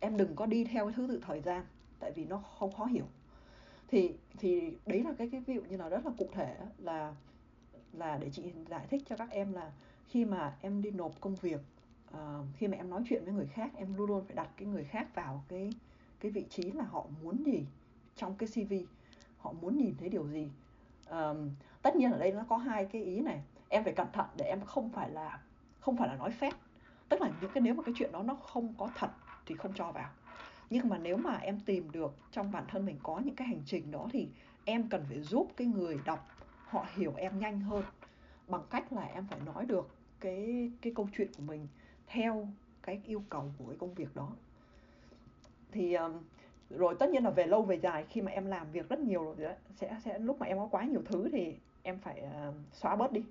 Em 0.00 0.16
đừng 0.16 0.36
có 0.36 0.46
đi 0.46 0.64
theo 0.64 0.86
cái 0.86 0.94
thứ 0.96 1.06
tự 1.08 1.20
thời 1.26 1.40
gian 1.40 1.64
tại 2.00 2.12
vì 2.12 2.24
nó 2.24 2.36
không 2.58 2.72
khó 2.72 2.84
hiểu. 2.84 3.04
Thì 3.88 4.14
thì 4.38 4.76
đấy 4.86 5.02
là 5.02 5.12
cái 5.18 5.28
cái 5.32 5.40
ví 5.46 5.54
dụ 5.54 5.60
như 5.60 5.76
là 5.76 5.88
rất 5.88 6.06
là 6.06 6.12
cụ 6.18 6.28
thể 6.32 6.56
là 6.78 7.14
là 7.92 8.18
để 8.18 8.30
chị 8.30 8.42
giải 8.68 8.86
thích 8.90 9.02
cho 9.08 9.16
các 9.16 9.30
em 9.30 9.52
là 9.52 9.72
khi 10.08 10.24
mà 10.24 10.56
em 10.60 10.82
đi 10.82 10.90
nộp 10.90 11.20
công 11.20 11.34
việc 11.34 11.60
uh, 12.10 12.18
khi 12.56 12.68
mà 12.68 12.76
em 12.76 12.90
nói 12.90 13.02
chuyện 13.08 13.24
với 13.24 13.34
người 13.34 13.46
khác 13.46 13.70
em 13.76 13.94
luôn 13.94 14.06
luôn 14.06 14.24
phải 14.24 14.36
đặt 14.36 14.48
cái 14.56 14.68
người 14.68 14.84
khác 14.84 15.14
vào 15.14 15.44
cái 15.48 15.70
cái 16.20 16.30
vị 16.30 16.44
trí 16.50 16.62
là 16.62 16.84
họ 16.84 17.06
muốn 17.22 17.42
gì 17.46 17.66
trong 18.16 18.34
cái 18.34 18.48
cv 18.48 18.74
họ 19.38 19.52
muốn 19.52 19.78
nhìn 19.78 19.94
thấy 19.98 20.08
điều 20.08 20.28
gì 20.28 20.48
um, 21.10 21.50
tất 21.82 21.96
nhiên 21.96 22.12
ở 22.12 22.18
đây 22.18 22.32
nó 22.32 22.44
có 22.48 22.56
hai 22.56 22.84
cái 22.84 23.02
ý 23.02 23.20
này. 23.20 23.40
Em 23.68 23.84
phải 23.84 23.92
cẩn 23.92 24.06
thận 24.12 24.26
để 24.36 24.44
em 24.44 24.60
không 24.60 24.90
phải 24.90 25.10
là 25.10 25.40
không 25.80 25.96
phải 25.96 26.08
là 26.08 26.16
nói 26.16 26.30
phép. 26.30 26.52
Tức 27.08 27.20
là 27.20 27.30
những 27.40 27.50
cái 27.54 27.60
nếu 27.60 27.74
mà 27.74 27.82
cái 27.82 27.94
chuyện 27.98 28.12
đó 28.12 28.22
nó 28.22 28.34
không 28.34 28.74
có 28.78 28.90
thật 28.94 29.10
thì 29.46 29.54
không 29.54 29.72
cho 29.74 29.92
vào. 29.92 30.10
Nhưng 30.70 30.88
mà 30.88 30.98
nếu 30.98 31.16
mà 31.16 31.36
em 31.36 31.60
tìm 31.60 31.90
được 31.90 32.14
trong 32.32 32.52
bản 32.52 32.64
thân 32.68 32.86
mình 32.86 32.98
có 33.02 33.20
những 33.24 33.34
cái 33.34 33.48
hành 33.48 33.62
trình 33.66 33.90
đó 33.90 34.06
thì 34.12 34.28
em 34.64 34.88
cần 34.88 35.04
phải 35.08 35.20
giúp 35.20 35.48
cái 35.56 35.66
người 35.66 35.98
đọc 36.04 36.28
họ 36.64 36.86
hiểu 36.94 37.12
em 37.16 37.38
nhanh 37.38 37.60
hơn. 37.60 37.84
Bằng 38.48 38.62
cách 38.70 38.92
là 38.92 39.02
em 39.02 39.26
phải 39.30 39.40
nói 39.40 39.66
được 39.66 39.88
cái 40.20 40.70
cái 40.80 40.92
câu 40.96 41.08
chuyện 41.16 41.28
của 41.36 41.42
mình 41.42 41.68
theo 42.06 42.48
cái 42.82 43.00
yêu 43.04 43.22
cầu 43.28 43.52
của 43.58 43.66
cái 43.66 43.76
công 43.78 43.94
việc 43.94 44.16
đó. 44.16 44.30
Thì 45.72 45.94
um, 45.94 46.12
rồi 46.70 46.94
tất 46.98 47.10
nhiên 47.10 47.24
là 47.24 47.30
về 47.30 47.46
lâu 47.46 47.62
về 47.62 47.76
dài 47.76 48.04
khi 48.08 48.22
mà 48.22 48.32
em 48.32 48.46
làm 48.46 48.72
việc 48.72 48.88
rất 48.88 48.98
nhiều 49.00 49.34
rồi 49.38 49.54
thì 49.68 49.74
sẽ 49.74 49.96
sẽ 50.04 50.18
lúc 50.18 50.40
mà 50.40 50.46
em 50.46 50.58
có 50.58 50.68
quá 50.70 50.84
nhiều 50.84 51.02
thứ 51.04 51.28
thì 51.32 51.56
em 51.82 51.98
phải 51.98 52.22
uh, 52.48 52.54
xóa 52.72 52.96
bớt 52.96 53.12
đi. 53.12 53.24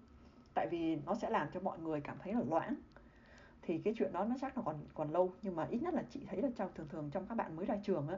Tại 0.53 0.67
vì 0.67 0.97
nó 1.05 1.15
sẽ 1.15 1.29
làm 1.29 1.47
cho 1.53 1.59
mọi 1.59 1.79
người 1.79 2.01
cảm 2.01 2.17
thấy 2.23 2.33
là 2.33 2.41
loãng. 2.49 2.75
Thì 3.61 3.77
cái 3.77 3.93
chuyện 3.97 4.13
đó 4.13 4.25
nó 4.25 4.35
chắc 4.41 4.57
là 4.57 4.63
còn 4.65 4.75
còn 4.93 5.11
lâu 5.11 5.31
nhưng 5.41 5.55
mà 5.55 5.67
ít 5.69 5.83
nhất 5.83 5.93
là 5.93 6.03
chị 6.09 6.19
thấy 6.27 6.41
là 6.41 6.49
trong 6.55 6.69
thường 6.75 6.87
thường 6.89 7.09
trong 7.13 7.25
các 7.29 7.35
bạn 7.35 7.55
mới 7.55 7.65
ra 7.65 7.75
trường 7.83 8.07
á 8.07 8.17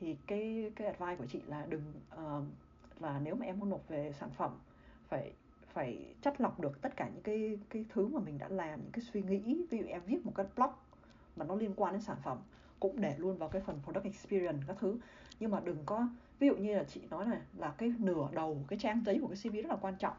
thì 0.00 0.16
cái 0.26 0.72
cái 0.76 0.86
advice 0.86 1.16
của 1.16 1.26
chị 1.26 1.40
là 1.46 1.66
đừng 1.68 1.82
uh, 2.14 2.44
là 3.00 3.20
nếu 3.24 3.34
mà 3.34 3.46
em 3.46 3.58
muốn 3.58 3.70
nộp 3.70 3.88
về 3.88 4.12
sản 4.12 4.30
phẩm 4.30 4.58
phải 5.08 5.32
phải 5.72 6.14
chất 6.22 6.40
lọc 6.40 6.60
được 6.60 6.82
tất 6.82 6.96
cả 6.96 7.08
những 7.14 7.22
cái 7.22 7.58
cái 7.70 7.84
thứ 7.88 8.06
mà 8.06 8.20
mình 8.20 8.38
đã 8.38 8.48
làm 8.48 8.80
những 8.80 8.92
cái 8.92 9.02
suy 9.12 9.22
nghĩ. 9.22 9.64
Ví 9.70 9.78
dụ 9.78 9.86
em 9.86 10.02
viết 10.06 10.26
một 10.26 10.32
cái 10.34 10.46
blog 10.56 10.70
mà 11.36 11.44
nó 11.44 11.54
liên 11.54 11.72
quan 11.76 11.92
đến 11.92 12.02
sản 12.02 12.16
phẩm 12.22 12.38
cũng 12.80 13.00
để 13.00 13.14
luôn 13.18 13.36
vào 13.36 13.48
cái 13.48 13.62
phần 13.62 13.80
product 13.84 14.04
experience 14.04 14.62
các 14.66 14.76
thứ. 14.80 14.98
Nhưng 15.40 15.50
mà 15.50 15.60
đừng 15.60 15.78
có 15.86 16.08
ví 16.38 16.46
dụ 16.46 16.56
như 16.56 16.76
là 16.76 16.84
chị 16.84 17.00
nói 17.10 17.26
này 17.26 17.40
là 17.56 17.74
cái 17.78 17.92
nửa 17.98 18.28
đầu 18.32 18.64
cái 18.68 18.78
trang 18.78 19.02
giấy 19.06 19.18
của 19.20 19.28
cái 19.28 19.36
CV 19.36 19.54
rất 19.54 19.68
là 19.68 19.76
quan 19.80 19.94
trọng. 19.98 20.14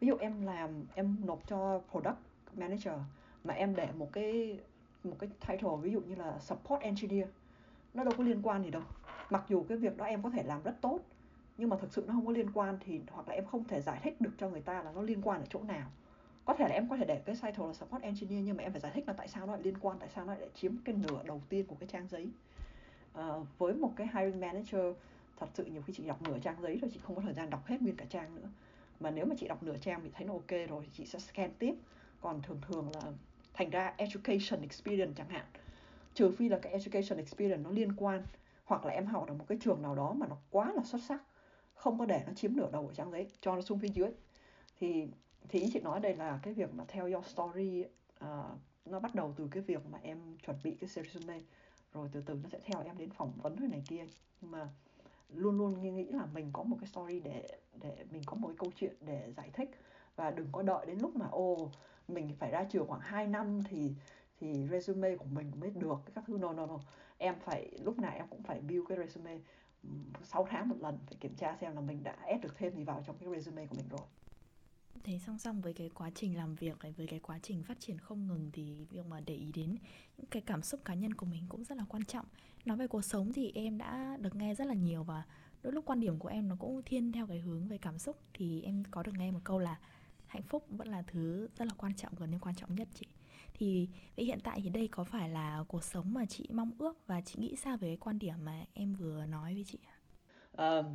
Ví 0.00 0.08
dụ 0.08 0.16
em 0.16 0.46
làm 0.46 0.84
em 0.94 1.16
nộp 1.24 1.48
cho 1.48 1.80
product 1.90 2.18
manager 2.54 2.94
mà 3.44 3.54
em 3.54 3.76
để 3.76 3.88
một 3.96 4.12
cái 4.12 4.58
một 5.04 5.16
cái 5.18 5.30
title 5.48 5.70
ví 5.82 5.92
dụ 5.92 6.00
như 6.00 6.14
là 6.14 6.38
support 6.38 6.82
engineer 6.82 7.28
nó 7.94 8.04
đâu 8.04 8.14
có 8.18 8.24
liên 8.24 8.40
quan 8.42 8.62
gì 8.62 8.70
đâu. 8.70 8.82
Mặc 9.30 9.44
dù 9.48 9.64
cái 9.68 9.78
việc 9.78 9.96
đó 9.96 10.04
em 10.04 10.22
có 10.22 10.30
thể 10.30 10.42
làm 10.42 10.62
rất 10.62 10.80
tốt 10.80 11.00
nhưng 11.58 11.68
mà 11.68 11.76
thực 11.76 11.92
sự 11.92 12.04
nó 12.06 12.14
không 12.14 12.26
có 12.26 12.32
liên 12.32 12.50
quan 12.54 12.78
thì 12.80 13.00
hoặc 13.10 13.28
là 13.28 13.34
em 13.34 13.46
không 13.46 13.64
thể 13.64 13.80
giải 13.80 14.00
thích 14.02 14.20
được 14.20 14.30
cho 14.38 14.48
người 14.48 14.60
ta 14.60 14.82
là 14.82 14.92
nó 14.92 15.02
liên 15.02 15.22
quan 15.22 15.40
ở 15.40 15.46
chỗ 15.50 15.62
nào 15.62 15.90
có 16.48 16.54
thể 16.54 16.68
là 16.68 16.74
em 16.74 16.88
có 16.88 16.96
thể 16.96 17.04
để 17.04 17.22
cái 17.24 17.36
title 17.42 17.66
là 17.66 17.72
support 17.72 18.02
engineer 18.02 18.44
nhưng 18.44 18.56
mà 18.56 18.62
em 18.62 18.72
phải 18.72 18.80
giải 18.80 18.92
thích 18.94 19.04
là 19.06 19.12
tại 19.12 19.28
sao 19.28 19.46
nó 19.46 19.52
lại 19.52 19.62
liên 19.64 19.78
quan 19.80 19.98
tại 19.98 20.08
sao 20.14 20.24
nó 20.24 20.34
lại 20.34 20.48
chiếm 20.54 20.72
cái 20.84 20.94
nửa 20.94 21.22
đầu 21.24 21.42
tiên 21.48 21.66
của 21.66 21.76
cái 21.80 21.88
trang 21.92 22.08
giấy. 22.10 22.28
À, 23.14 23.28
với 23.58 23.74
một 23.74 23.92
cái 23.96 24.08
hiring 24.14 24.40
manager 24.40 24.96
thật 25.38 25.46
sự 25.54 25.64
nhiều 25.64 25.82
khi 25.86 25.92
chị 25.92 26.04
đọc 26.06 26.22
nửa 26.22 26.38
trang 26.38 26.62
giấy 26.62 26.78
rồi 26.82 26.90
chị 26.94 27.00
không 27.02 27.16
có 27.16 27.22
thời 27.22 27.34
gian 27.34 27.50
đọc 27.50 27.66
hết 27.66 27.82
nguyên 27.82 27.96
cả 27.96 28.04
trang 28.08 28.34
nữa. 28.34 28.48
Mà 29.00 29.10
nếu 29.10 29.26
mà 29.26 29.34
chị 29.38 29.48
đọc 29.48 29.62
nửa 29.62 29.76
trang 29.76 30.00
thì 30.02 30.10
thấy 30.14 30.26
nó 30.26 30.32
ok 30.32 30.50
rồi 30.68 30.84
thì 30.84 30.88
chị 30.92 31.06
sẽ 31.06 31.18
scan 31.18 31.50
tiếp. 31.58 31.74
Còn 32.20 32.42
thường 32.42 32.60
thường 32.68 32.90
là 32.94 33.02
thành 33.54 33.70
ra 33.70 33.94
education 33.96 34.62
experience 34.62 35.14
chẳng 35.16 35.28
hạn. 35.28 35.44
Trừ 36.14 36.30
phi 36.30 36.48
là 36.48 36.58
cái 36.58 36.72
education 36.72 37.18
experience 37.18 37.62
nó 37.64 37.70
liên 37.70 37.92
quan 37.96 38.22
hoặc 38.64 38.84
là 38.84 38.92
em 38.92 39.06
học 39.06 39.28
ở 39.28 39.34
một 39.34 39.44
cái 39.48 39.58
trường 39.60 39.82
nào 39.82 39.94
đó 39.94 40.12
mà 40.12 40.26
nó 40.26 40.36
quá 40.50 40.72
là 40.72 40.82
xuất 40.84 41.00
sắc 41.08 41.22
không 41.74 41.98
có 41.98 42.04
để 42.04 42.22
nó 42.26 42.32
chiếm 42.32 42.56
nửa 42.56 42.68
đầu 42.72 42.86
của 42.86 42.94
trang 42.94 43.10
giấy 43.10 43.26
cho 43.40 43.54
nó 43.54 43.62
xuống 43.62 43.78
phía 43.78 43.88
dưới. 43.88 44.10
Thì 44.80 45.08
thì 45.48 45.60
ý 45.60 45.70
chị 45.72 45.80
nói 45.80 46.00
đây 46.00 46.16
là 46.16 46.40
cái 46.42 46.54
việc 46.54 46.74
mà 46.74 46.84
theo 46.88 47.06
your 47.06 47.26
story 47.26 47.84
uh, 48.24 48.58
nó 48.84 49.00
bắt 49.00 49.14
đầu 49.14 49.34
từ 49.36 49.48
cái 49.50 49.62
việc 49.62 49.86
mà 49.90 49.98
em 50.02 50.36
chuẩn 50.46 50.56
bị 50.64 50.76
cái 50.80 50.88
resume. 50.88 51.40
Rồi 51.92 52.08
từ 52.12 52.22
từ 52.26 52.34
nó 52.42 52.48
sẽ 52.52 52.58
theo 52.64 52.82
em 52.84 52.98
đến 52.98 53.10
phỏng 53.10 53.32
vấn 53.42 53.56
rồi 53.56 53.68
này 53.68 53.82
kia. 53.88 54.06
Nhưng 54.40 54.50
mà 54.50 54.68
luôn 55.28 55.58
luôn 55.58 55.96
nghĩ 55.96 56.04
là 56.04 56.26
mình 56.26 56.50
có 56.52 56.62
một 56.62 56.76
cái 56.80 56.88
story 56.88 57.20
để 57.20 57.48
để 57.80 58.04
mình 58.10 58.22
có 58.26 58.36
một 58.36 58.48
cái 58.48 58.56
câu 58.58 58.70
chuyện 58.76 58.94
để 59.00 59.32
giải 59.36 59.50
thích. 59.52 59.70
Và 60.16 60.30
đừng 60.30 60.48
có 60.52 60.62
đợi 60.62 60.86
đến 60.86 60.98
lúc 60.98 61.16
mà 61.16 61.26
ô 61.26 61.70
mình 62.08 62.34
phải 62.38 62.50
ra 62.50 62.64
trường 62.64 62.86
khoảng 62.86 63.00
2 63.00 63.26
năm 63.26 63.60
thì 63.68 63.94
thì 64.40 64.68
resume 64.70 65.16
của 65.16 65.24
mình 65.24 65.52
mới 65.60 65.70
được 65.70 65.98
các 66.14 66.24
thứ. 66.26 66.38
No 66.38 66.52
no 66.52 66.66
no. 66.66 66.80
Em 67.18 67.34
phải 67.40 67.70
lúc 67.82 67.98
nào 67.98 68.12
em 68.14 68.26
cũng 68.30 68.42
phải 68.42 68.60
build 68.60 68.88
cái 68.88 68.98
resume. 68.98 69.38
6 70.22 70.46
tháng 70.50 70.68
một 70.68 70.76
lần 70.80 70.98
phải 71.06 71.16
kiểm 71.20 71.34
tra 71.34 71.56
xem 71.60 71.74
là 71.74 71.80
mình 71.80 72.02
đã 72.02 72.12
add 72.12 72.42
được 72.42 72.56
thêm 72.56 72.74
gì 72.74 72.84
vào 72.84 73.02
trong 73.06 73.16
cái 73.18 73.28
resume 73.34 73.66
của 73.66 73.76
mình 73.76 73.88
rồi 73.90 74.06
thế 75.04 75.18
song 75.18 75.38
song 75.38 75.60
với 75.60 75.72
cái 75.72 75.88
quá 75.88 76.10
trình 76.14 76.36
làm 76.36 76.54
việc 76.54 76.78
với 76.96 77.06
cái 77.06 77.18
quá 77.18 77.38
trình 77.42 77.62
phát 77.62 77.80
triển 77.80 77.98
không 77.98 78.26
ngừng 78.26 78.50
thì 78.52 78.86
việc 78.90 79.06
mà 79.06 79.20
để 79.20 79.34
ý 79.34 79.52
đến 79.52 79.76
những 80.16 80.26
cái 80.30 80.42
cảm 80.42 80.62
xúc 80.62 80.80
cá 80.84 80.94
nhân 80.94 81.14
của 81.14 81.26
mình 81.26 81.44
cũng 81.48 81.64
rất 81.64 81.78
là 81.78 81.84
quan 81.88 82.04
trọng. 82.04 82.26
Nói 82.64 82.76
về 82.76 82.86
cuộc 82.86 83.02
sống 83.02 83.32
thì 83.32 83.52
em 83.54 83.78
đã 83.78 84.16
được 84.20 84.34
nghe 84.34 84.54
rất 84.54 84.66
là 84.66 84.74
nhiều 84.74 85.02
và 85.02 85.22
đôi 85.62 85.72
lúc 85.72 85.84
quan 85.84 86.00
điểm 86.00 86.18
của 86.18 86.28
em 86.28 86.48
nó 86.48 86.56
cũng 86.58 86.82
thiên 86.82 87.12
theo 87.12 87.26
cái 87.26 87.38
hướng 87.38 87.68
về 87.68 87.78
cảm 87.78 87.98
xúc. 87.98 88.16
Thì 88.34 88.62
em 88.62 88.82
có 88.90 89.02
được 89.02 89.12
nghe 89.18 89.30
một 89.30 89.40
câu 89.44 89.58
là 89.58 89.78
hạnh 90.26 90.42
phúc 90.42 90.64
vẫn 90.68 90.88
là 90.88 91.02
thứ 91.02 91.48
rất 91.56 91.64
là 91.64 91.74
quan 91.76 91.94
trọng 91.94 92.12
gần 92.18 92.30
như 92.30 92.38
quan 92.40 92.54
trọng 92.54 92.74
nhất 92.74 92.88
chị. 92.94 93.06
Thì 93.54 93.88
vậy 94.16 94.24
hiện 94.24 94.38
tại 94.44 94.60
thì 94.62 94.68
đây 94.68 94.88
có 94.88 95.04
phải 95.04 95.28
là 95.28 95.64
cuộc 95.68 95.84
sống 95.84 96.14
mà 96.14 96.26
chị 96.26 96.48
mong 96.52 96.70
ước 96.78 97.06
và 97.06 97.20
chị 97.20 97.34
nghĩ 97.38 97.56
sao 97.56 97.76
về 97.76 97.88
cái 97.88 97.96
quan 97.96 98.18
điểm 98.18 98.44
mà 98.44 98.64
em 98.74 98.94
vừa 98.94 99.26
nói 99.26 99.54
với 99.54 99.64
chị 99.64 99.78
uh, 100.62 100.86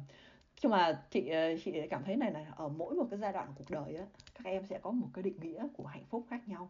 nhưng 0.64 0.72
mà 0.72 1.02
chị 1.12 1.30
ờ, 1.30 1.58
chị 1.66 1.72
cảm 1.90 2.04
thấy 2.04 2.16
này 2.16 2.32
này 2.32 2.46
ở 2.56 2.68
mỗi 2.70 2.96
một 2.96 3.08
cái 3.10 3.20
giai 3.20 3.34
đoạn 3.34 3.48
của 3.48 3.54
cuộc 3.58 3.70
đời 3.70 3.96
á 3.96 4.06
các 4.36 4.46
em 4.46 4.66
sẽ 4.66 4.80
có 4.82 4.92
một 4.92 5.08
cái 5.14 5.24
định 5.24 5.38
nghĩa 5.42 5.68
của 5.78 5.86
hạnh 5.86 6.04
phúc 6.10 6.26
khác 6.30 6.48
nhau. 6.48 6.70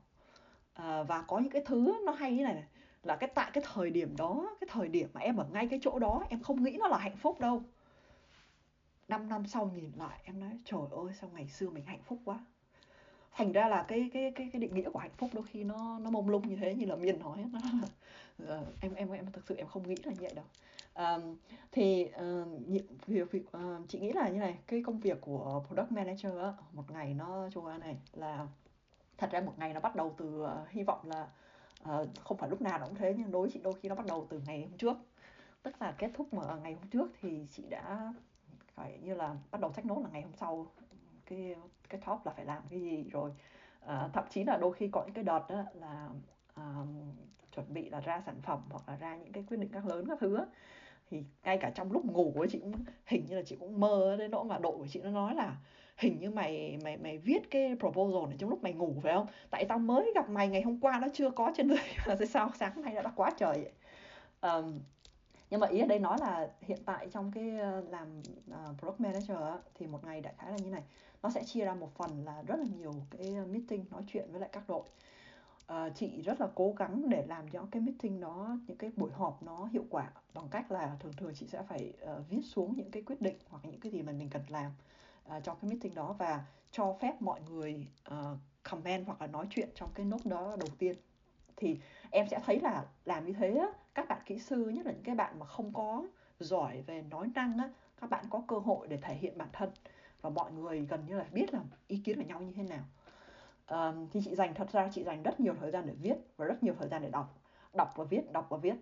À, 0.73 1.03
và 1.03 1.21
có 1.21 1.39
những 1.39 1.51
cái 1.51 1.61
thứ 1.65 2.01
nó 2.05 2.11
hay 2.11 2.31
như 2.31 2.43
này, 2.43 2.53
này 2.53 2.63
là 3.03 3.15
cái 3.15 3.29
tại 3.35 3.51
cái 3.53 3.63
thời 3.73 3.89
điểm 3.89 4.15
đó 4.17 4.55
cái 4.61 4.67
thời 4.71 4.87
điểm 4.87 5.07
mà 5.13 5.21
em 5.21 5.37
ở 5.37 5.45
ngay 5.51 5.67
cái 5.67 5.79
chỗ 5.83 5.99
đó 5.99 6.23
em 6.29 6.39
không 6.39 6.63
nghĩ 6.63 6.77
nó 6.79 6.87
là 6.87 6.97
hạnh 6.97 7.17
phúc 7.17 7.39
đâu. 7.39 7.63
5 9.07 9.29
năm 9.29 9.47
sau 9.47 9.71
nhìn 9.75 9.91
lại 9.97 10.19
em 10.23 10.39
nói 10.39 10.59
trời 10.65 10.81
ơi 10.91 11.13
sao 11.21 11.29
ngày 11.33 11.47
xưa 11.47 11.69
mình 11.69 11.85
hạnh 11.85 12.01
phúc 12.03 12.19
quá. 12.25 12.39
Thành 13.31 13.51
ra 13.51 13.67
là 13.67 13.85
cái 13.87 14.09
cái 14.13 14.31
cái 14.35 14.49
cái 14.53 14.61
định 14.61 14.73
nghĩa 14.75 14.89
của 14.89 14.99
hạnh 14.99 15.15
phúc 15.17 15.29
đôi 15.33 15.43
khi 15.51 15.63
nó 15.63 15.99
nó 15.99 16.09
mông 16.09 16.29
lung 16.29 16.47
như 16.47 16.55
thế 16.55 16.75
như 16.75 16.85
là 16.85 16.95
miên 16.95 17.19
nói 17.19 17.45
nó 17.53 17.59
là 17.63 17.87
ờ, 18.47 18.65
em 18.81 18.93
em 18.93 19.11
em 19.11 19.31
thực 19.31 19.47
sự 19.47 19.55
em 19.55 19.67
không 19.67 19.87
nghĩ 19.87 19.95
là 20.03 20.11
như 20.11 20.17
vậy 20.21 20.33
đâu 20.35 20.45
um, 20.95 21.35
thì 21.71 22.05
uh, 22.05 22.47
việc, 23.07 23.31
việc 23.31 23.45
uh, 23.57 23.89
chị 23.89 23.99
nghĩ 23.99 24.11
là 24.13 24.29
như 24.29 24.39
này 24.39 24.57
cái 24.67 24.83
công 24.85 24.99
việc 24.99 25.21
của 25.21 25.63
product 25.67 25.91
manager 25.91 26.37
á, 26.37 26.53
một 26.71 26.91
ngày 26.91 27.13
nó 27.13 27.49
cho 27.51 27.77
này 27.77 27.97
là 28.13 28.47
thật 29.17 29.31
ra 29.31 29.41
một 29.41 29.53
ngày 29.57 29.73
nó 29.73 29.79
bắt 29.79 29.95
đầu 29.95 30.13
từ 30.17 30.43
uh, 30.43 30.69
hy 30.69 30.83
vọng 30.83 30.99
là 31.09 31.27
uh, 31.89 32.07
không 32.23 32.37
phải 32.37 32.49
lúc 32.49 32.61
nào 32.61 32.79
nó 32.79 32.85
cũng 32.85 32.95
thế 32.95 33.15
nhưng 33.17 33.31
đối 33.31 33.49
chị 33.49 33.59
đôi 33.63 33.73
khi 33.73 33.89
nó 33.89 33.95
bắt 33.95 34.05
đầu 34.05 34.27
từ 34.29 34.41
ngày 34.45 34.61
hôm 34.61 34.77
trước. 34.77 34.97
Tức 35.63 35.81
là 35.81 35.91
kết 35.91 36.11
thúc 36.13 36.33
mà 36.33 36.55
ngày 36.63 36.73
hôm 36.73 36.87
trước 36.89 37.11
thì 37.21 37.47
chị 37.51 37.63
đã 37.69 38.13
phải 38.75 38.99
như 39.03 39.13
là 39.13 39.35
bắt 39.51 39.61
đầu 39.61 39.73
sách 39.73 39.85
nốt 39.85 39.99
là 40.03 40.09
ngày 40.11 40.21
hôm 40.21 40.33
sau 40.33 40.67
cái 41.25 41.55
cái 41.89 42.01
top 42.05 42.25
là 42.25 42.31
phải 42.35 42.45
làm 42.45 42.63
cái 42.69 42.81
gì 42.81 43.09
rồi. 43.11 43.31
À, 43.85 44.09
thậm 44.13 44.23
chí 44.29 44.43
là 44.43 44.57
đôi 44.57 44.73
khi 44.73 44.89
có 44.91 45.03
những 45.05 45.13
cái 45.13 45.23
đợt 45.23 45.49
đó 45.49 45.63
là 45.73 46.09
uh, 46.59 46.87
chuẩn 47.55 47.73
bị 47.73 47.89
là 47.89 47.99
ra 47.99 48.21
sản 48.25 48.41
phẩm 48.41 48.59
hoặc 48.69 48.89
là 48.89 48.95
ra 48.95 49.15
những 49.15 49.31
cái 49.31 49.43
quyết 49.47 49.57
định 49.57 49.69
các 49.73 49.85
lớn 49.85 50.05
các 50.07 50.17
thứ 50.21 50.45
thì 51.09 51.23
ngay 51.43 51.57
cả 51.57 51.69
trong 51.69 51.91
lúc 51.91 52.05
ngủ 52.05 52.31
của 52.35 52.47
chị 52.49 52.59
cũng 52.59 52.73
hình 53.05 53.25
như 53.29 53.35
là 53.35 53.41
chị 53.45 53.55
cũng 53.59 53.79
mơ 53.79 54.15
đến 54.19 54.31
nỗi 54.31 54.45
mà 54.45 54.57
đội 54.57 54.77
của 54.77 54.87
chị 54.87 55.01
nó 55.03 55.09
nói 55.09 55.35
là 55.35 55.55
hình 55.97 56.19
như 56.19 56.29
mày 56.29 56.77
mày 56.83 56.97
mày 56.97 57.17
viết 57.17 57.51
cái 57.51 57.75
proposal 57.79 58.29
này 58.29 58.35
trong 58.39 58.49
lúc 58.49 58.63
mày 58.63 58.73
ngủ 58.73 58.95
phải 59.03 59.13
không? 59.13 59.27
Tại 59.49 59.65
tao 59.65 59.79
mới 59.79 60.11
gặp 60.15 60.29
mày 60.29 60.47
ngày 60.47 60.61
hôm 60.61 60.79
qua 60.79 60.99
nó 61.01 61.07
chưa 61.13 61.29
có 61.29 61.53
trên 61.55 61.67
đời 61.67 61.79
là 62.05 62.15
sao 62.29 62.51
sáng 62.59 62.81
nay 62.81 62.95
đã 62.95 63.11
quá 63.15 63.31
trời 63.37 63.53
vậy? 63.53 63.71
Um, 64.51 64.79
nhưng 65.49 65.59
mà 65.59 65.67
ý 65.67 65.79
ở 65.79 65.87
đây 65.87 65.99
nói 65.99 66.17
là 66.21 66.49
hiện 66.61 66.79
tại 66.85 67.07
trong 67.11 67.31
cái 67.31 67.57
ờ, 67.59 67.83
làm 67.89 68.21
uh, 68.51 68.79
product 68.79 68.99
manager 68.99 69.37
thì 69.75 69.87
một 69.87 70.05
ngày 70.05 70.21
đại 70.21 70.33
khái 70.37 70.51
là 70.51 70.57
như 70.57 70.71
này. 70.71 70.83
Nó 71.23 71.29
sẽ 71.29 71.43
chia 71.43 71.65
ra 71.65 71.73
một 71.73 71.95
phần 71.95 72.25
là 72.25 72.43
rất 72.47 72.55
là 72.59 72.65
nhiều 72.77 72.93
cái 73.11 73.35
ờ, 73.35 73.45
meeting 73.45 73.85
nói 73.91 74.01
chuyện 74.07 74.31
với 74.31 74.41
lại 74.41 74.49
các 74.53 74.63
đội. 74.67 74.83
Ờ, 75.73 75.89
chị 75.95 76.21
rất 76.21 76.41
là 76.41 76.47
cố 76.55 76.73
gắng 76.77 77.09
để 77.09 77.25
làm 77.27 77.49
cho 77.49 77.67
cái 77.71 77.81
meeting 77.81 78.19
đó 78.19 78.57
những 78.67 78.77
cái 78.77 78.91
buổi 78.95 79.11
họp 79.11 79.43
nó 79.43 79.65
hiệu 79.65 79.85
quả 79.89 80.11
bằng 80.33 80.47
cách 80.51 80.71
là 80.71 80.95
thường 80.99 81.13
thường 81.17 81.33
chị 81.35 81.47
sẽ 81.47 81.63
phải 81.63 81.93
uh, 82.03 82.29
viết 82.29 82.41
xuống 82.43 82.73
những 82.77 82.91
cái 82.91 83.03
quyết 83.03 83.21
định 83.21 83.35
hoặc 83.49 83.65
những 83.65 83.79
cái 83.79 83.91
gì 83.91 84.01
mà 84.01 84.11
mình 84.11 84.29
cần 84.29 84.41
làm 84.47 84.71
uh, 85.25 85.43
cho 85.43 85.53
cái 85.53 85.69
meeting 85.69 85.95
đó 85.95 86.15
và 86.17 86.45
cho 86.71 86.95
phép 87.01 87.21
mọi 87.21 87.41
người 87.49 87.87
uh, 88.11 88.37
comment 88.63 89.05
hoặc 89.05 89.21
là 89.21 89.27
nói 89.27 89.47
chuyện 89.49 89.69
trong 89.75 89.89
cái 89.95 90.05
nốt 90.05 90.25
đó 90.25 90.55
đầu 90.59 90.69
tiên. 90.77 90.95
Thì 91.57 91.77
em 92.11 92.27
sẽ 92.27 92.39
thấy 92.45 92.59
là 92.59 92.85
làm 93.05 93.25
như 93.25 93.33
thế 93.33 93.55
á, 93.57 93.67
các 93.93 94.07
bạn 94.07 94.21
kỹ 94.25 94.39
sư 94.39 94.69
nhất 94.69 94.85
là 94.85 94.91
những 94.91 95.03
cái 95.03 95.15
bạn 95.15 95.39
mà 95.39 95.45
không 95.45 95.73
có 95.73 96.05
giỏi 96.39 96.81
về 96.81 97.01
nói 97.01 97.29
năng 97.35 97.57
á, 97.57 97.69
các 98.01 98.09
bạn 98.09 98.25
có 98.29 98.43
cơ 98.47 98.59
hội 98.59 98.87
để 98.87 98.97
thể 98.97 99.15
hiện 99.15 99.37
bản 99.37 99.49
thân 99.53 99.69
và 100.21 100.29
mọi 100.29 100.51
người 100.51 100.81
gần 100.81 101.05
như 101.07 101.17
là 101.17 101.25
biết 101.31 101.53
là 101.53 101.59
ý 101.87 101.97
kiến 101.97 102.17
của 102.17 102.27
nhau 102.27 102.41
như 102.41 102.51
thế 102.55 102.63
nào 102.63 102.83
um, 103.73 104.09
thì 104.11 104.21
chị 104.25 104.35
dành 104.35 104.53
thật 104.53 104.71
ra 104.71 104.89
chị 104.91 105.03
dành 105.03 105.23
rất 105.23 105.39
nhiều 105.39 105.53
thời 105.59 105.71
gian 105.71 105.85
để 105.87 105.93
viết 105.93 106.15
và 106.37 106.45
rất 106.45 106.63
nhiều 106.63 106.73
thời 106.79 106.89
gian 106.89 107.01
để 107.01 107.09
đọc 107.09 107.39
đọc 107.73 107.93
và 107.95 108.03
viết 108.03 108.31
đọc 108.31 108.47
và 108.49 108.57
viết. 108.57 108.75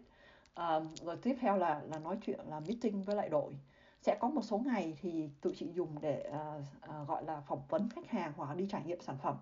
Um, 0.56 0.96
rồi 1.02 1.18
tiếp 1.22 1.38
theo 1.42 1.58
là 1.58 1.82
là 1.90 2.00
nói 2.00 2.18
chuyện 2.26 2.40
là 2.50 2.60
meeting 2.60 3.04
với 3.04 3.16
lại 3.16 3.30
đội. 3.30 3.54
Sẽ 4.02 4.18
có 4.20 4.30
một 4.30 4.42
số 4.42 4.58
ngày 4.58 4.98
thì 5.02 5.30
tụi 5.42 5.54
chị 5.56 5.72
dùng 5.74 6.02
để 6.02 6.30
uh, 6.30 6.64
uh, 7.02 7.08
gọi 7.08 7.26
là 7.26 7.42
phỏng 7.48 7.62
vấn 7.70 7.90
khách 7.90 8.10
hàng 8.10 8.34
hoặc 8.36 8.58
đi 8.58 8.68
trải 8.70 8.84
nghiệm 8.86 9.02
sản 9.02 9.18
phẩm. 9.24 9.38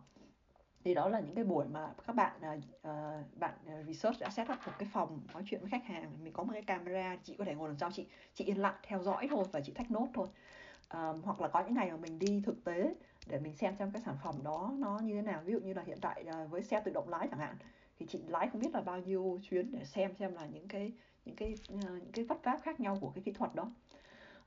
Thì 0.84 0.94
đó 0.94 1.10
là 1.10 1.20
những 1.20 1.36
cái 1.36 1.44
buổi 1.44 1.66
mà 1.66 1.94
các 2.08 2.16
bạn 2.16 2.62
uh, 2.88 3.40
bạn 3.40 3.54
research 3.88 4.20
đã 4.20 4.30
set 4.30 4.52
up 4.52 4.58
một 4.66 4.74
cái 4.80 4.90
phòng 4.94 5.22
nói 5.34 5.44
chuyện 5.46 5.62
với 5.62 5.70
khách 5.70 5.86
hàng. 5.86 6.12
Mình 6.24 6.34
có 6.34 6.44
một 6.44 6.54
cái 6.54 6.62
camera 6.62 7.18
chị 7.24 7.36
có 7.38 7.46
thể 7.46 7.56
ngồi 7.56 7.70
đằng 7.70 7.78
sau 7.78 7.92
chị 7.92 8.08
chị 8.34 8.46
yên 8.46 8.58
lặng 8.58 8.76
theo 8.84 9.04
dõi 9.04 9.28
thôi 9.30 9.46
và 9.52 9.62
chị 9.62 9.74
thách 9.74 9.92
nốt 9.92 10.08
thôi. 10.14 10.28
Um, 10.94 11.22
hoặc 11.22 11.42
là 11.42 11.48
có 11.48 11.64
những 11.64 11.74
ngày 11.74 11.92
mà 11.92 11.98
mình 11.98 12.20
đi 12.20 12.42
thực 12.46 12.64
tế 12.64 12.96
để 13.30 13.40
mình 13.40 13.54
xem 13.54 13.76
xem 13.80 13.92
cái 13.92 14.02
sản 14.06 14.16
phẩm 14.24 14.36
đó 14.44 14.74
nó 14.78 15.00
như 15.00 15.16
thế 15.16 15.22
nào. 15.22 15.42
Ví 15.46 15.54
dụ 15.54 15.60
như 15.60 15.74
là 15.74 15.82
hiện 15.82 15.98
tại 16.02 16.24
à, 16.28 16.46
với 16.46 16.64
xe 16.64 16.82
tự 16.86 16.92
động 16.92 17.10
lái 17.10 17.28
chẳng 17.32 17.40
hạn 17.40 17.56
thì 18.00 18.06
chị 18.10 18.20
lái 18.28 18.50
không 18.50 18.62
biết 18.62 18.74
là 18.74 18.82
bao 18.82 19.00
nhiêu 19.00 19.40
chuyến 19.50 19.72
để 19.72 19.86
xem 19.86 20.14
xem 20.20 20.34
là 20.34 20.46
những 20.46 20.68
cái 20.68 20.92
những 21.26 21.36
cái 21.36 21.56
à, 21.70 21.90
những 21.90 22.12
cái 22.14 22.26
vất 22.26 22.44
váp 22.44 22.62
khác 22.62 22.80
nhau 22.80 22.98
của 23.02 23.12
cái 23.16 23.24
kỹ 23.24 23.32
thuật 23.32 23.56
đó. 23.56 23.72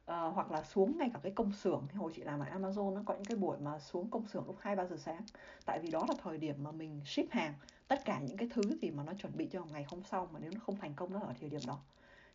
À, 0.07 0.21
hoặc 0.21 0.51
là 0.51 0.63
xuống 0.63 0.99
ngay 0.99 1.11
cả 1.15 1.21
cái 1.23 1.33
công 1.33 1.53
xưởng. 1.53 1.87
Hồi 1.95 2.13
chị 2.17 2.23
làm 2.23 2.41
ở 2.41 2.47
Amazon 2.47 2.95
nó 2.95 3.03
có 3.07 3.15
những 3.15 3.25
cái 3.25 3.37
buổi 3.37 3.59
mà 3.59 3.79
xuống 3.79 4.11
công 4.11 4.27
xưởng 4.27 4.47
lúc 4.47 4.57
hai 4.61 4.77
ba 4.77 4.87
giờ 4.87 4.97
sáng. 4.97 5.23
Tại 5.65 5.79
vì 5.79 5.91
đó 5.91 6.05
là 6.09 6.15
thời 6.23 6.39
điểm 6.39 6.57
mà 6.65 6.73
mình 6.73 7.01
ship 7.05 7.31
hàng 7.31 7.55
tất 7.89 8.05
cả 8.05 8.21
những 8.21 8.37
cái 8.37 8.49
thứ 8.53 8.63
gì 8.83 8.91
mà 8.91 9.05
nó 9.05 9.13
chuẩn 9.15 9.37
bị 9.37 9.49
cho 9.53 9.65
ngày 9.65 9.85
hôm 9.89 10.03
sau 10.03 10.29
mà 10.33 10.39
nếu 10.43 10.51
nó 10.55 10.61
không 10.67 10.77
thành 10.77 10.95
công 10.95 11.13
nó 11.13 11.21
ở 11.21 11.35
thời 11.41 11.51
điểm 11.51 11.61
đó. 11.67 11.79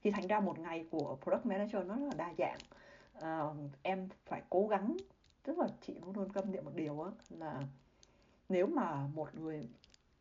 Thì 0.03 0.11
thành 0.11 0.27
ra 0.27 0.39
một 0.39 0.59
ngày 0.59 0.85
của 0.91 1.17
product 1.23 1.45
manager 1.45 1.85
nó 1.85 1.95
rất 1.95 2.05
là 2.05 2.13
đa 2.17 2.33
dạng. 2.37 2.57
À, 3.21 3.41
em 3.81 4.09
phải 4.25 4.41
cố 4.49 4.67
gắng 4.67 4.97
tức 5.47 5.59
là 5.59 5.67
chị 5.81 5.93
luôn 6.01 6.15
luôn 6.15 6.31
câm 6.31 6.51
niệm 6.51 6.65
một 6.65 6.71
điều 6.75 7.01
á 7.01 7.11
là 7.29 7.61
nếu 8.49 8.67
mà 8.67 9.07
một 9.13 9.35
người 9.35 9.69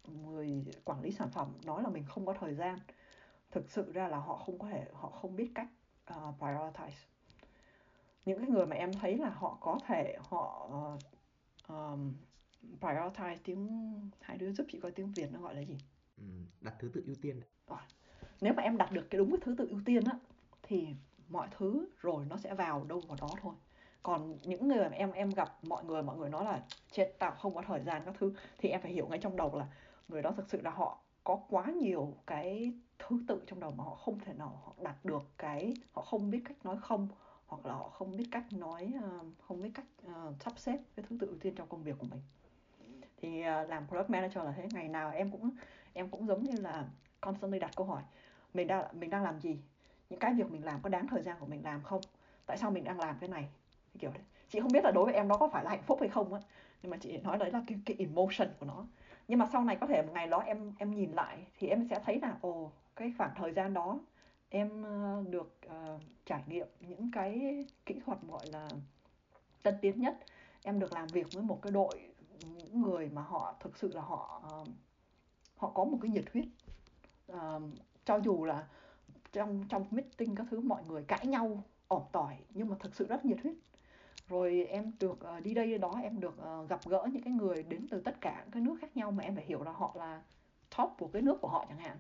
người 0.05 0.65
quản 0.85 1.03
lý 1.03 1.13
sản 1.13 1.29
phẩm 1.31 1.53
nói 1.65 1.83
là 1.83 1.89
mình 1.89 2.05
không 2.05 2.27
có 2.27 2.33
thời 2.33 2.55
gian 2.55 2.79
thực 3.51 3.71
sự 3.71 3.93
ra 3.93 4.09
là 4.09 4.19
họ 4.19 4.37
không 4.37 4.59
có 4.59 4.69
thể 4.69 4.87
họ 4.93 5.11
không 5.11 5.37
biết 5.37 5.51
cách 5.55 5.69
uh, 6.13 6.35
prioritize. 6.39 7.07
Những 8.25 8.39
cái 8.39 8.49
người 8.49 8.67
mà 8.67 8.77
em 8.77 8.93
thấy 8.93 9.17
là 9.17 9.29
họ 9.29 9.59
có 9.61 9.79
thể 9.87 10.17
họ 10.21 10.71
um, 11.69 12.15
prioritize 12.81 13.37
tiếng 13.45 13.69
hai 14.21 14.39
đứa 14.39 14.53
giúp 14.53 14.67
chị 14.71 14.81
coi 14.81 14.93
tiếng 14.93 15.13
việt 15.13 15.33
nó 15.33 15.41
gọi 15.41 15.55
là 15.55 15.61
gì? 15.61 15.79
Ừ, 16.17 16.25
đặt 16.61 16.75
thứ 16.79 16.91
tự 16.95 17.03
ưu 17.07 17.17
tiên. 17.23 17.41
À, 17.67 17.87
nếu 18.41 18.53
mà 18.55 18.63
em 18.63 18.77
đặt 18.77 18.93
được 18.93 19.07
cái 19.11 19.19
đúng 19.19 19.31
cái 19.31 19.39
thứ 19.43 19.55
tự 19.59 19.69
ưu 19.69 19.81
tiên 19.85 20.05
á 20.05 20.19
thì 20.63 20.89
mọi 21.29 21.49
thứ 21.59 21.89
rồi 22.01 22.25
nó 22.29 22.37
sẽ 22.37 22.55
vào 22.55 22.85
đâu 22.85 23.01
vào 23.01 23.17
đó 23.21 23.29
thôi 23.41 23.55
còn 24.07 24.39
những 24.43 24.69
người 24.69 24.89
mà 24.89 24.97
em 24.97 25.13
em 25.13 25.31
gặp 25.31 25.49
mọi 25.63 25.85
người 25.85 26.03
mọi 26.03 26.17
người 26.17 26.31
nói 26.31 26.45
là 26.45 26.61
chết 26.91 27.15
tao 27.19 27.31
không 27.31 27.55
có 27.55 27.63
thời 27.67 27.81
gian 27.81 28.03
các 28.05 28.15
thứ. 28.19 28.33
Thì 28.59 28.69
em 28.69 28.81
phải 28.81 28.93
hiểu 28.93 29.07
ngay 29.07 29.19
trong 29.19 29.37
đầu 29.37 29.59
là 29.59 29.67
người 30.09 30.23
đó 30.23 30.33
thực 30.37 30.51
sự 30.51 30.61
là 30.61 30.71
họ 30.71 30.99
có 31.25 31.41
quá 31.51 31.65
nhiều 31.67 32.15
cái 32.27 32.73
thứ 32.99 33.21
tự 33.29 33.43
trong 33.47 33.61
đầu 33.61 33.71
mà 33.71 33.85
họ 33.85 33.95
không 33.95 34.19
thể 34.21 34.33
nào 34.33 34.61
họ 34.65 34.73
đạt 34.83 35.05
được 35.05 35.23
cái 35.39 35.75
họ 35.93 36.03
không 36.03 36.31
biết 36.31 36.41
cách 36.45 36.65
nói 36.65 36.77
không 36.81 37.09
hoặc 37.47 37.67
là 37.67 37.75
họ 37.75 37.89
không 37.89 38.17
biết 38.17 38.29
cách 38.31 38.45
nói 38.53 38.93
ờ, 39.03 39.21
không 39.49 39.63
biết 39.63 39.71
cách 39.75 39.87
uh, 40.07 40.43
sắp 40.43 40.53
xếp 40.57 40.79
cái 40.97 41.05
thứ 41.09 41.17
tự 41.21 41.27
ưu 41.27 41.37
tiên 41.41 41.55
trong 41.55 41.69
công 41.69 41.83
việc 41.83 41.99
của 41.99 42.07
mình. 42.11 42.21
Thì 43.17 43.41
uh, 43.41 43.69
làm 43.69 43.89
product 43.89 44.11
manager 44.11 44.45
là 44.45 44.53
thế 44.57 44.69
ngày 44.73 44.89
nào 44.89 45.11
em 45.11 45.31
cũng 45.31 45.51
em 45.93 46.09
cũng 46.09 46.27
giống 46.27 46.45
như 46.45 46.61
là 46.61 46.89
constantly 47.21 47.59
đặt 47.59 47.71
câu 47.77 47.87
hỏi 47.87 48.03
mình 48.55 48.67
đang 48.67 49.01
mình 49.01 49.11
đang 49.11 49.23
làm 49.23 49.41
gì? 49.41 49.59
Những 50.11 50.21
cái 50.21 50.35
việc 50.35 50.51
mình 50.51 50.65
làm 50.65 50.81
có 50.83 50.89
đáng 50.89 51.07
thời 51.09 51.23
gian 51.23 51.37
của 51.41 51.47
mình 51.47 51.65
làm 51.65 51.83
không? 51.83 52.01
Tại 52.47 52.59
sao 52.59 52.71
mình 52.71 52.85
đang 52.85 53.01
làm 53.01 53.17
cái 53.21 53.29
này? 53.29 53.49
Kiểu 53.97 54.11
đấy. 54.11 54.23
Chị 54.49 54.61
không 54.61 54.73
biết 54.73 54.85
là 54.85 54.91
đối 54.91 55.05
với 55.05 55.15
em 55.15 55.29
nó 55.29 55.37
có 55.37 55.49
phải 55.49 55.65
là 55.65 55.71
hạnh 55.71 55.83
phúc 55.87 55.99
hay 56.01 56.09
không 56.09 56.35
á. 56.35 56.41
Nhưng 56.83 56.91
mà 56.91 56.97
chị 56.97 57.17
nói 57.17 57.39
đấy 57.39 57.51
là 57.51 57.63
cái, 57.67 57.79
cái 57.87 57.97
emotion 57.99 58.49
của 58.61 58.67
nó. 58.67 58.87
Nhưng 59.29 59.39
mà 59.39 59.47
sau 59.53 59.65
này 59.65 59.77
có 59.77 59.87
thể 59.87 60.03
một 60.03 60.13
ngày 60.15 60.27
đó 60.27 60.39
em 60.39 60.73
em 60.79 60.95
nhìn 60.95 61.13
lại 61.13 61.47
thì 61.59 61.69
em 61.69 61.87
sẽ 61.91 62.01
thấy 62.05 62.21
là 62.21 62.37
ồ 62.41 62.71
cái 62.97 63.13
khoảng 63.19 63.31
thời 63.37 63.53
gian 63.53 63.75
đó 63.75 63.99
em 64.49 64.83
ờ, 64.83 65.25
được 65.31 65.59
uh, 65.67 66.01
trải 66.27 66.43
nghiệm 66.47 66.67
những 66.81 67.11
cái 67.13 67.65
kỹ 67.87 68.01
thuật 68.07 68.19
gọi 68.23 68.47
là 68.47 68.69
tân 69.63 69.75
tiến 69.83 70.01
nhất. 70.01 70.19
Em 70.65 70.79
được 70.79 70.93
làm 70.93 71.07
việc 71.07 71.27
với 71.33 71.43
một 71.43 71.63
cái 71.63 71.73
đội 71.73 72.01
những 72.41 72.83
người 72.83 73.09
mà 73.09 73.23
họ 73.23 73.55
thực 73.61 73.77
sự 73.77 73.91
là 73.95 74.03
họ 74.03 74.43
uh, 74.63 74.69
họ 75.57 75.71
có 75.75 75.85
một 75.85 75.99
cái 76.03 76.11
nhiệt 76.11 76.25
huyết. 76.33 76.45
Uh, 77.33 77.63
cho 78.05 78.17
dù 78.17 78.45
là 78.45 78.67
trong 79.33 79.65
trong 79.69 79.87
meeting 79.91 80.35
các 80.35 80.47
thứ 80.51 80.61
mọi 80.61 80.85
người 80.85 81.05
cãi 81.05 81.27
nhau 81.27 81.63
ỏm 81.89 82.03
tỏi 82.13 82.37
nhưng 82.51 82.69
mà 82.69 82.77
thực 82.81 82.95
sự 82.95 83.07
rất 83.07 83.25
nhiệt 83.25 83.39
huyết 83.43 83.55
rồi 84.29 84.65
em 84.65 84.93
được 85.01 85.19
uh, 85.37 85.45
đi 85.45 85.55
đây 85.55 85.79
đó 85.79 86.01
em 86.03 86.21
được 86.21 86.35
uh, 86.63 86.69
gặp 86.69 86.81
gỡ 86.87 87.09
những 87.13 87.23
cái 87.23 87.33
người 87.33 87.63
đến 87.63 87.87
từ 87.91 88.01
tất 88.01 88.21
cả 88.21 88.45
các 88.53 88.63
nước 88.63 88.77
khác 88.81 88.97
nhau 88.97 89.11
mà 89.11 89.25
em 89.25 89.35
phải 89.35 89.45
hiểu 89.45 89.63
là 89.63 89.73
họ 89.73 89.95
là 89.99 90.23
top 90.77 90.91
của 90.99 91.09
cái 91.09 91.23
nước 91.23 91.39
của 91.41 91.49
họ 91.49 91.67
chẳng 91.69 91.79
hạn. 91.79 91.97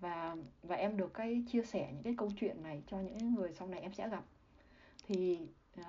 Và 0.00 0.36
và 0.62 0.76
em 0.76 0.96
được 0.96 1.14
cái 1.14 1.44
chia 1.48 1.62
sẻ 1.62 1.90
những 1.92 2.02
cái 2.02 2.14
câu 2.18 2.30
chuyện 2.40 2.62
này 2.62 2.82
cho 2.86 3.00
những 3.00 3.34
người 3.34 3.52
sau 3.58 3.68
này 3.68 3.80
em 3.80 3.92
sẽ 3.92 4.08
gặp. 4.08 4.24
Thì 5.06 5.38
uh, 5.80 5.86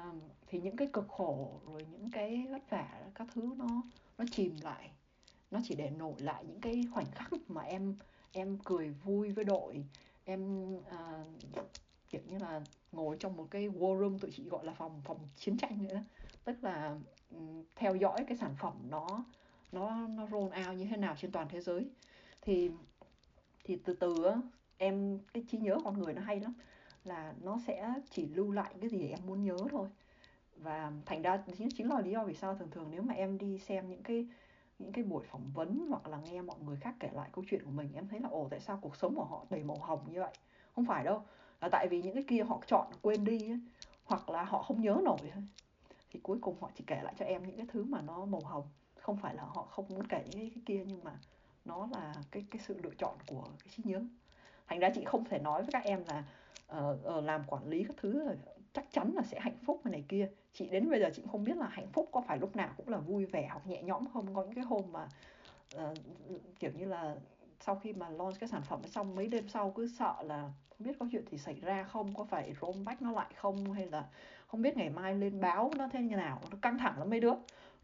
thì 0.47 0.61
những 0.61 0.77
cái 0.77 0.87
cực 0.93 1.07
khổ 1.07 1.59
rồi 1.65 1.85
những 1.91 2.11
cái 2.11 2.47
vất 2.51 2.69
vả 2.69 3.01
các 3.15 3.27
thứ 3.33 3.53
nó 3.57 3.83
nó 4.17 4.25
chìm 4.31 4.55
lại. 4.61 4.89
Nó 5.51 5.59
chỉ 5.63 5.75
để 5.75 5.89
nổi 5.89 6.13
lại 6.19 6.43
những 6.47 6.61
cái 6.61 6.87
khoảnh 6.93 7.11
khắc 7.11 7.31
mà 7.47 7.61
em 7.61 7.95
em 8.31 8.57
cười 8.63 8.89
vui 8.89 9.31
với 9.31 9.45
đội. 9.45 9.85
Em 10.25 10.73
uh, 10.75 10.83
kiểu 12.09 12.21
như 12.25 12.37
là 12.37 12.61
ngồi 12.95 13.17
trong 13.19 13.37
một 13.37 13.47
cái 13.51 13.69
war 13.69 13.99
room 13.99 14.19
tụi 14.19 14.31
chị 14.31 14.49
gọi 14.49 14.65
là 14.65 14.73
phòng 14.73 15.01
phòng 15.05 15.19
chiến 15.35 15.57
tranh 15.57 15.87
nữa 15.87 16.03
tức 16.45 16.63
là 16.63 16.97
um, 17.31 17.63
theo 17.75 17.95
dõi 17.95 18.25
cái 18.27 18.37
sản 18.37 18.55
phẩm 18.59 18.73
nó 18.89 19.25
nó 19.71 20.07
nó 20.07 20.27
roll 20.27 20.67
out 20.67 20.77
như 20.77 20.85
thế 20.85 20.97
nào 20.97 21.15
trên 21.17 21.31
toàn 21.31 21.47
thế 21.49 21.61
giới. 21.61 21.89
Thì 22.41 22.71
thì 23.63 23.75
từ 23.85 23.93
từ 23.93 24.15
em 24.77 25.19
cái 25.33 25.43
trí 25.47 25.57
nhớ 25.57 25.77
con 25.83 25.99
người 25.99 26.13
nó 26.13 26.21
hay 26.21 26.39
lắm. 26.39 26.53
Là 27.03 27.33
nó 27.41 27.59
sẽ 27.67 27.93
chỉ 28.09 28.27
lưu 28.27 28.51
lại 28.51 28.75
cái 28.81 28.89
gì 28.89 29.07
em 29.07 29.19
muốn 29.25 29.43
nhớ 29.43 29.57
thôi. 29.71 29.89
Và 30.55 30.91
thành 31.05 31.21
ra 31.21 31.43
chính 31.57 31.69
chính 31.77 31.89
là 31.89 32.01
lý 32.01 32.11
do 32.11 32.23
vì 32.23 32.33
sao 32.33 32.55
thường 32.55 32.71
thường 32.71 32.87
nếu 32.91 33.01
mà 33.01 33.13
em 33.13 33.37
đi 33.37 33.59
xem 33.59 33.89
những 33.89 34.03
cái 34.03 34.27
những 34.79 34.91
cái 34.91 35.03
buổi 35.03 35.23
phỏng 35.31 35.51
vấn 35.53 35.87
hoặc 35.89 36.07
là 36.07 36.19
nghe 36.31 36.41
mọi 36.41 36.59
người 36.65 36.77
khác 36.77 36.95
kể 36.99 37.09
lại 37.13 37.29
câu 37.33 37.45
chuyện 37.49 37.65
của 37.65 37.71
mình 37.71 37.89
em 37.93 38.07
thấy 38.07 38.19
là 38.19 38.29
ồ 38.29 38.47
tại 38.51 38.59
sao 38.59 38.79
cuộc 38.81 38.95
sống 38.95 39.15
của 39.15 39.23
họ 39.23 39.45
đầy 39.49 39.63
màu 39.63 39.77
hồng 39.77 39.99
như 40.11 40.19
vậy? 40.19 40.33
Không 40.75 40.85
phải 40.85 41.03
đâu 41.03 41.23
là 41.61 41.69
tại 41.69 41.87
vì 41.87 42.01
những 42.01 42.13
cái 42.13 42.23
kia 42.27 42.43
họ 42.43 42.61
chọn 42.67 42.87
quên 43.01 43.25
đi 43.25 43.49
ấy, 43.49 43.59
hoặc 44.05 44.29
là 44.29 44.43
họ 44.43 44.63
không 44.63 44.81
nhớ 44.81 44.97
nổi 45.03 45.17
thôi 45.33 45.43
thì 46.09 46.19
cuối 46.23 46.37
cùng 46.41 46.55
họ 46.61 46.69
chỉ 46.75 46.83
kể 46.87 47.01
lại 47.03 47.13
cho 47.19 47.25
em 47.25 47.47
những 47.47 47.57
cái 47.57 47.65
thứ 47.69 47.83
mà 47.83 48.01
nó 48.01 48.25
màu 48.25 48.41
hồng. 48.41 48.67
Không 48.95 49.17
phải 49.17 49.35
là 49.35 49.43
họ 49.43 49.63
không 49.63 49.85
muốn 49.89 50.07
kể 50.07 50.23
những 50.31 50.49
cái 50.49 50.61
kia 50.65 50.83
nhưng 50.87 51.03
mà 51.03 51.19
nó 51.65 51.87
là 51.91 52.13
cái 52.31 52.45
cái 52.51 52.61
sự 52.67 52.79
lựa 52.83 52.93
chọn 52.97 53.15
của 53.27 53.43
cái 53.63 53.73
trí 53.75 53.83
nhớ. 53.85 54.01
Thành 54.67 54.79
ra 54.79 54.89
chị 54.95 55.05
không 55.05 55.25
thể 55.25 55.39
nói 55.39 55.61
với 55.61 55.71
các 55.71 55.83
em 55.83 56.03
là 56.07 56.23
uh, 56.77 57.17
uh, 57.17 57.23
làm 57.23 57.43
quản 57.47 57.67
lý 57.67 57.83
các 57.83 57.95
thứ 57.97 58.25
rồi 58.25 58.37
chắc 58.73 58.85
chắn 58.91 59.13
là 59.15 59.23
sẽ 59.23 59.39
hạnh 59.39 59.57
phúc 59.65 59.85
này 59.85 60.03
kia. 60.07 60.29
Chị 60.53 60.69
đến 60.69 60.89
bây 60.89 60.99
giờ 60.99 61.09
chị 61.15 61.23
không 61.31 61.43
biết 61.43 61.57
là 61.57 61.67
hạnh 61.67 61.87
phúc 61.93 62.09
có 62.11 62.21
phải 62.21 62.37
lúc 62.37 62.55
nào 62.55 62.69
cũng 62.77 62.89
là 62.89 62.97
vui 62.97 63.25
vẻ 63.25 63.47
hoặc 63.51 63.67
nhẹ 63.67 63.81
nhõm 63.83 64.05
không. 64.13 64.35
Có 64.35 64.43
những 64.43 64.55
cái 64.55 64.63
hôm 64.63 64.83
mà 64.91 65.07
uh, 65.75 65.97
kiểu 66.59 66.71
như 66.77 66.85
là 66.85 67.15
sau 67.65 67.75
khi 67.75 67.93
mà 67.93 68.09
launch 68.09 68.39
cái 68.39 68.49
sản 68.49 68.61
phẩm 68.61 68.81
xong 68.87 69.15
mấy 69.15 69.27
đêm 69.27 69.49
sau 69.49 69.71
cứ 69.71 69.87
sợ 69.87 70.15
là 70.23 70.51
không 70.69 70.87
biết 70.87 70.99
có 70.99 71.07
chuyện 71.11 71.27
gì 71.31 71.37
xảy 71.37 71.59
ra 71.61 71.83
không 71.83 72.15
có 72.15 72.23
phải 72.23 72.55
rollback 72.61 73.01
nó 73.01 73.11
lại 73.11 73.33
không 73.35 73.73
hay 73.73 73.87
là 73.87 74.09
không 74.47 74.61
biết 74.61 74.77
ngày 74.77 74.89
mai 74.89 75.15
lên 75.15 75.41
báo 75.41 75.71
nó 75.77 75.89
thế 75.93 76.01
như 76.01 76.15
nào. 76.15 76.41
Nó 76.51 76.57
căng 76.61 76.77
thẳng 76.77 76.99
lắm 76.99 77.09
mấy 77.09 77.19
đứa. 77.19 77.33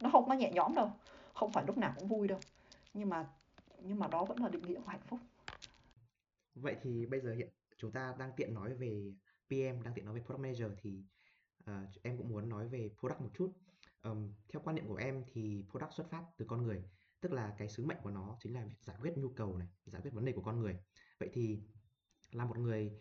Nó 0.01 0.09
không 0.11 0.29
có 0.29 0.33
nhẹ 0.33 0.51
nhõm 0.51 0.75
đâu. 0.75 0.91
Không 1.33 1.51
phải 1.51 1.63
lúc 1.67 1.77
nào 1.77 1.93
cũng 1.99 2.07
vui 2.07 2.27
đâu. 2.27 2.39
Nhưng 2.93 3.09
mà 3.09 3.27
nhưng 3.83 3.99
mà 3.99 4.07
đó 4.07 4.25
vẫn 4.25 4.37
là 4.39 4.49
định 4.49 4.61
nghĩa 4.61 4.75
của 4.75 4.87
hạnh 4.87 5.01
phúc. 5.07 5.19
Vậy 6.55 6.75
thì 6.81 7.05
bây 7.05 7.19
giờ 7.19 7.33
hiện 7.33 7.49
chúng 7.77 7.91
ta 7.91 8.15
đang 8.19 8.31
tiện 8.35 8.53
nói 8.53 8.73
về 8.73 9.13
PM 9.47 9.83
đang 9.83 9.93
tiện 9.95 10.05
nói 10.05 10.15
về 10.15 10.21
product 10.25 10.41
manager 10.41 10.71
thì 10.81 11.03
uh, 11.63 12.03
em 12.03 12.17
cũng 12.17 12.29
muốn 12.29 12.49
nói 12.49 12.67
về 12.67 12.89
product 12.99 13.21
một 13.21 13.29
chút. 13.33 13.53
Um, 14.03 14.33
theo 14.49 14.61
quan 14.65 14.75
niệm 14.75 14.87
của 14.87 14.95
em 14.95 15.23
thì 15.33 15.63
product 15.69 15.93
xuất 15.93 16.09
phát 16.09 16.23
từ 16.37 16.45
con 16.45 16.63
người 16.63 16.83
tức 17.21 17.31
là 17.31 17.53
cái 17.57 17.69
sứ 17.69 17.85
mệnh 17.85 17.97
của 18.03 18.11
nó 18.11 18.37
chính 18.39 18.53
là 18.53 18.65
giải 18.81 18.97
quyết 19.01 19.17
nhu 19.17 19.29
cầu 19.29 19.57
này 19.57 19.67
giải 19.85 20.01
quyết 20.01 20.13
vấn 20.13 20.25
đề 20.25 20.31
của 20.31 20.41
con 20.41 20.59
người 20.59 20.79
vậy 21.19 21.29
thì 21.33 21.59
là 22.31 22.45
một 22.45 22.57
người 22.57 22.91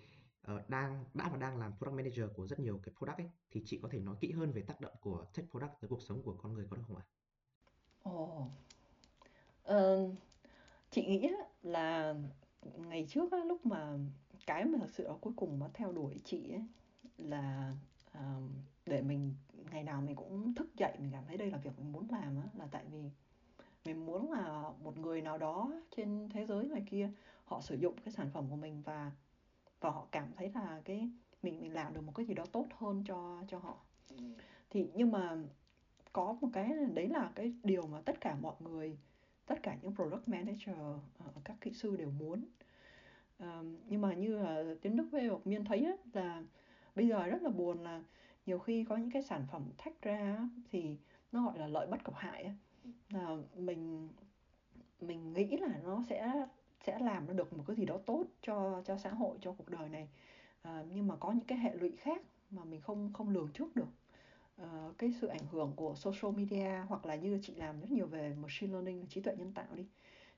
uh, 0.54 0.68
đang 0.68 1.04
đã 1.14 1.28
và 1.32 1.38
đang 1.38 1.58
làm 1.58 1.72
product 1.78 1.96
manager 1.96 2.24
của 2.34 2.46
rất 2.46 2.60
nhiều 2.60 2.80
cái 2.82 2.94
product 2.98 3.18
ấy 3.18 3.30
thì 3.50 3.62
chị 3.64 3.78
có 3.82 3.88
thể 3.92 4.00
nói 4.00 4.16
kỹ 4.20 4.32
hơn 4.32 4.52
về 4.52 4.62
tác 4.62 4.80
động 4.80 4.94
của 5.00 5.26
tech 5.34 5.50
product 5.50 5.72
tới 5.80 5.88
cuộc 5.88 6.02
sống 6.02 6.22
của 6.22 6.36
con 6.42 6.52
người 6.52 6.66
có 6.70 6.76
được 6.76 6.82
không 6.86 6.96
ạ? 6.96 7.04
Ồ, 8.02 8.46
ờ, 9.62 10.10
chị 10.90 11.06
nghĩ 11.06 11.30
là 11.62 12.14
ngày 12.76 13.06
trước 13.10 13.32
á, 13.32 13.38
lúc 13.44 13.66
mà 13.66 13.98
cái 14.46 14.64
mà 14.64 14.78
thật 14.78 14.90
sự 14.92 15.04
ở 15.04 15.16
cuối 15.20 15.32
cùng 15.36 15.58
nó 15.58 15.68
theo 15.74 15.92
đuổi 15.92 16.20
chị 16.24 16.52
ấy 16.52 16.64
là 17.18 17.74
uh, 18.18 18.50
để 18.86 19.02
mình 19.02 19.34
ngày 19.70 19.84
nào 19.84 20.00
mình 20.00 20.16
cũng 20.16 20.54
thức 20.54 20.74
dậy 20.76 20.92
mình 20.98 21.10
cảm 21.12 21.24
thấy 21.26 21.36
đây 21.36 21.50
là 21.50 21.58
việc 21.58 21.78
mình 21.78 21.92
muốn 21.92 22.06
làm 22.10 22.36
á 22.36 22.48
là 22.54 22.68
tại 22.70 22.84
vì 22.90 23.10
mình 23.84 24.06
muốn 24.06 24.32
là 24.32 24.64
một 24.82 24.98
người 24.98 25.22
nào 25.22 25.38
đó 25.38 25.72
trên 25.96 26.28
thế 26.32 26.46
giới 26.46 26.68
ngoài 26.68 26.82
kia 26.86 27.10
họ 27.44 27.60
sử 27.60 27.74
dụng 27.74 27.94
cái 28.04 28.12
sản 28.12 28.30
phẩm 28.34 28.44
của 28.50 28.56
mình 28.56 28.82
và 28.82 29.12
và 29.80 29.90
họ 29.90 30.06
cảm 30.10 30.32
thấy 30.36 30.50
là 30.54 30.80
cái 30.84 31.10
mình 31.42 31.62
mình 31.62 31.74
làm 31.74 31.94
được 31.94 32.00
một 32.00 32.12
cái 32.14 32.26
gì 32.26 32.34
đó 32.34 32.44
tốt 32.52 32.66
hơn 32.78 33.04
cho 33.06 33.42
cho 33.48 33.58
họ. 33.58 33.76
Thì 34.70 34.90
nhưng 34.94 35.10
mà 35.10 35.36
có 36.12 36.36
một 36.40 36.48
cái 36.52 36.70
đấy 36.94 37.08
là 37.08 37.30
cái 37.34 37.54
điều 37.62 37.86
mà 37.86 38.00
tất 38.00 38.20
cả 38.20 38.36
mọi 38.40 38.54
người 38.60 38.98
tất 39.46 39.62
cả 39.62 39.76
những 39.82 39.94
product 39.94 40.28
manager 40.28 40.76
uh, 40.78 41.44
các 41.44 41.56
kỹ 41.60 41.72
sư 41.72 41.96
đều 41.96 42.10
muốn. 42.10 42.44
Uh, 43.42 43.66
nhưng 43.86 44.00
mà 44.00 44.14
như 44.14 44.38
là 44.38 44.64
tiến 44.82 44.96
đức 44.96 45.08
với 45.12 45.26
hoặc 45.26 45.46
miên 45.46 45.64
thấy 45.64 45.84
á, 45.84 45.92
là 46.12 46.42
bây 46.94 47.08
giờ 47.08 47.26
rất 47.26 47.42
là 47.42 47.50
buồn 47.50 47.84
là 47.84 48.02
nhiều 48.46 48.58
khi 48.58 48.84
có 48.84 48.96
những 48.96 49.10
cái 49.10 49.22
sản 49.22 49.46
phẩm 49.52 49.62
thách 49.78 50.02
ra 50.02 50.48
thì 50.70 50.96
nó 51.32 51.44
gọi 51.44 51.58
là 51.58 51.66
lợi 51.66 51.86
bất 51.86 52.04
cập 52.04 52.14
hại 52.14 52.42
á 52.42 52.54
là 53.10 53.36
mình 53.56 54.08
mình 55.00 55.32
nghĩ 55.32 55.56
là 55.56 55.80
nó 55.84 56.04
sẽ 56.08 56.46
sẽ 56.86 56.98
làm 56.98 57.26
nó 57.26 57.32
được 57.32 57.52
một 57.52 57.64
cái 57.66 57.76
gì 57.76 57.84
đó 57.84 57.98
tốt 58.06 58.24
cho 58.42 58.82
cho 58.86 58.98
xã 58.98 59.10
hội 59.10 59.38
cho 59.40 59.52
cuộc 59.52 59.68
đời 59.68 59.88
này. 59.88 60.08
À, 60.62 60.84
nhưng 60.94 61.08
mà 61.08 61.16
có 61.16 61.32
những 61.32 61.44
cái 61.44 61.58
hệ 61.58 61.74
lụy 61.74 61.96
khác 61.96 62.22
mà 62.50 62.64
mình 62.64 62.80
không 62.80 63.12
không 63.12 63.28
lường 63.28 63.48
trước 63.54 63.76
được. 63.76 63.88
À, 64.56 64.88
cái 64.98 65.12
sự 65.20 65.26
ảnh 65.26 65.46
hưởng 65.50 65.72
của 65.76 65.94
social 65.94 66.36
media 66.36 66.82
hoặc 66.88 67.06
là 67.06 67.14
như 67.14 67.38
chị 67.42 67.54
làm 67.54 67.80
rất 67.80 67.90
nhiều 67.90 68.06
về 68.06 68.34
machine 68.34 68.72
learning 68.72 69.06
trí 69.06 69.20
tuệ 69.20 69.36
nhân 69.36 69.52
tạo 69.52 69.66
đi 69.74 69.84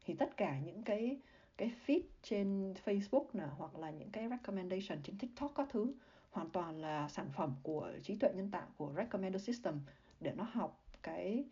thì 0.05 0.15
tất 0.15 0.37
cả 0.37 0.59
những 0.61 0.83
cái 0.83 1.21
cái 1.57 1.73
feed 1.87 2.01
trên 2.23 2.75
Facebook 2.85 3.25
nè 3.33 3.45
hoặc 3.59 3.79
là 3.79 3.91
những 3.91 4.11
cái 4.11 4.29
recommendation 4.29 5.03
trên 5.03 5.19
TikTok 5.19 5.53
các 5.55 5.69
thứ 5.71 5.95
hoàn 6.31 6.51
toàn 6.51 6.81
là 6.81 7.09
sản 7.09 7.27
phẩm 7.37 7.55
của 7.63 7.93
trí 8.03 8.17
tuệ 8.17 8.33
nhân 8.35 8.51
tạo 8.51 8.67
của 8.77 8.93
recommender 8.97 9.45
system 9.45 9.81
để 10.21 10.33
nó 10.37 10.47
học 10.53 10.85
cái 11.03 11.45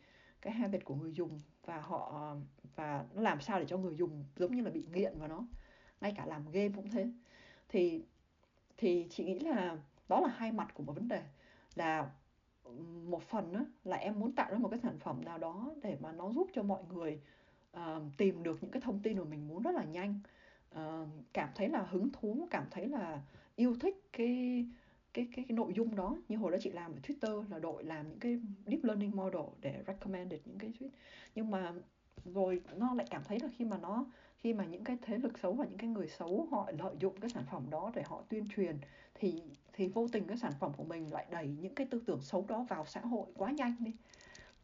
cái 0.43 0.53
habit 0.53 0.85
của 0.85 0.95
người 0.95 1.13
dùng 1.13 1.41
và 1.65 1.81
họ 1.81 2.37
và 2.77 3.05
nó 3.15 3.23
làm 3.23 3.41
sao 3.41 3.61
để 3.61 3.67
cho 3.67 3.77
người 3.77 3.97
dùng 3.97 4.25
giống 4.37 4.57
như 4.57 4.63
là 4.63 4.71
bị 4.71 4.85
nghiện 4.93 5.19
vào 5.19 5.29
nó. 5.29 5.47
Ngay 6.01 6.13
cả 6.17 6.27
làm 6.27 6.51
game 6.51 6.69
cũng 6.77 6.91
thế. 6.91 7.11
Thì 7.69 8.05
thì 8.77 9.07
chị 9.11 9.25
nghĩ 9.25 9.39
là 9.39 9.79
đó 10.09 10.21
là 10.21 10.29
hai 10.29 10.53
mặt 10.53 10.75
của 10.75 10.83
một 10.83 10.93
vấn 10.93 11.09
đề. 11.09 11.23
Là 11.75 12.11
một 13.05 13.23
phần 13.23 13.53
đó, 13.53 13.61
là 13.85 13.97
em 13.97 14.21
muốn 14.21 14.33
tạo 14.33 14.51
ra 14.51 14.59
một 14.59 14.69
cái 14.69 14.81
sản 14.83 14.99
phẩm 14.99 15.25
nào 15.25 15.39
đó 15.39 15.75
để 15.83 15.97
mà 16.01 16.13
nó 16.13 16.33
giúp 16.33 16.49
cho 16.55 16.63
mọi 16.63 16.83
người 16.95 17.21
uh, 17.77 18.03
tìm 18.17 18.43
được 18.43 18.59
những 18.63 18.71
cái 18.71 18.83
thông 18.83 19.03
tin 19.03 19.19
mà 19.19 19.25
mình 19.25 19.49
muốn 19.49 19.63
rất 19.63 19.75
là 19.75 19.85
nhanh. 19.85 20.21
Uh, 20.75 21.09
cảm 21.33 21.49
thấy 21.55 21.69
là 21.69 21.83
hứng 21.91 22.09
thú 22.13 22.49
cảm 22.51 22.65
thấy 22.71 22.89
là 22.89 23.23
yêu 23.57 23.77
thích 23.81 23.97
cái 24.13 24.67
cái 25.15 25.29
cái, 25.37 25.45
cái 25.49 25.57
nội 25.57 25.73
dung 25.75 25.97
đó. 25.97 26.17
Như 26.29 26.37
hồi 26.37 26.53
đó 26.53 26.59
chị 26.61 26.71
làm 26.71 26.93
ở 26.93 26.99
Twitter 27.03 27.51
là 27.51 27.59
đội 27.59 27.85
làm 27.85 28.09
những 28.09 28.19
cái 28.19 28.39
deep 28.67 28.85
learning 28.85 29.17
model 29.17 29.43
để 29.61 29.83
recommended 29.87 30.41
những 30.45 30.59
cái 30.59 30.73
tweet. 30.79 30.89
Nhưng 31.35 31.51
mà 31.51 31.73
rồi 32.25 32.63
nó 32.77 32.95
lại 32.95 33.07
cảm 33.11 33.23
thấy 33.25 33.39
là 33.41 33.49
khi 33.57 33.65
mà 33.65 33.79
nó 33.79 34.07
khi 34.37 34.55
mà 34.55 34.65
những 34.65 34.85
cái 34.85 34.99
thế 35.03 35.19
lực 35.19 35.39
xấu 35.39 35.53
và 35.53 35.65
những 35.65 35.79
cái 35.79 35.91
người 35.91 36.09
xấu 36.09 36.49
họ 36.51 36.71
lợi 36.79 36.97
dụng 37.01 37.21
cái 37.21 37.31
sản 37.31 37.45
phẩm 37.51 37.71
đó 37.71 37.93
để 37.95 38.03
họ 38.03 38.23
tuyên 38.29 38.49
truyền 38.57 38.79
thì 39.15 39.43
thì 39.73 39.89
vô 39.89 40.09
tình 40.13 40.27
cái 40.27 40.37
sản 40.37 40.53
phẩm 40.61 40.73
của 40.77 40.85
mình 40.85 41.13
lại 41.13 41.27
đẩy 41.31 41.49
những 41.49 41.75
cái 41.75 41.87
tư 41.91 42.03
tưởng 42.07 42.23
xấu 42.23 42.45
đó 42.49 42.67
vào 42.69 42.87
xã 42.87 43.01
hội 43.01 43.27
quá 43.35 43.51
nhanh 43.51 43.75
đi. 43.79 43.93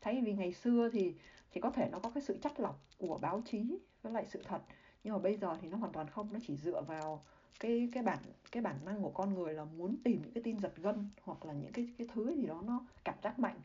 Thay 0.00 0.22
vì 0.24 0.32
ngày 0.32 0.52
xưa 0.52 0.90
thì 0.92 1.14
thì 1.50 1.60
có 1.60 1.70
thể 1.70 1.88
nó 1.92 1.98
có 1.98 2.10
cái 2.10 2.22
sự 2.22 2.38
chắt 2.42 2.60
lọc 2.60 2.80
của 2.98 3.18
báo 3.18 3.42
chí 3.46 3.78
với 4.02 4.12
lại 4.12 4.26
sự 4.26 4.42
thật. 4.44 4.62
Nhưng 5.04 5.12
mà 5.12 5.18
bây 5.18 5.36
giờ 5.36 5.56
thì 5.60 5.68
nó 5.68 5.76
hoàn 5.76 5.92
toàn 5.92 6.08
không 6.08 6.32
nó 6.32 6.38
chỉ 6.46 6.56
dựa 6.56 6.82
vào 6.82 7.24
cái 7.60 7.88
cái 7.92 8.02
bản 8.02 8.18
cái 8.52 8.62
bản 8.62 8.76
năng 8.84 9.02
của 9.02 9.10
con 9.10 9.34
người 9.34 9.54
là 9.54 9.64
muốn 9.64 9.96
tìm 10.04 10.22
những 10.22 10.32
cái 10.32 10.42
tin 10.42 10.58
giật 10.58 10.76
gân 10.76 11.08
hoặc 11.22 11.44
là 11.44 11.52
những 11.52 11.72
cái 11.72 11.88
cái 11.98 12.06
thứ 12.12 12.34
gì 12.36 12.46
đó 12.46 12.62
nó 12.66 12.80
cảm 13.04 13.14
giác 13.22 13.38
mạnh. 13.38 13.60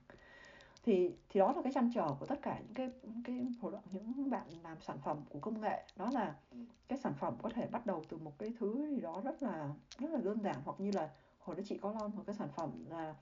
Thì 0.83 1.11
thì 1.29 1.39
đó 1.39 1.53
là 1.55 1.61
cái 1.61 1.73
chăn 1.73 1.91
trở 1.95 2.07
của 2.19 2.25
tất 2.25 2.41
cả 2.41 2.59
những 2.59 2.73
cái 2.73 2.89
cái 3.23 3.47
những 3.91 4.29
bạn 4.29 4.47
làm 4.63 4.77
sản 4.81 4.97
phẩm 5.03 5.17
của 5.29 5.39
công 5.39 5.61
nghệ. 5.61 5.83
Đó 5.95 6.09
là 6.13 6.35
cái 6.87 6.99
sản 6.99 7.13
phẩm 7.19 7.35
có 7.41 7.49
thể 7.49 7.67
bắt 7.67 7.85
đầu 7.85 8.03
từ 8.09 8.17
một 8.17 8.39
cái 8.39 8.53
thứ 8.59 8.87
gì 8.89 9.01
đó 9.01 9.21
rất 9.23 9.43
là 9.43 9.69
rất 9.99 10.09
là 10.11 10.19
đơn 10.21 10.41
giản 10.43 10.55
hoặc 10.65 10.79
như 10.79 10.91
là 10.91 11.09
hồi 11.39 11.55
đó 11.55 11.63
chị 11.65 11.77
có 11.77 11.91
lon 11.91 12.15
một 12.15 12.23
cái 12.25 12.35
sản 12.35 12.49
phẩm 12.55 12.85
là 12.89 13.15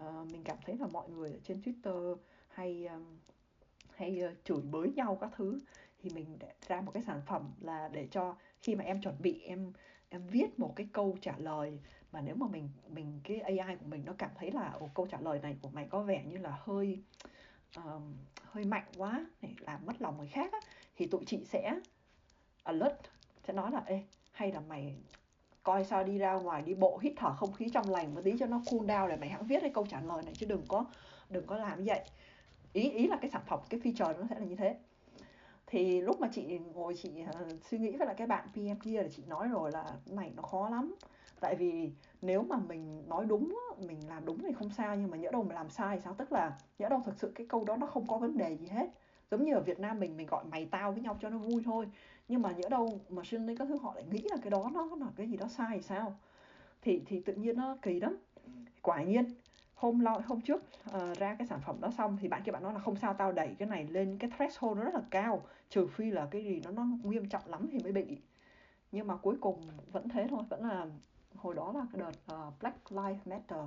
uh, 0.00 0.32
mình 0.32 0.42
cảm 0.44 0.56
thấy 0.66 0.76
là 0.76 0.86
mọi 0.86 1.08
người 1.10 1.32
ở 1.32 1.38
trên 1.44 1.60
Twitter 1.60 2.16
hay 2.48 2.86
um, 2.86 3.04
hay 3.94 4.22
uh, 4.26 4.44
chửi 4.44 4.60
bới 4.60 4.92
nhau 4.96 5.18
các 5.20 5.30
thứ 5.36 5.60
thì 6.02 6.10
mình 6.14 6.36
để 6.38 6.52
ra 6.66 6.80
một 6.80 6.92
cái 6.92 7.02
sản 7.02 7.20
phẩm 7.26 7.50
là 7.60 7.88
để 7.88 8.08
cho 8.10 8.36
khi 8.60 8.74
mà 8.74 8.84
em 8.84 9.02
chuẩn 9.02 9.14
bị 9.22 9.40
em 9.40 9.72
em 10.08 10.26
viết 10.26 10.58
một 10.58 10.72
cái 10.76 10.88
câu 10.92 11.16
trả 11.20 11.34
lời 11.38 11.78
mà 12.12 12.20
nếu 12.20 12.34
mà 12.34 12.46
mình 12.46 12.68
mình 12.88 13.20
cái 13.24 13.40
AI 13.40 13.76
của 13.76 13.86
mình 13.86 14.02
nó 14.04 14.12
cảm 14.18 14.30
thấy 14.34 14.50
là 14.50 14.70
Ồ, 14.80 14.88
câu 14.94 15.06
trả 15.06 15.20
lời 15.20 15.38
này 15.42 15.56
của 15.62 15.68
mày 15.68 15.86
có 15.90 16.02
vẻ 16.02 16.24
như 16.24 16.36
là 16.36 16.58
hơi 16.62 17.02
uh, 17.78 18.02
hơi 18.42 18.64
mạnh 18.64 18.86
quá 18.96 19.26
này 19.42 19.54
làm 19.58 19.86
mất 19.86 20.02
lòng 20.02 20.18
người 20.18 20.28
khác 20.28 20.52
á, 20.52 20.58
thì 20.96 21.06
tụi 21.06 21.24
chị 21.26 21.44
sẽ 21.44 21.80
alert 22.62 22.96
sẽ 23.44 23.52
nói 23.52 23.70
là 23.70 23.82
ê 23.86 24.02
hay 24.32 24.52
là 24.52 24.60
mày 24.60 24.96
coi 25.62 25.84
sao 25.84 26.04
đi 26.04 26.18
ra 26.18 26.32
ngoài 26.32 26.62
đi 26.62 26.74
bộ 26.74 26.98
hít 27.02 27.12
thở 27.16 27.34
không 27.36 27.52
khí 27.52 27.68
trong 27.72 27.90
lành 27.90 28.14
một 28.14 28.20
tí 28.24 28.32
cho 28.38 28.46
nó 28.46 28.62
cool 28.70 28.80
down 28.80 29.08
để 29.08 29.16
mày 29.16 29.28
hãng 29.28 29.46
viết 29.46 29.60
cái 29.60 29.70
câu 29.70 29.86
trả 29.86 30.00
lời 30.00 30.22
này 30.22 30.34
chứ 30.34 30.46
đừng 30.46 30.62
có 30.68 30.84
đừng 31.30 31.46
có 31.46 31.56
làm 31.56 31.78
như 31.78 31.84
vậy. 31.86 32.00
Ý 32.72 32.90
ý 32.90 33.06
là 33.06 33.16
cái 33.20 33.30
sản 33.30 33.42
phẩm 33.46 33.60
cái 33.68 33.80
feature 33.80 34.20
nó 34.20 34.26
sẽ 34.30 34.38
là 34.38 34.46
như 34.46 34.56
thế 34.56 34.76
thì 35.66 36.00
lúc 36.00 36.20
mà 36.20 36.28
chị 36.32 36.58
ngồi 36.74 36.94
chị 36.94 37.10
uh, 37.22 37.64
suy 37.70 37.78
nghĩ 37.78 37.96
với 37.96 38.06
lại 38.06 38.14
cái 38.18 38.26
bạn 38.26 38.48
PM 38.54 38.80
kia 38.82 39.02
thì 39.02 39.08
chị 39.16 39.22
nói 39.28 39.48
rồi 39.48 39.70
là 39.72 39.84
này 40.06 40.32
nó 40.36 40.42
khó 40.42 40.68
lắm. 40.68 40.94
Tại 41.40 41.54
vì 41.56 41.90
nếu 42.22 42.42
mà 42.42 42.56
mình 42.68 43.08
nói 43.08 43.24
đúng 43.24 43.58
mình 43.86 44.08
làm 44.08 44.24
đúng 44.24 44.38
thì 44.38 44.52
không 44.52 44.70
sao 44.70 44.96
nhưng 44.96 45.10
mà 45.10 45.16
nhỡ 45.16 45.30
đâu 45.30 45.42
mà 45.42 45.54
làm 45.54 45.70
sai 45.70 45.96
thì 45.96 46.02
sao? 46.04 46.14
Tức 46.14 46.32
là 46.32 46.58
nhỡ 46.78 46.88
đâu 46.88 47.02
thực 47.04 47.18
sự 47.18 47.32
cái 47.34 47.46
câu 47.46 47.64
đó 47.64 47.76
nó 47.76 47.86
không 47.86 48.06
có 48.06 48.18
vấn 48.18 48.36
đề 48.36 48.56
gì 48.56 48.66
hết. 48.66 48.86
Giống 49.30 49.44
như 49.44 49.54
ở 49.54 49.60
Việt 49.60 49.80
Nam 49.80 50.00
mình 50.00 50.16
mình 50.16 50.26
gọi 50.26 50.44
mày 50.44 50.68
tao 50.70 50.92
với 50.92 51.00
nhau 51.02 51.18
cho 51.20 51.28
nó 51.28 51.38
vui 51.38 51.62
thôi. 51.64 51.88
Nhưng 52.28 52.42
mà 52.42 52.52
nhỡ 52.52 52.68
đâu 52.68 53.00
mà 53.08 53.22
sinh 53.24 53.46
linh 53.46 53.56
các 53.56 53.68
thứ 53.68 53.76
họ 53.78 53.94
lại 53.94 54.04
nghĩ 54.10 54.22
là 54.30 54.36
cái 54.42 54.50
đó 54.50 54.70
nó 54.74 54.88
là 54.96 55.06
cái 55.16 55.28
gì 55.28 55.36
đó 55.36 55.48
sai 55.48 55.68
thì 55.72 55.82
sao? 55.82 56.16
Thì 56.82 57.02
thì 57.06 57.20
tự 57.20 57.34
nhiên 57.34 57.56
nó 57.56 57.76
kỳ 57.82 58.00
lắm. 58.00 58.16
Quả 58.82 59.02
nhiên 59.02 59.24
hôm 59.76 60.00
lo 60.00 60.20
hôm 60.26 60.40
trước 60.40 60.62
uh, 60.96 61.18
ra 61.18 61.34
cái 61.34 61.46
sản 61.46 61.60
phẩm 61.60 61.80
đó 61.80 61.90
xong 61.98 62.16
thì 62.20 62.28
bạn 62.28 62.42
kia 62.44 62.52
bạn 62.52 62.62
nói 62.62 62.74
là 62.74 62.80
không 62.80 62.96
sao 62.96 63.14
tao 63.14 63.32
đẩy 63.32 63.54
cái 63.58 63.68
này 63.68 63.84
lên 63.84 64.18
cái 64.18 64.30
threshold 64.36 64.78
nó 64.78 64.84
rất 64.84 64.94
là 64.94 65.00
cao 65.10 65.42
trừ 65.68 65.86
phi 65.86 66.10
là 66.10 66.28
cái 66.30 66.44
gì 66.44 66.60
nó 66.64 66.70
nó 66.70 66.86
nghiêm 67.02 67.28
trọng 67.28 67.42
lắm 67.46 67.68
thì 67.72 67.78
mới 67.78 67.92
bị. 67.92 68.18
Nhưng 68.92 69.06
mà 69.06 69.16
cuối 69.16 69.36
cùng 69.40 69.60
vẫn 69.92 70.08
thế 70.08 70.26
thôi 70.30 70.42
vẫn 70.48 70.64
là 70.64 70.86
hồi 71.34 71.54
đó 71.54 71.72
là 71.72 71.86
cái 71.92 72.02
đợt 72.02 72.34
uh, 72.34 72.60
Black 72.60 72.92
Lives 72.92 73.26
Matter. 73.26 73.64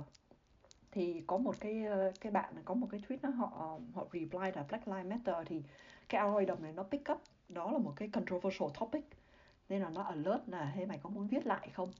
Thì 0.92 1.22
có 1.26 1.38
một 1.38 1.54
cái 1.60 1.84
ờ, 1.84 2.12
cái 2.20 2.32
bạn 2.32 2.54
có 2.64 2.74
một 2.74 2.86
cái 2.90 3.00
tweet 3.08 3.18
nó 3.22 3.30
họ 3.30 3.78
họ 3.94 4.04
reply 4.12 4.50
là 4.54 4.64
Black 4.68 4.88
Lives 4.88 5.06
Matter 5.06 5.36
thì 5.46 5.62
cái 6.08 6.20
algorithm 6.20 6.62
này 6.62 6.72
nó 6.72 6.82
pick 6.82 7.12
up 7.12 7.18
đó 7.48 7.72
là 7.72 7.78
một 7.78 7.92
cái 7.96 8.08
controversial 8.08 8.68
topic. 8.80 9.04
Nên 9.68 9.82
là 9.82 9.90
nó 9.94 10.02
alert 10.02 10.40
là 10.46 10.64
hey 10.64 10.86
mày 10.86 10.98
có 11.02 11.10
muốn 11.10 11.26
viết 11.26 11.46
lại 11.46 11.70
không? 11.72 11.90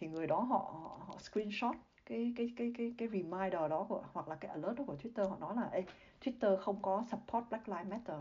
Thì 0.00 0.08
người 0.08 0.26
đó 0.26 0.40
họ 0.40 0.58
họ, 0.58 0.98
họ 1.06 1.14
screenshot 1.18 1.76
cái 2.06 2.32
cái 2.36 2.52
cái 2.56 2.72
cái 2.78 2.94
cái 2.98 3.08
reminder 3.08 3.70
đó 3.70 3.86
của 3.88 4.02
hoặc 4.12 4.28
là 4.28 4.34
cái 4.34 4.50
alert 4.50 4.78
đó 4.78 4.84
của 4.86 4.96
Twitter 5.02 5.28
họ 5.28 5.36
nói 5.40 5.56
là 5.56 5.68
Ê, 5.72 5.84
Twitter 6.24 6.56
không 6.56 6.82
có 6.82 7.04
support 7.10 7.44
Black 7.50 7.68
Lives 7.68 7.86
Matter. 7.86 8.18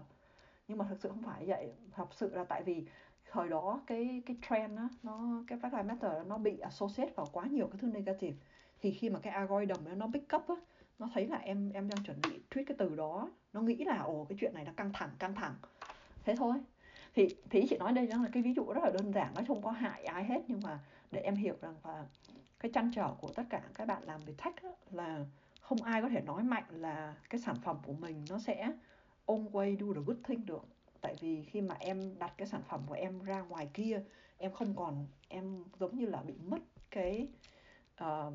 Nhưng 0.67 0.77
mà 0.77 0.85
thực 0.89 1.01
sự 1.01 1.09
không 1.09 1.23
phải 1.23 1.45
vậy. 1.45 1.71
Thật 1.91 2.13
sự 2.13 2.35
là 2.35 2.43
tại 2.43 2.63
vì 2.63 2.85
thời 3.31 3.49
đó 3.49 3.81
cái 3.87 4.21
cái 4.25 4.37
trend 4.49 4.77
đó, 4.77 4.89
nó 5.03 5.43
cái 5.47 5.59
Black 5.59 5.73
Lives 5.73 5.87
Matter 5.87 6.27
nó 6.27 6.37
bị 6.37 6.59
associate 6.59 7.11
vào 7.15 7.27
quá 7.31 7.45
nhiều 7.45 7.67
cái 7.67 7.77
thứ 7.81 7.87
negative. 7.87 8.37
Thì 8.81 8.91
khi 8.91 9.09
mà 9.09 9.19
cái 9.19 9.33
algorithm 9.33 9.97
nó 9.97 10.07
pick 10.13 10.35
up 10.35 10.47
á 10.47 10.55
nó 10.99 11.09
thấy 11.13 11.27
là 11.27 11.37
em 11.37 11.71
em 11.73 11.89
đang 11.89 12.03
chuẩn 12.03 12.21
bị 12.21 12.41
tweet 12.49 12.63
cái 12.67 12.75
từ 12.77 12.95
đó 12.95 13.31
nó 13.53 13.61
nghĩ 13.61 13.75
là 13.75 13.97
ồ 13.97 14.25
cái 14.29 14.37
chuyện 14.41 14.53
này 14.53 14.65
nó 14.65 14.71
căng 14.77 14.93
thẳng 14.93 15.09
căng 15.19 15.35
thẳng. 15.35 15.53
Thế 16.23 16.35
thôi. 16.37 16.55
Thì 17.15 17.27
thì 17.49 17.65
chị 17.69 17.77
nói 17.77 17.93
đây 17.93 18.07
là 18.07 18.17
cái 18.31 18.43
ví 18.43 18.53
dụ 18.53 18.63
rất 18.73 18.83
là 18.83 18.89
đơn 18.89 19.13
giản 19.13 19.33
nó 19.35 19.41
không 19.47 19.61
có 19.61 19.71
hại 19.71 20.05
ai 20.05 20.23
hết 20.23 20.41
nhưng 20.47 20.59
mà 20.63 20.79
để 21.11 21.21
em 21.21 21.35
hiểu 21.35 21.55
rằng 21.61 21.75
là 21.83 22.05
cái 22.59 22.71
chăn 22.73 22.91
trở 22.95 23.13
của 23.21 23.31
tất 23.35 23.43
cả 23.49 23.61
các 23.73 23.87
bạn 23.87 24.03
làm 24.03 24.19
về 24.25 24.33
tech 24.43 24.53
là 24.91 25.25
không 25.61 25.83
ai 25.83 26.01
có 26.01 26.09
thể 26.09 26.21
nói 26.21 26.43
mạnh 26.43 26.63
là 26.69 27.15
cái 27.29 27.41
sản 27.41 27.55
phẩm 27.63 27.77
của 27.85 27.93
mình 27.93 28.25
nó 28.29 28.39
sẽ 28.39 28.71
always 29.27 29.77
do 29.77 29.93
the 29.93 30.01
good 30.05 30.17
thing 30.23 30.45
được. 30.45 30.65
Tại 31.01 31.15
vì 31.19 31.43
khi 31.43 31.61
mà 31.61 31.75
em 31.79 32.19
đặt 32.19 32.33
cái 32.37 32.47
sản 32.47 32.61
phẩm 32.69 32.81
của 32.87 32.93
em 32.93 33.23
ra 33.23 33.41
ngoài 33.41 33.69
kia 33.73 34.03
em 34.37 34.51
không 34.51 34.75
còn 34.75 35.07
em 35.27 35.63
giống 35.79 35.97
như 35.97 36.05
là 36.05 36.21
bị 36.21 36.33
mất 36.37 36.59
cái 36.91 37.27
uh, 38.03 38.33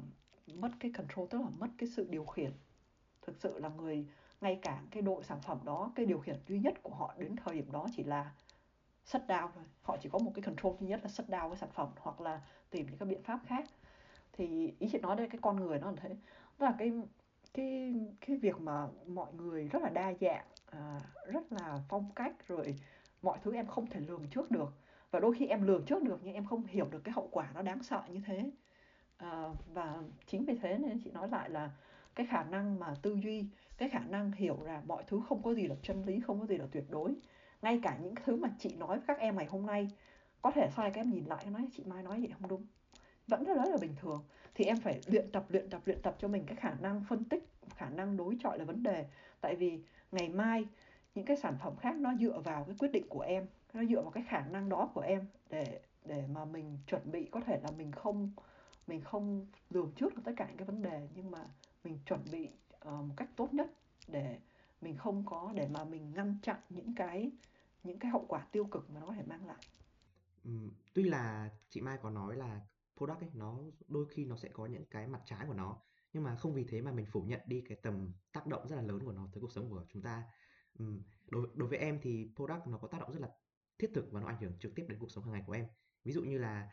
mất 0.55 0.71
cái 0.81 0.93
control 0.93 1.29
tức 1.31 1.41
là 1.41 1.49
mất 1.59 1.69
cái 1.79 1.89
sự 1.89 2.07
điều 2.11 2.25
khiển. 2.25 2.53
Thực 3.23 3.37
sự 3.37 3.59
là 3.59 3.69
người 3.69 4.07
ngay 4.41 4.59
cả 4.63 4.83
cái 4.91 5.03
đội 5.03 5.25
sản 5.25 5.41
phẩm 5.43 5.59
đó 5.65 5.93
cái 5.95 6.07
điều 6.07 6.19
khiển 6.19 6.37
duy 6.49 6.59
nhất 6.59 6.75
của 6.83 6.95
họ 6.95 7.15
đến 7.19 7.37
thời 7.37 7.55
điểm 7.55 7.73
đó 7.73 7.87
chỉ 7.97 8.05
là 8.05 8.33
shut 9.05 9.23
down 9.29 9.49
thôi. 9.55 9.65
Họ 9.83 9.97
chỉ 10.03 10.09
có 10.09 10.19
một 10.19 10.33
cái 10.35 10.43
control 10.43 10.77
duy 10.81 10.87
nhất 10.87 11.01
là 11.03 11.09
shut 11.09 11.29
down 11.29 11.49
cái 11.49 11.57
sản 11.57 11.71
phẩm 11.73 11.89
hoặc 12.01 12.21
là 12.21 12.41
tìm 12.71 12.87
những 12.87 12.99
cái 12.99 13.09
biện 13.09 13.23
pháp 13.23 13.41
khác 13.47 13.65
thì 14.37 14.73
ý 14.79 14.89
chị 14.93 14.99
nói 14.99 15.17
đây 15.17 15.29
cái 15.29 15.39
con 15.43 15.57
người 15.57 15.79
nó 15.79 15.91
là 15.91 15.97
thế. 15.97 16.17
Đó 16.59 16.67
là 16.67 16.75
cái 16.79 16.93
cái 17.55 17.95
cái 18.21 18.37
việc 18.37 18.61
mà 18.61 18.89
mọi 19.07 19.33
người 19.35 19.69
rất 19.69 19.83
là 19.83 19.89
đa 19.89 20.13
dạng 20.21 20.45
à, 20.71 21.01
rất 21.27 21.53
là 21.53 21.79
phong 21.89 22.11
cách 22.17 22.49
rồi 22.49 22.75
mọi 23.23 23.39
thứ 23.43 23.55
em 23.55 23.67
không 23.67 23.87
thể 23.87 24.01
lường 24.01 24.27
trước 24.31 24.51
được. 24.51 24.73
Và 25.11 25.21
đôi 25.21 25.35
khi 25.39 25.47
em 25.47 25.67
lường 25.67 25.85
trước 25.85 26.03
được 26.03 26.21
nhưng 26.25 26.35
em 26.35 26.47
không 26.47 26.67
hiểu 26.67 26.89
được 26.91 27.05
cái 27.05 27.13
hậu 27.13 27.29
quả 27.33 27.51
nó 27.55 27.63
đáng 27.63 27.83
sợ 27.83 28.03
như 28.09 28.21
thế. 28.27 28.51
À, 29.17 29.49
và 29.75 30.03
chính 30.27 30.45
vì 30.45 30.57
thế 30.63 30.79
nên 30.79 31.01
chị 31.05 31.11
nói 31.11 31.29
lại 31.29 31.51
là 31.51 31.71
cái 32.15 32.27
khả 32.27 32.45
năng 32.45 32.81
mà 32.81 32.95
tư 33.03 33.15
duy 33.23 33.47
cái 33.79 33.89
khả 33.89 34.01
năng 34.01 34.33
hiểu 34.33 34.59
là 34.63 34.83
mọi 34.87 35.05
thứ 35.07 35.21
không 35.29 35.43
có 35.43 35.55
gì 35.55 35.67
là 35.67 35.75
chân 35.83 36.05
lý 36.05 36.21
không 36.21 36.41
có 36.41 36.47
gì 36.47 36.57
là 36.57 36.67
tuyệt 36.73 36.85
đối. 36.91 37.15
Ngay 37.63 37.81
cả 37.83 37.99
những 38.03 38.15
thứ 38.25 38.37
mà 38.37 38.49
chị 38.59 38.75
nói 38.77 38.97
với 38.97 39.07
các 39.07 39.19
em 39.19 39.37
ngày 39.37 39.47
hôm 39.47 39.67
nay 39.67 39.89
có 40.43 40.51
thể 40.51 40.69
sai 40.77 40.91
các 40.91 41.01
em 41.01 41.11
nhìn 41.11 41.25
lại 41.25 41.47
nói 41.47 41.69
chị 41.73 41.85
mai 41.85 42.03
nói 42.03 42.21
vậy 42.21 42.31
không 42.41 42.49
đúng 42.49 42.67
vẫn 43.27 43.45
rất 43.45 43.55
là 43.55 43.77
bình 43.81 43.95
thường. 44.01 44.25
Thì 44.55 44.65
em 44.65 44.81
phải 44.81 45.01
luyện 45.07 45.31
tập 45.33 45.45
luyện 45.49 45.71
tập 45.71 45.83
luyện 45.85 46.03
tập 46.03 46.17
cho 46.19 46.29
mình 46.29 46.45
cái 46.47 46.57
khả 46.57 46.75
năng 46.81 47.05
phân 47.09 47.25
tích 47.25 47.45
khả 47.77 47.89
năng 47.89 48.17
đối 48.17 48.37
chọi 48.41 48.59
là 48.59 48.65
vấn 48.65 48.83
đề. 48.83 49.07
Tại 49.41 49.57
vì 49.57 49.83
ngày 50.13 50.29
mai 50.29 50.65
những 51.15 51.25
cái 51.25 51.37
sản 51.37 51.57
phẩm 51.63 51.77
khác 51.77 51.97
nó 51.97 52.15
dựa 52.21 52.41
vào 52.45 52.65
cái 52.65 52.77
quyết 52.79 52.93
định 52.93 53.09
của 53.09 53.21
em 53.21 53.47
nó 53.73 53.85
dựa 53.85 54.03
vào 54.03 54.11
cái 54.11 54.25
khả 54.29 54.41
năng 54.41 54.69
đó 54.69 54.91
của 54.95 55.01
em 55.01 55.27
để 55.51 55.81
để 56.05 56.27
mà 56.27 56.45
mình 56.45 56.79
chuẩn 56.87 57.13
bị. 57.13 57.29
Có 57.31 57.41
thể 57.41 57.61
là 57.63 57.71
mình 57.71 57.93
không 57.93 58.31
mình 58.87 59.01
không 59.01 59.47
lường 59.71 59.93
trước 59.97 60.15
được 60.15 60.23
tất 60.25 60.33
cả 60.37 60.47
những 60.49 60.57
cái 60.57 60.67
vấn 60.67 60.83
đề 60.83 61.09
nhưng 61.15 61.31
mà 61.31 61.45
mình 61.85 61.99
chuẩn 62.07 62.21
bị 62.33 62.49
uh, 62.75 62.85
một 62.85 63.15
cách 63.17 63.29
tốt 63.37 63.55
nhất 63.55 63.71
để 64.09 64.39
mình 64.81 64.97
không 64.97 65.27
có 65.27 65.53
để 65.55 65.69
mà 65.69 65.85
mình 65.85 66.13
ngăn 66.15 66.37
chặn 66.43 66.57
những 66.71 66.95
cái 66.95 67.31
những 67.83 67.99
cái 67.99 68.11
hậu 68.11 68.25
quả 68.29 68.47
tiêu 68.53 68.65
cực 68.65 68.91
mà 68.91 69.01
nó 69.01 69.07
có 69.07 69.13
thể 69.13 69.23
mang 69.27 69.47
lại. 69.47 69.65
Ừ, 70.45 70.51
tuy 70.95 71.03
là 71.03 71.51
chị 71.71 71.81
Mai 71.81 71.99
có 72.03 72.11
nói 72.11 72.37
là 72.37 72.61
product 72.97 73.21
ấy 73.21 73.31
nó 73.35 73.59
đôi 73.89 74.07
khi 74.11 74.25
nó 74.25 74.37
sẽ 74.37 74.49
có 74.49 74.67
những 74.67 74.85
cái 74.85 75.07
mặt 75.07 75.23
trái 75.25 75.47
của 75.47 75.55
nó. 75.55 75.83
Nhưng 76.13 76.23
mà 76.23 76.37
không 76.37 76.55
vì 76.55 76.65
thế 76.65 76.81
mà 76.81 76.93
mình 76.93 77.07
phủ 77.07 77.23
nhận 77.23 77.41
đi 77.47 77.61
cái 77.69 77.79
tầm 77.83 78.13
tác 78.33 78.47
động 78.47 78.69
rất 78.69 78.77
là 78.77 78.83
lớn 78.83 79.05
của 79.05 79.13
nó 79.13 79.29
tới 79.33 79.41
cuộc 79.41 79.53
sống 79.53 79.71
của 79.71 79.85
chúng 79.89 80.03
ta. 80.03 80.23
Ừ, 80.79 80.85
đối 81.27 81.49
đối 81.55 81.69
với 81.69 81.79
em 81.79 81.99
thì 82.03 82.31
product 82.37 82.67
nó 82.67 82.79
có 82.79 82.89
tác 82.89 83.01
động 83.01 83.13
rất 83.13 83.21
là 83.21 83.29
thiết 83.79 83.91
thực 83.95 84.13
và 84.13 84.21
nó 84.21 84.27
ảnh 84.27 84.41
hưởng 84.41 84.59
trực 84.59 84.75
tiếp 84.75 84.87
đến 84.89 84.99
cuộc 84.99 85.11
sống 85.11 85.25
hàng 85.25 85.33
ngày 85.33 85.43
của 85.47 85.53
em. 85.53 85.67
Ví 86.05 86.13
dụ 86.13 86.23
như 86.23 86.39
là 86.39 86.71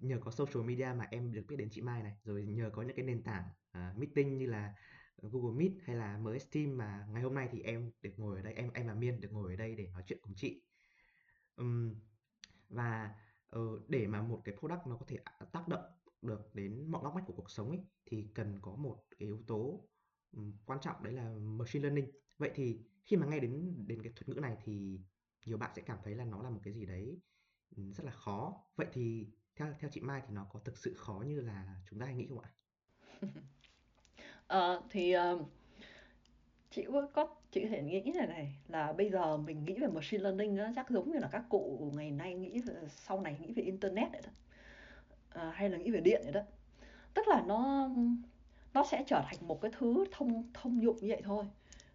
nhờ 0.00 0.18
có 0.24 0.30
social 0.30 0.64
media 0.64 0.88
mà 0.96 1.06
em 1.10 1.32
được 1.32 1.44
biết 1.48 1.56
đến 1.56 1.68
chị 1.70 1.80
Mai 1.80 2.02
này 2.02 2.16
rồi 2.24 2.46
nhờ 2.46 2.70
có 2.72 2.82
những 2.82 2.96
cái 2.96 3.04
nền 3.04 3.22
tảng 3.22 3.44
uh, 3.78 3.98
meeting 3.98 4.38
như 4.38 4.46
là 4.46 4.74
Google 5.22 5.58
Meet 5.58 5.72
hay 5.84 5.96
là 5.96 6.18
MS 6.18 6.44
Team 6.52 6.76
mà 6.76 7.06
ngày 7.10 7.22
hôm 7.22 7.34
nay 7.34 7.48
thì 7.52 7.62
em 7.62 7.90
được 8.02 8.12
ngồi 8.16 8.36
ở 8.36 8.42
đây 8.42 8.54
em 8.54 8.70
em 8.74 8.86
và 8.86 8.94
Miên 8.94 9.20
được 9.20 9.32
ngồi 9.32 9.52
ở 9.52 9.56
đây 9.56 9.74
để 9.74 9.86
nói 9.86 10.02
chuyện 10.06 10.18
cùng 10.22 10.34
chị. 10.36 10.62
Um, 11.56 11.94
và 12.68 13.14
uh, 13.56 13.88
để 13.88 14.06
mà 14.06 14.22
một 14.22 14.42
cái 14.44 14.54
product 14.58 14.86
nó 14.86 14.96
có 14.96 15.06
thể 15.08 15.18
à, 15.24 15.46
tác 15.52 15.68
động 15.68 15.84
được 16.22 16.54
đến 16.54 16.90
mọi 16.90 17.02
ngóc 17.02 17.14
ngách 17.14 17.26
của 17.26 17.32
cuộc 17.32 17.50
sống 17.50 17.68
ấy 17.70 17.80
thì 18.06 18.28
cần 18.34 18.58
có 18.62 18.76
một 18.76 19.04
cái 19.10 19.16
yếu 19.18 19.42
tố 19.46 19.88
quan 20.66 20.80
trọng 20.80 21.02
đấy 21.02 21.12
là 21.12 21.34
machine 21.38 21.82
learning 21.82 22.10
vậy 22.38 22.50
thì 22.54 22.80
khi 23.04 23.16
mà 23.16 23.26
nghe 23.26 23.40
đến 23.40 23.84
đến 23.86 24.02
cái 24.02 24.12
thuật 24.12 24.28
ngữ 24.28 24.40
này 24.40 24.56
thì 24.64 25.00
nhiều 25.46 25.58
bạn 25.58 25.70
sẽ 25.76 25.82
cảm 25.82 25.98
thấy 26.04 26.14
là 26.14 26.24
nó 26.24 26.42
là 26.42 26.50
một 26.50 26.60
cái 26.62 26.74
gì 26.74 26.86
đấy 26.86 27.20
rất 27.70 28.04
là 28.04 28.10
khó 28.10 28.64
vậy 28.76 28.86
thì 28.92 29.28
theo 29.56 29.74
theo 29.78 29.90
chị 29.92 30.00
Mai 30.00 30.22
thì 30.26 30.34
nó 30.34 30.44
có 30.44 30.60
thực 30.64 30.78
sự 30.78 30.94
khó 30.94 31.24
như 31.26 31.40
là 31.40 31.80
chúng 31.90 31.98
ta 31.98 32.06
hay 32.06 32.14
nghĩ 32.14 32.26
không 32.28 32.40
ạ? 32.40 32.50
Ờ, 34.46 34.82
thì 34.90 35.16
uh, 35.16 35.50
chị 36.70 36.86
có, 36.92 37.06
có 37.12 37.28
chị 37.52 37.66
thể 37.68 37.82
nghĩ 37.82 38.12
này 38.14 38.26
này 38.26 38.52
là 38.68 38.92
bây 38.92 39.10
giờ 39.10 39.36
mình 39.36 39.64
nghĩ 39.64 39.74
về 39.74 39.86
machine 39.86 40.22
learning 40.22 40.56
nó 40.56 40.64
chắc 40.76 40.90
giống 40.90 41.12
như 41.12 41.18
là 41.18 41.28
các 41.32 41.44
cụ 41.48 41.92
ngày 41.94 42.10
nay 42.10 42.34
nghĩ 42.34 42.60
về, 42.60 42.74
sau 42.88 43.20
này 43.20 43.36
nghĩ 43.40 43.52
về 43.52 43.62
internet 43.62 44.12
vậy 44.12 44.22
đó 44.24 44.30
à, 45.28 45.50
hay 45.54 45.70
là 45.70 45.78
nghĩ 45.78 45.90
về 45.90 46.00
điện 46.00 46.20
vậy 46.24 46.32
đó. 46.32 46.40
Tức 47.14 47.28
là 47.28 47.42
nó 47.46 47.90
nó 48.74 48.84
sẽ 48.90 49.04
trở 49.06 49.22
thành 49.26 49.48
một 49.48 49.60
cái 49.60 49.70
thứ 49.78 50.04
thông 50.12 50.50
thông 50.54 50.82
dụng 50.82 50.96
như 51.00 51.08
vậy 51.08 51.22
thôi. 51.24 51.44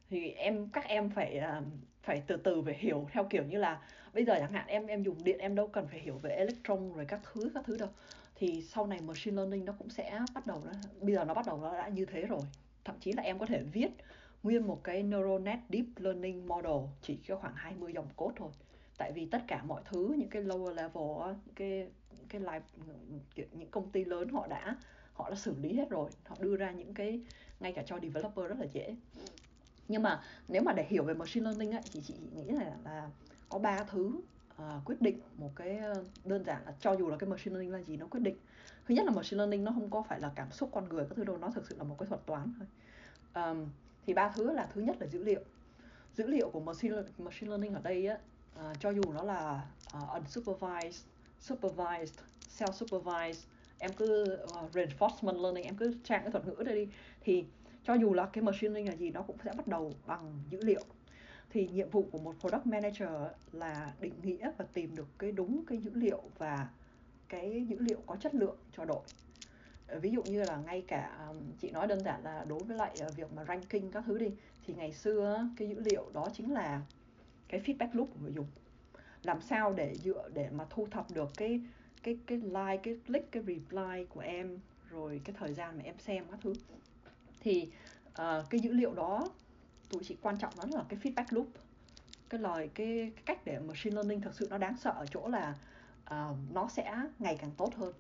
Thì 0.10 0.30
em 0.32 0.70
các 0.74 0.86
em 0.88 1.10
phải 1.10 1.38
à, 1.38 1.62
phải 2.04 2.24
từ 2.28 2.38
từ 2.38 2.62
phải 2.62 2.74
hiểu 2.78 3.08
theo 3.12 3.24
kiểu 3.30 3.44
như 3.44 3.58
là 3.58 3.82
bây 4.14 4.26
giờ 4.26 4.36
chẳng 4.40 4.52
hạn 4.52 4.68
em 4.68 4.88
em 4.88 5.04
dùng 5.04 5.24
điện 5.24 5.38
em 5.40 5.56
đâu 5.56 5.68
cần 5.68 5.88
phải 5.88 6.00
hiểu 6.00 6.18
về 6.18 6.30
electron 6.36 6.94
rồi 6.94 7.06
các 7.06 7.20
thứ 7.24 7.52
các 7.54 7.64
thứ 7.66 7.78
đâu. 7.78 7.90
Thì 8.36 8.62
sau 8.62 8.88
này 8.88 9.02
machine 9.02 9.36
learning 9.36 9.66
nó 9.66 9.74
cũng 9.80 9.90
sẽ 9.90 10.20
bắt 10.34 10.48
đầu 10.48 10.64
bây 11.02 11.14
giờ 11.14 11.26
nó 11.26 11.34
bắt 11.34 11.46
đầu 11.46 11.62
nó 11.62 11.74
đã 11.74 11.88
như 11.88 12.06
thế 12.06 12.22
rồi. 12.22 12.42
Thậm 12.86 12.96
chí 13.00 13.12
là 13.12 13.24
em 13.24 13.40
có 13.40 13.46
thể 13.46 13.64
viết 13.74 13.90
nguyên 14.44 14.68
một 14.68 14.84
cái 14.84 15.04
neural 15.04 15.42
net 15.42 15.60
deep 15.70 15.86
learning 15.98 16.48
model 16.48 16.88
chỉ 17.02 17.20
có 17.28 17.36
khoảng 17.36 17.56
20 17.56 17.94
dòng 17.94 18.08
code 18.16 18.36
thôi. 18.38 18.50
Tại 18.98 19.12
vì 19.12 19.26
tất 19.26 19.42
cả 19.48 19.64
mọi 19.64 19.82
thứ 19.86 20.16
những 20.18 20.30
cái 20.30 20.44
lower 20.44 20.74
level 20.74 21.36
những 21.46 21.56
cái 21.56 21.88
cái 22.30 22.42
live 22.42 22.62
những 23.52 23.72
công 23.72 23.90
ty 23.90 24.06
lớn 24.06 24.30
họ 24.30 24.48
đã 24.48 24.76
họ 25.14 25.30
đã 25.30 25.36
xử 25.36 25.56
lý 25.62 25.74
hết 25.74 25.90
rồi. 25.90 26.10
Họ 26.26 26.36
đưa 26.40 26.56
ra 26.56 26.72
những 26.72 26.94
cái 26.94 27.22
ngay 27.60 27.74
cả 27.74 27.84
cho 27.86 28.00
developer 28.00 28.50
rất 28.50 28.60
là 28.60 28.66
dễ. 28.74 28.96
Nhưng 29.88 30.04
mà 30.04 30.22
nếu 30.48 30.62
mà 30.62 30.74
để 30.74 30.86
hiểu 30.90 31.04
về 31.04 31.14
machine 31.14 31.44
learning 31.46 31.72
ấy, 31.72 31.82
thì 31.92 32.02
chị 32.02 32.14
nghĩ 32.36 32.52
là 32.52 32.78
là 32.84 33.10
có 33.50 33.60
ba 33.60 33.84
thứ 33.84 34.22
uh, 34.56 34.86
quyết 34.86 35.02
định 35.02 35.20
một 35.38 35.52
cái 35.56 35.78
ờ, 35.78 36.04
đơn 36.26 36.44
giản 36.46 36.66
là 36.66 36.74
cho 36.80 36.94
dù 36.94 37.10
là 37.10 37.18
cái 37.18 37.30
machine 37.30 37.54
learning 37.54 37.74
là 37.74 37.82
gì 37.82 37.98
nó 37.98 38.08
quyết 38.08 38.20
định. 38.20 38.36
Thứ 38.88 38.96
nhất 38.96 39.06
là 39.06 39.12
machine 39.12 39.38
learning 39.38 39.64
nó 39.64 39.72
không 39.72 39.90
có 39.90 40.04
phải 40.10 40.20
là 40.20 40.32
cảm 40.36 40.52
xúc 40.52 40.70
con 40.74 40.90
người 40.90 41.06
các 41.10 41.16
thứ 41.16 41.24
đâu 41.24 41.38
nó 41.38 41.52
thực 41.52 41.68
sự 41.70 41.76
là 41.78 41.84
một 41.84 41.96
cái 42.00 42.08
thuật 42.08 42.26
toán 42.26 42.54
thôi. 42.60 42.68
Um, 43.44 43.70
thì 44.06 44.14
ba 44.14 44.30
thứ 44.36 44.52
là 44.52 44.68
thứ 44.74 44.82
nhất 44.82 44.96
là 45.00 45.08
dữ 45.08 45.24
liệu. 45.24 45.42
Dữ 46.16 46.28
liệu 46.28 46.50
của 46.50 46.60
machine, 46.60 46.96
machine 47.18 47.50
learning 47.50 47.74
ở 47.74 47.82
đây 47.84 48.08
á 48.08 48.18
uh, 48.60 48.80
cho 48.80 48.90
dù 48.90 49.02
nó 49.14 49.24
là 49.24 49.68
uh, 49.98 50.14
unsupervised 50.14 51.06
supervised 51.40 52.20
self 52.58 52.72
supervised 52.72 53.46
em 53.80 53.92
cứ 53.94 54.38
uh, 54.44 54.72
reinforcement 54.72 55.42
learning 55.42 55.64
em 55.64 55.76
cứ 55.76 55.94
trang 56.04 56.22
cái 56.22 56.32
thuật 56.32 56.48
ngữ 56.48 56.64
đây 56.64 56.76
đi. 56.76 56.92
Thì 57.22 57.46
cho 57.84 57.94
dù 57.94 58.14
là 58.14 58.26
cái 58.26 58.44
machine 58.44 58.74
learning 58.74 58.90
là 58.90 58.96
gì 58.96 59.12
nó 59.12 59.22
cũng 59.22 59.38
sẽ 59.46 59.52
bắt 59.58 59.68
đầu 59.68 59.94
bằng 60.06 60.40
dữ 60.50 60.60
liệu. 60.62 60.84
Thì 61.50 61.68
nhiệm 61.68 61.90
vụ 61.90 62.08
của 62.12 62.18
một 62.18 62.36
product 62.40 62.66
manager 62.66 63.10
là 63.52 63.94
định 64.00 64.14
nghĩa 64.24 64.52
và 64.58 64.66
tìm 64.74 64.96
được 64.96 65.08
cái 65.20 65.32
đúng 65.32 65.64
cái 65.68 65.78
dữ 65.78 65.92
liệu 65.94 66.22
và 66.38 66.68
cái 67.30 67.66
dữ 67.70 67.78
liệu 67.80 67.98
có 68.06 68.16
chất 68.16 68.36
lượng 68.36 68.58
cho 68.78 68.86
đội. 68.86 69.02
Ờ, 69.94 70.00
ví 70.00 70.12
dụ 70.12 70.24
như 70.24 70.44
là 70.44 70.58
ngay 70.66 70.84
cả 70.88 71.32
chị 71.62 71.72
nói 71.72 71.88
đơn 71.88 72.04
giản 72.04 72.24
là 72.24 72.46
đối 72.48 72.64
với 72.64 72.78
lại 72.78 72.92
ờ, 73.00 73.10
việc 73.16 73.34
mà 73.34 73.46
ranking 73.46 73.92
các 73.92 74.04
thứ 74.08 74.18
đi 74.18 74.32
thì 74.66 74.74
ngày 74.74 74.92
xưa 74.92 75.48
cái 75.58 75.70
dữ 75.70 75.80
liệu 75.80 76.10
đó 76.14 76.28
chính 76.34 76.54
là 76.54 76.82
cái 77.48 77.62
feedback 77.62 77.90
loop 77.94 78.10
của 78.14 78.20
người 78.22 78.34
dùng. 78.34 78.48
Làm 79.24 79.42
sao 79.42 79.74
để 79.74 79.96
dựa 80.04 80.30
để 80.34 80.50
mà 80.50 80.66
thu 80.70 80.88
thập 80.92 81.12
được 81.12 81.30
cái 81.38 81.62
cái 82.04 82.18
cái 82.28 82.38
like 82.38 82.82
cái 82.84 82.98
click 83.08 83.32
cái 83.32 83.44
reply 83.44 84.06
của 84.10 84.20
em 84.20 84.60
rồi 84.90 85.22
cái 85.24 85.36
thời 85.40 85.54
gian 85.54 85.78
mà 85.78 85.84
em 85.84 85.96
xem 86.00 86.26
các 86.32 86.40
thứ. 86.44 86.54
Thì 87.40 87.70
uh, 88.10 88.50
cái 88.50 88.60
dữ 88.60 88.74
liệu 88.74 88.94
đó 88.94 89.30
tụi 89.90 90.04
chị 90.04 90.18
quan 90.22 90.38
trọng 90.38 90.54
đó 90.58 90.64
là 90.72 90.84
cái 90.90 91.00
feedback 91.04 91.26
loop. 91.30 91.48
Cái 92.30 92.42
lời 92.42 92.70
cái, 92.74 93.12
cái 93.16 93.24
cách 93.26 93.46
để 93.46 93.60
machine 93.60 93.96
learning 93.96 94.22
thực 94.22 94.36
sự 94.36 94.48
nó 94.50 94.58
đáng 94.58 94.78
sợ 94.78 94.92
ở 94.92 95.06
chỗ 95.06 95.28
là 95.28 95.56
uh, 96.04 96.38
nó 96.54 96.68
sẽ 96.70 96.96
ngày 97.20 97.38
càng 97.40 97.52
tốt 97.58 97.76
hơn 97.76 97.94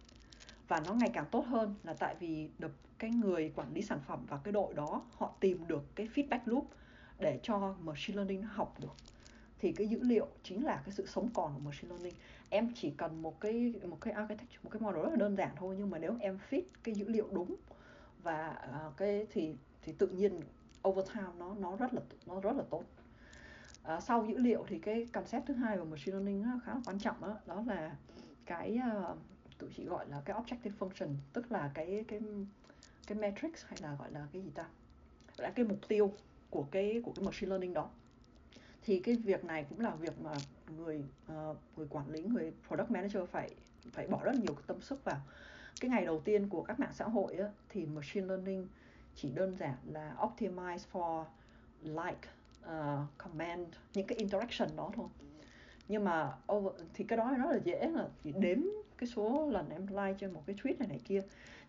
và 0.67 0.81
nó 0.87 0.93
ngày 0.93 1.09
càng 1.13 1.25
tốt 1.31 1.45
hơn 1.47 1.75
là 1.83 1.93
tại 1.93 2.15
vì 2.19 2.49
được 2.59 2.71
cái 2.99 3.11
người 3.11 3.51
quản 3.55 3.73
lý 3.73 3.81
sản 3.81 3.99
phẩm 4.07 4.25
và 4.29 4.39
cái 4.43 4.51
đội 4.51 4.73
đó 4.73 5.01
họ 5.11 5.33
tìm 5.39 5.67
được 5.67 5.95
cái 5.95 6.07
feedback 6.15 6.39
loop 6.45 6.69
để 7.19 7.39
cho 7.43 7.75
machine 7.81 8.15
learning 8.15 8.41
nó 8.41 8.47
học 8.51 8.75
được. 8.79 8.93
Thì 9.59 9.71
cái 9.71 9.87
dữ 9.87 9.99
liệu 10.01 10.27
chính 10.43 10.65
là 10.65 10.81
cái 10.85 10.91
sự 10.91 11.05
sống 11.07 11.29
còn 11.33 11.53
của 11.53 11.59
machine 11.59 11.89
learning. 11.89 12.13
Em 12.49 12.71
chỉ 12.75 12.91
cần 12.97 13.21
một 13.21 13.39
cái 13.39 13.73
một 13.87 13.97
cái 14.01 14.13
architecture 14.13 14.59
một 14.63 14.69
cái 14.69 14.81
model 14.81 15.03
rất 15.03 15.09
là 15.09 15.15
đơn 15.15 15.35
giản 15.35 15.49
thôi 15.55 15.75
nhưng 15.77 15.89
mà 15.89 15.97
nếu 15.97 16.17
em 16.19 16.39
fit 16.49 16.61
cái 16.83 16.95
dữ 16.95 17.07
liệu 17.07 17.27
đúng 17.31 17.55
và 18.23 18.55
uh, 18.87 18.97
cái 18.97 19.27
thì 19.31 19.55
thì 19.81 19.93
tự 19.93 20.07
nhiên 20.07 20.39
over 20.87 21.07
time 21.13 21.31
nó 21.37 21.55
nó 21.59 21.75
rất 21.75 21.93
là 21.93 22.01
nó 22.25 22.39
rất 22.39 22.55
là 22.57 22.63
tốt. 22.69 22.83
À, 23.83 23.99
sau 23.99 24.25
dữ 24.25 24.37
liệu 24.37 24.65
thì 24.67 24.79
cái 24.79 25.07
concept 25.13 25.45
thứ 25.45 25.53
hai 25.53 25.77
của 25.77 25.85
machine 25.85 26.17
learning 26.17 26.45
khá 26.65 26.73
là 26.73 26.81
quan 26.85 26.99
trọng 26.99 27.21
đó, 27.21 27.37
đó 27.45 27.63
là 27.67 27.95
cái 28.45 28.79
uh, 29.11 29.17
tụi 29.63 29.71
chị 29.77 29.85
gọi 29.85 30.05
là 30.09 30.21
cái 30.25 30.37
objective 30.37 30.71
function 30.79 31.15
tức 31.33 31.51
là 31.51 31.71
cái 31.73 32.05
cái 32.07 32.19
cái 33.07 33.17
matrix 33.17 33.65
hay 33.65 33.79
là 33.81 33.95
gọi 33.99 34.11
là 34.11 34.27
cái 34.33 34.41
gì 34.41 34.49
ta? 34.55 34.65
Là 35.37 35.49
cái 35.49 35.65
mục 35.65 35.79
tiêu 35.87 36.13
của 36.49 36.65
cái 36.71 37.01
của 37.05 37.11
cái 37.15 37.25
machine 37.25 37.49
learning 37.49 37.73
đó. 37.73 37.89
Thì 38.81 38.99
cái 38.99 39.15
việc 39.15 39.45
này 39.45 39.65
cũng 39.69 39.79
là 39.79 39.95
việc 39.95 40.21
mà 40.21 40.33
người 40.77 41.03
uh, 41.31 41.57
người 41.77 41.87
quản 41.89 42.09
lý 42.09 42.23
người 42.23 42.53
product 42.67 42.91
manager 42.91 43.29
phải 43.31 43.49
phải 43.91 44.07
bỏ 44.07 44.23
rất 44.23 44.35
nhiều 44.35 44.55
tâm 44.67 44.81
sức 44.81 45.03
vào. 45.03 45.21
Cái 45.81 45.89
ngày 45.89 46.05
đầu 46.05 46.21
tiên 46.25 46.49
của 46.49 46.63
các 46.63 46.79
mạng 46.79 46.93
xã 46.93 47.05
hội 47.05 47.35
á, 47.35 47.49
thì 47.69 47.85
machine 47.85 48.27
learning 48.27 48.67
chỉ 49.15 49.29
đơn 49.29 49.55
giản 49.55 49.77
là 49.85 50.15
optimize 50.19 50.79
for 50.91 51.25
like 51.83 52.27
ờ, 52.61 52.99
uh, 53.03 53.17
comment 53.17 53.67
những 53.93 54.07
cái 54.07 54.17
interaction 54.17 54.75
đó 54.75 54.91
thôi 54.95 55.07
nhưng 55.87 56.03
mà 56.03 56.31
over, 56.53 56.81
thì 56.93 57.03
cái 57.03 57.17
đó 57.17 57.35
nó 57.39 57.51
là 57.51 57.59
dễ 57.63 57.89
là 57.89 58.07
chỉ 58.23 58.31
đếm 58.39 58.57
cái 58.97 59.07
số 59.07 59.49
lần 59.51 59.69
em 59.69 59.87
like 59.87 60.15
trên 60.19 60.33
một 60.33 60.43
cái 60.45 60.55
tweet 60.55 60.77
này 60.79 60.87
này 60.87 60.99
kia. 61.05 61.21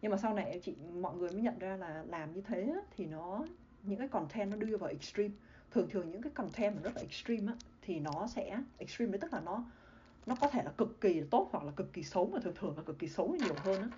Nhưng 0.02 0.10
mà 0.10 0.16
sau 0.18 0.34
này 0.34 0.60
chị 0.64 0.74
mọi 1.00 1.16
người 1.16 1.30
mới 1.30 1.42
nhận 1.42 1.58
ra 1.58 1.76
là 1.76 2.04
làm 2.08 2.34
như 2.34 2.40
thế 2.40 2.62
á, 2.62 2.80
thì 2.96 3.06
nó 3.06 3.44
những 3.82 3.98
cái 3.98 4.08
content 4.08 4.50
nó 4.50 4.56
đưa 4.56 4.76
vào 4.76 4.90
extreme. 4.90 5.34
Thường 5.70 5.88
thường 5.90 6.10
những 6.10 6.22
cái 6.22 6.32
content 6.32 6.74
mà 6.74 6.80
rất 6.82 6.96
là 6.96 7.00
extreme 7.00 7.52
á, 7.52 7.58
thì 7.82 8.00
nó 8.00 8.26
sẽ 8.26 8.58
extreme 8.78 9.12
đấy 9.12 9.18
tức 9.20 9.32
là 9.32 9.40
nó 9.40 9.64
nó 10.26 10.34
có 10.34 10.48
thể 10.48 10.62
là 10.62 10.70
cực 10.70 11.00
kỳ 11.00 11.22
tốt 11.30 11.48
hoặc 11.52 11.64
là 11.64 11.72
cực 11.76 11.92
kỳ 11.92 12.02
xấu 12.02 12.26
mà 12.26 12.38
thường 12.40 12.54
thường 12.56 12.76
là 12.76 12.82
cực 12.82 12.98
kỳ 12.98 13.08
xấu 13.08 13.28
nhiều 13.28 13.54
hơn 13.54 13.80
á. 13.82 13.88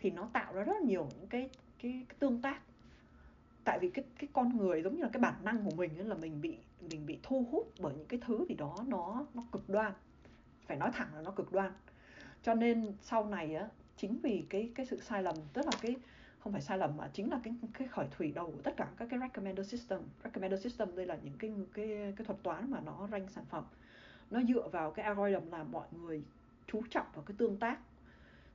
Thì 0.00 0.10
nó 0.10 0.28
tạo 0.32 0.52
ra 0.54 0.62
rất 0.62 0.82
nhiều 0.82 1.08
những 1.20 1.26
cái 1.26 1.50
cái, 1.82 2.04
cái 2.08 2.16
tương 2.18 2.42
tác 2.42 2.60
tại 3.64 3.78
vì 3.78 3.90
cái 3.90 4.04
cái 4.18 4.28
con 4.32 4.56
người 4.56 4.82
giống 4.82 4.96
như 4.96 5.02
là 5.02 5.08
cái 5.12 5.20
bản 5.20 5.34
năng 5.42 5.64
của 5.64 5.76
mình 5.76 6.08
là 6.08 6.14
mình 6.14 6.40
bị 6.40 6.56
mình 6.90 7.06
bị 7.06 7.18
thu 7.22 7.46
hút 7.52 7.72
bởi 7.80 7.94
những 7.94 8.06
cái 8.06 8.20
thứ 8.26 8.46
gì 8.48 8.54
đó 8.54 8.76
nó 8.86 9.26
nó 9.34 9.42
cực 9.52 9.68
đoan. 9.68 9.92
Phải 10.66 10.76
nói 10.76 10.90
thẳng 10.94 11.08
là 11.14 11.22
nó 11.22 11.30
cực 11.30 11.52
đoan. 11.52 11.72
Cho 12.42 12.54
nên 12.54 12.92
sau 13.02 13.24
này 13.24 13.54
á, 13.54 13.68
chính 13.96 14.18
vì 14.22 14.44
cái 14.50 14.70
cái 14.74 14.86
sự 14.86 15.00
sai 15.00 15.22
lầm, 15.22 15.36
tức 15.52 15.66
là 15.66 15.72
cái, 15.80 15.96
không 16.38 16.52
phải 16.52 16.62
sai 16.62 16.78
lầm 16.78 16.96
mà 16.96 17.10
chính 17.12 17.30
là 17.30 17.40
cái 17.44 17.54
cái 17.78 17.88
khởi 17.88 18.06
thủy 18.10 18.32
đầu 18.34 18.46
của 18.46 18.62
tất 18.62 18.74
cả 18.76 18.88
các 18.96 19.08
cái 19.10 19.20
recommender 19.20 19.72
system. 19.72 20.00
Recommender 20.24 20.64
system 20.64 20.96
đây 20.96 21.06
là 21.06 21.18
những 21.24 21.38
cái 21.38 21.52
cái 21.74 22.12
cái 22.16 22.26
thuật 22.26 22.42
toán 22.42 22.70
mà 22.70 22.80
nó 22.80 23.08
rank 23.12 23.30
sản 23.30 23.44
phẩm. 23.50 23.64
Nó 24.30 24.42
dựa 24.42 24.68
vào 24.68 24.90
cái 24.90 25.04
algorithm 25.04 25.50
là 25.50 25.64
mọi 25.64 25.86
người 25.92 26.22
chú 26.66 26.82
trọng 26.90 27.06
vào 27.14 27.24
cái 27.26 27.34
tương 27.38 27.56
tác. 27.56 27.78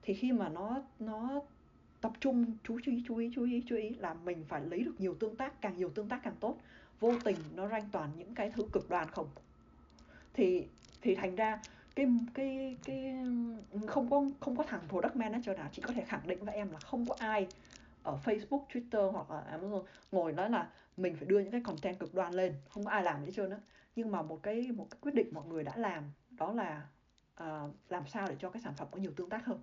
Thì 0.02 0.14
khi 0.14 0.32
mà 0.32 0.50
nó 0.50 0.82
nó 1.00 1.42
tập 2.02 2.12
trung 2.20 2.46
chú 2.64 2.80
ý 2.86 3.04
chú 3.08 3.18
ý 3.18 3.32
chú 3.36 3.44
ý 3.44 3.64
chú 3.68 3.76
ý 3.76 3.90
là 3.90 4.14
mình 4.14 4.46
phải 4.48 4.62
lấy 4.66 4.84
được 4.84 4.96
nhiều 5.00 5.16
tương 5.20 5.36
tác 5.36 5.62
càng 5.62 5.78
nhiều 5.78 5.90
tương 5.90 6.10
tác 6.10 6.24
càng 6.24 6.36
tốt. 6.40 6.58
Vô 7.00 7.14
tình 7.24 7.38
nó 7.56 7.68
ranh 7.68 7.90
toàn 7.92 8.10
những 8.18 8.36
cái 8.36 8.52
thứ 8.52 8.64
cực 8.74 8.90
đoan 8.90 9.12
không. 9.12 9.30
Thì 10.34 10.68
thì 11.02 11.16
thành 11.16 11.36
ra 11.36 11.60
cái 11.96 12.08
cái 12.34 12.78
cái 12.86 13.14
không 13.88 14.10
có 14.10 14.26
không 14.40 14.56
có 14.56 14.64
thằng 14.64 14.82
product 14.90 15.16
manager 15.16 15.58
nào 15.58 15.70
chỉ 15.72 15.82
có 15.82 15.94
thể 15.94 16.04
khẳng 16.06 16.28
định 16.28 16.46
với 16.46 16.56
em 16.56 16.72
là 16.72 16.80
không 16.80 17.06
có 17.06 17.16
ai 17.20 17.48
ở 18.04 18.20
Facebook, 18.26 18.66
Twitter 18.74 19.12
hoặc 19.12 19.32
là 19.32 19.58
Amazon 19.58 19.84
ngồi 20.12 20.32
nói 20.32 20.50
là 20.50 20.70
mình 20.98 21.16
phải 21.16 21.26
đưa 21.26 21.40
những 21.40 21.52
cái 21.52 21.62
content 21.62 22.00
cực 22.00 22.14
đoan 22.14 22.34
lên 22.34 22.54
không 22.70 22.86
có 22.86 22.92
ai 22.92 23.04
làm 23.04 23.26
hết 23.26 23.32
trơn 23.36 23.50
á 23.50 23.58
nhưng 23.96 24.12
mà 24.12 24.22
một 24.22 24.44
cái 24.44 24.72
một 24.72 24.88
cái 24.92 24.98
quyết 25.02 25.14
định 25.14 25.28
mọi 25.32 25.48
người 25.48 25.64
đã 25.64 25.74
làm 25.76 26.04
đó 26.30 26.54
là 26.54 26.88
uh, 27.44 27.76
làm 27.90 28.08
sao 28.08 28.28
để 28.30 28.36
cho 28.40 28.50
cái 28.50 28.62
sản 28.62 28.74
phẩm 28.78 28.88
có 28.92 28.98
nhiều 28.98 29.12
tương 29.16 29.30
tác 29.30 29.46
hơn. 29.46 29.60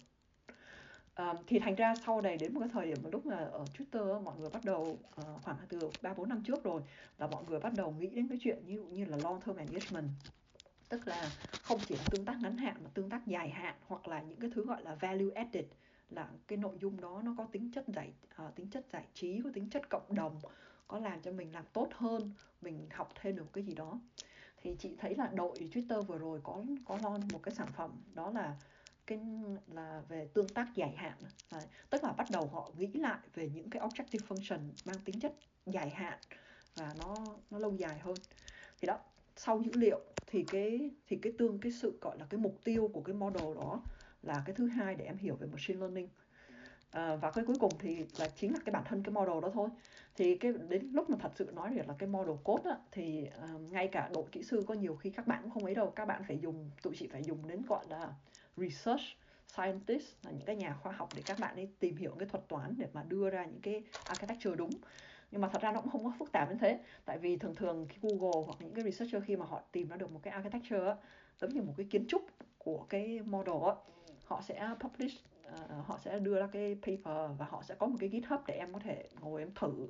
Ờ, 1.16 1.36
thì 1.46 1.58
thành 1.58 1.74
ra 1.74 1.94
sau 2.06 2.20
này 2.20 2.36
đến 2.38 2.54
một 2.54 2.60
cái 2.60 2.68
thời 2.72 2.86
điểm 2.86 2.98
mà 3.02 3.10
lúc 3.10 3.26
mà 3.26 3.36
ở 3.36 3.64
Twitter 3.78 4.22
mọi 4.22 4.38
người 4.38 4.50
bắt 4.50 4.64
đầu 4.64 4.98
uh, 5.20 5.42
khoảng 5.42 5.56
từ 5.68 5.90
ba 6.02 6.14
bốn 6.14 6.28
năm 6.28 6.42
trước 6.46 6.64
rồi 6.64 6.82
là 7.18 7.26
mọi 7.26 7.44
người 7.48 7.60
bắt 7.60 7.72
đầu 7.76 7.90
nghĩ 7.90 8.06
đến 8.06 8.28
cái 8.28 8.38
chuyện 8.42 8.58
như 8.66 8.82
như 8.90 9.04
là 9.04 9.16
long 9.22 9.40
term 9.40 9.56
engagement. 9.56 10.08
Tức 10.88 11.08
là 11.08 11.30
không 11.62 11.80
chỉ 11.86 11.94
là 11.94 12.04
tương 12.10 12.24
tác 12.24 12.36
ngắn 12.42 12.56
hạn 12.56 12.76
mà 12.84 12.90
tương 12.94 13.10
tác 13.10 13.26
dài 13.26 13.50
hạn 13.50 13.74
hoặc 13.86 14.08
là 14.08 14.22
những 14.22 14.40
cái 14.40 14.50
thứ 14.54 14.64
gọi 14.64 14.82
là 14.82 14.94
value 14.94 15.34
added 15.34 15.64
là 16.10 16.28
cái 16.46 16.58
nội 16.58 16.76
dung 16.80 17.00
đó 17.00 17.20
nó 17.24 17.34
có 17.38 17.44
tính 17.52 17.70
chất 17.74 17.84
giải 17.88 18.12
uh, 18.46 18.54
tính 18.54 18.70
chất 18.70 18.86
giải 18.92 19.04
trí 19.14 19.40
có 19.44 19.50
tính 19.54 19.70
chất 19.70 19.88
cộng 19.88 20.14
đồng 20.14 20.40
có 20.88 20.98
làm 20.98 21.22
cho 21.22 21.32
mình 21.32 21.52
làm 21.52 21.64
tốt 21.72 21.88
hơn 21.92 22.32
mình 22.62 22.86
học 22.90 23.12
thêm 23.20 23.36
được 23.36 23.52
cái 23.52 23.64
gì 23.64 23.74
đó. 23.74 24.00
Thì 24.62 24.76
chị 24.78 24.96
thấy 24.98 25.14
là 25.14 25.26
đội 25.34 25.58
Twitter 25.58 26.02
vừa 26.02 26.18
rồi 26.18 26.40
có 26.42 26.64
có 26.84 26.98
lon 27.02 27.20
một 27.32 27.42
cái 27.42 27.54
sản 27.54 27.68
phẩm 27.76 27.90
đó 28.14 28.30
là 28.30 28.56
cái 29.06 29.18
là 29.72 30.02
về 30.08 30.28
tương 30.34 30.48
tác 30.48 30.68
dài 30.74 30.94
hạn. 30.96 31.14
Đấy. 31.52 31.62
tức 31.90 32.04
là 32.04 32.12
bắt 32.12 32.26
đầu 32.30 32.46
họ 32.46 32.70
nghĩ 32.78 32.92
lại 32.92 33.18
về 33.34 33.50
những 33.54 33.70
cái 33.70 33.82
objective 33.82 34.26
function 34.28 34.58
mang 34.84 34.98
tính 35.04 35.20
chất 35.20 35.32
dài 35.66 35.90
hạn 35.90 36.18
và 36.76 36.94
nó 36.98 37.16
nó 37.50 37.58
lâu 37.58 37.74
dài 37.74 37.98
hơn. 37.98 38.16
Thì 38.80 38.86
đó 38.86 38.98
sau 39.36 39.60
dữ 39.60 39.70
liệu 39.74 40.00
thì 40.26 40.44
cái 40.44 40.90
thì 41.06 41.16
cái 41.16 41.32
tương 41.38 41.58
cái 41.58 41.72
sự 41.72 41.98
gọi 42.00 42.18
là 42.18 42.26
cái 42.30 42.40
mục 42.40 42.60
tiêu 42.64 42.90
của 42.92 43.00
cái 43.00 43.14
model 43.14 43.54
đó 43.54 43.82
là 44.22 44.42
cái 44.46 44.54
thứ 44.54 44.66
hai 44.66 44.94
để 44.94 45.04
em 45.04 45.16
hiểu 45.16 45.34
về 45.34 45.46
machine 45.46 45.80
learning. 45.80 46.08
À, 46.90 47.16
và 47.16 47.30
cái 47.30 47.44
cuối 47.44 47.56
cùng 47.60 47.72
thì 47.78 48.06
là 48.18 48.28
chính 48.28 48.52
là 48.52 48.58
cái 48.64 48.72
bản 48.72 48.84
thân 48.86 49.02
cái 49.02 49.12
model 49.12 49.40
đó 49.42 49.50
thôi. 49.54 49.68
Thì 50.16 50.36
cái 50.36 50.52
đến 50.68 50.90
lúc 50.92 51.10
mà 51.10 51.16
thật 51.20 51.32
sự 51.34 51.50
nói 51.54 51.70
được 51.70 51.88
là 51.88 51.94
cái 51.98 52.08
model 52.08 52.36
code 52.44 52.70
á, 52.70 52.76
thì 52.92 53.28
uh, 53.54 53.60
ngay 53.72 53.88
cả 53.88 54.10
đội 54.14 54.24
kỹ 54.32 54.42
sư 54.42 54.64
có 54.66 54.74
nhiều 54.74 54.96
khi 54.96 55.10
các 55.10 55.26
bạn 55.26 55.42
cũng 55.42 55.50
không 55.50 55.64
ấy 55.64 55.74
đâu. 55.74 55.90
Các 55.90 56.04
bạn 56.04 56.22
phải 56.28 56.38
dùng 56.38 56.70
tụi 56.82 56.96
chị 56.96 57.08
phải 57.12 57.22
dùng 57.22 57.48
đến 57.48 57.62
gọi 57.68 57.84
là 57.88 58.14
research 58.56 59.02
scientist 59.46 60.14
là 60.24 60.30
những 60.30 60.46
cái 60.46 60.56
nhà 60.56 60.76
khoa 60.82 60.92
học 60.92 61.08
để 61.16 61.22
các 61.26 61.38
bạn 61.38 61.54
ấy 61.54 61.68
tìm 61.78 61.96
hiểu 61.96 62.14
cái 62.18 62.28
thuật 62.28 62.48
toán 62.48 62.74
để 62.78 62.86
mà 62.92 63.02
đưa 63.08 63.30
ra 63.30 63.44
những 63.44 63.60
cái 63.60 63.82
architecture 64.08 64.56
đúng. 64.56 64.70
Nhưng 65.30 65.40
mà 65.40 65.48
thật 65.48 65.62
ra 65.62 65.72
nó 65.72 65.80
cũng 65.80 65.90
không 65.90 66.04
có 66.04 66.12
phức 66.18 66.32
tạp 66.32 66.50
như 66.50 66.56
thế. 66.60 66.80
Tại 67.04 67.18
vì 67.18 67.36
thường 67.36 67.54
thường 67.54 67.86
khi 67.88 67.98
Google 68.02 68.46
hoặc 68.46 68.56
những 68.60 68.74
cái 68.74 68.84
researcher 68.84 69.22
khi 69.24 69.36
mà 69.36 69.46
họ 69.46 69.62
tìm 69.72 69.88
ra 69.88 69.96
được 69.96 70.12
một 70.12 70.20
cái 70.22 70.32
architecture 70.32 70.94
giống 71.40 71.50
như 71.50 71.62
một 71.62 71.74
cái 71.76 71.86
kiến 71.90 72.06
trúc 72.08 72.22
của 72.58 72.86
cái 72.88 73.20
model 73.24 73.54
á, 73.66 73.74
họ 74.24 74.42
sẽ 74.42 74.68
publish 74.80 75.24
uh, 75.48 75.86
họ 75.86 75.98
sẽ 76.04 76.18
đưa 76.18 76.40
ra 76.40 76.48
cái 76.52 76.76
paper 76.82 77.38
và 77.38 77.46
họ 77.48 77.62
sẽ 77.62 77.74
có 77.74 77.86
một 77.86 77.96
cái 78.00 78.08
GitHub 78.08 78.40
để 78.46 78.54
em 78.54 78.72
có 78.72 78.78
thể 78.78 79.08
ngồi 79.20 79.42
em 79.42 79.54
thử 79.54 79.88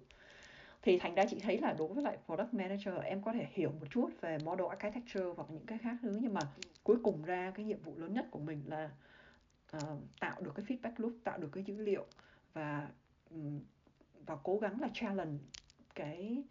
thì 0.86 0.98
thành 0.98 1.14
ra 1.14 1.24
chị 1.30 1.38
thấy 1.40 1.58
là 1.58 1.74
đối 1.78 1.88
với 1.88 2.04
lại 2.04 2.18
product 2.26 2.54
manager 2.54 2.94
em 3.04 3.22
có 3.22 3.32
thể 3.32 3.46
hiểu 3.50 3.70
một 3.80 3.86
chút 3.90 4.10
về 4.20 4.38
model 4.44 4.66
architecture 4.68 5.24
hoặc 5.36 5.48
những 5.50 5.66
cái 5.66 5.78
khác 5.78 5.96
thứ 6.02 6.18
nhưng 6.22 6.34
mà 6.34 6.40
cuối 6.82 6.96
cùng 7.02 7.22
ra 7.22 7.52
cái 7.54 7.64
nhiệm 7.64 7.82
vụ 7.82 7.94
lớn 7.96 8.14
nhất 8.14 8.26
của 8.30 8.38
mình 8.38 8.62
là 8.66 8.90
uh, 9.76 9.82
tạo 10.20 10.40
được 10.40 10.52
cái 10.54 10.66
feedback 10.66 10.92
loop 10.96 11.12
tạo 11.24 11.38
được 11.38 11.48
cái 11.52 11.64
dữ 11.64 11.76
liệu 11.76 12.06
và 12.52 12.88
um, 13.30 13.60
và 14.26 14.36
cố 14.42 14.58
gắng 14.58 14.80
là 14.80 14.88
challenge 14.94 15.38
cái 15.94 16.44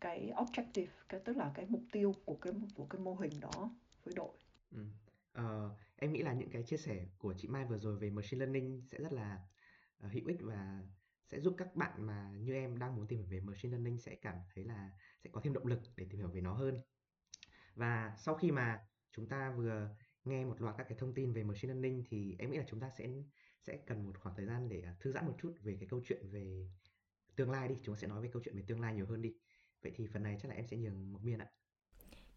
cái 0.00 0.32
objective 0.36 0.86
cái 1.08 1.20
tức 1.24 1.36
là 1.36 1.52
cái 1.54 1.66
mục 1.68 1.82
tiêu 1.92 2.14
của 2.24 2.34
cái 2.34 2.52
của 2.74 2.84
cái 2.84 3.00
mô 3.00 3.14
hình 3.14 3.40
đó 3.40 3.70
với 4.04 4.14
đội. 4.16 4.36
Ừ. 4.72 4.84
Uh, 5.38 5.72
em 5.96 6.12
nghĩ 6.12 6.22
là 6.22 6.32
những 6.32 6.50
cái 6.50 6.62
chia 6.62 6.76
sẻ 6.76 7.06
của 7.18 7.34
chị 7.36 7.48
Mai 7.48 7.64
vừa 7.64 7.78
rồi 7.78 7.96
về 7.96 8.10
machine 8.10 8.46
learning 8.46 8.82
sẽ 8.90 8.98
rất 8.98 9.12
là 9.12 9.38
uh, 10.06 10.12
hữu 10.12 10.26
ích 10.26 10.38
và 10.40 10.80
sẽ 11.34 11.40
giúp 11.40 11.54
các 11.58 11.76
bạn 11.76 12.06
mà 12.06 12.30
như 12.40 12.54
em 12.54 12.78
đang 12.78 12.96
muốn 12.96 13.06
tìm 13.06 13.18
hiểu 13.18 13.28
về 13.30 13.40
machine 13.40 13.72
learning 13.72 13.98
sẽ 13.98 14.14
cảm 14.14 14.34
thấy 14.54 14.64
là 14.64 14.90
sẽ 15.24 15.30
có 15.32 15.40
thêm 15.44 15.52
động 15.52 15.66
lực 15.66 15.80
để 15.96 16.06
tìm 16.10 16.18
hiểu 16.18 16.28
về 16.28 16.40
nó 16.40 16.54
hơn. 16.54 16.80
Và 17.74 18.16
sau 18.18 18.34
khi 18.34 18.50
mà 18.50 18.80
chúng 19.12 19.28
ta 19.28 19.52
vừa 19.56 19.96
nghe 20.24 20.44
một 20.44 20.60
loạt 20.60 20.74
các 20.78 20.86
cái 20.88 20.98
thông 20.98 21.14
tin 21.14 21.32
về 21.32 21.42
machine 21.42 21.74
learning 21.74 22.04
thì 22.08 22.36
em 22.38 22.50
nghĩ 22.50 22.58
là 22.58 22.64
chúng 22.68 22.80
ta 22.80 22.90
sẽ 22.98 23.08
sẽ 23.60 23.76
cần 23.86 24.06
một 24.06 24.18
khoảng 24.18 24.34
thời 24.36 24.46
gian 24.46 24.68
để 24.68 24.82
à, 24.82 24.96
thư 25.00 25.12
giãn 25.12 25.26
một 25.26 25.34
chút 25.38 25.52
về 25.62 25.76
cái 25.80 25.88
câu 25.88 26.00
chuyện 26.04 26.30
về 26.30 26.68
tương 27.36 27.50
lai 27.50 27.68
đi. 27.68 27.74
Chúng 27.82 27.94
ta 27.94 27.98
sẽ 28.00 28.06
nói 28.06 28.22
về 28.22 28.28
câu 28.32 28.42
chuyện 28.44 28.56
về 28.56 28.62
tương 28.66 28.80
lai 28.80 28.94
nhiều 28.94 29.06
hơn 29.06 29.22
đi. 29.22 29.34
Vậy 29.82 29.92
thì 29.96 30.06
phần 30.12 30.22
này 30.22 30.36
chắc 30.42 30.48
là 30.48 30.54
em 30.54 30.66
sẽ 30.66 30.76
nhường 30.76 31.12
một 31.12 31.24
miên 31.24 31.38
ạ. 31.38 31.50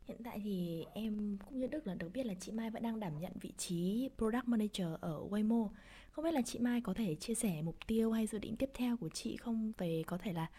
Hiện 0.08 0.18
tại 0.24 0.40
thì 0.44 0.86
em 0.94 1.38
cũng 1.46 1.60
như 1.60 1.68
Đức 1.68 1.88
là 1.88 1.96
được 1.96 2.10
biết 2.14 2.26
là 2.26 2.34
chị 2.40 2.52
Mai 2.52 2.70
vẫn 2.70 2.84
đang 2.84 3.00
đảm 3.00 3.20
nhận 3.20 3.32
vị 3.42 3.54
trí 3.58 4.10
Product 4.18 4.48
Manager 4.48 4.88
ở 5.02 5.24
Waymo. 5.30 5.70
Không 6.12 6.26
biết 6.26 6.32
là 6.34 6.42
chị 6.42 6.60
Mai 6.60 6.82
có 6.82 6.94
thể 6.94 7.16
chia 7.16 7.36
sẻ 7.36 7.62
mục 7.62 7.76
tiêu 7.88 8.12
hay 8.12 8.28
dự 8.28 8.38
định 8.38 8.56
tiếp 8.56 8.70
theo 8.74 8.98
của 8.98 9.10
chị 9.10 9.38
không 9.38 9.72
về 9.78 10.04
có 10.08 10.18
thể 10.18 10.34
là 10.34 10.50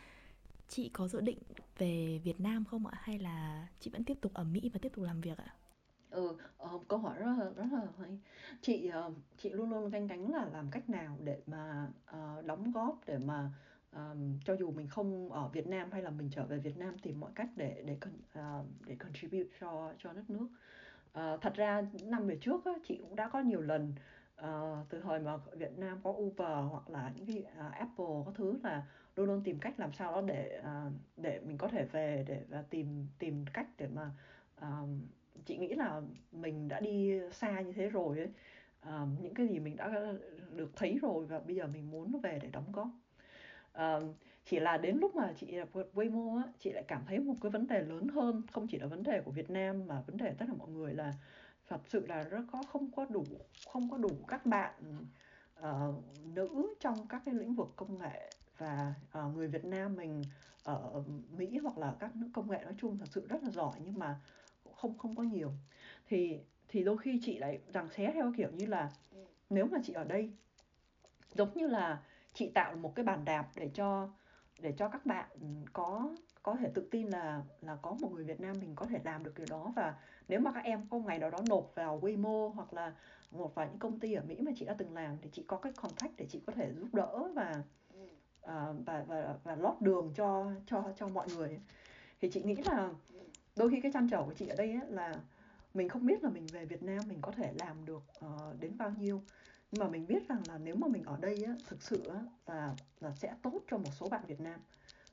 chị 0.68 0.90
có 0.92 1.08
dự 1.08 1.20
định 1.20 1.38
về 1.78 2.20
Việt 2.24 2.40
Nam 2.40 2.64
không 2.64 2.86
ạ 2.86 2.98
hay 3.02 3.18
là 3.18 3.66
chị 3.80 3.90
vẫn 3.90 4.04
tiếp 4.04 4.18
tục 4.20 4.34
ở 4.34 4.44
Mỹ 4.44 4.70
và 4.74 4.78
tiếp 4.82 4.92
tục 4.94 5.04
làm 5.04 5.20
việc 5.20 5.38
ạ? 5.38 5.54
Ừ, 6.10 6.36
ờ, 6.58 6.78
câu 6.88 6.98
hỏi 6.98 7.18
rất 7.18 7.26
là 7.38 7.44
rất 7.56 7.66
là 7.72 7.82
hay. 7.98 8.18
Chị 8.62 8.88
ờ, 8.88 9.12
chị 9.38 9.50
luôn 9.50 9.70
luôn 9.70 9.90
canh 9.90 10.08
cánh 10.08 10.30
là 10.32 10.44
làm 10.52 10.70
cách 10.70 10.90
nào 10.90 11.18
để 11.24 11.38
mà 11.46 11.88
ờ, 12.06 12.42
đóng 12.46 12.72
góp 12.72 13.00
để 13.06 13.18
mà 13.18 13.50
um, 13.92 14.38
cho 14.44 14.56
dù 14.56 14.70
mình 14.70 14.88
không 14.88 15.32
ở 15.32 15.48
Việt 15.48 15.66
Nam 15.66 15.90
hay 15.92 16.02
là 16.02 16.10
mình 16.10 16.30
trở 16.30 16.44
về 16.46 16.58
Việt 16.58 16.76
Nam 16.76 16.98
tìm 16.98 17.20
mọi 17.20 17.30
cách 17.34 17.48
để 17.56 17.82
để 17.86 17.96
uh, 18.38 18.66
để 18.86 18.94
contribute 18.94 19.50
cho 19.60 19.92
cho 19.98 20.12
đất 20.12 20.30
nước. 20.30 20.48
Uh, 21.18 21.40
thật 21.40 21.54
ra 21.54 21.82
năm 22.02 22.26
về 22.26 22.38
trước 22.40 22.64
á, 22.64 22.72
chị 22.84 22.98
cũng 23.02 23.16
đã 23.16 23.28
có 23.28 23.40
nhiều 23.40 23.60
lần 23.60 23.92
uh, 24.40 24.88
từ 24.88 25.00
thời 25.00 25.20
mà 25.20 25.36
Việt 25.36 25.78
Nam 25.78 26.00
có 26.02 26.10
Uber 26.10 26.70
hoặc 26.70 26.90
là 26.90 27.12
những 27.16 27.26
cái 27.26 27.44
uh, 27.66 27.72
Apple 27.72 28.22
có 28.26 28.32
thứ 28.34 28.58
là 28.62 28.86
luôn 29.16 29.26
luôn 29.26 29.42
tìm 29.44 29.58
cách 29.58 29.80
làm 29.80 29.92
sao 29.92 30.12
đó 30.12 30.20
để 30.20 30.60
uh, 30.60 30.92
để 31.16 31.40
mình 31.40 31.58
có 31.58 31.68
thể 31.68 31.84
về 31.84 32.24
để 32.28 32.44
và 32.48 32.62
tìm 32.70 33.06
tìm 33.18 33.44
cách 33.52 33.66
để 33.78 33.88
mà 33.94 34.10
uh, 34.60 34.88
chị 35.46 35.56
nghĩ 35.56 35.74
là 35.74 36.02
mình 36.32 36.68
đã 36.68 36.80
đi 36.80 37.20
xa 37.32 37.60
như 37.60 37.72
thế 37.72 37.88
rồi 37.88 38.18
ấy. 38.18 38.30
Uh, 38.88 39.22
những 39.22 39.34
cái 39.34 39.48
gì 39.48 39.58
mình 39.58 39.76
đã 39.76 40.12
được 40.54 40.70
thấy 40.76 40.98
rồi 41.02 41.26
và 41.26 41.40
bây 41.40 41.56
giờ 41.56 41.66
mình 41.66 41.90
muốn 41.90 42.20
về 42.20 42.38
để 42.42 42.48
đóng 42.52 42.72
góp. 42.72 42.88
Chỉ 44.44 44.60
là 44.60 44.76
đến 44.76 44.96
lúc 44.96 45.16
mà 45.16 45.32
chị 45.36 45.56
vượt 45.72 45.90
Waymo 45.94 46.36
á, 46.36 46.42
chị 46.58 46.72
lại 46.72 46.84
cảm 46.88 47.02
thấy 47.06 47.18
một 47.18 47.34
cái 47.42 47.50
vấn 47.50 47.66
đề 47.66 47.82
lớn 47.82 48.08
hơn, 48.08 48.42
không 48.52 48.66
chỉ 48.66 48.78
là 48.78 48.86
vấn 48.86 49.02
đề 49.02 49.20
của 49.20 49.30
Việt 49.30 49.50
Nam 49.50 49.86
mà 49.86 50.02
vấn 50.06 50.16
đề 50.16 50.34
tất 50.38 50.44
cả 50.48 50.54
mọi 50.58 50.68
người 50.68 50.94
là 50.94 51.14
thật 51.68 51.80
sự 51.86 52.06
là 52.06 52.22
rất 52.22 52.42
có 52.52 52.64
không 52.72 52.90
có 52.90 53.04
đủ 53.04 53.24
không 53.72 53.90
có 53.90 53.96
đủ 53.98 54.24
các 54.28 54.46
bạn 54.46 54.74
ờ, 55.54 55.94
nữ 56.34 56.74
trong 56.80 57.06
các 57.08 57.22
cái 57.24 57.34
lĩnh 57.34 57.54
vực 57.54 57.68
công 57.76 57.98
nghệ. 57.98 58.32
Và 58.58 58.94
ờ, 59.12 59.28
người 59.28 59.48
Việt 59.48 59.64
Nam 59.64 59.96
mình 59.96 60.26
ở 60.62 61.02
Mỹ 61.36 61.58
hoặc 61.58 61.78
là 61.78 61.94
các 62.00 62.16
nước 62.16 62.28
công 62.32 62.50
nghệ 62.50 62.58
nói 62.64 62.74
chung 62.78 62.98
thật 62.98 63.06
sự 63.10 63.26
rất 63.28 63.42
là 63.42 63.50
giỏi 63.50 63.80
nhưng 63.84 63.98
mà 63.98 64.20
không 64.76 64.98
không 64.98 65.16
có 65.16 65.22
nhiều. 65.22 65.52
Thì 66.06 66.38
thì 66.68 66.84
đôi 66.84 66.98
khi 66.98 67.20
chị 67.22 67.38
lại 67.38 67.60
rằng 67.72 67.88
xé 67.90 68.12
theo 68.14 68.32
kiểu 68.36 68.50
như 68.50 68.66
là 68.66 68.92
nếu 69.50 69.66
mà 69.66 69.78
chị 69.84 69.92
ở 69.92 70.04
đây 70.04 70.32
giống 71.34 71.54
như 71.54 71.66
là 71.66 72.02
chị 72.38 72.50
tạo 72.54 72.76
một 72.76 72.94
cái 72.94 73.04
bàn 73.04 73.24
đạp 73.24 73.46
để 73.56 73.70
cho 73.74 74.08
để 74.58 74.72
cho 74.72 74.88
các 74.88 75.06
bạn 75.06 75.28
có 75.72 76.14
có 76.42 76.56
thể 76.56 76.70
tự 76.74 76.88
tin 76.90 77.06
là 77.06 77.42
là 77.60 77.76
có 77.82 77.96
một 78.00 78.12
người 78.12 78.24
Việt 78.24 78.40
Nam 78.40 78.56
mình 78.60 78.74
có 78.76 78.86
thể 78.86 79.00
làm 79.04 79.24
được 79.24 79.32
điều 79.36 79.46
đó. 79.50 79.72
Và 79.76 79.94
nếu 80.28 80.40
mà 80.40 80.52
các 80.52 80.64
em 80.64 80.86
có 80.90 80.98
ngày 80.98 81.18
nào 81.18 81.30
đó 81.30 81.38
nộp 81.48 81.72
vào 81.74 82.00
Waymo 82.00 82.48
hoặc 82.48 82.72
là 82.72 82.92
một 83.30 83.54
vài 83.54 83.68
những 83.68 83.78
công 83.78 84.00
ty 84.00 84.12
ở 84.12 84.22
Mỹ 84.22 84.40
mà 84.40 84.52
chị 84.56 84.64
đã 84.64 84.74
từng 84.78 84.94
làm 84.94 85.16
thì 85.22 85.30
chị 85.32 85.44
có 85.46 85.56
cái 85.56 85.72
contact 85.72 86.16
để 86.16 86.26
chị 86.30 86.40
có 86.46 86.52
thể 86.52 86.72
giúp 86.72 86.88
đỡ 86.92 87.30
và 87.34 87.62
uh, 88.44 88.86
và 88.86 89.04
và 89.06 89.34
và 89.44 89.56
lót 89.56 89.74
đường 89.80 90.12
cho 90.16 90.52
cho 90.66 90.92
cho 90.98 91.08
mọi 91.08 91.26
người. 91.36 91.60
Thì 92.20 92.30
chị 92.30 92.42
nghĩ 92.42 92.56
là 92.56 92.90
đôi 93.56 93.70
khi 93.70 93.80
cái 93.80 93.92
chăn 93.92 94.08
trở 94.10 94.22
của 94.22 94.34
chị 94.34 94.48
ở 94.48 94.56
đây 94.56 94.70
ấy 94.70 94.90
là 94.90 95.14
mình 95.74 95.88
không 95.88 96.06
biết 96.06 96.24
là 96.24 96.30
mình 96.30 96.46
về 96.52 96.64
Việt 96.64 96.82
Nam 96.82 97.00
mình 97.08 97.18
có 97.20 97.32
thể 97.32 97.52
làm 97.58 97.84
được 97.84 98.02
uh, 98.26 98.60
đến 98.60 98.78
bao 98.78 98.90
nhiêu 98.90 99.22
nhưng 99.70 99.80
mà 99.80 99.88
mình 99.88 100.06
biết 100.06 100.28
rằng 100.28 100.42
là 100.48 100.58
nếu 100.58 100.76
mà 100.76 100.88
mình 100.88 101.02
ở 101.02 101.16
đây 101.20 101.44
á, 101.44 101.54
thực 101.66 101.82
sự 101.82 102.08
á, 102.08 102.20
là 102.46 102.76
là 103.00 103.12
sẽ 103.14 103.34
tốt 103.42 103.60
cho 103.70 103.78
một 103.78 103.90
số 103.94 104.08
bạn 104.08 104.24
Việt 104.26 104.40
Nam. 104.40 104.60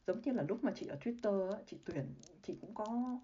Giống 0.07 0.22
như 0.22 0.32
là 0.32 0.44
lúc 0.44 0.64
mà 0.64 0.72
chị 0.76 0.88
ở 0.88 0.98
Twitter 1.02 1.52
á, 1.52 1.60
chị 1.68 1.77
tuyển 1.86 2.06
chị 2.44 2.57
cũng 2.61 2.73
có 2.73 3.19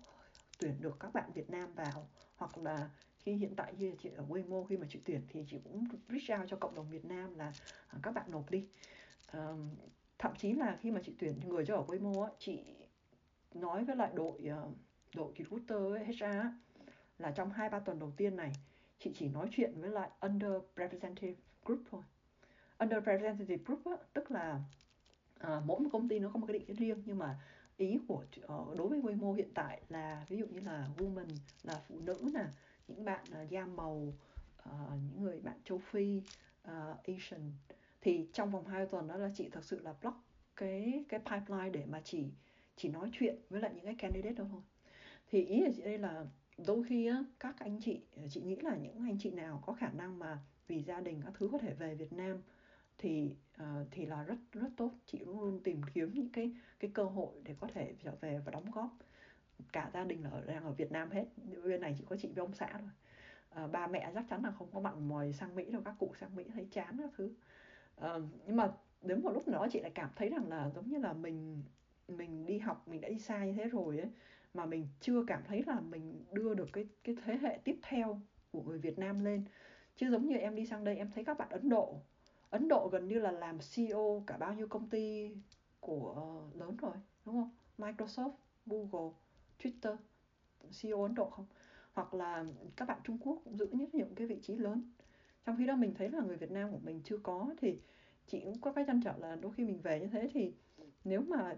tuyển 0.58 0.82
được 0.82 0.98
các 1.00 1.14
bạn 1.14 1.32
Việt 1.34 1.50
Nam 1.50 1.74
vào. 1.74 2.10
Hoặc 2.36 2.58
là 2.58 2.90
khi 3.18 3.34
hiện 3.34 3.56
tại 3.56 3.74
như 3.78 3.96
chị 4.00 4.10
ở 4.10 4.26
Waymo 4.30 4.66
khi 4.66 4.78
mà 4.78 4.88
chị 4.90 5.00
tuyển 5.06 5.22
thì 5.30 5.46
chị 5.48 5.60
cũng 5.64 5.86
reach 6.10 6.40
out 6.40 6.50
cho 6.50 6.58
cộng 6.58 6.76
đồng 6.76 6.90
Việt 6.90 7.06
Nam 7.06 7.36
là 7.36 7.54
à, 7.88 8.00
các 8.04 8.12
bạn 8.12 8.32
nộp 8.32 8.50
đi. 8.52 8.68
Um, 9.34 9.70
thậm 10.20 10.36
chí 10.38 10.54
là 10.54 10.78
khi 10.82 10.92
mà 10.92 11.02
chị 11.04 11.16
tuyển 11.20 11.40
người 11.48 11.66
cho 11.66 11.76
ở 11.76 11.84
Waymo 11.88 12.24
á, 12.24 12.32
chị 12.40 12.64
nói 13.54 13.86
với 13.86 13.96
lại 13.96 14.12
đội 14.16 14.46
ờ, 14.46 14.72
đội 15.16 15.34
recruiter 15.38 16.08
HR 16.08 16.24
á, 16.24 16.54
là 17.18 17.32
trong 17.32 17.52
hai 17.52 17.70
ba 17.70 17.80
tuần 17.80 18.00
đầu 18.00 18.12
tiên 18.18 18.36
này 18.36 18.54
chị 19.02 19.12
chỉ 19.16 19.30
nói 19.30 19.48
chuyện 19.52 19.82
với 19.82 19.90
lại 19.90 20.10
underrepresented 20.22 21.36
group 21.66 21.80
thôi. 21.92 22.02
Underrepresented 22.80 23.60
group 23.66 23.86
á, 23.86 23.98
tức 24.14 24.32
là 24.32 24.62
à, 25.40 25.62
mỗi 25.66 25.80
một 25.80 25.90
công 25.94 26.08
ty 26.08 26.20
nó 26.20 26.30
có 26.34 26.40
một 26.40 26.48
cái 26.48 26.54
định 26.54 26.66
kiến 26.66 26.76
riêng 26.76 27.04
nhưng 27.06 27.18
mà 27.18 27.40
ý 27.78 28.00
của 28.08 28.24
ờ, 28.42 28.66
đối 28.78 28.88
với 28.88 29.00
quy 29.00 29.16
mô 29.16 29.34
hiện 29.34 29.50
tại 29.54 29.82
là 29.90 30.26
ví 30.30 30.38
dụ 30.38 30.46
như 30.46 30.60
là 30.60 30.88
woman 30.98 31.28
là 31.64 31.82
phụ 31.88 32.00
nữ 32.00 32.32
nè 32.34 32.46
những 32.88 33.06
bạn 33.06 33.26
uh, 33.44 33.50
da 33.50 33.66
màu 33.66 34.14
uh, 34.70 34.74
những 35.04 35.24
người 35.24 35.40
bạn 35.40 35.60
châu 35.64 35.78
Phi 35.78 36.22
uh, 36.68 37.04
Asian 37.08 37.52
thì 38.02 38.28
trong 38.34 38.52
vòng 38.52 38.68
2 38.68 38.86
tuần 38.86 39.08
đó 39.08 39.18
là 39.18 39.30
chị 39.36 39.50
thật 39.52 39.64
sự 39.64 39.80
là 39.80 39.94
block 40.02 40.18
cái 40.56 41.06
cái 41.10 41.20
pipeline 41.20 41.70
để 41.70 41.86
mà 41.86 42.02
chỉ 42.04 42.32
chỉ 42.76 42.90
nói 42.90 43.10
chuyện 43.14 43.36
với 43.50 43.62
lại 43.62 43.72
những 43.76 43.86
cái 43.86 43.96
candidate 43.98 44.36
đó 44.36 44.46
thôi. 44.52 44.62
Thì 45.32 45.46
ý 45.46 45.62
là 45.62 45.70
chị 45.76 45.82
đây 45.84 45.98
là 45.98 46.26
đôi 46.58 46.84
khi 46.84 47.08
á, 47.08 47.24
các 47.40 47.60
anh 47.60 47.80
chị 47.82 48.02
ờ, 48.16 48.24
chị 48.30 48.42
nghĩ 48.42 48.56
là 48.56 48.76
những 48.76 49.06
anh 49.06 49.18
chị 49.20 49.32
nào 49.32 49.64
có 49.66 49.74
khả 49.74 49.90
năng 49.90 50.20
mà 50.20 50.40
vì 50.68 50.82
gia 50.84 51.00
đình 51.02 51.22
các 51.26 51.34
thứ 51.38 51.50
có 51.52 51.58
thể 51.58 51.74
về 51.74 51.96
Việt 51.96 52.14
Nam 52.14 52.38
thì 52.98 53.36
uh, 53.62 53.88
thì 53.92 54.06
là 54.06 54.24
rất 54.24 54.38
rất 54.54 54.70
tốt. 54.78 54.92
Chị 55.06 55.20
luôn 55.20 55.42
luôn 55.42 55.60
tìm 55.64 55.82
kiếm 55.94 56.12
những 56.14 56.30
cái 56.30 56.52
cái 56.80 56.92
cơ 56.94 57.04
hội 57.04 57.34
để 57.44 57.56
có 57.60 57.68
thể 57.74 57.94
trở 58.04 58.16
về 58.22 58.42
và 58.46 58.52
đóng 58.52 58.72
góp. 58.72 58.98
Cả 59.74 59.90
gia 59.94 60.04
đình 60.04 60.24
là 60.24 60.30
ở 60.30 60.42
đang 60.46 60.64
ở 60.64 60.72
Việt 60.72 60.92
Nam 60.92 61.12
hết 61.12 61.26
bên 61.64 61.82
này 61.82 61.96
chỉ 61.98 62.06
có 62.10 62.16
chị 62.16 62.32
với 62.36 62.46
ông 62.46 62.54
xã 62.54 62.80
thôi. 62.80 62.90
Uh, 63.66 63.72
ba 63.72 63.88
mẹ 63.88 64.12
chắc 64.14 64.26
chắn 64.30 64.44
là 64.44 64.52
không 64.52 64.68
có 64.74 64.80
mặn 64.80 65.08
mòi 65.08 65.34
sang 65.34 65.56
Mỹ 65.56 65.72
đâu 65.72 65.82
các 65.86 65.96
cụ 66.00 66.14
sang 66.20 66.36
Mỹ 66.36 66.44
thấy 66.54 66.68
chán 66.72 66.98
các 66.98 67.10
thứ. 67.18 67.34
Uh, 67.98 68.24
nhưng 68.48 68.56
mà 68.56 68.72
đến 69.02 69.22
một 69.22 69.32
lúc 69.34 69.48
đó 69.48 69.68
chị 69.72 69.80
lại 69.80 69.92
cảm 69.96 70.10
thấy 70.16 70.30
rằng 70.30 70.50
là 70.50 70.70
giống 70.70 70.90
như 70.90 70.98
là 70.98 71.14
mình 71.14 71.64
mình 72.08 72.46
đi 72.46 72.60
học 72.60 72.88
mình 72.88 73.02
đã 73.02 73.10
đi 73.10 73.20
xa 73.20 73.46
như 73.46 73.54
thế 73.54 73.70
rồi 73.70 73.98
ấy 74.00 74.10
mà 74.54 74.66
mình 74.66 74.88
chưa 75.00 75.24
cảm 75.28 75.44
thấy 75.48 75.64
là 75.68 75.80
mình 75.80 76.26
đưa 76.32 76.54
được 76.54 76.70
cái 76.74 76.86
cái 77.04 77.16
thế 77.26 77.38
hệ 77.38 77.60
tiếp 77.64 77.80
theo 77.82 78.22
của 78.52 78.62
người 78.62 78.80
Việt 78.80 79.00
Nam 79.00 79.26
lên. 79.26 79.46
Chứ 79.96 80.12
giống 80.12 80.28
như 80.28 80.36
em 80.36 80.56
đi 80.56 80.66
sang 80.66 80.84
đây, 80.84 80.98
em 80.98 81.12
thấy 81.16 81.24
các 81.24 81.38
bạn 81.38 81.50
Ấn 81.50 81.70
Độ 81.70 82.02
Ấn 82.52 82.68
Độ 82.68 82.90
gần 82.92 83.08
như 83.08 83.20
là 83.20 83.32
làm 83.32 83.58
CEO 83.76 84.24
cả 84.28 84.38
bao 84.38 84.54
nhiêu 84.54 84.68
công 84.68 84.90
ty 84.90 85.36
của 85.80 86.14
ờ, 86.16 86.60
lớn 86.60 86.78
rồi, 86.78 86.96
đúng 87.26 87.36
không? 87.36 87.50
Microsoft, 87.78 88.32
Google, 88.66 89.12
Twitter 89.60 89.96
CEO 90.82 91.04
Ấn 91.04 91.16
Độ 91.16 91.30
không? 91.30 91.46
Hoặc 91.94 92.14
là 92.14 92.46
các 92.76 92.88
bạn 92.88 93.00
Trung 93.04 93.18
Quốc 93.18 93.42
cũng 93.44 93.58
giữ 93.58 93.68
nhất 93.72 93.96
những 93.96 94.16
cái 94.16 94.28
vị 94.28 94.40
trí 94.42 94.56
lớn. 94.56 94.92
Trong 95.46 95.58
khi 95.58 95.66
đó 95.66 95.76
mình 95.76 95.94
thấy 95.94 96.10
là 96.10 96.22
người 96.22 96.38
Việt 96.38 96.52
Nam 96.52 96.72
của 96.72 96.80
mình 96.84 97.02
chưa 97.04 97.18
có, 97.18 97.54
thì 97.58 97.80
chị 98.28 98.42
cũng 98.44 98.62
có 98.62 98.72
cái 98.74 98.86
chăn 98.88 99.02
trở 99.04 99.14
là 99.18 99.36
đôi 99.36 99.52
khi 99.52 99.64
mình 99.64 99.82
về 99.82 100.00
như 100.00 100.08
thế 100.08 100.30
thì 100.34 100.54
nếu 101.04 101.22
mà 101.22 101.56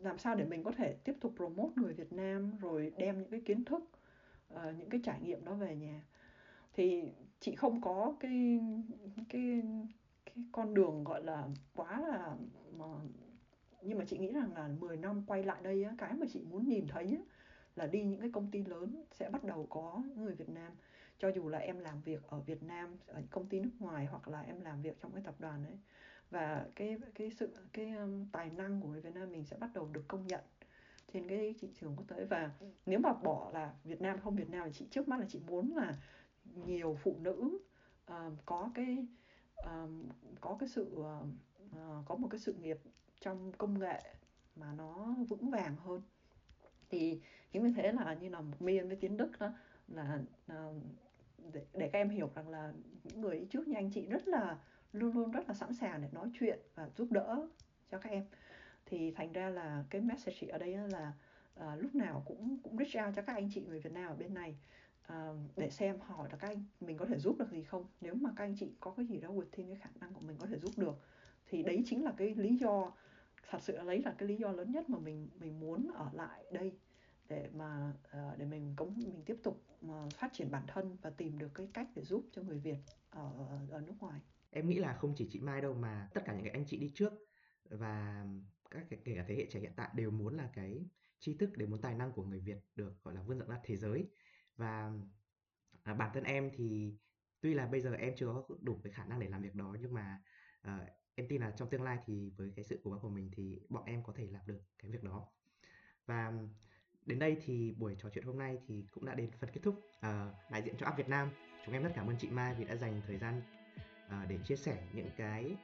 làm 0.00 0.18
sao 0.18 0.34
để 0.34 0.44
mình 0.44 0.62
có 0.64 0.72
thể 0.72 0.96
tiếp 1.04 1.14
tục 1.20 1.32
promote 1.36 1.72
người 1.76 1.92
Việt 1.92 2.12
Nam 2.12 2.52
rồi 2.60 2.92
đem 2.96 3.18
những 3.20 3.30
cái 3.30 3.40
kiến 3.40 3.64
thức 3.64 3.90
uh, 4.54 4.60
những 4.78 4.90
cái 4.90 5.00
trải 5.04 5.20
nghiệm 5.20 5.44
đó 5.44 5.54
về 5.54 5.76
nhà? 5.76 6.02
Thì 6.72 7.12
chị 7.40 7.54
không 7.54 7.80
có 7.80 8.16
cái 8.20 8.60
cái 9.28 9.62
cái 10.24 10.44
con 10.52 10.74
đường 10.74 11.04
gọi 11.04 11.24
là 11.24 11.48
quá 11.74 12.00
là 12.00 12.36
mà 12.76 12.86
nhưng 13.82 13.98
mà 13.98 14.04
chị 14.04 14.18
nghĩ 14.18 14.32
rằng 14.32 14.54
là 14.54 14.68
10 14.80 14.96
năm 14.96 15.22
quay 15.26 15.44
lại 15.44 15.62
đây 15.62 15.84
á, 15.84 15.94
cái 15.98 16.14
mà 16.14 16.26
chị 16.32 16.42
muốn 16.50 16.68
nhìn 16.68 16.86
thấy 16.88 17.04
á, 17.06 17.22
là 17.76 17.86
đi 17.86 18.04
những 18.04 18.20
cái 18.20 18.30
công 18.32 18.50
ty 18.50 18.64
lớn 18.64 19.04
sẽ 19.12 19.30
bắt 19.30 19.44
đầu 19.44 19.66
có 19.70 20.02
người 20.16 20.34
Việt 20.34 20.48
Nam. 20.48 20.72
Cho 21.18 21.28
dù 21.28 21.48
là 21.48 21.58
em 21.58 21.78
làm 21.78 22.00
việc 22.02 22.22
ở 22.28 22.40
Việt 22.40 22.62
Nam 22.62 22.96
ở 23.06 23.22
công 23.30 23.46
ty 23.46 23.60
nước 23.60 23.70
ngoài 23.78 24.06
hoặc 24.06 24.28
là 24.28 24.40
em 24.40 24.60
làm 24.60 24.82
việc 24.82 25.00
trong 25.00 25.12
cái 25.12 25.22
tập 25.22 25.34
đoàn 25.38 25.64
ấy 25.64 25.78
và 26.30 26.66
cái 26.74 26.98
cái 27.14 27.30
sự 27.30 27.54
cái 27.72 27.90
um, 27.90 28.26
tài 28.32 28.50
năng 28.50 28.80
của 28.80 28.88
người 28.88 29.00
Việt 29.00 29.14
Nam 29.14 29.32
mình 29.32 29.44
sẽ 29.44 29.56
bắt 29.56 29.70
đầu 29.74 29.88
được 29.92 30.04
công 30.08 30.26
nhận 30.26 30.40
trên 31.12 31.28
cái 31.28 31.54
thị 31.60 31.68
trường 31.80 31.96
quốc 31.96 32.08
tế. 32.08 32.24
Và 32.24 32.50
nếu 32.86 32.98
mà 32.98 33.12
bỏ 33.12 33.50
là 33.54 33.74
Việt 33.84 34.00
Nam 34.00 34.18
không 34.20 34.36
Việt 34.36 34.50
Nam 34.50 34.64
thì 34.64 34.72
chị 34.72 34.86
trước 34.90 35.08
mắt 35.08 35.20
là 35.20 35.26
chị 35.28 35.40
muốn 35.46 35.76
là 35.76 35.94
nhiều 36.66 36.96
phụ 37.02 37.16
nữ 37.20 37.58
uh, 38.12 38.32
có 38.44 38.70
cái 38.74 39.06
uh, 39.58 39.90
có 40.40 40.56
cái 40.60 40.68
sự 40.68 40.96
uh, 40.96 41.26
có 42.06 42.16
một 42.16 42.28
cái 42.30 42.40
sự 42.40 42.52
nghiệp 42.52 42.78
trong 43.20 43.52
công 43.52 43.78
nghệ 43.78 44.00
mà 44.56 44.72
nó 44.72 45.14
vững 45.28 45.50
vàng 45.50 45.76
hơn. 45.76 46.02
Thì 46.90 47.20
chính 47.52 47.62
vì 47.62 47.72
thế 47.76 47.92
là 47.92 48.14
như 48.14 48.28
là 48.28 48.40
một 48.40 48.62
miên 48.62 48.88
với 48.88 48.96
tiến 48.96 49.16
đức 49.16 49.38
đó 49.38 49.52
là 49.88 50.18
uh, 50.52 50.82
để, 51.52 51.66
để 51.74 51.90
các 51.92 51.98
em 51.98 52.08
hiểu 52.08 52.30
rằng 52.34 52.48
là 52.48 52.72
những 53.04 53.20
người 53.20 53.46
trước 53.50 53.68
như 53.68 53.74
anh 53.74 53.90
chị 53.90 54.06
rất 54.06 54.28
là 54.28 54.58
luôn 54.92 55.14
luôn 55.14 55.30
rất 55.30 55.48
là 55.48 55.54
sẵn 55.54 55.74
sàng 55.74 56.02
để 56.02 56.08
nói 56.12 56.30
chuyện 56.40 56.58
và 56.74 56.88
giúp 56.96 57.12
đỡ 57.12 57.48
cho 57.90 57.98
các 57.98 58.10
em. 58.10 58.24
Thì 58.86 59.10
thành 59.10 59.32
ra 59.32 59.50
là 59.50 59.84
cái 59.90 60.00
message 60.00 60.48
ở 60.48 60.58
đây 60.58 60.76
là 60.76 61.12
uh, 61.60 61.82
lúc 61.82 61.94
nào 61.94 62.22
cũng 62.26 62.58
cũng 62.62 62.76
reach 62.78 63.06
out 63.06 63.16
cho 63.16 63.22
các 63.22 63.36
anh 63.36 63.48
chị 63.54 63.64
người 63.68 63.80
Việt 63.80 63.92
Nam 63.92 64.08
ở 64.08 64.16
bên 64.16 64.34
này 64.34 64.56
uh, 65.12 65.36
để 65.56 65.70
xem 65.70 66.00
hỏi 66.00 66.28
là 66.30 66.36
các 66.36 66.48
anh 66.48 66.64
mình 66.80 66.96
có 66.96 67.06
thể 67.06 67.18
giúp 67.18 67.36
được 67.38 67.50
gì 67.50 67.62
không? 67.62 67.86
Nếu 68.00 68.14
mà 68.14 68.30
các 68.36 68.44
anh 68.44 68.56
chị 68.58 68.72
có 68.80 68.90
cái 68.96 69.06
gì 69.06 69.20
đó 69.20 69.30
vượt 69.30 69.48
thêm 69.52 69.66
cái 69.66 69.76
khả 69.76 69.90
năng 70.00 70.14
của 70.14 70.20
mình 70.20 70.36
có 70.38 70.46
thể 70.46 70.58
giúp 70.58 70.72
được 70.76 70.94
thì 71.48 71.62
đấy 71.62 71.82
chính 71.86 72.04
là 72.04 72.12
cái 72.16 72.34
lý 72.34 72.56
do 72.56 72.92
thật 73.50 73.58
sự 73.62 73.82
lấy 73.82 74.02
là 74.02 74.14
cái 74.18 74.28
lý 74.28 74.36
do 74.36 74.52
lớn 74.52 74.72
nhất 74.72 74.90
mà 74.90 74.98
mình 74.98 75.28
mình 75.40 75.60
muốn 75.60 75.90
ở 75.94 76.10
lại 76.12 76.44
đây 76.52 76.72
để 77.28 77.48
mà 77.54 77.92
uh, 78.06 78.38
để 78.38 78.46
mình 78.46 78.72
cống 78.76 78.94
mình 78.96 79.22
tiếp 79.26 79.36
tục 79.42 79.62
uh, 79.86 80.12
phát 80.12 80.32
triển 80.32 80.50
bản 80.50 80.62
thân 80.66 80.96
và 81.02 81.10
tìm 81.10 81.38
được 81.38 81.54
cái 81.54 81.68
cách 81.72 81.88
để 81.94 82.02
giúp 82.02 82.24
cho 82.32 82.42
người 82.42 82.58
Việt 82.58 82.78
ở 83.10 83.30
ở 83.70 83.80
nước 83.80 83.94
ngoài 84.00 84.20
em 84.50 84.68
nghĩ 84.68 84.78
là 84.78 84.92
không 84.92 85.14
chỉ 85.16 85.28
chị 85.30 85.40
Mai 85.40 85.60
đâu 85.60 85.74
mà 85.74 86.08
tất 86.14 86.20
cả 86.24 86.34
những 86.34 86.44
cái 86.44 86.52
anh 86.52 86.64
chị 86.66 86.76
đi 86.78 86.92
trước 86.94 87.12
và 87.64 88.26
các 88.70 88.86
cái 88.90 88.98
kể 89.04 89.14
cả 89.16 89.24
thế 89.28 89.34
hệ 89.34 89.46
trẻ 89.50 89.60
hiện 89.60 89.72
tại 89.76 89.88
đều 89.94 90.10
muốn 90.10 90.36
là 90.36 90.50
cái 90.54 90.86
tri 91.20 91.36
thức 91.36 91.56
đều 91.56 91.68
muốn 91.68 91.80
tài 91.80 91.94
năng 91.94 92.12
của 92.12 92.24
người 92.24 92.40
Việt 92.40 92.58
được 92.74 93.02
gọi 93.02 93.14
là 93.14 93.22
vươn 93.22 93.38
rộng 93.38 93.48
ra 93.48 93.60
thế 93.64 93.76
giới. 93.76 94.10
Và 94.56 94.92
à, 95.82 95.94
bản 95.94 96.10
thân 96.14 96.24
em 96.24 96.50
thì 96.54 96.96
tuy 97.40 97.54
là 97.54 97.66
bây 97.66 97.80
giờ 97.80 97.92
em 97.92 98.12
chưa 98.16 98.26
có 98.26 98.56
đủ 98.60 98.80
cái 98.84 98.92
khả 98.92 99.04
năng 99.04 99.20
để 99.20 99.28
làm 99.28 99.42
việc 99.42 99.54
đó 99.54 99.76
nhưng 99.80 99.94
mà 99.94 100.22
à, 100.62 100.86
em 101.14 101.28
tin 101.28 101.40
là 101.40 101.50
trong 101.50 101.70
tương 101.70 101.82
lai 101.82 101.98
thì 102.06 102.32
với 102.36 102.52
cái 102.56 102.64
sự 102.64 102.80
cố 102.84 102.90
gắng 102.90 103.00
của 103.00 103.08
mình 103.08 103.30
thì 103.32 103.60
bọn 103.68 103.84
em 103.84 104.02
có 104.02 104.12
thể 104.16 104.26
làm 104.30 104.46
được 104.46 104.60
cái 104.78 104.90
việc 104.90 105.02
đó. 105.02 105.28
Và 106.06 106.32
đến 107.06 107.18
đây 107.18 107.36
thì 107.44 107.74
buổi 107.78 107.96
trò 107.98 108.08
chuyện 108.14 108.24
hôm 108.24 108.38
nay 108.38 108.58
thì 108.66 108.86
cũng 108.90 109.04
đã 109.04 109.14
đến 109.14 109.30
phần 109.40 109.50
kết 109.52 109.60
thúc 109.62 109.80
à, 110.00 110.32
đại 110.50 110.62
diện 110.62 110.74
cho 110.78 110.86
app 110.86 110.98
Việt 110.98 111.08
Nam. 111.08 111.30
Chúng 111.64 111.74
em 111.74 111.82
rất 111.82 111.92
cảm 111.94 112.06
ơn 112.06 112.16
chị 112.18 112.30
Mai 112.30 112.54
vì 112.54 112.64
đã 112.64 112.76
dành 112.76 113.02
thời 113.06 113.18
gian 113.18 113.42
À, 114.08 114.26
để 114.28 114.38
chia 114.44 114.56
sẻ 114.56 114.76
những 114.92 115.10
cái 115.16 115.56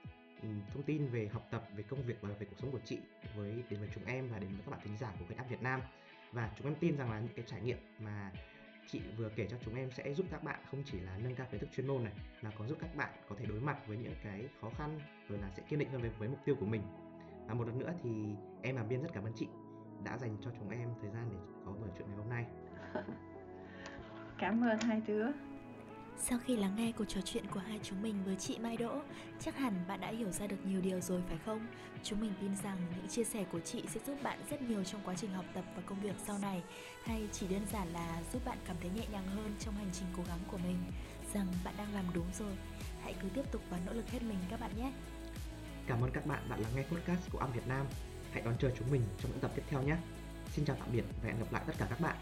thông 0.42 0.82
tin 0.82 1.06
về 1.06 1.28
học 1.28 1.48
tập 1.50 1.68
về 1.76 1.82
công 1.82 2.02
việc 2.02 2.18
và 2.20 2.28
về 2.38 2.46
cuộc 2.46 2.56
sống 2.58 2.72
của 2.72 2.80
chị 2.84 2.98
với 3.36 3.62
đến 3.70 3.80
với 3.80 3.88
chúng 3.94 4.04
em 4.04 4.28
và 4.28 4.38
đến 4.38 4.50
với 4.50 4.60
các 4.64 4.70
bạn 4.70 4.80
thính 4.84 4.98
giả 4.98 5.12
của 5.18 5.24
Việt 5.24 5.36
Nam 5.36 5.46
Việt 5.48 5.62
Nam. 5.62 5.80
Và 6.32 6.50
chúng 6.56 6.66
em 6.66 6.74
tin 6.80 6.96
rằng 6.96 7.10
là 7.10 7.20
những 7.20 7.34
cái 7.36 7.44
trải 7.48 7.60
nghiệm 7.60 7.78
mà 7.98 8.32
chị 8.86 9.00
vừa 9.16 9.28
kể 9.28 9.46
cho 9.50 9.56
chúng 9.64 9.74
em 9.74 9.90
sẽ 9.90 10.14
giúp 10.14 10.26
các 10.30 10.44
bạn 10.44 10.60
không 10.70 10.82
chỉ 10.86 11.00
là 11.00 11.18
nâng 11.18 11.34
cao 11.34 11.46
kiến 11.50 11.60
thức 11.60 11.70
chuyên 11.76 11.86
môn 11.86 12.04
này 12.04 12.12
mà 12.42 12.50
còn 12.58 12.68
giúp 12.68 12.78
các 12.80 12.96
bạn 12.96 13.10
có 13.28 13.36
thể 13.38 13.46
đối 13.46 13.60
mặt 13.60 13.78
với 13.86 13.96
những 13.96 14.14
cái 14.22 14.48
khó 14.60 14.70
khăn 14.78 15.00
rồi 15.28 15.38
là 15.38 15.50
sẽ 15.56 15.62
kiên 15.68 15.78
định 15.78 15.90
hơn 15.90 16.00
với, 16.00 16.10
với 16.18 16.28
mục 16.28 16.38
tiêu 16.44 16.56
của 16.60 16.66
mình. 16.66 16.82
Và 17.46 17.54
một 17.54 17.66
lần 17.66 17.78
nữa 17.78 17.92
thì 18.02 18.10
em 18.62 18.76
làm 18.76 18.88
biên 18.88 19.02
rất 19.02 19.08
cảm 19.14 19.24
ơn 19.24 19.32
chị 19.36 19.46
đã 20.04 20.18
dành 20.18 20.36
cho 20.40 20.50
chúng 20.58 20.70
em 20.70 20.88
thời 21.00 21.10
gian 21.10 21.28
để 21.30 21.36
có 21.66 21.72
buổi 21.72 21.88
chuyện 21.98 22.08
ngày 22.08 22.16
hôm 22.16 22.28
nay. 22.28 22.46
Cảm 24.38 24.64
ơn 24.64 24.78
hai 24.78 25.02
đứa 25.06 25.26
sau 26.18 26.38
khi 26.44 26.56
lắng 26.56 26.76
nghe 26.76 26.92
cuộc 26.92 27.04
trò 27.04 27.20
chuyện 27.24 27.44
của 27.46 27.60
hai 27.60 27.80
chúng 27.82 28.02
mình 28.02 28.24
với 28.24 28.36
chị 28.36 28.58
Mai 28.58 28.76
Đỗ, 28.76 29.00
chắc 29.40 29.56
hẳn 29.56 29.84
bạn 29.88 30.00
đã 30.00 30.08
hiểu 30.08 30.30
ra 30.30 30.46
được 30.46 30.66
nhiều 30.66 30.80
điều 30.80 31.00
rồi 31.00 31.22
phải 31.28 31.38
không? 31.46 31.66
Chúng 32.02 32.20
mình 32.20 32.32
tin 32.40 32.56
rằng 32.56 32.78
những 32.96 33.08
chia 33.08 33.24
sẻ 33.24 33.44
của 33.52 33.60
chị 33.60 33.82
sẽ 33.94 34.00
giúp 34.06 34.22
bạn 34.22 34.38
rất 34.50 34.62
nhiều 34.62 34.84
trong 34.84 35.00
quá 35.04 35.14
trình 35.16 35.32
học 35.32 35.44
tập 35.54 35.64
và 35.76 35.82
công 35.86 36.00
việc 36.00 36.14
sau 36.26 36.38
này, 36.38 36.62
hay 37.04 37.28
chỉ 37.32 37.48
đơn 37.48 37.66
giản 37.72 37.92
là 37.92 38.22
giúp 38.32 38.44
bạn 38.44 38.58
cảm 38.66 38.76
thấy 38.80 38.90
nhẹ 38.90 39.06
nhàng 39.12 39.26
hơn 39.26 39.54
trong 39.60 39.74
hành 39.74 39.90
trình 39.92 40.06
cố 40.16 40.22
gắng 40.28 40.38
của 40.50 40.58
mình, 40.58 40.78
rằng 41.34 41.46
bạn 41.64 41.74
đang 41.78 41.94
làm 41.94 42.04
đúng 42.14 42.26
rồi. 42.38 42.52
Hãy 43.02 43.14
cứ 43.22 43.28
tiếp 43.34 43.52
tục 43.52 43.62
và 43.70 43.78
nỗ 43.86 43.92
lực 43.92 44.10
hết 44.10 44.22
mình 44.22 44.38
các 44.50 44.60
bạn 44.60 44.70
nhé. 44.76 44.92
Cảm 45.86 46.04
ơn 46.04 46.10
các 46.10 46.26
bạn 46.26 46.46
đã 46.50 46.56
lắng 46.56 46.72
nghe 46.76 46.82
podcast 46.82 47.30
của 47.32 47.38
Am 47.38 47.52
Việt 47.52 47.66
Nam. 47.66 47.86
Hãy 48.32 48.42
đón 48.42 48.54
chờ 48.60 48.70
chúng 48.78 48.90
mình 48.90 49.02
trong 49.18 49.30
những 49.30 49.40
tập 49.40 49.50
tiếp 49.56 49.62
theo 49.68 49.82
nhé. 49.82 49.96
Xin 50.52 50.64
chào 50.64 50.76
tạm 50.80 50.88
biệt 50.92 51.04
và 51.22 51.28
hẹn 51.28 51.38
gặp 51.38 51.52
lại 51.52 51.62
tất 51.66 51.74
cả 51.78 51.86
các 51.90 52.00
bạn. 52.00 52.16